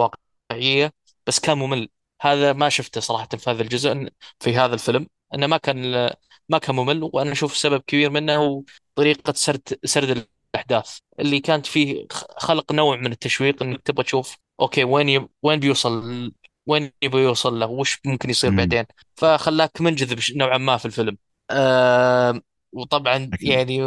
واقعية 0.50 0.92
بس 1.26 1.40
كان 1.40 1.58
ممل. 1.58 1.88
هذا 2.22 2.52
ما 2.52 2.68
شفته 2.68 3.00
صراحة 3.00 3.28
في 3.38 3.50
هذا 3.50 3.62
الجزء 3.62 4.08
في 4.40 4.56
هذا 4.56 4.74
الفيلم 4.74 5.06
إنه 5.34 5.46
ما 5.46 5.56
كان 5.56 6.10
ما 6.48 6.58
كان 6.58 6.74
ممل 6.76 7.10
وأنا 7.12 7.32
أشوف 7.32 7.56
سبب 7.56 7.80
كبير 7.86 8.10
منه 8.10 8.36
هو 8.36 8.62
طريقة 8.94 9.32
سرد 9.32 9.78
سرد 9.84 10.26
الأحداث. 10.54 10.98
اللي 11.20 11.40
كانت 11.40 11.66
فيه 11.66 12.06
خلق 12.38 12.72
نوع 12.72 12.96
من 12.96 13.12
التشويق 13.12 13.62
إنك 13.62 13.82
تبغى 13.82 14.04
تشوف 14.04 14.36
أوكي 14.60 14.84
وين 14.84 15.08
ي... 15.08 15.28
وين 15.42 15.60
بيوصل 15.60 16.32
وين 16.66 16.92
يبغى 17.02 17.22
يوصل 17.22 17.60
له؟ 17.60 17.66
وش 17.66 18.00
ممكن 18.06 18.30
يصير 18.30 18.50
مم. 18.50 18.56
بعدين؟ 18.56 18.84
فخلاك 19.16 19.80
منجذب 19.80 20.20
نوعا 20.36 20.58
ما 20.58 20.76
في 20.76 20.86
الفيلم. 20.86 21.16
آه 21.50 22.40
وطبعا 22.72 23.30
أكيد. 23.32 23.48
يعني 23.48 23.80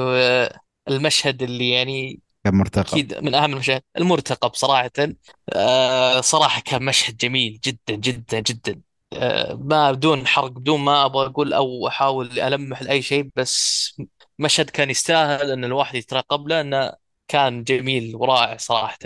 المشهد 0.87 1.43
اللي 1.43 1.69
يعني 1.69 2.19
كان 2.43 2.55
مرتقب 2.55 2.87
أكيد 2.87 3.13
من 3.17 3.35
أهم 3.35 3.53
المشاهد. 3.53 3.81
المرتقب 3.97 4.53
صراحة 4.55 4.91
آه 5.53 6.21
صراحة 6.21 6.61
كان 6.61 6.85
مشهد 6.85 7.17
جميل 7.17 7.59
جدا 7.63 7.95
جدا 7.95 8.39
جدا. 8.39 8.81
آه 9.13 9.53
ما 9.53 9.91
بدون 9.91 10.27
حرق 10.27 10.47
بدون 10.51 10.79
ما 10.79 11.05
أبغى 11.05 11.25
أقول 11.25 11.53
أو 11.53 11.87
أحاول 11.87 12.39
ألمح 12.39 12.81
لأي 12.81 13.01
شيء 13.01 13.29
بس 13.35 13.95
مشهد 14.39 14.69
كان 14.69 14.89
يستاهل 14.89 15.51
إن 15.51 15.65
الواحد 15.65 15.95
يترقب 15.95 16.47
له 16.47 16.61
إنه 16.61 16.93
كان 17.27 17.63
جميل 17.63 18.15
ورائع 18.15 18.57
صراحة. 18.57 18.97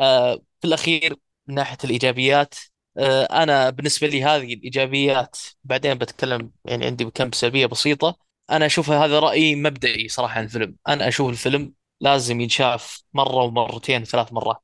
آه 0.00 0.34
في 0.60 0.66
الأخير 0.66 1.16
من 1.46 1.54
ناحية 1.54 1.78
الإيجابيات 1.84 2.54
آه 2.98 3.24
أنا 3.24 3.70
بالنسبة 3.70 4.06
لي 4.06 4.24
هذه 4.24 4.54
الإيجابيات 4.54 5.36
بعدين 5.64 5.94
بتكلم 5.94 6.50
يعني 6.64 6.86
عندي 6.86 7.04
كم 7.04 7.32
سلبية 7.32 7.66
بسيطة. 7.66 8.27
أنا 8.50 8.66
اشوفها 8.66 9.04
هذا 9.04 9.18
رأيي 9.18 9.54
مبدئي 9.54 10.08
صراحة 10.08 10.38
عن 10.38 10.44
الفيلم. 10.44 10.74
أنا 10.88 11.08
أشوف 11.08 11.30
الفيلم 11.30 11.72
لازم 12.00 12.40
ينشاف 12.40 13.02
مرة 13.14 13.44
ومرتين 13.44 14.04
ثلاث 14.04 14.32
مرات. 14.32 14.62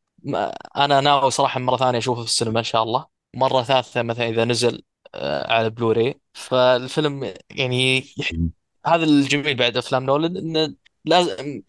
أنا 0.76 1.00
ناوي 1.00 1.30
صراحة 1.30 1.60
مرة 1.60 1.76
ثانية 1.76 1.98
أشوفه 1.98 2.20
في 2.22 2.28
السينما 2.28 2.58
إن 2.58 2.64
شاء 2.64 2.82
الله. 2.82 3.06
مرة 3.34 3.62
ثالثة 3.62 4.02
مثلا 4.02 4.28
إذا 4.28 4.44
نزل 4.44 4.82
آه، 5.14 5.52
على 5.52 5.70
بلوراي 5.70 6.20
فالفيلم 6.32 7.34
يعني. 7.50 8.04
هذا 8.86 9.04
الجميل 9.04 9.54
بعد 9.54 9.76
أفلام 9.76 10.04
نولان 10.04 10.36
إنه 10.36 10.74
لازم 11.04 11.62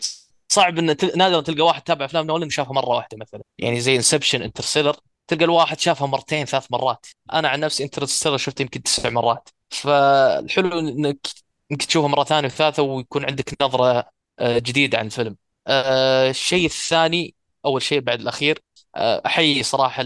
صعب 0.49 0.77
إن 0.77 0.97
تل... 0.97 1.17
نادر 1.17 1.41
تلقى 1.41 1.61
واحد 1.61 1.81
تابع 1.81 2.05
أفلام 2.05 2.25
نولان 2.25 2.49
شافها 2.49 2.73
مرة 2.73 2.89
واحدة 2.89 3.17
مثلا. 3.17 3.41
يعني 3.57 3.79
زي 3.79 3.95
Inception 3.95 4.41
Interstellar 4.41 4.95
تلقى 5.27 5.45
الواحد 5.45 5.79
شافها 5.79 6.07
مرتين 6.07 6.45
ثلاث 6.45 6.71
مرات. 6.71 7.05
أنا 7.33 7.49
عن 7.49 7.59
نفسي 7.59 7.83
Interstellar 7.83 8.37
شفته 8.37 8.61
يمكن 8.61 8.83
تسع 8.83 9.09
مرات. 9.09 9.49
فالحلو 9.69 10.79
إنك 10.79 11.27
إنك 11.71 11.83
تشوفه 11.85 12.07
مرة 12.07 12.23
ثانية 12.23 12.47
وثالثة 12.47 12.83
ويكون 12.83 13.25
عندك 13.25 13.61
نظرة 13.63 14.09
آه، 14.39 14.59
جديدة 14.59 14.97
عن 14.97 15.05
الفيلم. 15.05 15.37
آه، 15.67 16.29
الشيء 16.29 16.65
الثاني 16.65 17.35
أول 17.65 17.81
شيء 17.81 17.99
بعد 17.99 18.21
الأخير 18.21 18.61
آه، 18.95 19.21
أحيي 19.25 19.63
صراحة 19.63 20.03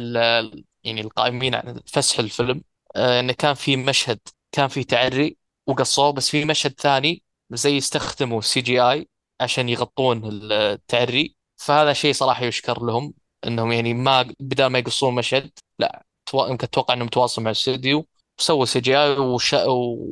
يعني 0.84 1.02
القائمين 1.02 1.56
على 1.56 1.82
فسح 1.88 2.20
الفيلم. 2.20 2.64
انه 2.96 3.34
كان 3.34 3.54
في 3.54 3.76
مشهد 3.78 4.20
كان 4.52 4.68
في 4.68 4.84
تعري 4.84 5.38
وقصوه 5.68 6.12
بس 6.12 6.30
في 6.30 6.46
مشهد 6.46 6.80
ثاني 6.80 7.24
زي 7.52 7.78
يستخدموا 7.78 8.42
CGI 8.42 9.08
عشان 9.42 9.70
يغطون 9.70 10.22
التعري. 10.52 11.36
فهذا 11.58 11.94
شيء 11.94 12.14
صراحة 12.14 12.46
يشكر 12.46 12.84
لهم 12.86 13.14
إنهم 13.48 13.72
يعني 13.72 13.94
ما 13.94 14.22
بدل 14.40 14.66
ما 14.66 14.80
يقصون 14.80 15.16
مشهد 15.16 15.52
لا 15.80 16.04
يمكن 16.34 16.64
أتوقع 16.68 16.94
إنهم 16.94 17.08
تواصلوا 17.08 17.46
مع 17.46 17.52
الاستوديو 17.52 18.08
وسووا 18.40 18.66
CGI. 18.66 19.16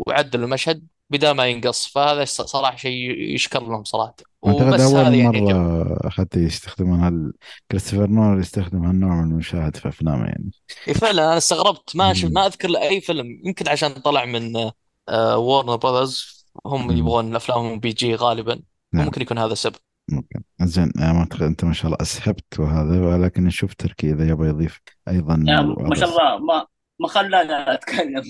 وعدلوا 0.07 0.45
المشهد. 0.45 0.87
بدل 1.09 1.31
ما 1.31 1.45
ينقص. 1.45 1.87
فهذا 1.87 2.25
صراحة 2.25 2.75
شيء 2.75 3.11
يشكر 3.33 3.63
لهم 3.63 3.83
صراحة. 3.83 4.15
وبس 4.41 4.81
أول 4.81 5.05
هذه 5.05 5.17
يعني 5.17 5.41
مرة 5.41 6.09
حتى 6.09 6.39
يستخدمون 6.39 6.99
هال 6.99 7.33
كريستوفر 7.71 8.07
نولان 8.07 8.39
يستخدم 8.39 8.85
هالنوع 8.85 9.15
من 9.15 9.31
المشاهد 9.31 9.75
في 9.75 9.87
أفلامه 9.87 10.25
يعني. 10.25 10.51
فعلا 10.95 11.27
أنا 11.27 11.37
استغربت. 11.37 11.95
ما 11.95 12.13
شفت. 12.13 12.31
ما 12.31 12.45
أذكر 12.45 12.67
له 12.67 12.81
أي 12.81 13.01
فيلم. 13.01 13.41
يمكن 13.45 13.67
عشان 13.67 13.89
طلع 13.93 14.25
من 14.25 14.71
وورنر 15.11 15.75
براذرز 15.75 16.45
هم 16.65 16.87
مم. 16.87 16.97
يبغون 16.97 17.35
أفلامهم 17.35 17.79
PG 17.79 18.15
غالبا. 18.15 18.61
نعم. 18.93 19.03
وممكن 19.03 19.21
يكون 19.21 19.37
هذا 19.37 19.53
السبب. 19.53 19.75
ممكن. 20.11 20.43
زين 20.61 20.91
أنا 20.97 21.13
ما 21.13 21.19
أعتقد 21.19 21.41
أنت 21.41 21.63
ما 21.63 21.73
شاء 21.73 21.85
الله 21.85 21.97
أسهبت 22.01 22.59
وهذا 22.59 23.01
ولكن 23.01 23.43
نشوف 23.43 23.73
تركي 23.73 24.11
إذا 24.11 24.29
يبغى 24.29 24.47
يضيف 24.47 24.81
أيضا 25.07 25.43
يعني 25.47 25.75
ما 25.77 25.95
شاء 25.95 26.09
الله. 26.09 26.37
ما 26.37 26.65
ما 26.99 27.07
خلانا 27.07 27.73
أتكلم. 27.73 28.23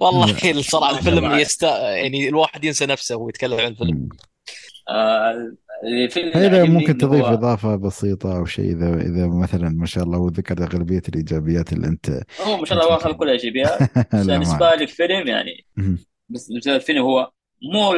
والله. 0.00 0.50
الصراحه 0.50 0.90
الفيلم 0.98 1.32
يست... 1.32 1.62
يعني 1.62 2.28
الواحد 2.28 2.64
ينسى 2.64 2.86
نفسه 2.86 3.16
وهو 3.16 3.28
يتكلم 3.28 3.60
عن 3.60 3.66
الفيلم. 3.66 4.08
آه 4.88 5.52
الفيلم 5.84 6.28
إذا 6.28 6.60
عجبني 6.60 6.78
ممكن 6.78 6.98
تضيف 6.98 7.24
هو 7.24 7.34
إضافة 7.34 7.76
بسيطة 7.76 8.36
أو 8.36 8.44
شيء 8.44 8.64
إذا 8.64 8.94
إذا 8.94 9.26
مثلا 9.26 9.68
ما 9.68 9.86
شاء 9.86 10.04
الله 10.04 10.18
وذكر 10.18 10.64
أغلبية 10.64 11.02
الإيجابيات 11.08 11.72
اللي 11.72 11.86
أنت 11.86 12.20
هو 12.40 12.56
ما 12.56 12.66
شاء 12.66 12.78
الله 12.78 12.90
واخذ 12.90 13.12
كل 13.12 13.24
الإيجابيات 13.24 13.80
ما 14.14 14.22
بالنسبة 14.22 14.74
الفيلم 14.74 15.28
يعني. 15.28 15.66
بس 16.28 16.48
بالنسبة 16.48 16.72
للفيلم 16.72 17.02
هو 17.02 17.30
مو 17.62 17.94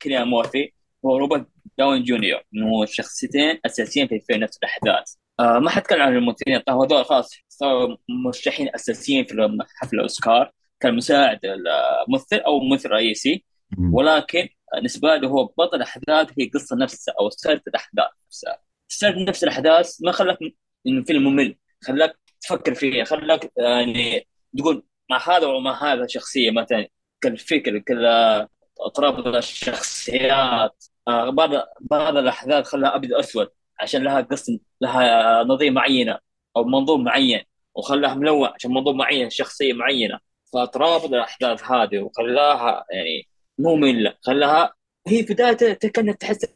كيليان 0.00 0.28
مورفي 0.28 0.72
هو 1.04 1.16
روبرت 1.16 1.46
داون 1.78 2.02
جونيور 2.02 2.40
إنه 2.54 2.84
شخصيتين 2.84 3.58
أساسيين 3.66 4.08
في 4.08 4.14
الفيلم 4.14 4.40
نفس 4.40 4.56
الأحداث 4.56 5.14
آه 5.40 5.58
ما 5.58 5.70
حتكلم 5.70 6.02
عن 6.02 6.16
الممثلين 6.16 6.58
طبعا 6.58 6.86
هذول 6.86 7.04
خلاص 7.04 7.30
صاروا 7.48 7.96
مرشحين 8.08 8.68
أساسيين 8.74 9.24
في 9.24 9.58
حفل 9.80 9.96
الأوسكار 9.96 10.52
كمساعد 10.84 11.40
الممثل 11.44 12.36
أو 12.36 12.60
ممثل 12.60 12.88
رئيسي. 12.90 13.44
ولكن 13.92 14.48
بالنسبة 14.74 15.16
له 15.16 15.28
هو 15.28 15.44
بطل 15.44 15.76
الأحداث 15.76 16.28
هي 16.38 16.44
القصة 16.44 16.76
نفسها 16.76 17.14
أو 17.20 17.30
سرد 17.30 17.60
الأحداث 17.68 18.10
نفسها. 18.26 18.58
سرد 18.88 19.18
نفس 19.18 19.44
الأحداث 19.44 19.96
ما 20.04 20.12
خلاك 20.12 20.38
الفيلم 20.86 21.24
ممل 21.24 21.56
خلاك 21.82 22.18
تفكر 22.40 22.74
فيها 22.74 23.04
خلاك 23.04 23.52
يعني 23.56 24.28
تقول 24.58 24.84
مع 25.10 25.28
هذا 25.28 25.46
ومع 25.46 25.92
هذا 25.92 26.06
شخصية 26.06 26.50
مثلا 26.50 26.88
كالفكر 27.20 27.78
كال 27.78 28.48
ترابط 28.94 29.26
الشخصيات. 29.26 30.84
آه، 31.08 31.30
بعض 31.30 31.50
بعض 31.80 32.16
الأحداث 32.16 32.66
خلاها 32.66 32.96
أبيض 32.96 33.14
اسود 33.14 33.48
عشان 33.80 34.02
لها 34.04 34.20
قصة 34.20 34.58
لها 34.80 35.42
نظريه 35.44 35.70
معينة 35.70 36.18
أو 36.56 36.64
منظور 36.64 36.98
معين 36.98 37.42
وخلاها 37.74 38.14
ملون 38.14 38.48
عشان 38.54 38.70
منظور 38.70 38.94
معين 38.94 39.30
شخصية 39.30 39.72
معينة. 39.72 40.18
فترابط 40.54 41.04
الأحداث 41.04 41.62
هذه 41.62 41.98
وخلاها 41.98 42.84
يعني 42.90 43.28
مملة 43.58 44.14
خلاها 44.20 44.74
هي 45.06 45.22
بداية 45.22 45.72
كانت 45.74 46.20
تحس 46.20 46.46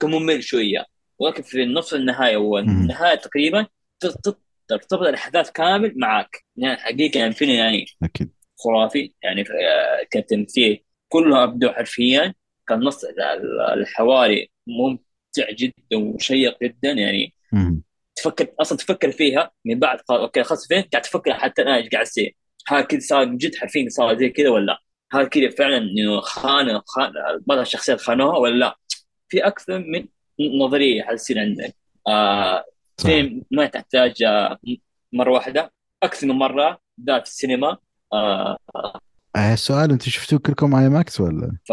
كممل 0.00 0.42
شوية. 0.42 0.84
ولكن 1.18 1.42
في 1.42 1.64
نصف 1.64 1.94
النهاية 1.94 2.36
مم. 2.36 2.44
والنهاية 2.44 3.14
تقريبا 3.14 3.66
تقدر 4.00 4.34
تربط 4.68 5.06
الأحداث 5.06 5.50
كامل 5.50 5.92
معك 5.96 6.44
يعني 6.56 6.76
حقيقة 6.76 7.18
يعني 7.18 7.32
فيلم 7.32 7.50
يعني 7.50 7.86
أكيد. 8.02 8.30
خرافي. 8.64 9.12
يعني 9.22 9.40
آه، 9.40 10.06
كتمثيل 10.10 10.84
كله 11.08 11.44
أبدع 11.44 11.72
حرفيا. 11.72 12.34
كان 12.68 12.80
نص 12.80 13.04
الحواري 13.76 14.50
ممتع 14.66 15.50
جدا 15.50 15.96
وشيق 15.96 16.62
جدا. 16.62 16.90
يعني 16.90 17.34
مم. 17.52 17.82
تفكر 18.16 18.48
أصلا 18.60 18.78
تفكر 18.78 19.10
فيها 19.10 19.50
من 19.64 19.78
بعد 19.78 20.00
أوكي 20.10 20.42
خلاص 20.42 20.68
فين 20.68 20.82
قاعد 20.82 21.02
تفكر 21.02 21.34
حتى 21.34 21.62
الآن 21.62 21.74
إيش 21.74 21.88
قاعد 21.88 22.06
يصير. 22.06 22.36
هل 22.68 22.80
كذا 22.82 23.00
صار 23.00 23.26
من 23.26 23.36
جد 23.36 23.54
حرفيا 23.56 23.88
صار 23.88 24.18
زي 24.18 24.28
كذا 24.28 24.48
ولا 24.48 24.66
لا؟ 24.66 24.78
هل 25.12 25.26
كذا 25.26 25.50
فعلا 25.50 25.76
إنه 25.76 26.20
خان 26.20 26.80
خان 26.86 27.12
بعض 27.46 27.58
الشخصيات 27.58 28.00
خانوها 28.00 28.38
ولا 28.38 28.54
لا؟ 28.58 28.76
في 29.28 29.46
أكثر 29.46 29.78
من 29.78 30.06
نظرية 30.60 31.02
حتصير 31.02 31.38
عندك. 31.38 31.74
آه 32.08 32.64
فيلم 32.98 33.42
ما 33.50 33.66
تحتاج 33.66 34.22
آه 34.22 34.58
مرة 35.12 35.32
واحدة 35.32 35.72
أكثر 36.02 36.26
من 36.26 36.34
مرة 36.34 36.80
ذات 37.06 37.26
في 37.26 37.32
السينما. 37.32 37.76
آه 38.12 38.56
آه، 39.36 39.52
السؤال 39.52 39.90
أنت 39.90 40.02
شفتوه 40.02 40.38
كلكم 40.38 40.74
IMAX 40.74 41.20
ولا؟ 41.20 41.56
ف 41.68 41.72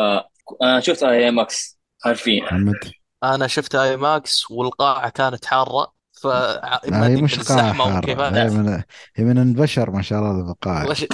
أنا 0.64 0.80
شفت 0.80 1.04
آي 1.04 1.32
ماكس 1.32 1.80
حرفيا. 2.04 2.44
محمد؟ 2.44 2.76
أنا 3.24 3.48
شفت 3.48 3.76
IMAX 3.76 4.52
والقاعة 4.52 5.10
كانت 5.10 5.46
حارة. 5.46 5.95
ف 6.22 6.28
لا 6.28 6.82
ما 6.86 7.08
هي 7.08 7.22
مش 7.22 7.38
من 7.38 7.44
قاعة 7.44 7.60
الزحمه 7.60 7.86
حارة. 7.86 7.98
وكيف 7.98 8.20
هي 8.20 8.50
من 8.50 8.84
هي 9.16 9.24
من 9.24 9.38
البشر 9.38 9.92
ما 9.92 10.02
شاء 10.02 10.20
الله 10.20 10.56
وش... 10.90 11.06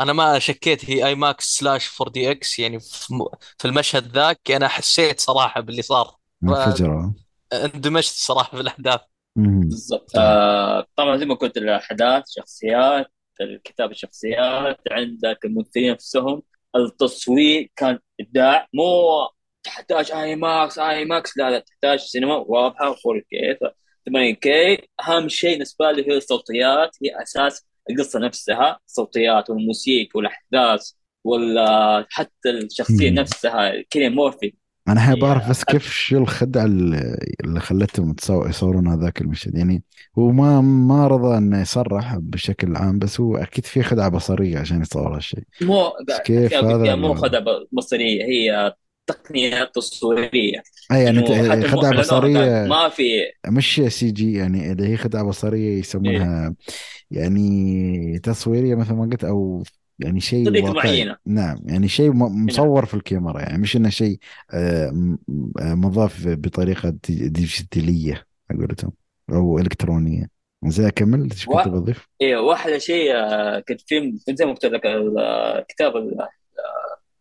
أنا 0.00 0.12
ما 0.12 0.38
شكيت 0.38 0.90
هي 0.90 1.06
IMAX 1.06 1.56
slash 1.56 2.00
4DX 2.00 2.58
يعني 2.58 2.80
في 3.58 3.64
المشهد 3.64 4.16
ذاك 4.16 4.50
أنا 4.50 4.68
حسيت 4.68 5.20
صراحة 5.20 5.60
باللي 5.60 5.82
صار. 5.82 6.16
منفجرة. 6.42 7.14
اندمجت 7.52 8.12
صراحة 8.12 8.50
في 8.56 8.60
الأحداث. 8.60 9.00
بالضبط. 9.36 10.10
آه 10.16 10.86
طبعا 10.96 11.16
زي 11.16 11.24
ما 11.24 11.34
قلت 11.34 11.56
الأحداث 11.56 12.24
شخصيات 12.28 13.06
الكتاب 13.40 13.90
الشخصيات 13.90 14.80
عندك 14.90 15.38
الممثلين 15.44 15.92
نفسهم. 15.92 16.42
التصوير 16.76 17.70
كان 17.76 17.98
إبداع. 18.20 18.68
مو 18.74 18.84
تحتاج 19.62 20.12
IMAX 20.12 20.78
IMAX 20.78 21.38
لا 21.38 21.50
لا 21.50 21.58
تحتاج 21.58 21.98
سينما 21.98 22.34
واضحة 22.36 22.94
4K 24.08 24.12
8K 24.12 24.48
أهم 25.08 25.28
شيء 25.28 25.52
بالنسبة 25.52 25.92
لي 25.92 26.08
هي 26.08 26.16
الصوتيات. 26.16 26.96
هي 27.02 27.22
أساس 27.22 27.66
القصة 27.90 28.18
نفسها 28.18 28.78
الصوتيات 28.86 29.50
والموسيقى 29.50 30.10
والأحداث 30.14 30.90
ولا 31.24 32.06
حتى 32.10 32.50
الشخصية. 32.50 33.10
نفسها 33.10 33.82
كيليان 33.90 34.14
مورفي. 34.14 34.52
أنا 34.88 35.00
حابب 35.00 35.24
أعرف 35.24 35.50
بس 35.50 35.64
كيف 35.64 35.92
شو 35.92 36.18
الخدعه 36.18 36.64
اللي 36.64 37.60
خلتهم 37.60 38.16
يصورون 38.30 38.88
هذاك 38.88 39.20
المشهد. 39.20 39.56
يعني 39.56 39.82
هو 40.18 40.30
ما 40.30 40.60
ما 40.60 41.06
رضى 41.06 41.38
إنه 41.38 41.60
يصرح 41.60 42.16
بشكل 42.16 42.76
عام 42.76 42.98
بس 42.98 43.20
هو 43.20 43.36
أكيد 43.36 43.64
في 43.66 43.82
خدعة 43.82 44.08
بصرية 44.08 44.58
عشان 44.58 44.80
يصور 44.80 45.16
هالشيء. 45.16 45.42
مو 45.60 45.92
كيف 46.24 46.54
هذا 46.54 46.94
مو 46.94 47.14
خدعة 47.14 47.44
بصرية 47.72 48.24
هي 48.24 48.74
التقنيه 49.10 49.62
التصويريه 49.62 50.62
اي 50.92 51.04
يعني 51.04 51.22
ت- 51.22 51.32
حتى 51.50 51.68
خدعة 51.68 51.90
المؤثرات 51.90 51.94
بصرية 52.06 52.64
ما 52.66 52.88
في 52.88 53.02
مش 53.48 53.82
CG 53.88 54.32
يعني 54.32 54.72
اللي 54.72 54.88
هي 54.88 54.96
خدعة 54.96 55.24
بصرية 55.24 55.68
إيه. 55.68 55.78
يسمونها 55.78 56.54
يعني 57.10 58.18
تصويرية 58.18 58.74
مثل 58.74 58.92
ما 58.94 59.02
قلت 59.04 59.24
أو 59.24 59.62
يعني 59.98 60.20
شيء 60.20 60.50
واقعي. 60.64 60.72
معينة. 60.72 61.16
نعم 61.26 61.58
يعني 61.66 61.88
شيء 61.88 62.12
نعم 62.12 62.46
مصور 62.46 62.86
في 62.86 62.94
الكاميرا 62.94 63.40
يعني 63.40 63.58
مش 63.58 63.76
إنه 63.76 63.88
شيء 63.88 64.18
آه، 64.50 65.16
آه، 65.60 65.74
مضاف 65.74 66.22
بطريقة 66.28 66.90
دي- 67.08 67.28
ديجيتالية 67.28 68.26
على 68.50 68.58
قولتهم 68.60 68.92
أو 69.32 69.58
إلكترونية. 69.58 70.26
زي 70.66 70.88
أكمل. 70.88 71.22
إيش 71.32 71.46
كنت 71.46 71.66
و... 71.66 71.70
بضيف؟ 71.70 72.06
إيه 72.20 72.36
وأحلى 72.36 72.80
شيء 72.80 73.12
آه، 73.14 73.60
كنت 73.60 73.80
فيلم 73.80 74.18
زي 74.30 74.44
ما 74.44 74.52
قلت 74.52 74.64
لك 74.64 74.86
ال- 74.86 75.18
آه، 75.18 75.66
كتاب 75.68 75.92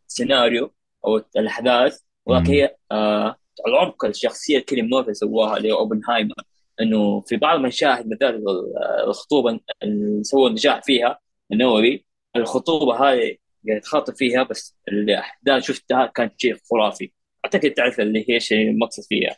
السيناريو 0.09 0.73
أو 1.05 1.21
الأحداث. 1.37 1.99
ولكن. 2.25 2.51
هي 2.51 2.75
آه 2.91 3.35
العمق 3.67 4.05
الشخصية 4.05 4.53
اللي 4.53 4.65
كيليان 4.65 4.89
مورفي 4.89 5.13
سواها 5.13 5.57
اللي 5.57 5.71
هو 5.71 5.77
أوبنهايمر. 5.79 6.33
إنه 6.81 7.21
في 7.21 7.37
بعض 7.37 7.57
المشاهد 7.59 8.07
مثال 8.07 8.35
ال- 8.35 8.73
الخطوبة 9.07 9.59
اللي 9.83 10.23
سووا 10.23 10.47
النجاح 10.49 10.81
فيها 10.83 11.19
النووي 11.51 12.05
الخطوبة 12.35 12.95
هذه 12.95 13.35
قاعد 13.67 13.81
تخاطب 13.81 14.15
فيها 14.15 14.43
بس 14.43 14.77
الاحداث 14.87 15.63
شفتها 15.63 16.05
كانت 16.15 16.33
شيء 16.37 16.55
خرافي. 16.71 17.11
أعتقد 17.45 17.71
تعرف 17.71 17.99
اللي 17.99 18.25
هي 18.29 18.39
شيء 18.39 18.69
المقصد 18.69 19.03
فيها. 19.09 19.35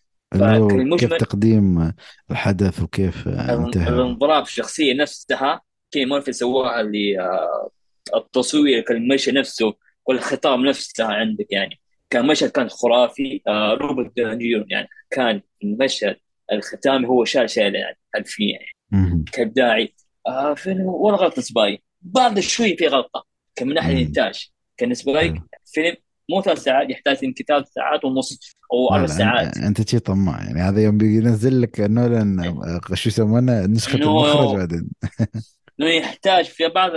كيف 0.98 1.14
تقديم 1.14 1.94
الحدث 2.32 2.82
وكيف 2.82 3.28
انتهى. 3.28 3.90
الانضراب 3.90 4.44
الشخصية 4.44 4.94
نفسها 4.94 5.62
كيليان 5.92 6.10
مورفي 6.10 6.32
سواها 6.34 6.82
اللي 6.82 7.20
آه، 7.20 7.70
التصوير 8.16 8.82
كالمشي 8.82 9.32
نفسه 9.32 9.74
والخطاب 10.06 10.60
نفسها 10.60 11.06
عندك 11.06 11.48
يعني. 11.52 11.80
كان 12.10 12.28
مشهد 12.28 12.50
كان 12.50 12.70
خرافي 12.70 13.42
آه 13.48 13.74
روبرت 13.74 14.16
داوني 14.18 14.66
يعني 14.70 14.88
كان 15.10 15.42
المشهد 15.64 16.16
الختامي 16.52 17.08
هو 17.08 17.26
شال 17.26 17.50
شايله 17.50 17.80
يعني 17.80 17.98
حرفيا 18.16 18.60
يعني. 18.92 19.26
كابداعي. 19.32 19.94
آه 20.28 20.54
فيلم 20.54 20.86
ولا 20.86 21.18
غلطة 21.18 21.42
سباي 21.42 21.84
بعض 22.02 22.40
شوي 22.40 22.78
في 22.78 22.88
غلطة 22.88 23.26
كان 23.56 23.68
من 23.68 23.74
ناحية. 23.74 23.94
الإنتاج. 23.94 24.50
كان 24.78 24.94
حلو 24.96 25.42
فيلم 25.66 25.96
مو 26.30 26.42
ثلاث 26.42 26.64
ساعات 26.64 26.90
يحتاج 26.90 27.24
يمكن 27.24 27.44
ثلاث 27.44 27.68
ساعات 27.68 28.06
ونص 28.06 28.56
أو 28.74 28.96
أربع 28.96 29.06
ساعات. 29.06 29.58
أنت 29.58 29.90
شي 29.90 30.00
طماع 30.00 30.44
يعني. 30.44 30.62
هذا 30.62 30.84
يوم 30.84 30.98
بينزل 30.98 31.62
لك 31.62 31.80
نولان 31.80 32.40
آه، 32.40 32.96
شو 32.96 33.10
يسمونه؟ 33.10 33.66
نسخة 33.66 33.96
المخرج 33.96 34.56
بعدين. 34.58 34.90
إنه 35.80 35.90
يحتاج 35.90 36.46
في 36.46 36.68
بعض 36.68 36.92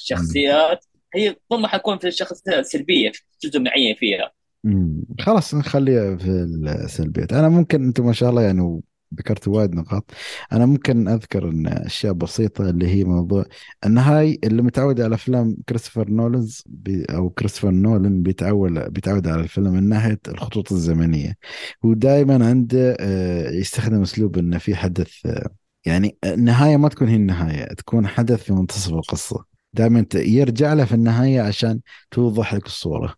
الشخصيات 0.00 0.84
هي 1.14 1.36
ضمن 1.52 1.66
حيكون 1.66 1.98
في 1.98 2.08
الشخصيات 2.08 2.58
السلبيه 2.58 3.12
في 3.12 3.48
جزء 3.48 3.60
معين 3.60 3.94
فيها. 3.94 4.32
مم. 4.64 5.04
خلاص 5.20 5.54
نخليها 5.54 6.16
في 6.16 6.30
السلبيات. 6.84 7.32
أنا 7.32 7.48
ممكن 7.48 7.84
أنتم 7.84 8.06
ما 8.06 8.12
شاء 8.12 8.30
الله 8.30 8.42
يعني 8.42 8.82
ذكرت 9.14 9.48
وايد 9.48 9.74
نقاط. 9.74 10.10
أنا 10.52 10.66
ممكن 10.66 11.08
أذكر 11.08 11.48
إن 11.48 11.66
أشياء 11.66 12.12
بسيطة 12.12 12.70
اللي 12.70 12.88
هي 12.88 13.04
موضوع 13.04 13.44
النهاية 13.86 14.38
اللي 14.44 14.62
متعود 14.62 15.00
على 15.00 15.14
أفلام 15.14 15.56
كريستوفر 15.68 16.10
نولنز 16.10 16.62
بي 16.66 17.04
أو 17.04 17.30
كريستوفر 17.30 17.70
نولن 17.70 18.22
بيتعود 18.22 18.72
بيتعود 18.92 19.28
على 19.28 19.42
الفيلم 19.42 19.72
من 19.72 19.88
ناحية 19.88 20.18
الخطوط 20.28 20.72
الزمنية. 20.72 21.36
هو 21.84 21.92
دائما 21.94 22.46
عنده 22.46 22.96
آه، 23.00 23.50
يستخدم 23.50 24.02
أسلوب 24.02 24.38
إنه 24.38 24.58
في 24.58 24.74
حدث 24.74 25.26
آه، 25.26 25.50
يعني 25.86 26.16
النهايه 26.24 26.76
ما 26.76 26.88
تكون 26.88 27.08
هي 27.08 27.16
النهاية 27.16 27.64
تكون 27.74 28.06
حدث 28.06 28.42
في 28.42 28.52
منتصف 28.52 28.92
القصة. 28.92 29.51
دائما 29.74 30.06
يرجع 30.14 30.72
له 30.74 30.84
في 30.84 30.94
النهاية 30.94 31.40
عشان 31.40 31.80
توضح 32.10 32.54
لك 32.54 32.66
الصورة. 32.66 33.14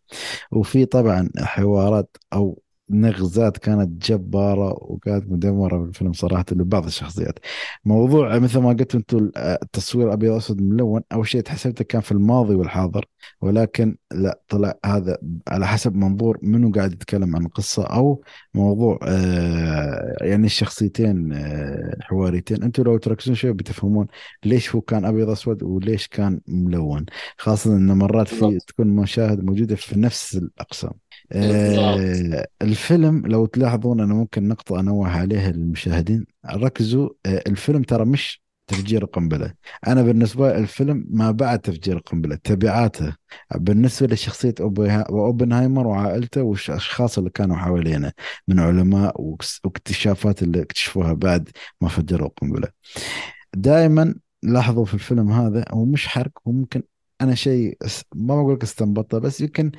وفي 0.52 0.86
طبعا 0.86 1.30
حوارات 1.38 2.16
أو 2.32 2.62
نغزات 2.90 3.58
كانت 3.58 4.04
جبارة 4.06 4.72
وكانت 4.82 5.30
مدمرة 5.30 5.82
في 5.82 5.88
الفيلم 5.88 6.12
صراحة 6.12 6.44
لبعض 6.52 6.86
الشخصيات. 6.86 7.38
موضوع 7.84 8.38
مثل 8.38 8.58
ما 8.58 8.68
قلت 8.68 8.94
أنتم 8.94 9.30
التصوير 9.36 10.12
أبيض 10.12 10.32
أسود 10.32 10.62
ملون 10.62 11.02
أول 11.12 11.28
شيء 11.28 11.40
تحسبته 11.40 11.84
كان 11.84 12.00
في 12.00 12.12
الماضي 12.12 12.54
والحاضر 12.54 13.04
ولكن 13.40 13.96
لا 14.12 14.40
طلع 14.48 14.74
هذا 14.86 15.18
على 15.48 15.66
حسب 15.66 15.94
منظور 15.94 16.38
منو 16.42 16.70
قاعد 16.72 16.92
يتكلم 16.92 17.36
عن 17.36 17.44
القصة 17.46 17.84
أو 17.86 18.22
موضوع 18.54 18.98
آه 19.02 20.16
يعني 20.20 20.46
الشخصيتين 20.46 21.32
آه 21.32 21.96
حواريتين. 22.00 22.62
أنتم 22.62 22.82
لو 22.82 22.96
تركزون 22.98 23.34
شوي 23.34 23.52
بتفهمون 23.52 24.06
ليش 24.44 24.74
هو 24.74 24.80
كان 24.80 25.04
أبيض 25.04 25.30
أسود 25.30 25.62
وليش 25.62 26.08
كان 26.08 26.40
ملون 26.48 27.04
خاصة 27.38 27.76
أن 27.76 27.98
مرات 27.98 28.28
في 28.28 28.58
تكون 28.66 28.86
مشاهد 28.86 29.44
موجودة 29.44 29.76
في 29.76 29.98
نفس 29.98 30.36
الأقسام. 30.36 30.90
بالضبط 30.90 31.03
آه 31.32 32.46
الفيلم 32.62 33.26
لو 33.26 33.46
تلاحظون 33.46 34.00
أنا 34.00 34.14
ممكن 34.14 34.48
نقطة 34.48 34.80
أنوه 34.80 35.08
عليها 35.08 35.50
للمشاهدين. 35.52 36.26
ركزوا 36.46 37.08
آه 37.26 37.42
الفيلم 37.46 37.82
ترى 37.82 38.04
مش 38.04 38.42
تفجير 38.66 39.04
قنبلة. 39.04 39.54
أنا 39.86 40.02
بالنسبة 40.02 40.52
لي 40.52 40.58
الفيلم 40.58 41.06
ما 41.10 41.30
بعد 41.30 41.58
تفجير 41.58 41.98
قنبلة 41.98 42.38
تبعاته. 42.44 43.16
بالنسبة 43.56 44.06
لشخصية 44.14 44.54
أوبنها- 44.60 45.10
أوبنهايمر 45.10 45.86
وعائلته 45.86 46.42
والأشخاص 46.42 47.18
اللي 47.18 47.30
كانوا 47.30 47.56
حوالينه 47.56 48.12
من 48.48 48.60
علماء 48.60 49.20
واكتشافات 49.64 50.42
اللي 50.42 50.62
اكتشفوها 50.62 51.12
بعد 51.12 51.48
ما 51.80 51.88
فجروا 51.88 52.28
القنبلة 52.28 52.68
دائما 53.56 54.14
لاحظوا 54.42 54.84
في 54.84 54.94
الفيلم 54.94 55.32
هذا 55.32 55.64
هو 55.70 55.84
مش 55.84 56.06
حرق 56.08 56.30
هو 56.48 56.52
ممكن 56.52 56.82
أنا 57.20 57.34
شيء 57.34 57.78
ما 58.14 58.42
بقول 58.42 58.54
لك 58.54 58.62
استنبطه 58.62 59.18
بس 59.18 59.40
يمكن 59.40 59.72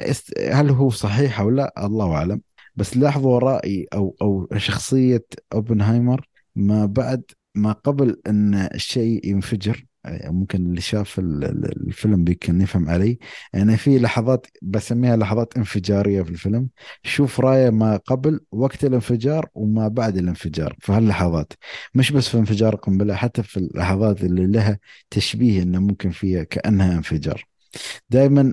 است... 0.00 0.38
هل 0.38 0.70
هو 0.70 0.90
صحيح 0.90 1.40
أو 1.40 1.50
لا؟ 1.50 1.86
الله 1.86 2.12
أعلم. 2.12 2.40
بس 2.76 2.96
لاحظوا 2.96 3.38
رأي 3.38 3.86
أو 3.94 4.16
أو 4.22 4.48
شخصية 4.56 5.24
أوبنهايمر 5.52 6.28
ما 6.56 6.86
بعد 6.86 7.22
ما 7.54 7.72
قبل 7.72 8.20
إن 8.26 8.54
الشيء 8.54 9.26
ينفجر. 9.26 9.86
ممكن 10.24 10.66
اللي 10.66 10.80
شاف 10.80 11.18
ال- 11.18 11.44
ال- 11.44 11.86
الفيلم 11.88 12.24
بيمكن 12.24 12.60
يفهم 12.60 12.88
علي. 12.88 13.18
يعني 13.54 13.76
في 13.76 13.98
لحظات 13.98 14.46
بسميها 14.62 15.16
لحظات 15.16 15.56
انفجارية 15.56 16.22
في 16.22 16.30
الفيلم. 16.30 16.68
شوف 17.02 17.40
راية 17.40 17.70
ما 17.70 17.96
قبل 17.96 18.40
وقت 18.52 18.84
الانفجار 18.84 19.48
وما 19.54 19.88
بعد 19.88 20.16
الانفجار 20.16 20.76
في 20.80 20.92
هاللحظات. 20.92 21.52
مش 21.94 22.12
بس 22.12 22.28
في 22.28 22.38
انفجار 22.38 22.74
القنبلة 22.74 23.14
حتى 23.14 23.42
في 23.42 23.56
اللحظات 23.56 24.24
اللي 24.24 24.46
لها 24.46 24.78
تشبيه 25.10 25.62
إنه 25.62 25.78
ممكن 25.80 26.10
فيها 26.10 26.42
كأنها 26.44 26.96
انفجار. 26.96 27.44
دائما 28.10 28.52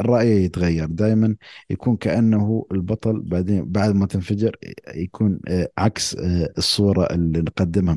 الرأي 0.00 0.44
يتغير. 0.44 0.86
دائما 0.86 1.36
يكون 1.70 1.96
كأنه 1.96 2.66
البطل 2.72 3.20
بعدين 3.20 3.64
بعد 3.64 3.94
ما 3.94 4.06
تنفجر 4.06 4.56
يكون 4.94 5.40
آه، 5.48 5.68
عكس 5.78 6.16
آه، 6.16 6.52
الصورة 6.58 7.04
اللي 7.14 7.38
نقدمها 7.40 7.94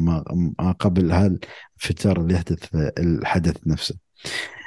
ما 0.60 0.72
قبل 0.72 1.12
الانفجار 1.84 2.22
اللي 2.22 2.34
يحدث 2.34 2.76
الحدث 3.00 3.58
نفسه. 3.68 3.96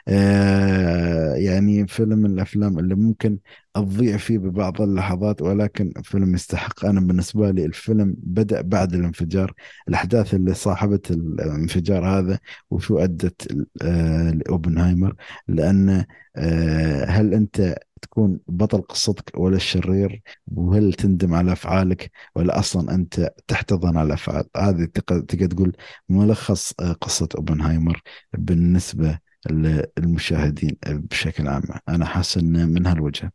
آه، 0.08 1.34
يعني 1.34 1.86
فيلم 1.86 2.18
من 2.18 2.30
الأفلام 2.30 2.78
اللي 2.78 2.94
ممكن 2.94 3.38
تضيع 3.74 4.16
فيه 4.16 4.38
ببعض 4.38 4.82
اللحظات 4.82 5.42
ولكن 5.42 5.92
فيلم 6.04 6.34
يستحق. 6.34 6.84
أنا 6.84 7.00
بالنسبة 7.00 7.50
لي 7.50 7.64
الفيلم 7.64 8.14
بدأ 8.18 8.60
بعد 8.60 8.94
الانفجار. 8.94 9.52
الأحداث 9.88 10.34
اللي 10.34 10.54
صاحبت 10.54 11.10
الانفجار 11.10 12.06
هذا 12.06 12.38
وشو 12.70 12.98
أدت 12.98 13.66
آه، 13.82 14.30
لأوبنهايمر. 14.30 15.14
لأن 15.48 16.04
آه، 16.36 17.04
هل 17.04 17.34
أنت 17.34 17.76
تكون 18.06 18.38
بطل 18.48 18.80
قصتك 18.82 19.38
ولا 19.38 19.56
الشرير 19.56 20.22
وهل 20.46 20.92
تندم 20.94 21.34
على 21.34 21.52
أفعالك 21.52 22.10
ولا 22.34 22.58
أصلا 22.58 22.94
أنت 22.94 23.30
تحتضن 23.46 23.96
على 23.96 24.06
الأفعال؟ 24.06 24.44
هذه 24.56 24.84
تق- 24.84 25.24
تقدر 25.24 25.46
تقول 25.46 25.76
ملخص 26.08 26.72
آه، 26.80 26.92
قصة 26.92 27.28
أوبنهايمر 27.36 28.02
بالنسبة 28.32 29.18
للمشاهدين 29.50 30.76
بشكل 30.86 31.48
عام. 31.48 31.62
أنا 31.88 32.04
حاسس 32.04 32.36
إن 32.38 32.68
من 32.68 32.86
هالوجه 32.86 33.32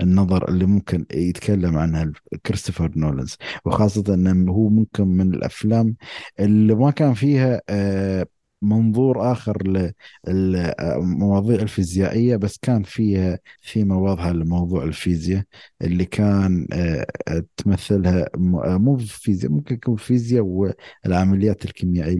النظر 0.00 0.48
اللي 0.48 0.64
ممكن 0.64 1.06
يتكلم 1.12 1.76
عنها 1.78 2.12
كريستوفر 2.46 2.90
نولانز 2.96 3.36
وخاصة 3.64 4.14
إنه 4.14 4.52
هو 4.52 4.68
ممكن 4.68 5.08
من 5.08 5.34
الأفلام 5.34 5.96
اللي 6.40 6.74
ما 6.74 6.90
كان 6.90 7.14
فيها 7.14 7.62
آه، 7.68 8.26
منظور 8.62 9.32
آخر 9.32 9.62
للمواضيع 10.28 11.60
الفيزيائية 11.62 12.36
بس 12.36 12.58
كان 12.62 12.82
فيها 12.82 13.38
ثيمة 13.72 13.98
واضحة 13.98 14.32
لموضوع 14.32 14.84
الفيزياء 14.84 15.44
اللي 15.82 16.04
كان 16.04 16.66
آه، 16.72 17.06
تمثلها 17.56 18.22
آه، 18.34 18.78
مو 18.78 18.96
فيزياء 18.98 19.52
ممكن 19.52 19.74
يكون 19.74 19.96
فيزياء 19.96 20.44
والعمليات 20.44 21.64
الكيميائية 21.64 22.18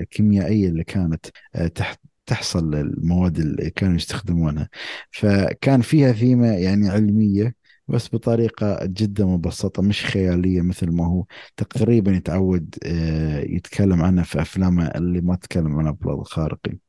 الكيميائية 0.00 0.68
اللي 0.68 0.84
كانت 0.84 1.26
آه، 1.54 1.66
تحت 1.66 2.00
تحصل 2.26 2.74
المواد 2.74 3.38
اللي 3.38 3.70
كانوا 3.70 3.96
يستخدمونها. 3.96 4.68
فكان 5.10 5.80
فيها 5.80 6.12
ثيمة 6.12 6.46
يعني 6.46 6.88
علمية 6.88 7.54
بس 7.88 8.14
بطريقة 8.14 8.78
جدا 8.86 9.24
مبسطة 9.24 9.82
مش 9.82 10.04
خيالية 10.06 10.62
مثل 10.62 10.90
ما 10.92 11.06
هو. 11.06 11.24
تقريبا 11.56 12.12
يتعود 12.12 12.74
آه، 12.86 13.40
يتكلم 13.40 14.02
عنها 14.02 14.24
في 14.24 14.40
أفلامه 14.42 14.86
اللي 14.86 15.20
ما 15.20 15.36
تكلم 15.36 15.76
عن 15.78 15.84
الأبطال 15.84 16.20
الخارقين 16.20 16.80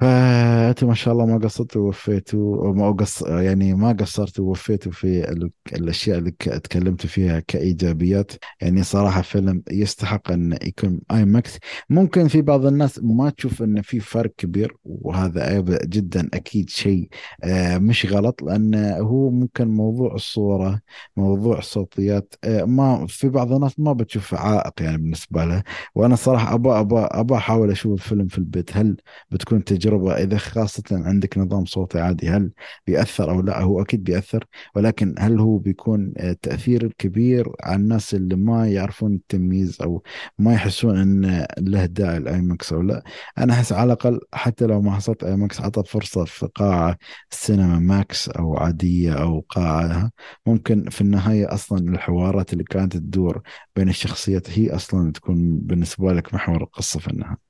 فأنتم 0.00 0.86
ما 0.88 0.94
شاء 0.94 1.14
الله 1.14 1.26
ما 1.26 1.38
قصرتوا 1.38 1.82
ووفيتوا 1.82 2.72
ما 2.74 2.90
قص 2.92 3.22
يعني 3.22 3.74
ما 3.74 3.92
قصرتوا 3.92 4.44
ووفيتوا 4.44 4.92
في 4.92 5.30
ال- 5.32 5.50
الأشياء 5.72 6.18
اللي 6.18 6.30
ك- 6.30 6.44
تكلمتوا 6.44 7.08
فيها 7.10 7.40
كإيجابيات. 7.40 8.32
يعني 8.60 8.82
صراحة 8.82 9.22
فيلم 9.22 9.62
يستحق 9.70 10.30
أن 10.32 10.58
يكون 10.62 11.00
آي 11.10 11.24
ماكس 11.24 11.58
ممكن 11.90 12.28
في 12.28 12.42
بعض 12.42 12.66
الناس 12.66 13.00
ما 13.02 13.30
تشوف 13.30 13.62
أن 13.62 13.82
في 13.82 14.00
فرق 14.00 14.32
كبير 14.36 14.76
وهذا 14.84 15.42
عيب 15.42 15.78
جدا 15.84 16.28
أكيد 16.34 16.70
شيء 16.70 17.08
آه، 17.44 17.78
مش 17.78 18.06
غلط 18.06 18.42
لأن 18.42 18.74
هو 19.00 19.30
ممكن 19.30 19.68
موضوع 19.68 20.14
الصورة 20.14 20.80
موضوع 21.16 21.58
الصوتيات 21.58 22.34
آه، 22.44 22.64
ما 22.64 23.06
في 23.06 23.28
بعض 23.28 23.52
الناس 23.52 23.80
ما 23.80 23.92
بتشوف 23.92 24.34
عائق 24.34 24.82
يعني 24.82 24.96
بالنسبة 24.98 25.44
لها 25.44 25.64
وأنا 25.94 26.16
صراحة 26.16 26.54
أبى 26.54 26.68
أبى 26.70 26.96
أبى 26.98 27.34
أحاول 27.36 27.70
أشوف 27.70 27.92
الفيلم 27.92 28.26
في 28.28 28.38
البيت. 28.38 28.76
هل 28.76 28.96
بتكون 29.30 29.64
تجربة 29.88 30.12
إذا 30.12 30.38
خاصة 30.38 30.82
عندك 30.92 31.38
نظام 31.38 31.64
صوتي 31.64 32.00
عادي 32.00 32.28
هل 32.28 32.50
بيأثر 32.86 33.30
أو 33.30 33.40
لا؟ 33.40 33.60
هو 33.62 33.82
أكيد 33.82 34.04
بيأثر 34.04 34.44
ولكن 34.74 35.14
هل 35.18 35.40
هو 35.40 35.58
بيكون 35.58 36.12
آه، 36.18 36.36
تأثير 36.42 36.92
كبير 36.98 37.52
على 37.62 37.76
الناس 37.76 38.14
اللي 38.14 38.36
ما 38.36 38.68
يعرفون 38.68 39.14
التمييز 39.14 39.82
أو 39.82 40.02
ما 40.38 40.54
يحسون 40.54 40.98
أن 40.98 41.46
له 41.58 41.86
داعي 41.86 42.16
ال 42.16 42.40
IMAX 42.40 42.72
أو 42.72 42.82
لا؟ 42.82 43.02
أنا 43.38 43.52
أحس 43.52 43.72
على 43.72 43.84
الأقل 43.92 44.20
حتى 44.32 44.66
لو 44.66 44.80
ما 44.80 44.92
حصلت 44.92 45.24
IMAX 45.24 45.60
عطى 45.60 45.82
فرصة 45.84 46.24
في 46.24 46.46
قاعة 46.54 46.96
السينما 47.32 47.78
ماكس 47.78 48.28
أو 48.28 48.56
عادية 48.56 49.12
أو 49.12 49.40
قاعة 49.48 50.10
ممكن 50.46 50.88
في 50.90 51.00
النهاية 51.00 51.54
أصلا 51.54 51.78
الحوارات 51.78 52.52
اللي 52.52 52.64
كانت 52.64 52.92
تدور 52.96 53.42
بين 53.76 53.88
الشخصيات 53.88 54.50
هي 54.50 54.70
أصلا 54.74 55.12
تكون 55.12 55.58
بالنسبة 55.58 56.12
لك 56.12 56.34
محور 56.34 56.62
القصة 56.62 57.00
في 57.00 57.08
النهاية. 57.10 57.48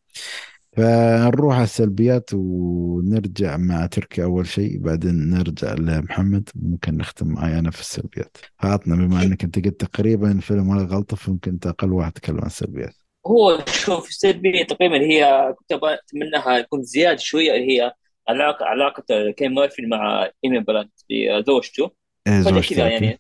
فنروح 0.79 1.55
على 1.55 1.65
السلبيات 1.65 2.31
ونرجع 2.35 3.57
مع 3.57 3.87
تركي 3.87 4.25
أول 4.25 4.47
شيء 4.47 4.79
بعدين 4.79 5.31
نرجع 5.31 5.75
لمحمد. 5.75 6.49
ممكن 6.55 6.97
نختم 6.97 7.29
معي 7.29 7.59
أنا 7.59 7.71
في 7.71 7.81
السلبيات. 7.81 8.37
فعطنا 8.63 8.97
بما 8.97 9.23
أنك 9.23 9.45
أنت 9.45 9.65
قلت 9.65 9.85
تقريبا 9.85 10.39
فيلم 10.41 10.69
ولا 10.69 10.83
غلطة 10.83 11.17
فممكن 11.17 11.51
أنت 11.51 11.67
أقل 11.67 11.93
واحد 11.93 12.13
تكلم 12.13 12.41
عن 12.41 12.47
السلبيات. 12.47 12.95
هو 13.27 13.65
شوف 13.67 14.09
السلبية 14.09 14.65
تقريبا 14.65 15.01
هي 15.01 15.55
كنت 15.59 15.73
أبغى 15.73 15.95
أتمناها 15.95 16.61
تكون 16.61 16.83
زيادة 16.83 17.19
شوية 17.19 17.53
اللي 17.53 17.73
هي 17.73 17.93
علاقة 18.29 18.65
علاقة 18.67 19.05
كيليان 19.37 19.55
ميرفي 19.55 19.87
مع 19.87 20.31
إيميلي 20.45 20.61
بلانت 20.61 20.93
بزوجته 21.11 21.91
إيه 22.27 22.41
زوجتي 22.41 22.75
كذا 22.75 22.89
يعني 22.89 23.19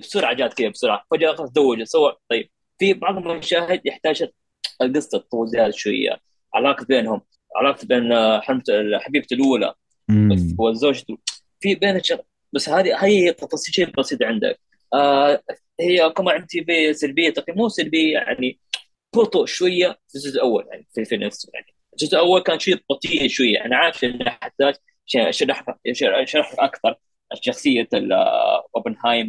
بسرعة 0.00 0.34
جات 0.34 0.54
كذا 0.54 0.68
بسرعة. 0.68 1.04
فجأة 1.10 1.34
خلاص 1.34 1.52
تزوج 1.52 1.82
سوى 1.82 2.16
طيب 2.30 2.50
في 2.78 2.94
بعض 2.94 3.16
المشاهد 3.16 3.80
يحتاج 3.84 4.28
القصة 4.82 5.18
تطول 5.18 5.48
زيادة 5.48 5.70
شوية. 5.70 6.27
علاقة 6.58 6.84
بينهم 6.84 7.20
علاقة 7.56 7.86
بين 7.86 8.12
آه، 8.12 8.40
حمزة 8.40 8.98
حبيبته 8.98 9.34
الأولى 9.34 9.74
أمم 10.10 10.56
وزوجته 10.58 11.18
في 11.60 11.74
بين. 11.74 12.00
بس 12.52 12.68
هذه 12.68 13.04
هي 13.04 13.32
تفاصيل 13.32 13.74
شيء 13.74 13.90
بسيط 13.98 14.22
عندك. 14.22 14.60
آه 14.94 15.42
هي 15.80 16.10
كما 16.10 16.32
عندي 16.32 16.60
بسلبيه 16.90 17.30
تقريبا 17.30 17.58
مو 17.62 17.68
سلبية 17.68 18.12
يعني 18.12 18.58
بطء 19.16 19.44
شوية 19.46 19.98
في 20.08 20.14
الجزء 20.14 20.34
الأول 20.36 20.66
يعني 20.70 20.86
في 20.94 21.04
في 21.04 21.16
نفسه 21.16 21.50
يعني. 21.54 21.66
الجزء 21.92 22.14
الأول 22.14 22.40
كان 22.42 22.58
شيء 22.58 22.76
بطيء 22.90 23.28
شوية 23.28 23.64
أنا 23.64 23.76
عارف 23.76 24.04
إنه 24.04 24.26
يحتاج 24.26 24.74
ش- 25.06 25.38
شرح 25.38 25.64
شرح 26.24 26.54
أكثر 26.58 26.94
شخصية 27.34 27.88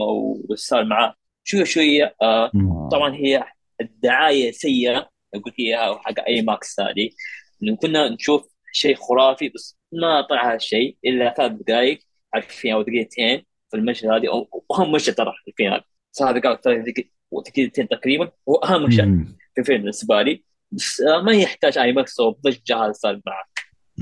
واللي 0.05 0.55
صار 0.55 0.83
معاه. 0.83 1.15
شوية 1.43 1.63
شوية 1.63 2.15
آه 2.21 2.51
طبعا 2.91 3.15
هي 3.15 3.43
الدعاية 3.81 4.51
سيئة 4.51 5.09
أقول 5.35 5.53
اياها 5.59 6.01
حق 6.05 6.25
أي 6.27 6.41
ماكس 6.41 6.79
هذه 6.79 7.09
إنه 7.63 7.75
كنا 7.75 8.09
نشوف 8.09 8.47
شيء 8.73 8.95
خرافي 8.95 9.49
بس 9.49 9.77
ما 9.91 10.21
طلع 10.21 10.47
هذا 10.47 10.55
الشيء 10.55 10.97
إلا 11.05 11.33
ثلاث 11.37 11.51
دقائق 11.51 11.99
عارفين 12.33 12.73
أو 12.73 12.81
دقيقتين 12.81 13.45
في 13.71 13.77
المشهد 13.77 14.09
هذه. 14.09 14.47
واهم 14.69 14.91
مشهد 14.91 15.15
ترى 15.15 15.33
في 15.43 15.51
ال 15.51 15.55
finale. 15.55 15.81
بس 16.13 16.21
هذا 16.21 16.39
قال 16.39 16.61
ثلاث 16.61 16.85
دقيقتين 17.47 17.87
تقريبا. 17.87 18.31
هو 18.49 18.55
اهم 18.55 18.83
مشهد 18.83 19.25
في 19.55 19.61
الفيلم 19.61 19.81
بالنسبة 19.81 20.21
لي. 20.21 20.43
بس 20.71 21.01
آه، 21.01 21.21
ما 21.21 21.31
يحتاج 21.31 21.77
IMAX 21.77 22.19
أو 22.19 22.29
ضجة 22.29 22.77
هذا 22.77 22.91
صار 22.91 23.21
معه 23.25 23.43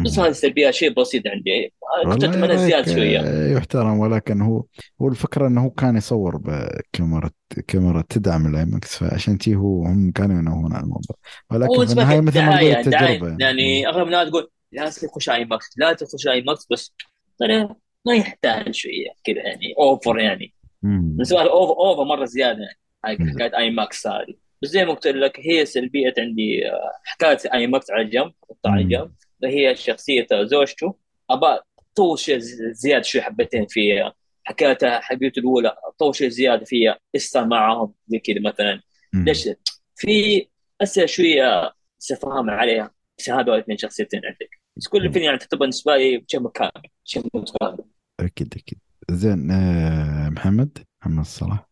بس. 0.06 0.20
هذه 0.20 0.28
السلبيه 0.28 0.72
شيء 0.72 0.94
بسيط 0.94 1.28
عندي. 1.28 1.74
كنت 2.04 2.24
أتمنى 2.24 2.58
زيادة 2.58 2.94
شوية. 2.94 3.20
آه، 3.20 3.58
يحترم 3.58 4.00
ولكن 4.00 4.42
هو 4.42 4.64
هو 5.02 5.08
الفكرة 5.08 5.48
إنه 5.48 5.66
هو 5.66 5.70
كان 5.70 5.98
يصور 5.98 6.38
بكاميرا 6.38 7.30
كاميرا 7.68 8.04
تدعم 8.10 8.48
ال 8.48 8.58
IMAX 8.58 8.98
فعشان 8.98 9.38
تي 9.38 9.56
هو 9.56 9.86
هم 9.86 10.12
كانوا 10.12 10.40
ينوهون 10.40 10.74
عن 10.74 10.84
الموضوع. 10.84 11.18
ولكن 11.52 11.76
في 11.76 11.84
اسمه 11.84 12.02
النهاية 12.02 12.22
مثل 12.22 12.40
ما 12.40 12.46
دعايه 12.46 12.80
التجربة 12.80 13.28
يعني. 13.28 13.38
يعني 13.40 13.88
أغلب 13.88 14.08
الناس 14.08 14.30
تقول 14.30 14.50
لازم 14.72 15.08
تخش 15.08 15.30
IMAX 15.30 15.70
لازم 15.78 16.06
تخش 16.06 16.28
IMAX. 16.28 16.68
بس 16.72 16.94
ترى 17.40 17.70
ما 18.06 18.16
يحتاج 18.16 18.74
شوية 18.74 19.10
كذا 19.24 19.38
يعني 19.38 19.74
over 19.80 20.20
يعني. 20.20 20.54
بالنسبة 20.82 21.44
لي 21.44 21.50
over 21.50 21.74
over 21.74 22.04
مرة 22.04 22.26
زيادة. 22.26 22.60
يعني. 22.60 23.32
حكاية 23.34 23.58
IMAX 23.58 24.08
هذه. 24.08 24.36
بس 24.62 24.70
زي 24.70 24.86
ما 24.86 24.94
قلت 24.94 25.08
لك 25.08 25.40
هي 25.40 25.66
سلبية 25.66 26.14
عندي 26.18 26.68
آه، 26.68 26.92
حكاية 27.04 27.38
IMAX 27.54 27.92
على 27.92 28.06
جنب 28.06 28.32
حطها 28.50 28.72
على. 28.72 28.84
جنب 28.84 29.12
هي 29.44 29.76
شخصية 29.76 30.28
زوجته. 30.44 30.96
ابى 31.30 31.60
طول 31.96 32.20
شيء 32.20 32.38
زي- 32.38 32.74
زيادة 32.74 33.02
شوي 33.04 33.22
حبتين 33.22 33.66
فيها 33.68 34.14
حكايتها 34.44 35.00
حبيبته 35.00 35.40
الأولى 35.40 35.76
طول 36.00 36.16
شيء 36.16 36.30
زيادة 36.30 36.66
فيها 36.66 37.00
صار 37.18 37.46
معاهم 37.46 37.94
زي 38.08 38.20
كذا 38.20 38.40
مثلا. 38.40 38.82
ليش؟ 39.14 39.50
في 39.96 40.48
أسئلة 40.82 41.06
شوية 41.06 41.74
استفهام 42.02 42.50
عليها. 42.50 42.92
بس 43.18 43.30
هذول 43.30 43.56
الاثنين 43.56 43.78
شخصيتين 43.78 44.22
عندك. 44.26 44.50
بس 44.78 44.88
كل. 44.88 45.06
الفيلم 45.06 45.26
يعني 45.26 45.38
تعتبر 45.38 45.60
بالنسبة 45.60 45.98
لي 45.98 46.26
شيء 46.28 46.40
مكامل 46.40 46.72
شيء 47.04 47.24
متكامل 47.34 47.78
أكيد 48.20 48.54
أكيد. 48.58 48.80
زين 49.12 49.52
آه 49.52 50.30
محمد 50.30 50.78
محمد 51.02 51.26
صلاح 51.26 51.68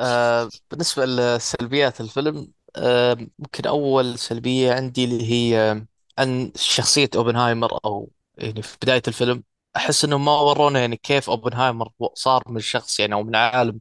آه 0.00 0.48
بالنسبة 0.70 1.04
لسلبيات 1.06 2.00
الفيلم 2.00 2.52
آه 2.76 3.14
ممكن 3.38 3.66
أول 3.68 4.18
سلبية 4.18 4.72
عندي 4.72 5.04
اللي 5.04 5.32
هي 5.32 5.82
عن 6.18 6.52
شخصية 6.56 7.10
أوبنهايمر 7.16 7.78
أو 7.84 8.10
يعني 8.38 8.62
في 8.62 8.76
بداية 8.82 9.02
الفيلم 9.08 9.42
أحس 9.76 10.04
إنه 10.04 10.18
ما 10.18 10.40
ورونا 10.40 10.80
يعني 10.80 10.96
كيف 10.96 11.30
أوبنهايمر 11.30 11.88
صار 12.14 12.42
من 12.48 12.60
شخص 12.60 13.00
يعني 13.00 13.14
أو 13.14 13.22
من 13.22 13.36
عالم. 13.36 13.80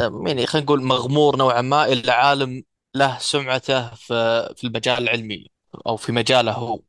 آه 0.00 0.22
يعني 0.26 0.46
خلينا 0.46 0.64
نقول 0.66 0.82
مغمور 0.82 1.36
نوعا 1.36 1.60
ما 1.62 1.84
إلى 1.86 2.12
عالم 2.12 2.62
له 2.94 3.18
سمعته 3.18 3.94
في 3.94 4.14
في 4.56 4.64
المجال 4.66 4.98
العلمي 5.02 5.50
أو 5.86 5.96
في 5.96 6.12
مجاله 6.12 6.52
هو. 6.52 6.80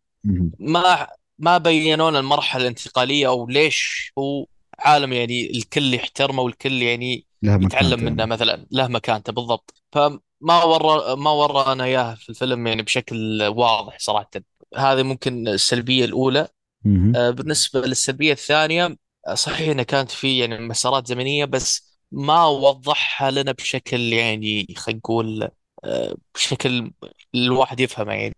ما 0.60 1.08
ما 1.40 1.58
بينوا 1.58 2.10
لنا 2.12 2.20
المرحلة 2.20 2.62
الانتقالية 2.62 3.28
أو 3.28 3.48
ليش 3.48 4.12
هو 4.20 4.46
عالم 4.80 5.14
يعني 5.14 5.52
الكل 5.52 5.94
يحترمه 5.94 6.42
والكل 6.44 6.82
يعني 6.82 7.26
يتعلم 7.44 8.00
منه 8.00 8.18
يعني 8.20 8.32
مثلا 8.32 8.68
له 8.72 8.88
مكانته 8.88 9.34
بالضبط 9.34 9.84
فما 9.92 10.64
ورى 10.64 11.16
ما 11.16 11.32
ورانا 11.32 11.84
اياها 11.84 12.16
في 12.16 12.30
الفيلم 12.30 12.68
يعني 12.68 12.82
بشكل 12.82 13.44
واضح 13.44 14.00
صراحة 14.00 14.30
هذه 14.76 15.04
ممكن 15.04 15.48
السلبية 15.48 16.06
الأولى. 16.06 16.48
مهم. 16.86 17.16
آه، 17.16 17.30
بالنسبة 17.30 17.82
للسلبية 17.82 18.32
الثانية 18.32 18.98
آه، 19.28 19.34
صحيح 19.36 19.70
انها 19.70 19.84
كانت 19.84 20.12
في 20.12 20.38
يعني 20.40 20.58
مسارات 20.60 21.08
زمنية 21.08 21.46
بس 21.46 21.98
ما 22.12 22.46
وضحها 22.46 23.32
لنا 23.32 23.52
بشكل 23.52 24.14
يعني 24.14 24.68
خلينا 24.78 25.00
نقول 25.00 25.50
آه، 25.84 26.16
بشكل 26.36 26.92
الواحد 27.36 27.80
يفهمه 27.80 28.14
يعني. 28.14 28.36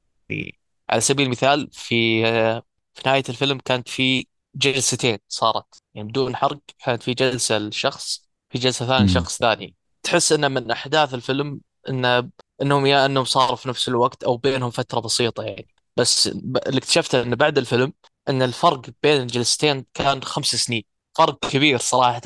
على 0.90 1.02
سبيل 1.02 1.26
المثال 1.26 1.70
في 1.72 2.26
آه، 2.28 2.64
في 2.94 3.02
نهاية 3.06 3.24
الفيلم 3.30 3.58
كانت 3.66 3.90
في 3.90 4.28
جلستين 4.56 5.18
صارت. 5.28 5.66
يعني 5.96 6.08
بدون 6.08 6.36
حرق 6.36 6.60
كانت 6.86 7.04
في 7.04 7.14
جلسة 7.14 7.58
لشخص 7.58 8.30
في 8.50 8.60
جلسة 8.60 8.86
ثانية 8.86 9.00
مم. 9.00 9.06
لشخص 9.06 9.38
ثاني. 9.38 9.76
تحس 10.04 10.32
إنه 10.32 10.48
من 10.48 10.72
أحداث 10.72 11.14
الفيلم 11.14 11.62
إنه 11.90 12.30
إنهم 12.62 12.86
يا 12.86 13.06
إنهم 13.06 13.24
صاروا 13.26 13.56
في 13.56 13.70
نفس 13.70 13.88
الوقت 13.88 14.24
أو 14.24 14.38
بينهم 14.38 14.70
فترة 14.70 15.00
بسيطة 15.00 15.44
يعني. 15.44 15.68
بس 15.98 16.28
اللي 16.28 16.78
اكتشفته 16.78 17.22
انه 17.22 17.36
بعد 17.36 17.58
الفيلم 17.58 17.94
إن 18.30 18.42
الفرق 18.42 18.82
بين 19.04 19.22
الجلستين 19.22 19.86
كان 19.94 20.24
خمس 20.24 20.46
سنين 20.46 20.84
فرق 21.18 21.40
كبير 21.50 21.78
صراحة 21.78 22.22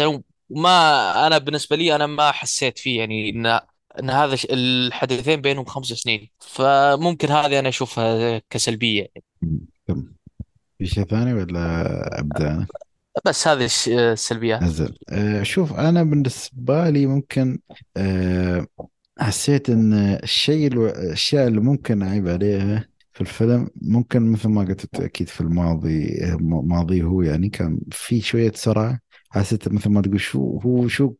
وما 0.49 1.27
أنا 1.27 1.37
بالنسبة 1.37 1.75
لي 1.75 1.95
أنا 1.95 2.07
ما 2.07 2.31
حسيت 2.31 2.79
فيه 2.79 2.99
يعني 2.99 3.29
ان 3.29 3.45
إن 3.99 4.09
هذا 4.09 4.37
الحدثين 4.49 5.41
بينهم 5.41 5.65
خمس 5.65 5.85
سنين 5.85 6.29
فممكن 6.39 7.27
هذه 7.29 7.59
أنا 7.59 7.69
أشوفها 7.69 8.41
مم. 9.41 9.59
تمام. 9.87 10.15
في 10.77 10.85
شيء 10.85 11.03
ثاني 11.03 11.33
ولا 11.33 12.19
أبدأ 12.19 12.51
أنا؟ 12.51 12.67
بس 13.25 13.47
هذه 13.47 13.69
السلبيات 13.87 14.63
نزل 14.63 14.97
أه 15.09 15.43
شوف 15.43 15.73
أنا 15.73 16.03
بالنسبة 16.03 16.89
لي 16.89 17.05
ممكن 17.05 17.59
أه 17.97 18.67
حسيت 19.19 19.69
إن 19.69 19.93
الشيء 20.23 20.67
الأشياء 20.67 21.47
اللي 21.47 21.59
ممكن 21.61 22.01
أعيب 22.03 22.27
عليها 22.27 22.90
في 23.13 23.21
الفيلم 23.21 23.69
ممكن 23.81 24.31
مثل 24.31 24.49
ما 24.49 24.61
قلت 24.61 24.99
أكيد 24.99 25.29
في 25.29 25.41
الماضي 25.41 26.19
ماضي 26.41 27.03
هو 27.03 27.21
يعني 27.21 27.49
كان 27.49 27.79
في 27.91 28.21
شوية 28.21 28.51
سرعة 28.55 28.99
حسيت 29.29 29.67
مثل 29.73 29.89
ما 29.89 30.01
تقول 30.01 30.19
شو 30.21 30.59
هو 30.59 30.87
شو 30.87 31.13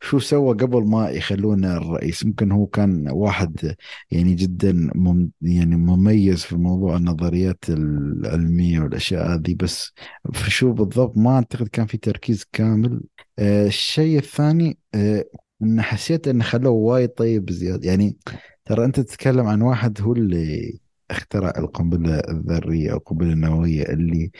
شو 0.00 0.18
سوى 0.18 0.54
قبل 0.54 0.84
ما 0.90 1.10
يخلونه 1.10 1.76
الرئيس؟ 1.76 2.26
ممكن 2.26 2.52
هو 2.52 2.66
كان 2.66 3.08
واحد 3.10 3.74
يعني 4.10 4.34
جدا 4.34 4.90
مم 4.94 5.30
يعني 5.42 5.76
مميز 5.76 6.44
في 6.44 6.56
موضوع 6.56 6.96
النظريات 6.96 7.64
العلمية 7.68 8.80
والأشياء 8.80 9.34
هذه. 9.34 9.54
بس 9.54 9.92
في 10.32 10.50
شو 10.50 10.72
بالضبط؟ 10.72 11.16
ما 11.16 11.34
أعتقد 11.34 11.68
كان 11.68 11.86
في 11.86 11.96
تركيز 11.98 12.44
كامل. 12.52 13.00
آه 13.38 13.66
الشيء 13.66 14.18
الثاني 14.18 14.78
آه 14.94 15.24
إن 15.62 15.82
حسيت 15.82 16.28
إن 16.28 16.42
خلوه 16.42 16.72
وايد 16.72 17.08
طيب 17.10 17.44
بزيادة. 17.44 17.88
يعني 17.88 18.16
ترى 18.64 18.84
أنت 18.84 19.00
تتكلم 19.00 19.46
عن 19.46 19.62
واحد 19.62 20.00
هو 20.00 20.12
اللي 20.12 20.78
اخترع 21.10 21.52
القنبلة 21.58 22.18
الذرية 22.18 22.92
أو 22.92 22.96
القنبلة 22.96 23.32
النووية 23.32 23.82
اللي 23.82 24.30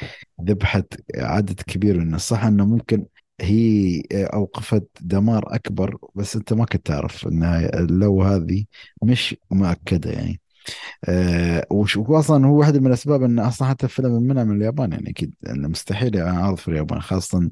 ذبحت 0.43 0.86
عدد 1.16 1.61
كبير 1.61 1.97
من 1.97 2.03
الناس. 2.03 2.28
صح 2.28 2.45
أنه 2.45 2.66
ممكن 2.66 3.07
هي 3.41 4.03
أوقفت 4.15 4.89
دمار 5.01 5.55
أكبر 5.55 5.97
بس 6.15 6.36
أنت 6.36 6.53
ما 6.53 6.65
كنت 6.65 6.86
تعرف 6.86 7.27
انها 7.27 7.70
لو 7.81 8.23
هذه 8.23 8.65
مش 9.03 9.36
مؤكده 9.51 10.11
يعني. 10.11 10.41
آه 11.05 11.66
واصلا 11.97 12.47
هو 12.47 12.59
واحدة 12.59 12.81
من 12.81 12.86
الأسباب 12.86 13.23
إن 13.23 13.39
أصلا 13.39 13.69
حتى 13.69 13.86
الفيلم 13.86 14.23
منع 14.23 14.45
من 14.45 14.57
اليابان 14.57 14.93
يعني 14.93 15.11
أكيد 15.11 15.35
انه 15.51 15.69
مستحيل 15.69 16.15
يعني 16.16 16.39
عرض 16.39 16.57
في 16.57 16.69
اليابان 16.69 17.01
خاصة 17.01 17.51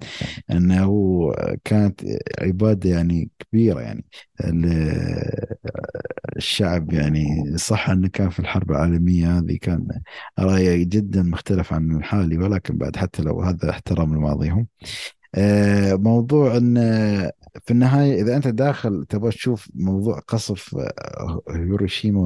إنه 0.51 1.33
كانت 1.65 2.01
اباده 2.39 2.91
يعني 2.91 3.31
كبيرة 3.39 3.81
يعني 3.81 4.05
الشعب 6.43 6.93
يعني 6.93 7.45
صح 7.59 7.91
انه 7.91 8.09
كان 8.09 8.31
في 8.31 8.41
الحرب 8.41 8.71
العالمية 8.71 9.39
هذه 9.39 9.59
كان 9.63 9.89
رايه 10.39 10.85
جدا 10.85 11.23
مختلف 11.23 11.73
عن 11.73 11.97
الحالي 11.97 12.39
ولكن 12.39 12.79
بعد 12.79 12.97
حتى 12.97 13.23
لو 13.23 13.43
هذا 13.43 13.71
احترام 13.71 14.15
لماضيهم. 14.15 14.67
آه، 15.35 15.95
موضوع 15.95 16.57
أن 16.57 16.75
في 17.65 17.71
النهاية 17.71 18.23
إذا 18.23 18.37
أنت 18.37 18.49
داخل 18.49 19.05
تبغى 19.09 19.31
تشوف 19.31 19.69
موضوع 19.75 20.19
قصف 20.19 20.77
آه، 20.77 21.43
هيروشيما 21.51 22.21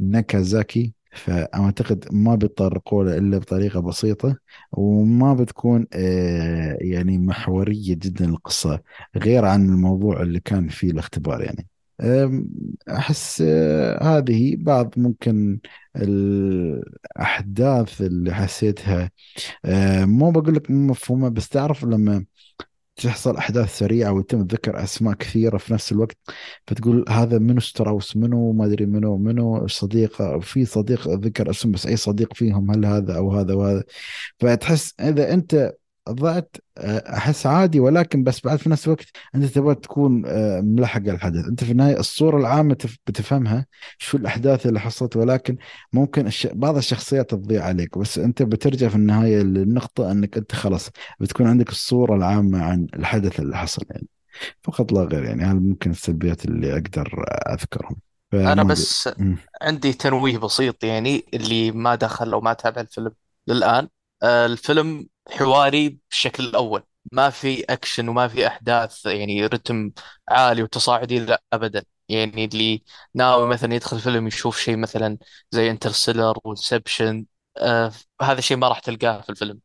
وناكازاكي 0.00 0.94
فأعتقد 1.12 2.08
ما 2.12 2.34
بيتطرقوا 2.34 3.04
له 3.04 3.18
إلا 3.18 3.38
بطريقة 3.38 3.80
بسيطة 3.80 4.36
وما 4.72 5.34
بتكون 5.34 5.86
آه، 5.92 6.78
يعني 6.80 7.18
محورية 7.18 7.94
جدا 7.94 8.24
القصة 8.24 8.80
غير 9.16 9.44
عن 9.44 9.68
الموضوع 9.68 10.22
اللي 10.22 10.40
كان 10.40 10.68
فيه 10.68 10.90
الاختبار 10.90 11.42
يعني. 11.42 11.66
أحس 12.88 13.42
هذه 14.02 14.56
بعض 14.58 14.94
ممكن 14.96 15.60
الأحداث 15.96 18.02
اللي 18.02 18.34
حسيتها 18.34 19.10
مو 20.04 20.30
بقول 20.30 20.54
لك 20.54 20.70
مو 20.70 20.90
مفهومة 20.90 21.28
بس 21.28 21.48
تعرف 21.48 21.84
لما 21.84 22.24
تحصل 22.96 23.36
أحداث 23.36 23.78
سريعة 23.78 24.12
ويتم 24.12 24.42
ذكر 24.42 24.82
أسماء 24.82 25.14
كثيرة 25.14 25.58
في 25.58 25.74
نفس 25.74 25.92
الوقت 25.92 26.16
فتقول 26.66 27.04
هذا 27.08 27.38
منو 27.38 27.60
ستراوس 27.60 28.16
منو 28.16 28.52
ما 28.52 28.64
أدري 28.64 28.86
منو 28.86 29.16
منو 29.16 29.66
صديقه 29.66 30.38
في 30.38 30.64
صديق 30.64 31.08
ذكر 31.08 31.50
اسم 31.50 31.70
بس 31.70 31.86
أي 31.86 31.96
صديق 31.96 32.34
فيهم 32.34 32.70
هل 32.70 32.86
هذا 32.86 33.16
أو 33.16 33.32
هذا 33.32 33.54
وهذا؟ 33.54 33.84
فتحس 34.38 34.94
إذا 35.00 35.34
أنت 35.34 35.72
ضعت 36.10 36.56
آه، 36.78 37.16
أحس 37.16 37.46
عادي 37.46 37.80
ولكن 37.80 38.24
بس 38.24 38.40
بعد 38.40 38.58
في 38.58 38.68
نفس 38.68 38.86
الوقت 38.86 39.06
أنت 39.34 39.44
تبغى 39.44 39.74
تكون 39.74 40.22
آه، 40.26 40.60
ملحق 40.60 41.02
الحدث 41.08 41.44
أنت 41.44 41.64
في 41.64 41.72
النهاية 41.72 41.98
الصورة 41.98 42.38
العامة 42.38 42.76
بتفهمها 43.06 43.66
شو 43.98 44.16
الأحداث 44.16 44.66
اللي 44.66 44.80
حصلت 44.80 45.16
ولكن 45.16 45.56
ممكن 45.92 46.26
الش... 46.26 46.46
بعض 46.46 46.76
الشخصيات 46.76 47.30
تضيع 47.30 47.64
عليك. 47.64 47.98
بس 47.98 48.18
أنت 48.18 48.42
بترجع 48.42 48.88
في 48.88 48.96
النهاية 48.96 49.38
للنقطة 49.38 50.10
أنك 50.10 50.36
أنت 50.36 50.54
خلاص 50.54 50.90
بتكون 51.20 51.46
عندك 51.46 51.68
الصورة 51.68 52.16
العامة 52.16 52.62
عن 52.64 52.86
الحدث 52.94 53.40
اللي 53.40 53.56
حصل 53.56 53.82
يعني. 53.90 54.06
فقط 54.62 54.92
لا 54.92 55.00
غير 55.00 55.24
يعني. 55.24 55.44
هذه 55.44 55.54
ممكن 55.54 55.90
السلبيات 55.90 56.44
اللي 56.44 56.72
أقدر 56.72 57.24
أذكرهم؟ 57.28 57.96
أنا 58.34 58.62
بس 58.62 59.08
عندي 59.62 59.92
تنويه 59.92 60.38
بسيط 60.38 60.84
يعني 60.84 61.24
اللي 61.34 61.70
ما 61.70 61.94
دخل 61.94 62.32
أو 62.32 62.40
ما 62.40 62.52
تابع 62.52 62.80
الفيلم 62.80 63.10
للآن. 63.48 63.88
آه، 64.22 64.46
الفيلم 64.46 65.06
حواري 65.30 65.98
بالشكل 66.10 66.44
الأول 66.44 66.82
ما 67.12 67.30
في 67.30 67.64
أكشن 67.64 68.08
وما 68.08 68.28
في 68.28 68.46
أحداث 68.46 69.06
يعني 69.06 69.46
رتم 69.46 69.90
عالي 70.28 70.62
وتصاعدي 70.62 71.18
لا 71.18 71.42
أبدا. 71.52 71.84
يعني 72.08 72.44
اللي 72.44 72.82
ناوي 73.14 73.48
مثلا 73.48 73.74
يدخل 73.74 74.00
فيلم 74.00 74.26
يشوف 74.26 74.58
شيء 74.58 74.76
مثلا 74.76 75.18
زي 75.50 75.70
Interstellar 75.70 76.38
و 76.44 76.52
Inception 76.52 77.26
آه 77.58 77.92
هذا 78.22 78.38
الشيء 78.38 78.56
ما 78.56 78.68
راح 78.68 78.78
تلقاه 78.78 79.20
في 79.20 79.30
الفيلم. 79.30 79.60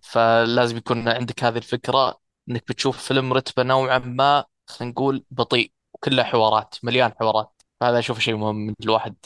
فلازم 0.00 0.76
يكون 0.76 1.08
عندك 1.08 1.44
هذه 1.44 1.56
الفكرة 1.56 2.20
إنك 2.50 2.64
بتشوف 2.68 2.98
فيلم 2.98 3.32
رتمه 3.32 3.62
نوعا 3.62 3.98
ما 3.98 4.44
خلينا 4.66 4.92
نقول 4.92 5.24
بطيء 5.30 5.72
وكله 5.94 6.22
حوارات 6.22 6.74
مليان 6.82 7.12
حوارات. 7.20 7.62
فهذا 7.80 7.98
أشوف 7.98 8.18
شيء 8.18 8.36
مهم 8.36 8.74
الواحد 8.84 9.16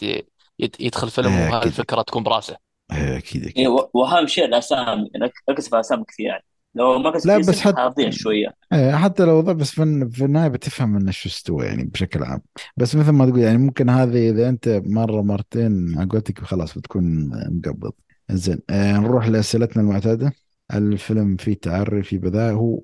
يدخل 0.59 1.11
فيلم 1.11 1.33
إيه، 1.33 1.51
وهذه 1.53 1.67
الفكرة 1.67 2.03
تكون 2.03 2.23
براسه. 2.23 2.68
أكيد 2.91 3.43
أكيد. 3.43 3.59
إيه 3.59 3.69
واهم 3.95 4.27
شيء 4.27 4.45
الأسامي. 4.45 5.11
ركز 5.51 5.69
في 5.69 5.81
أسامي 5.81 6.05
كثير 6.05 6.27
يعني. 6.27 6.45
لو 6.75 6.99
ما 6.99 7.13
لا 7.25 7.39
بس 7.39 7.61
حتى 7.61 7.81
حتضيع 7.81 8.11
شوية. 8.11 8.55
إيه، 8.73 8.97
حتى 8.97 9.25
لو 9.25 9.41
ضع 9.41 9.53
بس 9.53 9.71
في, 9.71 10.09
في 10.13 10.25
النهاية 10.25 10.49
بتفهم 10.49 10.97
إنه 10.97 11.11
شو 11.11 11.29
استوى 11.29 11.67
يعني 11.67 11.85
بشكل 11.85 12.23
عام. 12.23 12.43
بس 12.77 12.97
مثل 12.97 13.11
ما 13.11 13.27
تقول 13.27 13.41
يعني 13.41 13.59
ممكن 13.59 13.91
هذه 13.91 14.31
إذا 14.31 14.49
أنت 14.49 14.83
مرة 14.87 15.23
مرتين 15.23 15.99
عقلتك 15.99 16.39
خلاص 16.39 16.79
بتكون 16.79 17.31
مقبض. 17.51 17.93
زين 18.31 18.61
نروح 18.71 19.29
لأسئلتنا 19.29 19.83
المعتادة. 19.83 20.33
الفيلم 20.75 21.37
فيه 21.37 21.55
تعري 21.55 22.03
فيه 22.03 22.19
بذاء 22.19 22.53
هو 22.55 22.81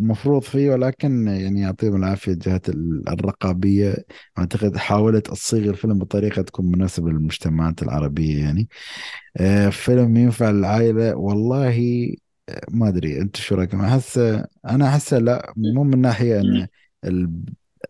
مفروض 0.00 0.42
فيه 0.42 0.70
ولكن 0.70 1.26
يعني 1.28 1.60
يعطيهم 1.60 1.96
العافية 1.96 2.32
الجهات 2.32 2.68
الرقابية. 3.08 3.96
أعتقد 4.38 4.76
حاولت 4.76 5.26
تصيغ 5.26 5.70
الفيلم 5.70 5.98
بطريقة 5.98 6.42
تكون 6.42 6.66
مناسبة 6.66 7.10
للمجتمعات 7.10 7.82
العربية 7.82 8.38
يعني. 8.44 8.68
آه، 9.36 9.68
فيلم 9.68 10.16
ينفع 10.16 10.50
للعائلة. 10.50 11.16
والله 11.16 11.78
آه، 12.48 12.60
ما 12.70 12.88
أدري 12.88 13.20
أنت 13.20 13.36
شو 13.36 13.54
رأيك 13.54 13.74
أحس 13.74 14.18
أنا 14.68 14.88
أحس 14.88 15.14
لا 15.14 15.52
مو 15.56 15.84
من 15.84 16.00
ناحية 16.00 16.40
أن 16.40 16.66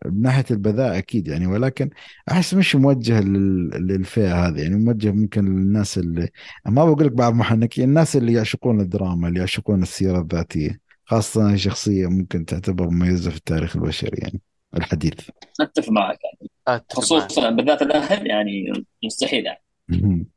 من 0.05 0.21
ناحية 0.21 0.45
البذاء 0.51 0.97
أكيد 0.97 1.27
يعني 1.27 1.47
ولكن 1.47 1.89
أحس 2.31 2.53
مش 2.53 2.75
موجه 2.75 3.21
للفئة 3.21 4.47
هذه 4.47 4.61
يعني 4.61 4.75
موجه 4.75 5.11
ممكن 5.11 5.45
للناس 5.45 5.97
اللي 5.97 6.29
ما 6.65 6.85
بقول 6.85 7.05
لك 7.05 7.11
بعض 7.11 7.33
محنكين 7.33 7.83
الناس 7.83 8.15
اللي 8.15 8.33
يعشقون 8.33 8.81
الدراما 8.81 9.27
اللي 9.27 9.39
يعشقون 9.39 9.81
السيرة 9.81 10.19
الذاتية 10.21 10.79
خاصة 11.05 11.55
شخصية 11.55 12.07
ممكن 12.07 12.45
تعتبر 12.45 12.89
مميزة 12.89 13.31
في 13.31 13.37
التاريخ 13.37 13.75
البشري 13.75 14.17
يعني 14.17 14.41
الحديث. 14.77 15.29
أتفق 15.61 15.89
معك. 15.89 16.19
يعني 16.67 16.83
خصوصا 16.91 17.49
بالذات 17.49 17.81
الأهل 17.81 18.27
يعني 18.27 18.85
مستحيل 19.03 19.45
يعني. 19.45 20.27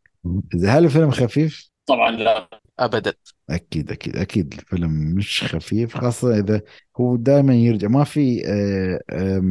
إذا 0.55 0.71
هل 0.71 0.85
الفيلم 0.85 1.11
خفيف؟ 1.11 1.71
طبعا 1.87 2.11
لا. 2.11 2.49
ابدا. 2.79 3.13
أكيد 3.51 3.91
أكيد 3.91 4.17
أكيد 4.17 4.53
الفيلم 4.55 4.91
مش 5.15 5.43
خفيف 5.45 5.97
خاصة 5.97 6.39
إذا 6.39 6.63
هو 6.97 7.17
دائما 7.17 7.55
يرجع. 7.55 7.89
ما 7.89 8.05
في 8.05 8.43
آه، 9.11 9.43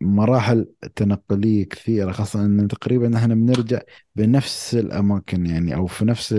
مراحل 0.00 0.66
تنقلية 0.96 1.64
كثيرة 1.64 2.12
خاصة 2.12 2.44
إن 2.44 2.68
تقريبا 2.68 3.16
إحنا 3.18 3.34
بنرجع 3.34 3.80
بنفس 4.16 4.74
الأماكن 4.74 5.46
يعني 5.46 5.74
أو 5.74 5.86
في 5.86 6.04
نفس 6.04 6.32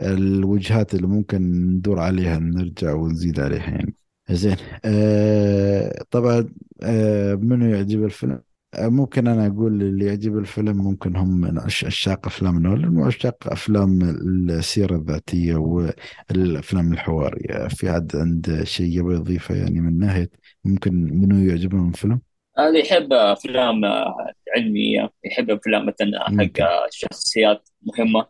الوجهات 0.00 0.94
اللي 0.94 1.06
ممكن 1.06 1.42
ندور 1.76 1.98
عليها 2.00 2.38
نرجع 2.38 2.94
ونزيد 2.94 3.40
عليها 3.40 3.70
يعني. 3.70 3.94
زين 4.30 4.56
آه 4.84 6.04
طبعا 6.10 6.54
آه 6.82 7.34
منو 7.34 7.66
يعجب 7.74 8.04
الفيلم؟ 8.04 8.42
ممكن 8.78 9.26
أنا 9.26 9.46
أقول 9.46 9.82
اللي 9.82 10.06
يعجب 10.06 10.38
الفيلم 10.38 10.76
ممكن 10.76 11.16
هم 11.16 11.40
من 11.40 11.58
عشاق 11.58 12.26
أفلام 12.26 12.62
نولان 12.62 12.96
وعشاق 12.96 13.36
أفلام 13.52 14.02
السيرة 14.50 14.96
الذاتية 14.96 15.54
والأفلام 15.54 16.92
الحوارية. 16.92 17.68
في 17.68 17.92
حد 17.92 18.16
عنده 18.16 18.64
شيء 18.64 18.98
يبغى 18.98 19.14
يضيفه 19.14 19.54
يعني 19.54 19.80
من 19.80 19.98
ناحية 19.98 20.30
ممكن 20.64 20.94
منو 20.94 21.38
يعجبه 21.48 21.76
من 21.76 21.88
الفيلم؟ 21.88 22.20
اللي 22.58 22.80
يحب 22.80 23.12
أفلام 23.12 23.84
علمية 24.56 25.10
يحب 25.24 25.50
أفلام 25.50 25.86
مثلا 25.86 26.20
حق 26.24 26.88
شخصيات 26.90 27.68
مهمة. 27.82 28.26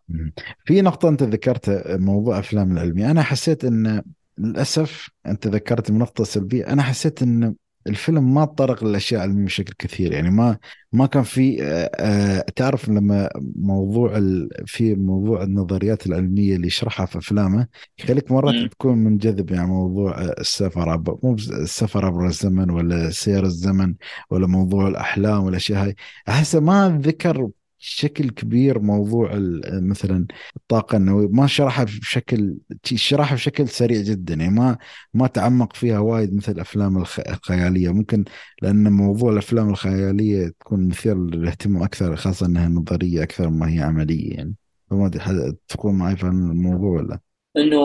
في 0.64 0.82
نقطة 0.82 1.08
أنت 1.08 1.22
ذكرتها 1.22 1.96
موضوع 1.96 2.38
أفلام 2.38 2.72
العلميه 2.72 3.10
أنا 3.10 3.22
حسيت 3.22 3.64
إن 3.64 4.02
للأسف 4.38 5.10
أنت 5.26 5.46
ذكرت 5.46 5.90
نقطة 5.90 6.24
سلبية 6.24 6.66
أنا 6.66 6.82
حسيت 6.82 7.22
إن 7.22 7.54
الفيلم 7.86 8.34
ما 8.34 8.44
تطرق 8.44 8.84
للأشياء 8.84 9.24
العلميه 9.24 9.44
بشكل 9.44 9.74
كثير 9.78 10.12
يعني 10.12 10.30
ما 10.30 10.58
ما 10.92 11.06
كان 11.06 11.22
في 11.22 11.62
آه، 11.62 11.90
آه، 11.94 12.44
تعرف 12.56 12.88
لما 12.88 13.28
موضوع 13.56 14.20
في 14.66 14.94
موضوع 14.94 15.42
النظريات 15.42 16.06
العلمية 16.06 16.56
اللي 16.56 16.66
يشرحها 16.66 17.06
في 17.06 17.18
أفلامه 17.18 17.66
يخليك 17.98 18.32
مرات 18.32 18.72
تكون 18.72 18.98
منجذب 18.98 19.50
يعني 19.50 19.66
موضوع 19.66 20.18
آه، 20.18 20.34
السفر 20.40 20.88
عبر 20.88 21.18
مو 21.22 21.34
السفر 21.34 22.06
عبر 22.06 22.26
الزمن 22.26 22.70
ولا 22.70 23.10
سير 23.10 23.44
الزمن 23.44 23.94
ولا 24.30 24.46
موضوع 24.46 24.88
الأحلام 24.88 25.44
والأشياء 25.44 25.84
هاي. 25.84 25.94
أحس 26.28 26.54
ما 26.54 27.00
ذكر 27.02 27.50
بشكل 27.80 28.30
كبير 28.30 28.78
موضوع 28.78 29.32
ال- 29.32 29.88
مثلا 29.88 30.26
الطاقة 30.56 30.96
النووية. 30.96 31.28
ما 31.28 31.46
شرحها 31.46 31.84
بشكل 31.84 32.56
شرحها 32.84 33.34
بشكل 33.34 33.68
سريع 33.68 34.00
جدا. 34.02 34.34
يعني 34.34 34.50
ما 34.54 34.78
ما 35.14 35.26
تعمق 35.26 35.76
فيها 35.76 35.98
وايد 35.98 36.34
مثل 36.36 36.52
الأفلام 36.52 36.96
الخ- 36.98 37.20
الخيالية. 37.28 37.88
ممكن 37.92 38.24
لأن 38.62 38.92
موضوع 38.92 39.32
الأفلام 39.32 39.68
الخيالية 39.70 40.52
تكون 40.60 40.88
مثير 40.88 41.18
للاهتمام 41.18 41.82
أكثر 41.82 42.16
خاصة 42.16 42.46
أنها 42.46 42.68
نظرية 42.68 43.22
أكثر 43.22 43.50
ما 43.50 43.74
هي 43.74 43.78
عملية 43.80 44.34
يعني. 44.34 44.54
فما 44.90 45.06
أدري 45.06 45.20
حد- 45.20 45.56
تكون 45.68 45.94
معي 45.94 46.16
في 46.16 46.24
الموضوع 46.24 46.90
ولا 46.90 47.18
إنه 47.56 47.78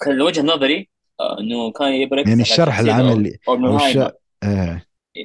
كان 0.00 0.20
وجهه 0.22 0.42
نظري 0.42 0.88
آه، 1.20 1.40
إنه 1.40 1.72
كان 1.72 1.92
يبي 1.92 2.16
يركز 2.16 2.28
يعني 2.28 2.42
الشرح 2.42 2.78
العملي 2.78 3.38
آه. 4.42 4.82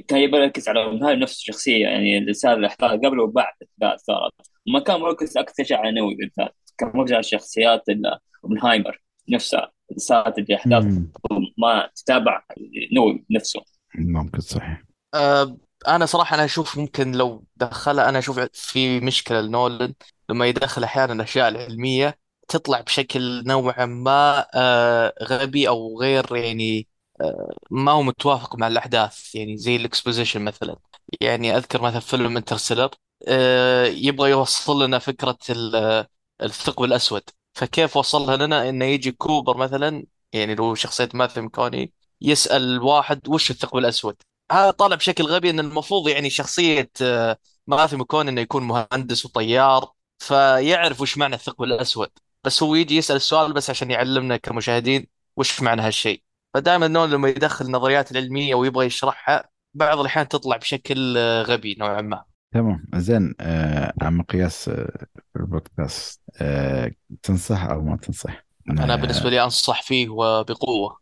كان 0.08 0.20
يبي 0.20 0.38
يركز 0.38 0.70
على 0.70 0.84
اوبنهايمر 0.84 1.22
نفس 1.22 1.38
الشخصية 1.38 1.84
يعني 1.88 2.18
اللي 2.18 2.34
صار 2.34 2.58
الاحداث 2.58 2.92
قبل 2.92 3.20
وبعد 3.20 3.54
الاحداث 3.62 4.06
صارت. 4.06 4.34
ما 4.68 4.80
كان 4.80 5.00
مركز 5.00 5.38
أكثر 5.38 5.64
شيء 5.64 5.78
على 5.78 5.92
نووي 5.92 6.16
بالذات 6.16 6.56
كان 6.78 6.92
مركز 6.94 7.14
على 7.14 7.24
شخصيات 7.24 7.90
ال- 7.90 8.20
أوبنهايمر 8.44 9.02
نفسها 9.30 9.72
اللي 9.90 10.00
صارت 10.00 10.38
الاحداث. 10.40 10.86
ما 11.58 11.90
تتابع 11.96 12.44
نووي 12.96 13.26
نفسه. 13.32 13.62
ممكن 13.96 14.40
صحيح. 14.40 14.84
أه 15.16 15.58
أنا 15.88 16.06
صراحة 16.06 16.36
أنا 16.36 16.46
أشوف 16.46 16.78
ممكن 16.78 17.12
لو 17.12 17.44
دخلها 17.56 18.10
أنا 18.10 18.20
أشوف 18.20 18.40
في 18.54 19.00
مشكلة 19.00 19.42
لنولن 19.42 19.94
لما 20.30 20.46
يدخل 20.46 20.84
أحيانا 20.84 21.14
الأشياء 21.14 21.48
العلمية 21.48 22.18
تطلع 22.48 22.82
بشكل 22.82 23.44
نوعا 23.48 23.86
ما 23.86 24.46
أه 24.56 25.14
غبي 25.24 25.68
أو 25.68 26.00
غير 26.02 26.36
يعني 26.36 26.88
ما 27.72 27.92
هو 27.92 28.02
متوافق 28.04 28.56
مع 28.56 28.68
الأحداث 28.68 29.36
يعني 29.36 29.58
زي 29.58 29.76
ال 29.76 29.82
exposition 29.82 30.42
مثلا. 30.42 30.78
يعني 31.22 31.58
أذكر 31.58 31.82
مثلا 31.82 32.00
فيلم 32.00 32.38
Interstellar 32.38 32.90
أه 33.28 33.86
يبغى 33.86 34.30
يوصل 34.32 34.84
لنا 34.84 35.00
فكرة 35.00 35.38
ال- 35.50 36.06
الثقب 36.42 36.84
الأسود. 36.84 37.24
فكيف 37.54 37.98
وصلها 37.98 38.38
لنا؟ 38.38 38.70
إنه 38.70 38.86
يجي 38.86 39.12
كوبر 39.12 39.58
مثلا 39.58 40.06
يعني 40.34 40.56
لو 40.56 40.76
شخصية 40.76 41.10
ماثيو 41.14 41.44
ماكونهي 41.44 41.94
يسأل 42.22 42.82
واحد 42.82 43.28
وش 43.30 43.52
الثقب 43.52 43.78
الأسود؟ 43.78 44.16
هذا 44.52 44.72
طالع 44.72 44.96
بشكل 44.96 45.24
غبي 45.24 45.50
إن 45.50 45.60
المفروض 45.60 46.08
يعني 46.10 46.30
شخصية 46.30 46.92
آه، 47.02 47.38
ماثيو 47.68 48.00
ماكونهي 48.00 48.28
إنه 48.28 48.42
يكون 48.42 48.64
مهندس 48.64 49.26
وطيار 49.26 49.92
فيعرف 50.20 51.02
وش 51.02 51.18
معنى 51.18 51.36
الثقب 51.36 51.64
الأسود. 51.64 52.10
بس 52.44 52.64
هو 52.64 52.76
يجي 52.76 52.98
يسأل 52.98 53.16
السؤال 53.16 53.54
بس 53.54 53.70
عشان 53.70 53.92
يعلمنا 53.92 54.38
كمشاهدين 54.38 55.08
وش 55.38 55.62
معنى 55.62 55.82
هالشيء. 55.82 56.27
فدائما 56.54 56.88
نول 56.88 57.12
لما 57.12 57.30
يدخل 57.30 57.66
النظريات 57.66 58.12
العلمية 58.12 58.56
ويبغى 58.56 58.86
يشرحها 58.86 59.50
بعض 59.74 60.00
الأحيان 60.00 60.28
تطلع 60.28 60.58
بشكل 60.58 61.18
آه، 61.18 61.42
غبي 61.44 61.76
نوعا 61.80 62.02
ما. 62.02 62.24
تمام. 62.54 62.86
زين 62.96 63.36
آه 63.40 63.94
عم 64.02 64.18
مقياس 64.18 64.70
آه 64.70 65.06
البودكاست 65.36 66.22
آه 66.42 66.92
تنصح 67.24 67.64
أو 67.64 67.82
ما 67.82 67.98
تنصح؟ 67.98 68.46
أنا 68.70 68.94
آه 68.94 68.96
بالنسبة 68.98 69.30
لي 69.30 69.44
أنصح 69.44 69.82
فيه 69.84 70.10
وبقوة. 70.10 70.98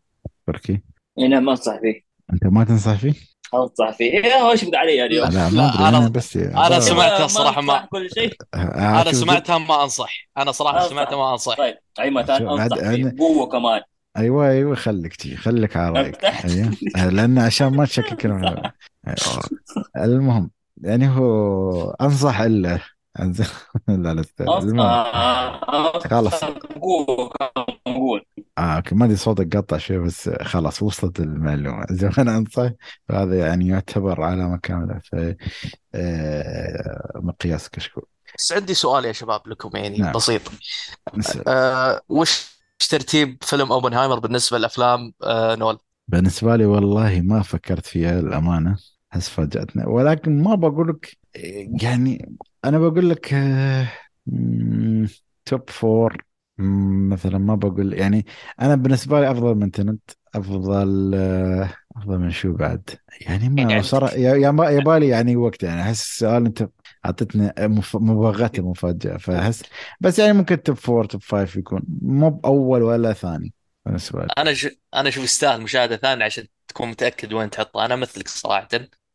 بركي. 0.46 0.82
هنا 1.18 1.40
ما 1.40 1.50
أنصح 1.50 1.80
فيه. 1.80 2.02
أنت 2.32 2.44
ما 2.46 2.64
تنصح 2.64 2.94
فيه؟ 2.94 3.14
أنصح 3.54 3.90
فيه. 3.96 4.12
إيه، 4.12 4.50
إيش 4.50 4.64
بقى 4.64 4.78
علي 4.80 5.04
اليوم. 5.06 5.28
لا. 5.28 5.34
لا 5.34 5.48
ما 5.50 5.68
أدري. 5.74 5.88
أنا 5.88 6.06
أنا- 6.06 6.10
بس 6.10 6.36
أنا 6.36 6.68
أبغى- 6.68 6.78
سمعتها 6.80 7.18
ما 7.18 7.24
الصراحة 7.24 7.60
ما- 7.60 7.86
كل 7.90 8.08
شيء. 8.14 8.32
أنا 8.54 9.12
سمعتها 9.12 9.58
ما 9.58 9.82
أنصح. 9.82 10.28
أنا 10.38 10.52
صراحة. 10.52 10.88
سمعتها 10.88 11.16
ما 11.16 11.32
أنصح. 11.32 11.56
طيب 11.56 11.76
عماد 11.98 12.26
شو- 12.38 12.56
أنصح 12.56 12.66
بعد- 12.76 12.94
فيه. 12.94 13.10
أنا- 13.10 13.18
قوه 13.18 13.46
كمان. 13.48 13.80
أيوه 14.16 14.48
أيوه 14.48 14.74
خليك 14.74 15.16
تجي 15.16 15.36
خليك 15.36 15.76
على 15.76 16.00
رأيك. 16.00 16.24
أيوه. 16.24 16.70
آه، 16.96 17.08
لأن 17.08 17.38
عشان 17.38 17.66
ما 17.76 17.84
تشكك 17.84 18.26
أيوة. 18.26 18.72
المهم 19.96 20.50
يعني 20.82 21.08
هو 21.08 21.90
أنصح 21.90 22.40
إلا 22.40 22.78
لا 23.88 24.14
لا 24.14 24.24
خلاص. 26.10 26.44
نقول 26.44 27.30
آه 28.58 28.76
أوكي. 28.76 28.94
ما 28.94 29.04
أدري 29.04 29.16
صوتك 29.16 29.56
قطع 29.56 29.76
شوي 29.78 29.98
بس 29.98 30.28
خلاص 30.28 30.82
وصلت 30.82 31.20
المعلومة. 31.20 31.86
زين 31.90 32.10
أنا 32.18 32.36
أنصح. 32.36 32.70
فهذا 33.08 33.38
يعني 33.38 33.68
يعتبر 33.68 34.22
علامة 34.22 34.58
كاملة 34.58 35.00
في 35.04 35.36
آه 35.94 37.12
مقياس 37.16 37.70
كشكول. 37.70 38.04
بس 38.38 38.52
عندي 38.52 38.74
سؤال 38.74 39.04
يا 39.04 39.12
شباب 39.12 39.48
لكم 39.48 39.70
يعني 39.76 39.98
نعم. 39.98 40.12
بسيط. 40.12 40.42
نسأل. 41.14 41.48
أه 41.48 42.00
وش 42.80 42.88
ترتيب 42.88 43.38
فيلم 43.42 43.72
أوبنهايمر 43.72 44.18
بالنسبة 44.18 44.58
لأفلام 44.58 45.14
أه 45.22 45.54
نول؟ 45.54 45.78
بالنسبة 46.08 46.56
لي 46.56 46.64
والله 46.66 47.20
ما 47.20 47.42
فكرت 47.42 47.86
فيها 47.86 48.20
الامانه 48.20 48.76
حس 49.10 49.28
فاجأتنا 49.28 49.86
ولكن 49.88 50.42
ما 50.42 50.54
بقول 50.54 50.88
لك 50.88 51.18
يعني 51.82 52.36
أنا 52.64 52.78
بقول 52.78 53.10
لك 53.10 53.34
آه، 53.34 53.88
توب 55.44 55.70
فور 55.70 56.24
مثلا 57.12 57.38
ما 57.38 57.54
بقول 57.54 57.92
يعني 57.94 58.26
أنا 58.60 58.74
بالنسبة 58.76 59.20
لي 59.20 59.30
أفضل 59.30 59.54
من 59.54 59.70
تنت 59.70 60.10
أفضل 60.34 61.12
آه، 61.14 61.74
أفضل 61.96 62.18
من 62.18 62.30
شو 62.30 62.52
بعد؟ 62.52 62.90
يعني 63.20 63.48
ما 63.48 63.72
يعني 63.72 63.82
صار 63.82 64.04
يا 64.18 64.34
يا 64.34 64.70
يبالي 64.70 65.08
يعني 65.08 65.36
وقت 65.36 65.62
يعني 65.62 65.82
أحس 65.82 66.02
السؤال 66.10 66.46
أنت 66.46 66.68
اعطيتني 67.06 67.52
مف- 67.58 67.96
مباغته 67.96 68.70
مفاجاه 68.70 69.16
فأحس 69.16 69.62
بس 70.00 70.18
يعني 70.18 70.32
ممكن 70.32 70.62
top 70.62 70.76
four 70.76 71.04
top 71.04 71.22
five 71.22 71.56
يكون 71.56 71.82
مو 72.02 72.30
بأول 72.30 72.82
ولا 72.82 73.12
ثاني 73.12 73.52
بالنسبة 73.86 74.20
لي. 74.20 74.28
أنا 74.38 74.54
ش... 74.54 74.68
أنا 74.94 75.08
أشوف 75.08 75.24
يستاهل 75.24 75.60
مشاهدة 75.60 75.96
ثانية 75.96 76.24
عشان 76.24 76.46
تكون 76.68 76.88
متأكد 76.88 77.32
وين 77.32 77.50
تحطه. 77.50 77.84
أنا 77.84 77.96
مثلك 77.96 78.28
صراحة. 78.28 78.68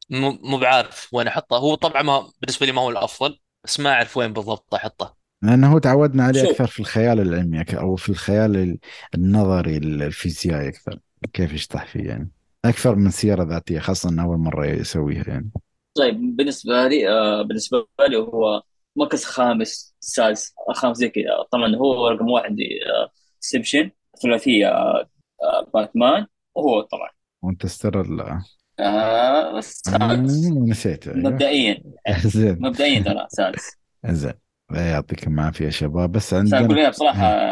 مو 0.10 0.58
بعارف 0.58 1.10
وين 1.14 1.28
أحطه. 1.28 1.58
هو 1.58 1.76
طبعا 1.76 2.02
ما 2.02 2.32
بالنسبة 2.42 2.66
لي 2.66 2.72
ما 2.72 2.82
هو 2.82 2.90
الأفضل 2.90 3.40
بس 3.64 3.80
ما 3.80 3.90
أعرف 3.94 4.18
وين 4.18 4.34
بالضبط 4.34 4.74
أحطه. 4.76 5.18
لأنه 5.42 5.74
هو 5.74 5.78
تعودنا 5.78 6.24
عليه. 6.24 6.52
أكثر 6.52 6.68
في 6.68 6.80
الخيال 6.80 7.20
العلمي 7.20 7.66
أو 7.74 7.96
في 7.96 8.10
الخيال 8.10 8.58
ال- 8.58 8.80
النظري 9.16 9.78
الفيزيائي 9.78 10.70
أكثر 10.70 11.00
كيف 11.34 11.54
يشطح 11.54 11.86
فيه 11.86 12.08
يعني. 12.08 12.30
أكثر 12.66 12.96
من 12.96 13.10
سيره 13.12 13.44
ذاتية 13.44 13.80
خاصة 13.80 14.10
إنه 14.10 14.24
أول 14.24 14.38
مرة 14.38 14.66
يسويها 14.66 15.24
يعني. 15.28 15.50
طيب 15.96 16.36
بالنسبة 16.36 16.88
لي 16.88 17.10
آه 17.10 17.42
بالنسبة 17.42 17.88
لي 18.10 18.18
هو 18.18 18.62
مركز 18.96 19.24
خامس 19.26 19.96
سادس 20.00 20.54
خامس 20.74 20.98
زي 20.98 21.10
كذا. 21.10 21.44
طبعا 21.52 21.76
هو 21.76 22.08
رقم 22.08 22.30
واحد 22.30 22.46
عندي 22.46 22.86
آه 22.86 23.12
سيبشن 23.40 23.92
ثلاثية 24.24 24.68
آه 24.68 25.10
آه 25.44 25.68
باتمان 25.74 26.28
وهو 26.56 26.82
طبعا. 26.82 27.10
لا 28.10 28.42
آه 28.80 29.58
السادس 29.58 30.46
آه، 30.46 30.50
نسيت. 30.70 31.08
أيوه. 31.08 31.20
مبدئيا. 31.20 31.84
زين. 32.26 32.58
مبدئيا 32.62 33.04
ترى 33.04 33.28
سادس. 33.30 33.78
زين. 34.10 34.34
يعطيكم 34.72 35.40
العافية 35.40 35.66
يا 35.66 35.70
شباب. 35.70 36.12
بس 36.12 36.34
بس 36.34 36.54
أقول 36.54 36.64
عندنا 36.64 36.82
لك 36.82 36.90
بصراحة 36.90 37.48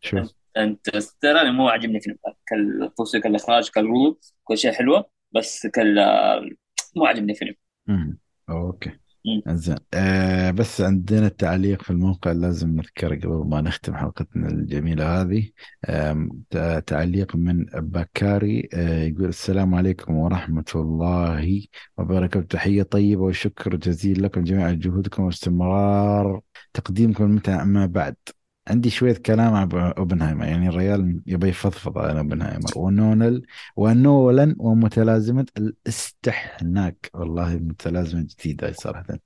شوف. 0.00 0.32
Interstellar 0.56 1.50
مو 1.50 1.68
عاجبني 1.68 2.00
فيلم 2.00 2.16
كالتصوير 2.46 3.20
كالإخراج 3.20 3.68
كالعروض 3.68 4.16
كل 4.44 4.58
شيء 4.58 4.72
حلوة 4.72 5.10
بس 5.32 5.66
كال 5.66 5.98
مو 6.96 7.04
عاجبني 7.06 7.34
فيلم. 7.34 7.54
أوكي. 8.50 8.90
زين. 9.48 9.76
آه 9.94 10.50
بس 10.50 10.80
عندنا 10.80 11.26
التعليق 11.26 11.82
في 11.82 11.90
الموقع 11.90 12.32
لازم 12.32 12.68
نذكره 12.76 13.14
قبل 13.16 13.48
ما 13.48 13.60
نختم 13.60 13.94
حلقتنا 13.94 14.48
الجميلة 14.48 15.20
هذه. 15.20 15.50
ت- 16.50 16.84
تعليق 16.86 17.36
من 17.36 17.64
بكاري 17.74 18.68
آه 18.74 19.02
يقول 19.02 19.28
السلام 19.28 19.74
عليكم 19.74 20.14
ورحمة 20.14 20.64
الله 20.74 21.62
وبركاته. 21.98 22.46
تحية 22.46 22.82
طيبة 22.82 23.22
وشكر 23.22 23.76
جزيل 23.76 24.22
لكم 24.22 24.44
جميعا 24.44 24.72
جهودكم 24.72 25.22
واستمرار 25.22 26.40
تقديمكم 26.72 27.24
المتعة 27.24 27.64
ما 27.64 27.86
بعد. 27.86 28.16
عندي 28.68 28.90
شوية 28.90 29.14
كلام 29.14 29.54
عن 29.54 29.68
أوبنهايمر 29.72 30.44
يعني 30.44 30.68
الريال 30.68 31.20
يبي 31.26 31.48
يفضفض 31.48 31.98
عن 31.98 32.16
أوبنهايمر. 32.16 32.70
ونونل 32.76 33.42
ونولن 33.76 34.56
ومتلازمة 34.58 35.46
الاستحناك. 35.58 37.10
والله 37.14 37.56
متلازمة 37.56 38.26
جديدة 38.38 38.72
صراحة. 38.72 39.18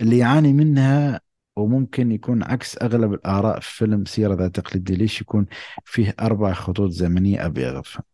اللي 0.00 0.18
يعاني 0.18 0.52
منها 0.52 1.20
وممكن 1.56 2.12
يكون 2.12 2.42
عكس 2.42 2.78
أغلب 2.82 3.12
الآراء 3.12 3.60
في 3.60 3.76
فيلم 3.76 4.04
سيرة 4.04 4.34
ذات 4.34 4.60
تقليدي 4.60 4.94
ليش 4.94 5.20
يكون 5.20 5.46
فيه 5.84 6.14
أربع 6.20 6.52
خطوط 6.52 6.90
زمنية؟ 6.90 7.46
أبي 7.46 7.78
أفهم 7.78 8.04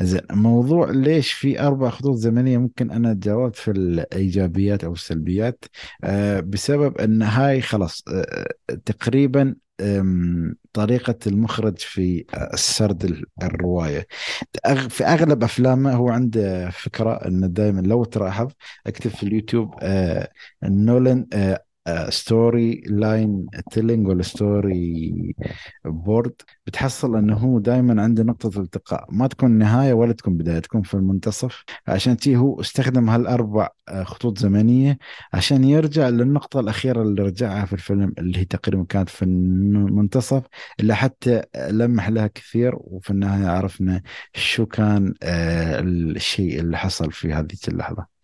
زين 0.00 0.20
موضوع 0.30 0.90
ليش 0.90 1.32
في 1.32 1.60
أربع 1.60 1.90
خطوط 1.90 2.16
زمنية؟ 2.16 2.58
ممكن 2.58 2.90
أنا 2.90 3.14
جاوبت 3.14 3.56
في 3.56 3.70
الإيجابيات 3.70 4.84
أو 4.84 4.92
السلبيات. 4.92 5.64
آه 6.04 6.40
بسبب 6.40 6.98
أن 6.98 7.22
هاي 7.22 7.60
خلاص 7.60 8.04
آه 8.08 8.48
تقريبا 8.84 9.54
طريقة 10.72 11.14
المخرج 11.26 11.78
في 11.78 12.24
السرد 12.54 13.04
ال- 13.04 13.24
الرواية. 13.42 14.06
في 14.88 15.04
أغلب 15.04 15.42
أفلامه 15.44 15.92
هو 15.92 16.08
عنده 16.08 16.70
فكرة 16.70 17.12
أنه 17.14 17.46
دائما 17.46 17.80
لو 17.80 18.04
تلاحظ 18.04 18.50
أكتب 18.86 19.10
في 19.10 19.22
اليوتيوب 19.22 19.74
آه 19.82 20.28
نولان 20.64 21.26
آه 21.32 21.64
storyline 22.08 23.46
telling 23.70 24.08
ولا 24.08 24.22
story 24.22 25.34
بورد 25.84 26.32
بتحصل 26.66 27.16
إنه 27.16 27.36
هو 27.36 27.58
دائما 27.58 28.02
عنده 28.02 28.22
نقطة 28.22 28.60
التقاء. 28.60 29.06
ما 29.10 29.26
تكون 29.26 29.50
نهاية 29.50 29.92
ولا 29.92 30.12
تكون 30.12 30.36
بداية 30.36 30.58
تكون 30.58 30.82
في 30.82 30.94
المنتصف. 30.94 31.64
عشان 31.88 32.16
كذي 32.16 32.36
هو 32.36 32.60
استخدم 32.60 33.10
هالأربع 33.10 33.68
آه، 33.88 34.02
خطوط 34.04 34.38
زمنية 34.38 34.98
عشان 35.32 35.64
يرجع 35.64 36.08
للنقطة 36.08 36.60
الأخيرة 36.60 37.02
اللي 37.02 37.22
رجعها 37.22 37.64
في 37.66 37.72
الفيلم 37.72 38.14
اللي 38.18 38.38
هي 38.38 38.44
تقريبا 38.44 38.84
كانت 38.84 39.08
في 39.08 39.22
المنتصف 39.24 40.42
اللي 40.80 40.94
حتى 40.96 41.42
لمح 41.70 42.08
لها 42.08 42.26
كثير. 42.26 42.72
وفي 42.76 43.10
النهاية 43.10 43.46
عرفنا 43.48 44.02
شو 44.34 44.66
كان 44.66 45.14
آه، 45.22 45.80
الشيء 45.80 46.60
اللي 46.60 46.76
حصل 46.78 47.12
في 47.12 47.32
هذه 47.32 47.56
اللحظة. 47.68 48.15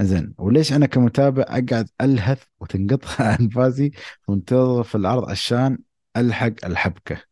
زين. 0.00 0.34
وليش 0.38 0.72
أنا 0.72 0.86
كمتابع 0.86 1.42
أقعد 1.42 1.88
ألهث 2.00 2.42
وتنقطع 2.60 3.36
أنفاسي 3.40 3.90
وانتظر 4.28 4.82
في 4.82 4.94
العرض 4.94 5.30
عشان 5.30 5.78
ألحق 6.16 6.52
الحبكة؟ 6.64 7.22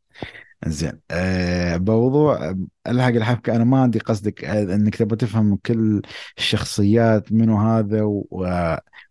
زين. 0.66 1.01
أه 1.11 1.77
بموضوع 1.77 2.55
ألحق 2.87 3.09
الحبكة 3.09 3.57
أنا 3.57 3.65
ما 3.65 3.83
عندي 3.83 3.99
قصدك 3.99 4.45
آه، 4.45 4.62
إنك 4.74 4.97
تبغى 4.97 5.16
تفهم 5.16 5.57
كل 5.57 6.03
الشخصيات 6.39 7.33
منو 7.33 7.57
هذا 7.61 8.03
و... 8.03 8.27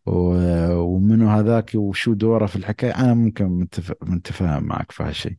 و... 0.06 0.12
ومنو 0.82 1.30
هذاك 1.30 1.72
وشو 1.76 2.14
دوره 2.14 2.46
في 2.46 2.56
الحكاية. 2.56 2.92
أنا 2.92 3.14
ممكن 3.14 3.46
متف... 3.46 3.94
متفاهم 4.02 4.64
معك 4.64 4.92
في 4.92 5.04
هالشيء 5.04 5.38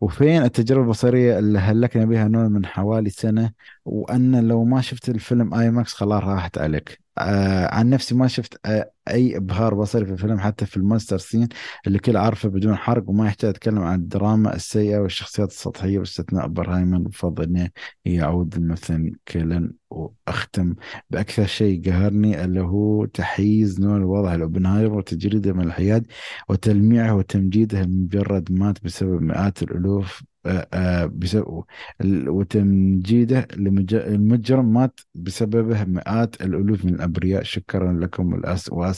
وفين 0.00 0.42
التجربة 0.42 0.82
البصرية 0.84 1.38
اللي 1.38 1.58
هلكنا 1.58 2.04
بها 2.04 2.28
نوع 2.28 2.48
من 2.48 2.66
حوالي 2.66 3.10
سنة؟ 3.10 3.52
وأن 3.84 4.48
لو 4.48 4.64
ما 4.64 4.80
شفت 4.80 5.08
الفيلم 5.08 5.54
IMAX 5.54 5.92
خلاص 5.94 6.22
راحت 6.24 6.58
عليك. 6.58 7.00
آه 7.18 7.74
عن 7.74 7.90
نفسي 7.90 8.14
ما 8.14 8.28
شفت 8.28 8.60
آه 8.66 8.90
أي 9.10 9.36
إبهار 9.36 9.74
بصري 9.74 10.06
في 10.06 10.12
الفيلم 10.12 10.38
حتى 10.38 10.66
في 10.66 10.76
ال 10.76 10.82
master 10.82 11.18
scene 11.18 11.48
اللي 11.86 11.98
كل 11.98 12.16
عارفه 12.16 12.48
بدون 12.48 12.76
حرق 12.76 13.10
وما 13.10 13.26
يحتاج 13.26 13.50
اتكلم 13.50 13.78
عن 13.78 13.98
الدراما 14.00 14.56
السيئة 14.56 14.98
والشخصيات 14.98 15.50
السطحية 15.50 15.98
باستثناء 15.98 16.46
برهايمن 16.46 17.02
بفضل 17.02 17.44
انه 17.44 17.70
يعود 18.04 18.54
الممثل 18.54 19.12
كيلن 19.26 19.72
وأختم. 19.90 20.74
بأكثر 21.10 21.46
شيء 21.46 21.90
قهرني 21.90 22.44
اللي 22.44 22.60
هو 22.60 23.04
تحيز 23.04 23.80
نوع 23.80 23.96
الوضع 23.96 24.34
لاوبنهايمر 24.34 24.98
وتجريده 24.98 25.52
من 25.52 25.64
الحياد 25.64 26.06
وتلميعه 26.48 27.14
وتمجيده 27.16 27.80
المجرد 27.80 28.52
مات 28.52 28.84
بسبب 28.84 29.22
مئات 29.22 29.62
الألوف 29.62 30.22
آه، 30.46 30.68
آه، 30.72 31.06
بسبب 31.06 31.64
وتمجيده 32.28 33.48
المجرم 33.92 34.72
مات 34.72 35.00
بسببه 35.14 35.84
مئات 35.84 36.42
الألوف 36.42 36.84
من 36.84 36.94
الأبرياء. 36.94 37.42
شكرا 37.42 37.92
لكم 37.92 38.34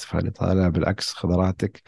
واسف 0.01 0.15
على 0.17 0.23
الاطاله 0.23 0.69
بالعكس 0.69 1.13
خضراتك 1.13 1.83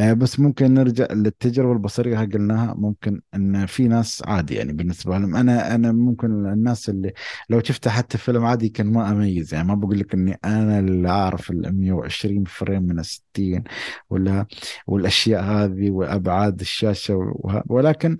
بس 0.00 0.40
ممكن 0.40 0.74
نرجع 0.74 1.06
للتجربة 1.10 1.72
البصرية 1.72 2.18
قلناها. 2.18 2.74
ممكن 2.74 3.20
إن 3.34 3.66
في 3.66 3.88
ناس 3.88 4.22
عادي 4.26 4.54
يعني 4.54 4.72
بالنسبة 4.72 5.18
لهم. 5.18 5.36
أنا 5.36 5.74
أنا 5.74 5.92
ممكن 5.92 6.26
الناس 6.46 6.88
اللي 6.88 7.12
لو 7.50 7.60
شفتها 7.62 7.90
حتى 7.90 8.18
فيلم 8.18 8.44
عادي 8.44 8.68
كان 8.68 8.86
ما 8.92 9.10
أميز. 9.10 9.54
يعني 9.54 9.68
ما 9.68 9.74
بقول 9.74 9.98
لك 9.98 10.14
إني 10.14 10.38
أنا 10.44 10.78
اللي 10.78 11.08
أعرف 11.08 11.50
ال 11.50 11.78
120 11.80 12.44
فريم 12.44 12.82
من 12.82 12.98
ال 12.98 13.04
60 13.06 13.64
ولا 14.10 14.46
والأشياء 14.86 15.42
هذه 15.44 15.90
وأبعاد 15.90 16.60
الشاشة 16.60 17.34
ولكن 17.68 18.18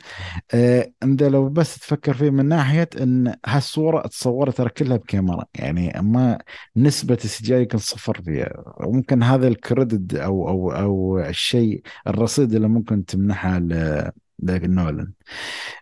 آه 0.54 0.92
أنت 1.02 1.22
لو 1.22 1.48
بس 1.48 1.78
تفكر 1.78 2.14
فيه 2.14 2.30
من 2.30 2.46
ناحية 2.46 2.88
إن 3.02 3.34
هالصورة 3.46 4.06
تصورت 4.06 4.56
ترى 4.56 4.68
كلها 4.68 4.96
بكاميرا. 4.96 5.44
يعني 5.54 5.92
ما 6.02 6.38
نسبة 6.76 7.18
السجاي 7.24 7.60
يمكن 7.62 7.78
صفر 7.78 8.22
فيها. 8.22 8.64
وممكن 8.86 9.22
هذا 9.22 9.48
الكريدت 9.48 10.14
أو 10.14 10.48
أو 10.48 10.70
أو 10.72 11.18
الشيء 11.18 11.65
الرصيد 12.06 12.54
اللي 12.54 12.68
ممكن 12.68 13.04
تمنحها 13.04 13.60
لنولان 14.38 15.12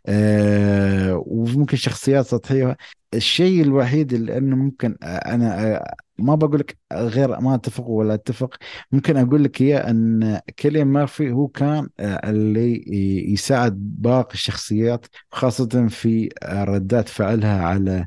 آه 0.06 1.22
وممكن 1.26 1.76
شخصيات 1.76 2.26
سطحية. 2.26 2.76
الشيء 3.14 3.62
الوحيد 3.62 4.12
اللي 4.12 4.38
أنه 4.38 4.56
ممكن 4.56 4.96
أنا 5.02 5.84
ما 6.18 6.34
بقول 6.34 6.60
لك 6.60 6.78
غير 6.92 7.40
ما 7.40 7.54
أتفق 7.54 7.88
ولا 7.88 8.14
أتفق. 8.14 8.56
ممكن 8.92 9.16
أقول 9.16 9.44
لك 9.44 9.60
إياه 9.60 9.90
أن 9.90 10.40
كيليان 10.56 10.86
مارفي 10.86 11.30
هو 11.32 11.48
كان 11.48 11.88
اللي 12.00 12.84
يساعد 13.32 13.72
باقي 13.98 14.34
الشخصيات 14.34 15.06
خاصة 15.30 15.88
في 15.88 16.28
ردات 16.44 17.08
فعلها 17.08 17.62
على 17.64 18.06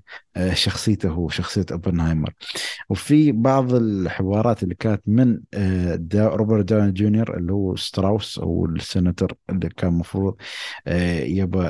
شخصيته 0.53 1.09
هو 1.09 1.29
شخصية 1.29 1.65
أوبنهايمر. 1.71 2.33
وفي 2.89 3.31
بعض 3.31 3.73
الحوارات 3.73 4.63
اللي 4.63 4.75
كانت 4.75 5.01
من 5.07 5.39
دا 5.95 6.27
روبرت 6.27 6.65
داون 6.65 6.93
جونيور 6.93 7.37
اللي 7.37 7.53
هو 7.53 7.75
ستراوس 7.75 8.39
أو 8.39 8.65
السيناتور 8.65 9.33
اللي 9.49 9.69
كان 9.69 9.89
المفروض 9.89 10.35
يبى 10.87 11.63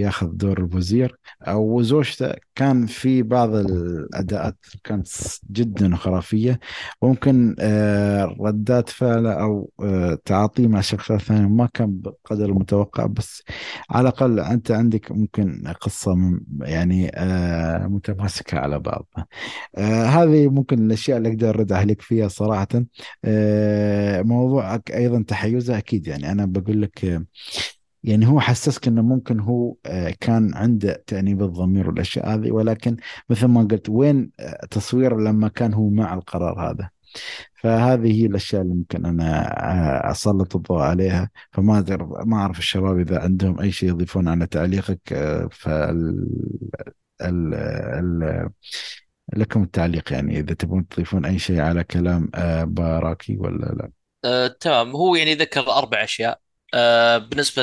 ياخذ 0.00 0.26
دور 0.26 0.58
الوزير. 0.58 1.18
أو 1.42 1.82
زوجته 1.82 2.34
كان 2.54 2.86
في 2.86 3.22
بعض 3.22 3.54
الأداءات 3.54 4.56
كانت 4.84 5.08
جدا 5.50 5.96
خرافية. 5.96 6.60
وممكن 7.00 7.56
آه، 7.60 8.36
ردات 8.40 8.88
فعله 8.88 9.32
أو 9.32 9.70
آه، 9.80 10.18
تعاطيه 10.24 10.66
مع 10.66 10.80
شخصيات 10.80 11.20
ثانية 11.20 11.48
ما 11.48 11.68
كان 11.74 12.00
بقدر 12.00 12.44
المتوقع. 12.44 13.06
بس 13.06 13.42
على 13.90 14.08
الأقل 14.08 14.40
أنت 14.40 14.70
عندك 14.70 15.12
ممكن 15.12 15.72
قصة 15.80 16.16
يعني 16.60 17.10
آه، 17.14 17.73
متماسكة 17.78 18.58
على 18.58 18.78
بعض. 18.78 19.06
هذه 19.78 20.48
ممكن 20.48 20.86
الأشياء 20.86 21.18
اللي 21.18 21.28
أقدر 21.28 21.48
أرد 21.50 21.72
عليك 21.72 22.02
فيها 22.02 22.28
صراحة. 22.28 22.84
موضوعك 24.22 24.90
أيضا 24.90 25.22
تحيزه 25.22 25.78
أكيد 25.78 26.06
يعني. 26.06 26.32
أنا 26.32 26.46
بقول 26.46 26.82
لك 26.82 27.24
يعني 28.04 28.26
هو 28.28 28.40
حسسك 28.40 28.88
إنه 28.88 29.02
ممكن 29.02 29.40
هو 29.40 29.74
آه، 29.86 30.14
كان 30.20 30.54
عنده 30.54 31.04
تأنيب 31.06 31.42
الضمير 31.42 31.88
والأشياء 31.88 32.34
هذه 32.34 32.50
ولكن 32.52 32.96
مثل 33.30 33.46
ما 33.46 33.62
قلت 33.62 33.88
وين 33.88 34.30
آه، 34.40 34.66
تصوير 34.66 35.20
لما 35.20 35.48
كان 35.48 35.74
هو 35.74 35.90
مع 35.90 36.14
القرار 36.14 36.70
هذا؟ 36.70 36.90
فهذه 37.54 38.12
هي 38.22 38.26
الأشياء 38.26 38.62
اللي 38.62 38.74
ممكن 38.74 39.06
أنا 39.06 39.46
آه، 40.08 40.10
أسلط 40.10 40.56
الضوء 40.56 40.78
عليها. 40.80 41.30
فما 41.52 41.84
ما 42.26 42.36
أعرف 42.36 42.58
الشباب 42.58 42.98
إذا 42.98 43.20
عندهم 43.20 43.60
أي 43.60 43.72
شيء 43.72 43.88
يضيفون 43.88 44.28
على 44.28 44.46
تعليقك 44.46 45.14
ف 45.50 45.68
ال... 47.22 47.54
ال... 47.54 48.50
لكم 49.32 49.62
التعليق 49.62 50.12
يعني 50.12 50.38
إذا 50.38 50.54
تبون 50.54 50.88
تضيفون 50.88 51.24
أي 51.24 51.38
شيء 51.38 51.60
على 51.60 51.84
كلام 51.84 52.30
باراكي 52.64 53.36
ولا 53.36 53.66
لا؟ 53.66 53.90
أه، 54.24 54.46
تمام. 54.46 54.90
هو 54.96 55.14
يعني 55.14 55.34
ذكر 55.34 55.60
أربع 55.72 56.04
أشياء. 56.04 56.40
آه 56.74 57.18
بالنسبة 57.18 57.62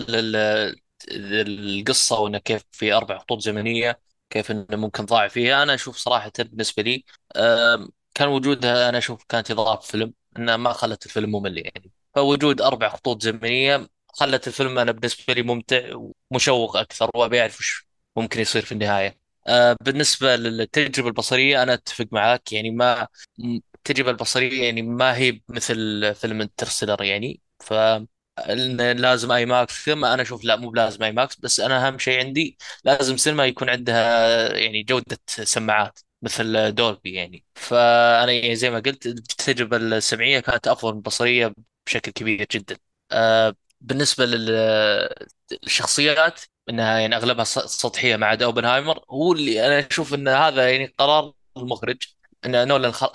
للقصة 1.11 2.19
وإنه 2.19 2.37
كيف 2.37 2.63
في 2.71 2.93
أربع 2.93 3.17
خطوط 3.17 3.39
زمنية 3.41 3.99
كيف 4.29 4.51
إنه 4.51 4.65
ممكن 4.71 5.05
ضاع 5.05 5.27
فيها 5.27 5.63
أنا 5.63 5.73
أشوف 5.73 5.97
صراحة 5.97 6.31
بالنسبة 6.39 6.83
لي 6.83 7.03
آه 7.35 7.87
كان 8.13 8.27
وجودها 8.27 8.89
أنا 8.89 8.97
أشوف 8.97 9.23
كانت 9.29 9.51
إضافة 9.51 9.81
فيلم 9.91 10.13
إنها 10.37 10.57
ما 10.57 10.73
خلت 10.73 11.05
الفيلم 11.05 11.31
ممل 11.31 11.57
يعني. 11.57 11.91
فوجود 12.15 12.61
أربع 12.61 12.89
خطوط 12.89 13.21
زمنية 13.23 13.89
خلت 14.07 14.47
الفيلم 14.47 14.79
أنا 14.79 14.91
بالنسبة 14.91 15.33
لي 15.33 15.41
ممتع 15.43 15.81
ومشوق 16.31 16.77
أكثر 16.77 17.09
وأبي 17.15 17.41
أعرف 17.41 17.59
وش 17.59 17.87
ممكن 18.15 18.39
يصير 18.41 18.65
في 18.65 18.71
النهاية. 18.71 19.20
آه 19.47 19.75
بالنسبة 19.81 20.35
للتجربة 20.35 21.07
البصرية 21.09 21.63
أنا 21.63 21.73
أتفق 21.73 22.05
معاك. 22.11 22.51
يعني 22.53 22.71
ما 22.71 23.07
التجربة 23.75 24.11
البصرية 24.11 24.63
يعني 24.65 24.81
ما 24.81 25.15
هي 25.17 25.41
مثل 25.49 25.75
فيلم 26.15 26.41
Interstellar 26.41 27.03
يعني. 27.03 27.41
ف 27.59 27.73
لازم 28.95 29.31
IMAX 29.31 29.85
سينما 29.85 30.13
أنا 30.13 30.21
أشوف 30.21 30.43
لا 30.43 30.55
مو 30.55 30.69
بلازم 30.69 31.03
IMAX 31.03 31.35
بس 31.39 31.59
أنا 31.59 31.87
أهم 31.87 31.97
شيء 31.97 32.19
عندي 32.25 32.57
لازم 32.83 33.17
سينما 33.17 33.45
يكون 33.45 33.69
عندها 33.69 34.53
يعني 34.57 34.83
جودة 34.83 35.17
سماعات 35.27 35.99
مثل 36.21 36.71
Dolby 36.75 37.13
يعني. 37.13 37.45
فأنا 37.55 38.31
يعني 38.31 38.55
زي 38.55 38.69
ما 38.69 38.79
قلت 38.79 39.05
التجربة 39.05 39.77
السمعية 39.77 40.39
كانت 40.39 40.67
أفضل 40.67 40.91
من 40.91 40.97
البصرية 40.97 41.53
بشكل 41.85 42.11
كبير 42.11 42.47
جدا. 42.51 42.77
آه، 43.11 43.55
بالنسبة 43.81 44.25
للشخصيات 44.25 46.41
إنها 46.69 46.99
يعني 46.99 47.15
أغلبها 47.15 47.43
سطحية 47.43 48.15
مع 48.15 48.37
أوبنهايمر. 48.43 49.05
هو 49.09 49.33
اللي 49.33 49.67
أنا 49.67 49.87
أشوف 49.91 50.13
إن 50.13 50.27
هذا 50.27 50.69
يعني 50.71 50.85
قرار 50.97 51.33
المخرج 51.57 51.97
إن 52.45 52.67
نولان 52.67 52.91
خ... 52.91 53.05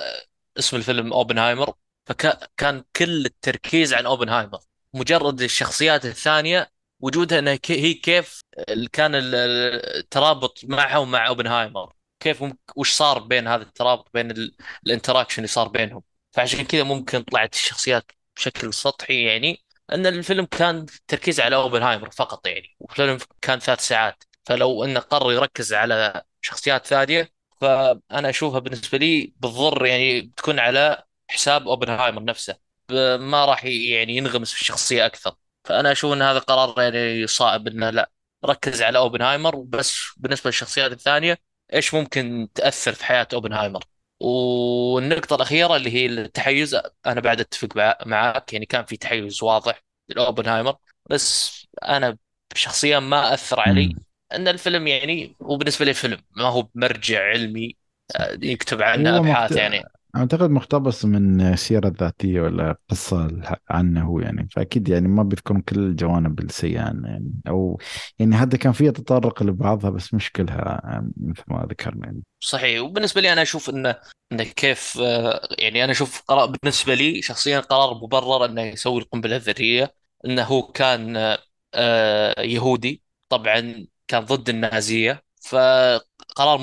اسم 0.58 0.76
الفيلم 0.76 1.12
أوبنهايمر. 1.12 1.74
فكان 2.06 2.84
كل 2.96 3.26
التركيز 3.26 3.94
عن 3.94 4.06
أوبنهايمر. 4.06 4.58
مجرد 4.94 5.42
الشخصيات 5.42 6.04
الثانية 6.04 6.70
وجودها 7.00 7.38
انها 7.38 7.58
هي 7.68 7.94
كيف 7.94 8.40
كان 8.92 9.12
الترابط 9.14 10.60
معها 10.64 10.98
ومع 10.98 11.26
أوبنهايمر. 11.28 11.92
كيف 12.20 12.44
وش 12.76 12.92
صار 12.92 13.18
بين 13.18 13.48
هذا 13.48 13.62
الترابط 13.62 14.10
بين 14.14 14.50
ال 14.86 14.90
interaction 14.90 15.36
اللي 15.38 15.48
صار 15.48 15.68
بينهم. 15.68 16.02
فعشان 16.32 16.64
كذا 16.64 16.82
ممكن 16.82 17.22
طلعت 17.22 17.54
الشخصيات 17.54 18.12
بشكل 18.36 18.74
سطحي 18.74 19.24
يعني 19.24 19.65
أن 19.92 20.06
الفيلم 20.06 20.44
كان 20.44 20.86
تركيز 21.08 21.40
على 21.40 21.56
أوبنهايمر 21.56 22.10
فقط 22.10 22.46
يعني 22.46 22.76
والفيلم 22.80 23.18
كان 23.42 23.58
ثلاث 23.58 23.80
ساعات. 23.80 24.24
فلو 24.46 24.84
أنه 24.84 25.00
قرر 25.00 25.32
يركز 25.32 25.72
على 25.74 26.22
شخصيات 26.40 26.86
ثانية 26.86 27.32
فأنا 27.60 28.30
أشوفها 28.30 28.58
بالنسبة 28.58 28.98
لي 28.98 29.34
بتضر 29.40 29.86
يعني 29.86 30.20
بتكون 30.20 30.58
على 30.58 31.04
حساب 31.28 31.68
أوبنهايمر 31.68 32.24
نفسه. 32.24 32.56
ما 33.18 33.44
راح 33.44 33.64
يعني 33.64 34.16
ينغمس 34.16 34.52
في 34.52 34.60
الشخصية 34.60 35.06
أكثر. 35.06 35.34
فأنا 35.64 35.92
أشوف 35.92 36.12
أن 36.12 36.22
هذا 36.22 36.38
قرار 36.38 36.82
يعني 36.82 37.26
صائب 37.26 37.68
أنه 37.68 37.90
لا 37.90 38.10
ركز 38.44 38.82
على 38.82 38.98
أوبنهايمر 38.98 39.56
بس 39.56 40.00
بالنسبة 40.16 40.48
للشخصيات 40.48 40.92
الثانية 40.92 41.38
إيش 41.74 41.94
ممكن 41.94 42.48
تأثر 42.54 42.92
في 42.92 43.04
حياة 43.04 43.28
أوبنهايمر؟ 43.34 43.84
والنقطة 44.20 45.36
الأخيرة 45.36 45.76
اللي 45.76 45.90
هي 45.94 46.06
التحيز 46.06 46.74
أنا 47.06 47.20
بعد 47.20 47.40
أتفق 47.40 47.76
مع- 47.76 47.98
معاك 48.06 48.52
يعني 48.52 48.66
كان 48.66 48.84
في 48.84 48.96
تحيز 48.96 49.42
واضح 49.42 49.82
لاوبنهايمر 50.08 50.76
بس 51.10 51.66
أنا 51.84 52.18
شخصيا 52.54 52.98
ما 53.00 53.34
أثر 53.34 53.60
علي. 53.60 53.96
إن 54.34 54.48
الفيلم 54.48 54.86
يعني 54.86 55.36
هو 55.42 55.56
بالنسبة 55.56 55.84
لي 55.84 55.94
فيلم 55.94 56.24
ما 56.36 56.44
هو 56.44 56.68
مرجع 56.74 57.22
علمي 57.24 57.76
آه، 58.16 58.38
يكتب 58.42 58.82
عنه 58.82 59.16
هو 59.16 59.18
أبحاث 59.18 59.56
مقت... 59.56 59.56
يعني 59.56 59.88
أعتقد 60.16 60.50
مقتبس 60.50 61.04
من 61.04 61.56
سيرة 61.56 61.92
ذاتية 62.00 62.40
ولا 62.40 62.78
قصة 62.90 63.40
عنه 63.70 64.04
هو 64.04 64.20
يعني. 64.20 64.48
فأكيد 64.52 64.88
يعني 64.88 65.08
ما 65.08 65.22
بيذكرون 65.22 65.60
كل 65.60 65.78
الجوانب 65.78 66.40
السيئة 66.40 66.80
عنه 66.80 67.08
يعني. 67.08 67.32
أو 67.48 67.80
يعني 68.18 68.36
حتى 68.36 68.58
كان 68.58 68.72
فيها 68.72 68.90
تطرق 68.90 69.42
لبعضها 69.42 69.90
بس 69.90 70.14
مش 70.14 70.32
كلها 70.32 71.02
مثل 71.16 71.42
ما 71.48 71.66
ذكرنا 71.70 72.06
يعني. 72.06 72.22
صحيح. 72.40 72.80
وبالنسبة 72.82 73.20
لي 73.20 73.32
أنا 73.32 73.42
أشوف 73.42 73.70
انه 73.70 73.96
انه 74.32 74.44
كيف 74.44 74.98
آه، 75.02 75.48
يعني 75.58 75.84
أنا 75.84 75.92
أشوف 75.92 76.22
قرار 76.28 76.46
بالنسبة 76.46 76.94
لي 76.94 77.22
شخصيا 77.22 77.60
قرار 77.60 77.94
مبرر 77.94 78.44
إنه 78.44 78.62
يسوي 78.62 79.00
القنبلة 79.02 79.36
الذرية 79.36 79.94
إنه 80.24 80.42
هو 80.42 80.62
كان 80.62 81.16
آه، 81.16 81.38
آه، 81.74 82.40
يهودي 82.40 83.02
طبعا 83.28 83.86
كان 84.08 84.24
ضد 84.24 84.48
النازية 84.48 85.24
فقرار. 85.42 86.60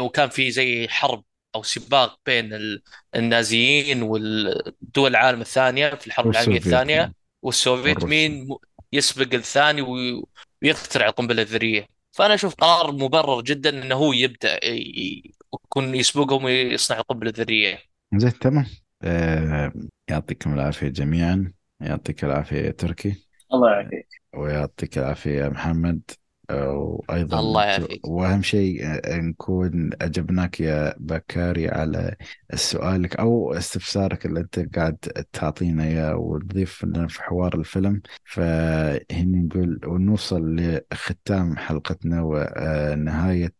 وكان 0.00 0.28
في 0.28 0.50
زي 0.50 0.88
حرب 0.88 1.24
أو 1.54 1.62
سباق 1.62 2.20
بين 2.26 2.52
ال- 2.54 2.82
النازيين 3.14 4.02
والدول 4.02 5.10
العالم 5.10 5.40
الثانية 5.40 5.94
في 5.94 6.06
الحرب 6.06 6.30
العالمية 6.30 6.54
والسوفيت 6.54 6.74
الثانية. 6.74 7.14
والسوفيت 7.42 7.94
والروس 7.94 8.10
مين؟ 8.10 8.48
يسبق 8.92 9.34
الثاني 9.34 9.82
وي- 9.82 10.22
ويخترع 10.62 11.06
القنبلة 11.08 11.42
الذرية. 11.42 11.86
فأنا 12.12 12.34
أشوف 12.34 12.54
قرار 12.54 12.92
مبرر 12.92 13.40
جدا 13.40 13.82
إنه 13.82 13.94
هو 13.94 14.12
يبدأ 14.12 14.60
يكون 14.64 15.94
يسبقهم 15.94 16.44
ويصنع 16.44 16.98
القنبلة 16.98 17.30
الذرية. 17.30 17.78
زين 18.14 18.38
تمام. 18.38 18.66
آه 19.02 19.72
يعطيكم 20.08 20.54
العافية 20.54 20.88
جميعا. 20.88 21.52
يعطيك 21.80 22.24
العافية 22.24 22.56
يا 22.56 22.70
تركي. 22.70 23.26
الله 23.52 23.70
يعافيك. 23.70 24.08
ويعطيك 24.34 24.98
العافية 24.98 25.44
يا 25.44 25.48
محمد. 25.48 26.10
وأيضا 26.50 27.40
الله 27.40 27.64
يعافيك. 27.64 28.08
وأهم 28.08 28.42
شيء 28.42 28.86
آه، 28.86 29.16
نكون 29.16 29.90
أجبناك 30.02 30.60
يا 30.60 30.94
بكاري 30.98 31.68
على 31.68 32.16
سؤالك 32.54 33.16
أو 33.16 33.52
استفسارك 33.52 34.26
اللي 34.26 34.40
أنت 34.40 34.76
قاعد 34.76 34.96
تعطينا 35.32 35.84
إياه 35.84 36.16
وتضيف 36.16 36.84
لنا 36.84 37.06
في 37.06 37.22
حوار 37.22 37.54
الفيلم. 37.58 38.02
فهني 38.24 39.42
نقول 39.42 39.80
ونوصل 39.86 40.56
لختام 40.56 41.56
حلقتنا 41.56 42.22
ونهاية 42.22 43.54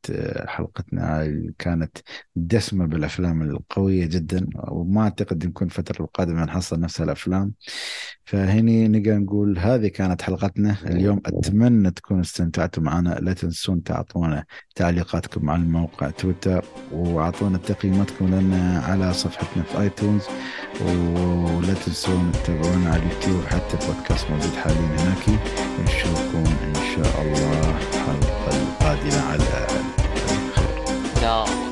حلقتنا. 0.47 1.21
هاي 1.21 1.55
كانت 1.59 1.99
دسمة 2.37 2.87
بالأفلام 2.87 3.43
القوية 3.43 4.07
جدا 4.07 4.47
وما 4.69 5.03
أعتقد 5.03 5.45
يمكن 5.45 5.67
الفترة 5.67 6.03
القادمة 6.05 6.45
نحصل 6.45 6.81
نفس 6.81 7.01
الأفلام. 7.01 7.53
فهني 8.25 8.89
نقدر 8.89 9.19
نقول 9.19 9.59
هذه 9.59 9.89
كانت 9.89 10.23
حلقتنا. 10.23 10.77
اليوم 10.87 11.21
أتمنى 11.27 11.91
تكونوا 11.91 12.23
استمتعتوا 12.75 12.83
معنا 12.83 13.19
لا 13.21 13.33
تنسون 13.33 13.83
تعطونا 13.83 14.45
تعليقاتكم 14.75 15.51
على 15.51 15.63
الموقع 15.63 16.11
تويتر 16.11 16.65
وأعطونا 16.93 17.59
تقييماتكم 17.59 18.27
لنا 18.27 18.81
على 18.81 19.13
صفحتنا 19.13 19.63
في 19.63 19.81
آيتونز. 19.81 20.23
ولا 20.81 21.75
تنسون 21.75 22.33
تتابعونا 22.33 22.91
على 22.91 23.03
اليوتيوب 23.03 23.45
حتى 23.45 23.77
البودكاست 23.83 24.31
موجود 24.31 24.55
حاليا 24.55 24.79
هناك. 24.79 25.41
ونشوفكم 25.79 26.45
إن 26.67 26.75
شاء 26.75 27.23
الله 27.23 27.79
الحلقة 27.79 28.49
القادمة 28.49 29.23
على 29.31 29.67
خير 31.21 31.64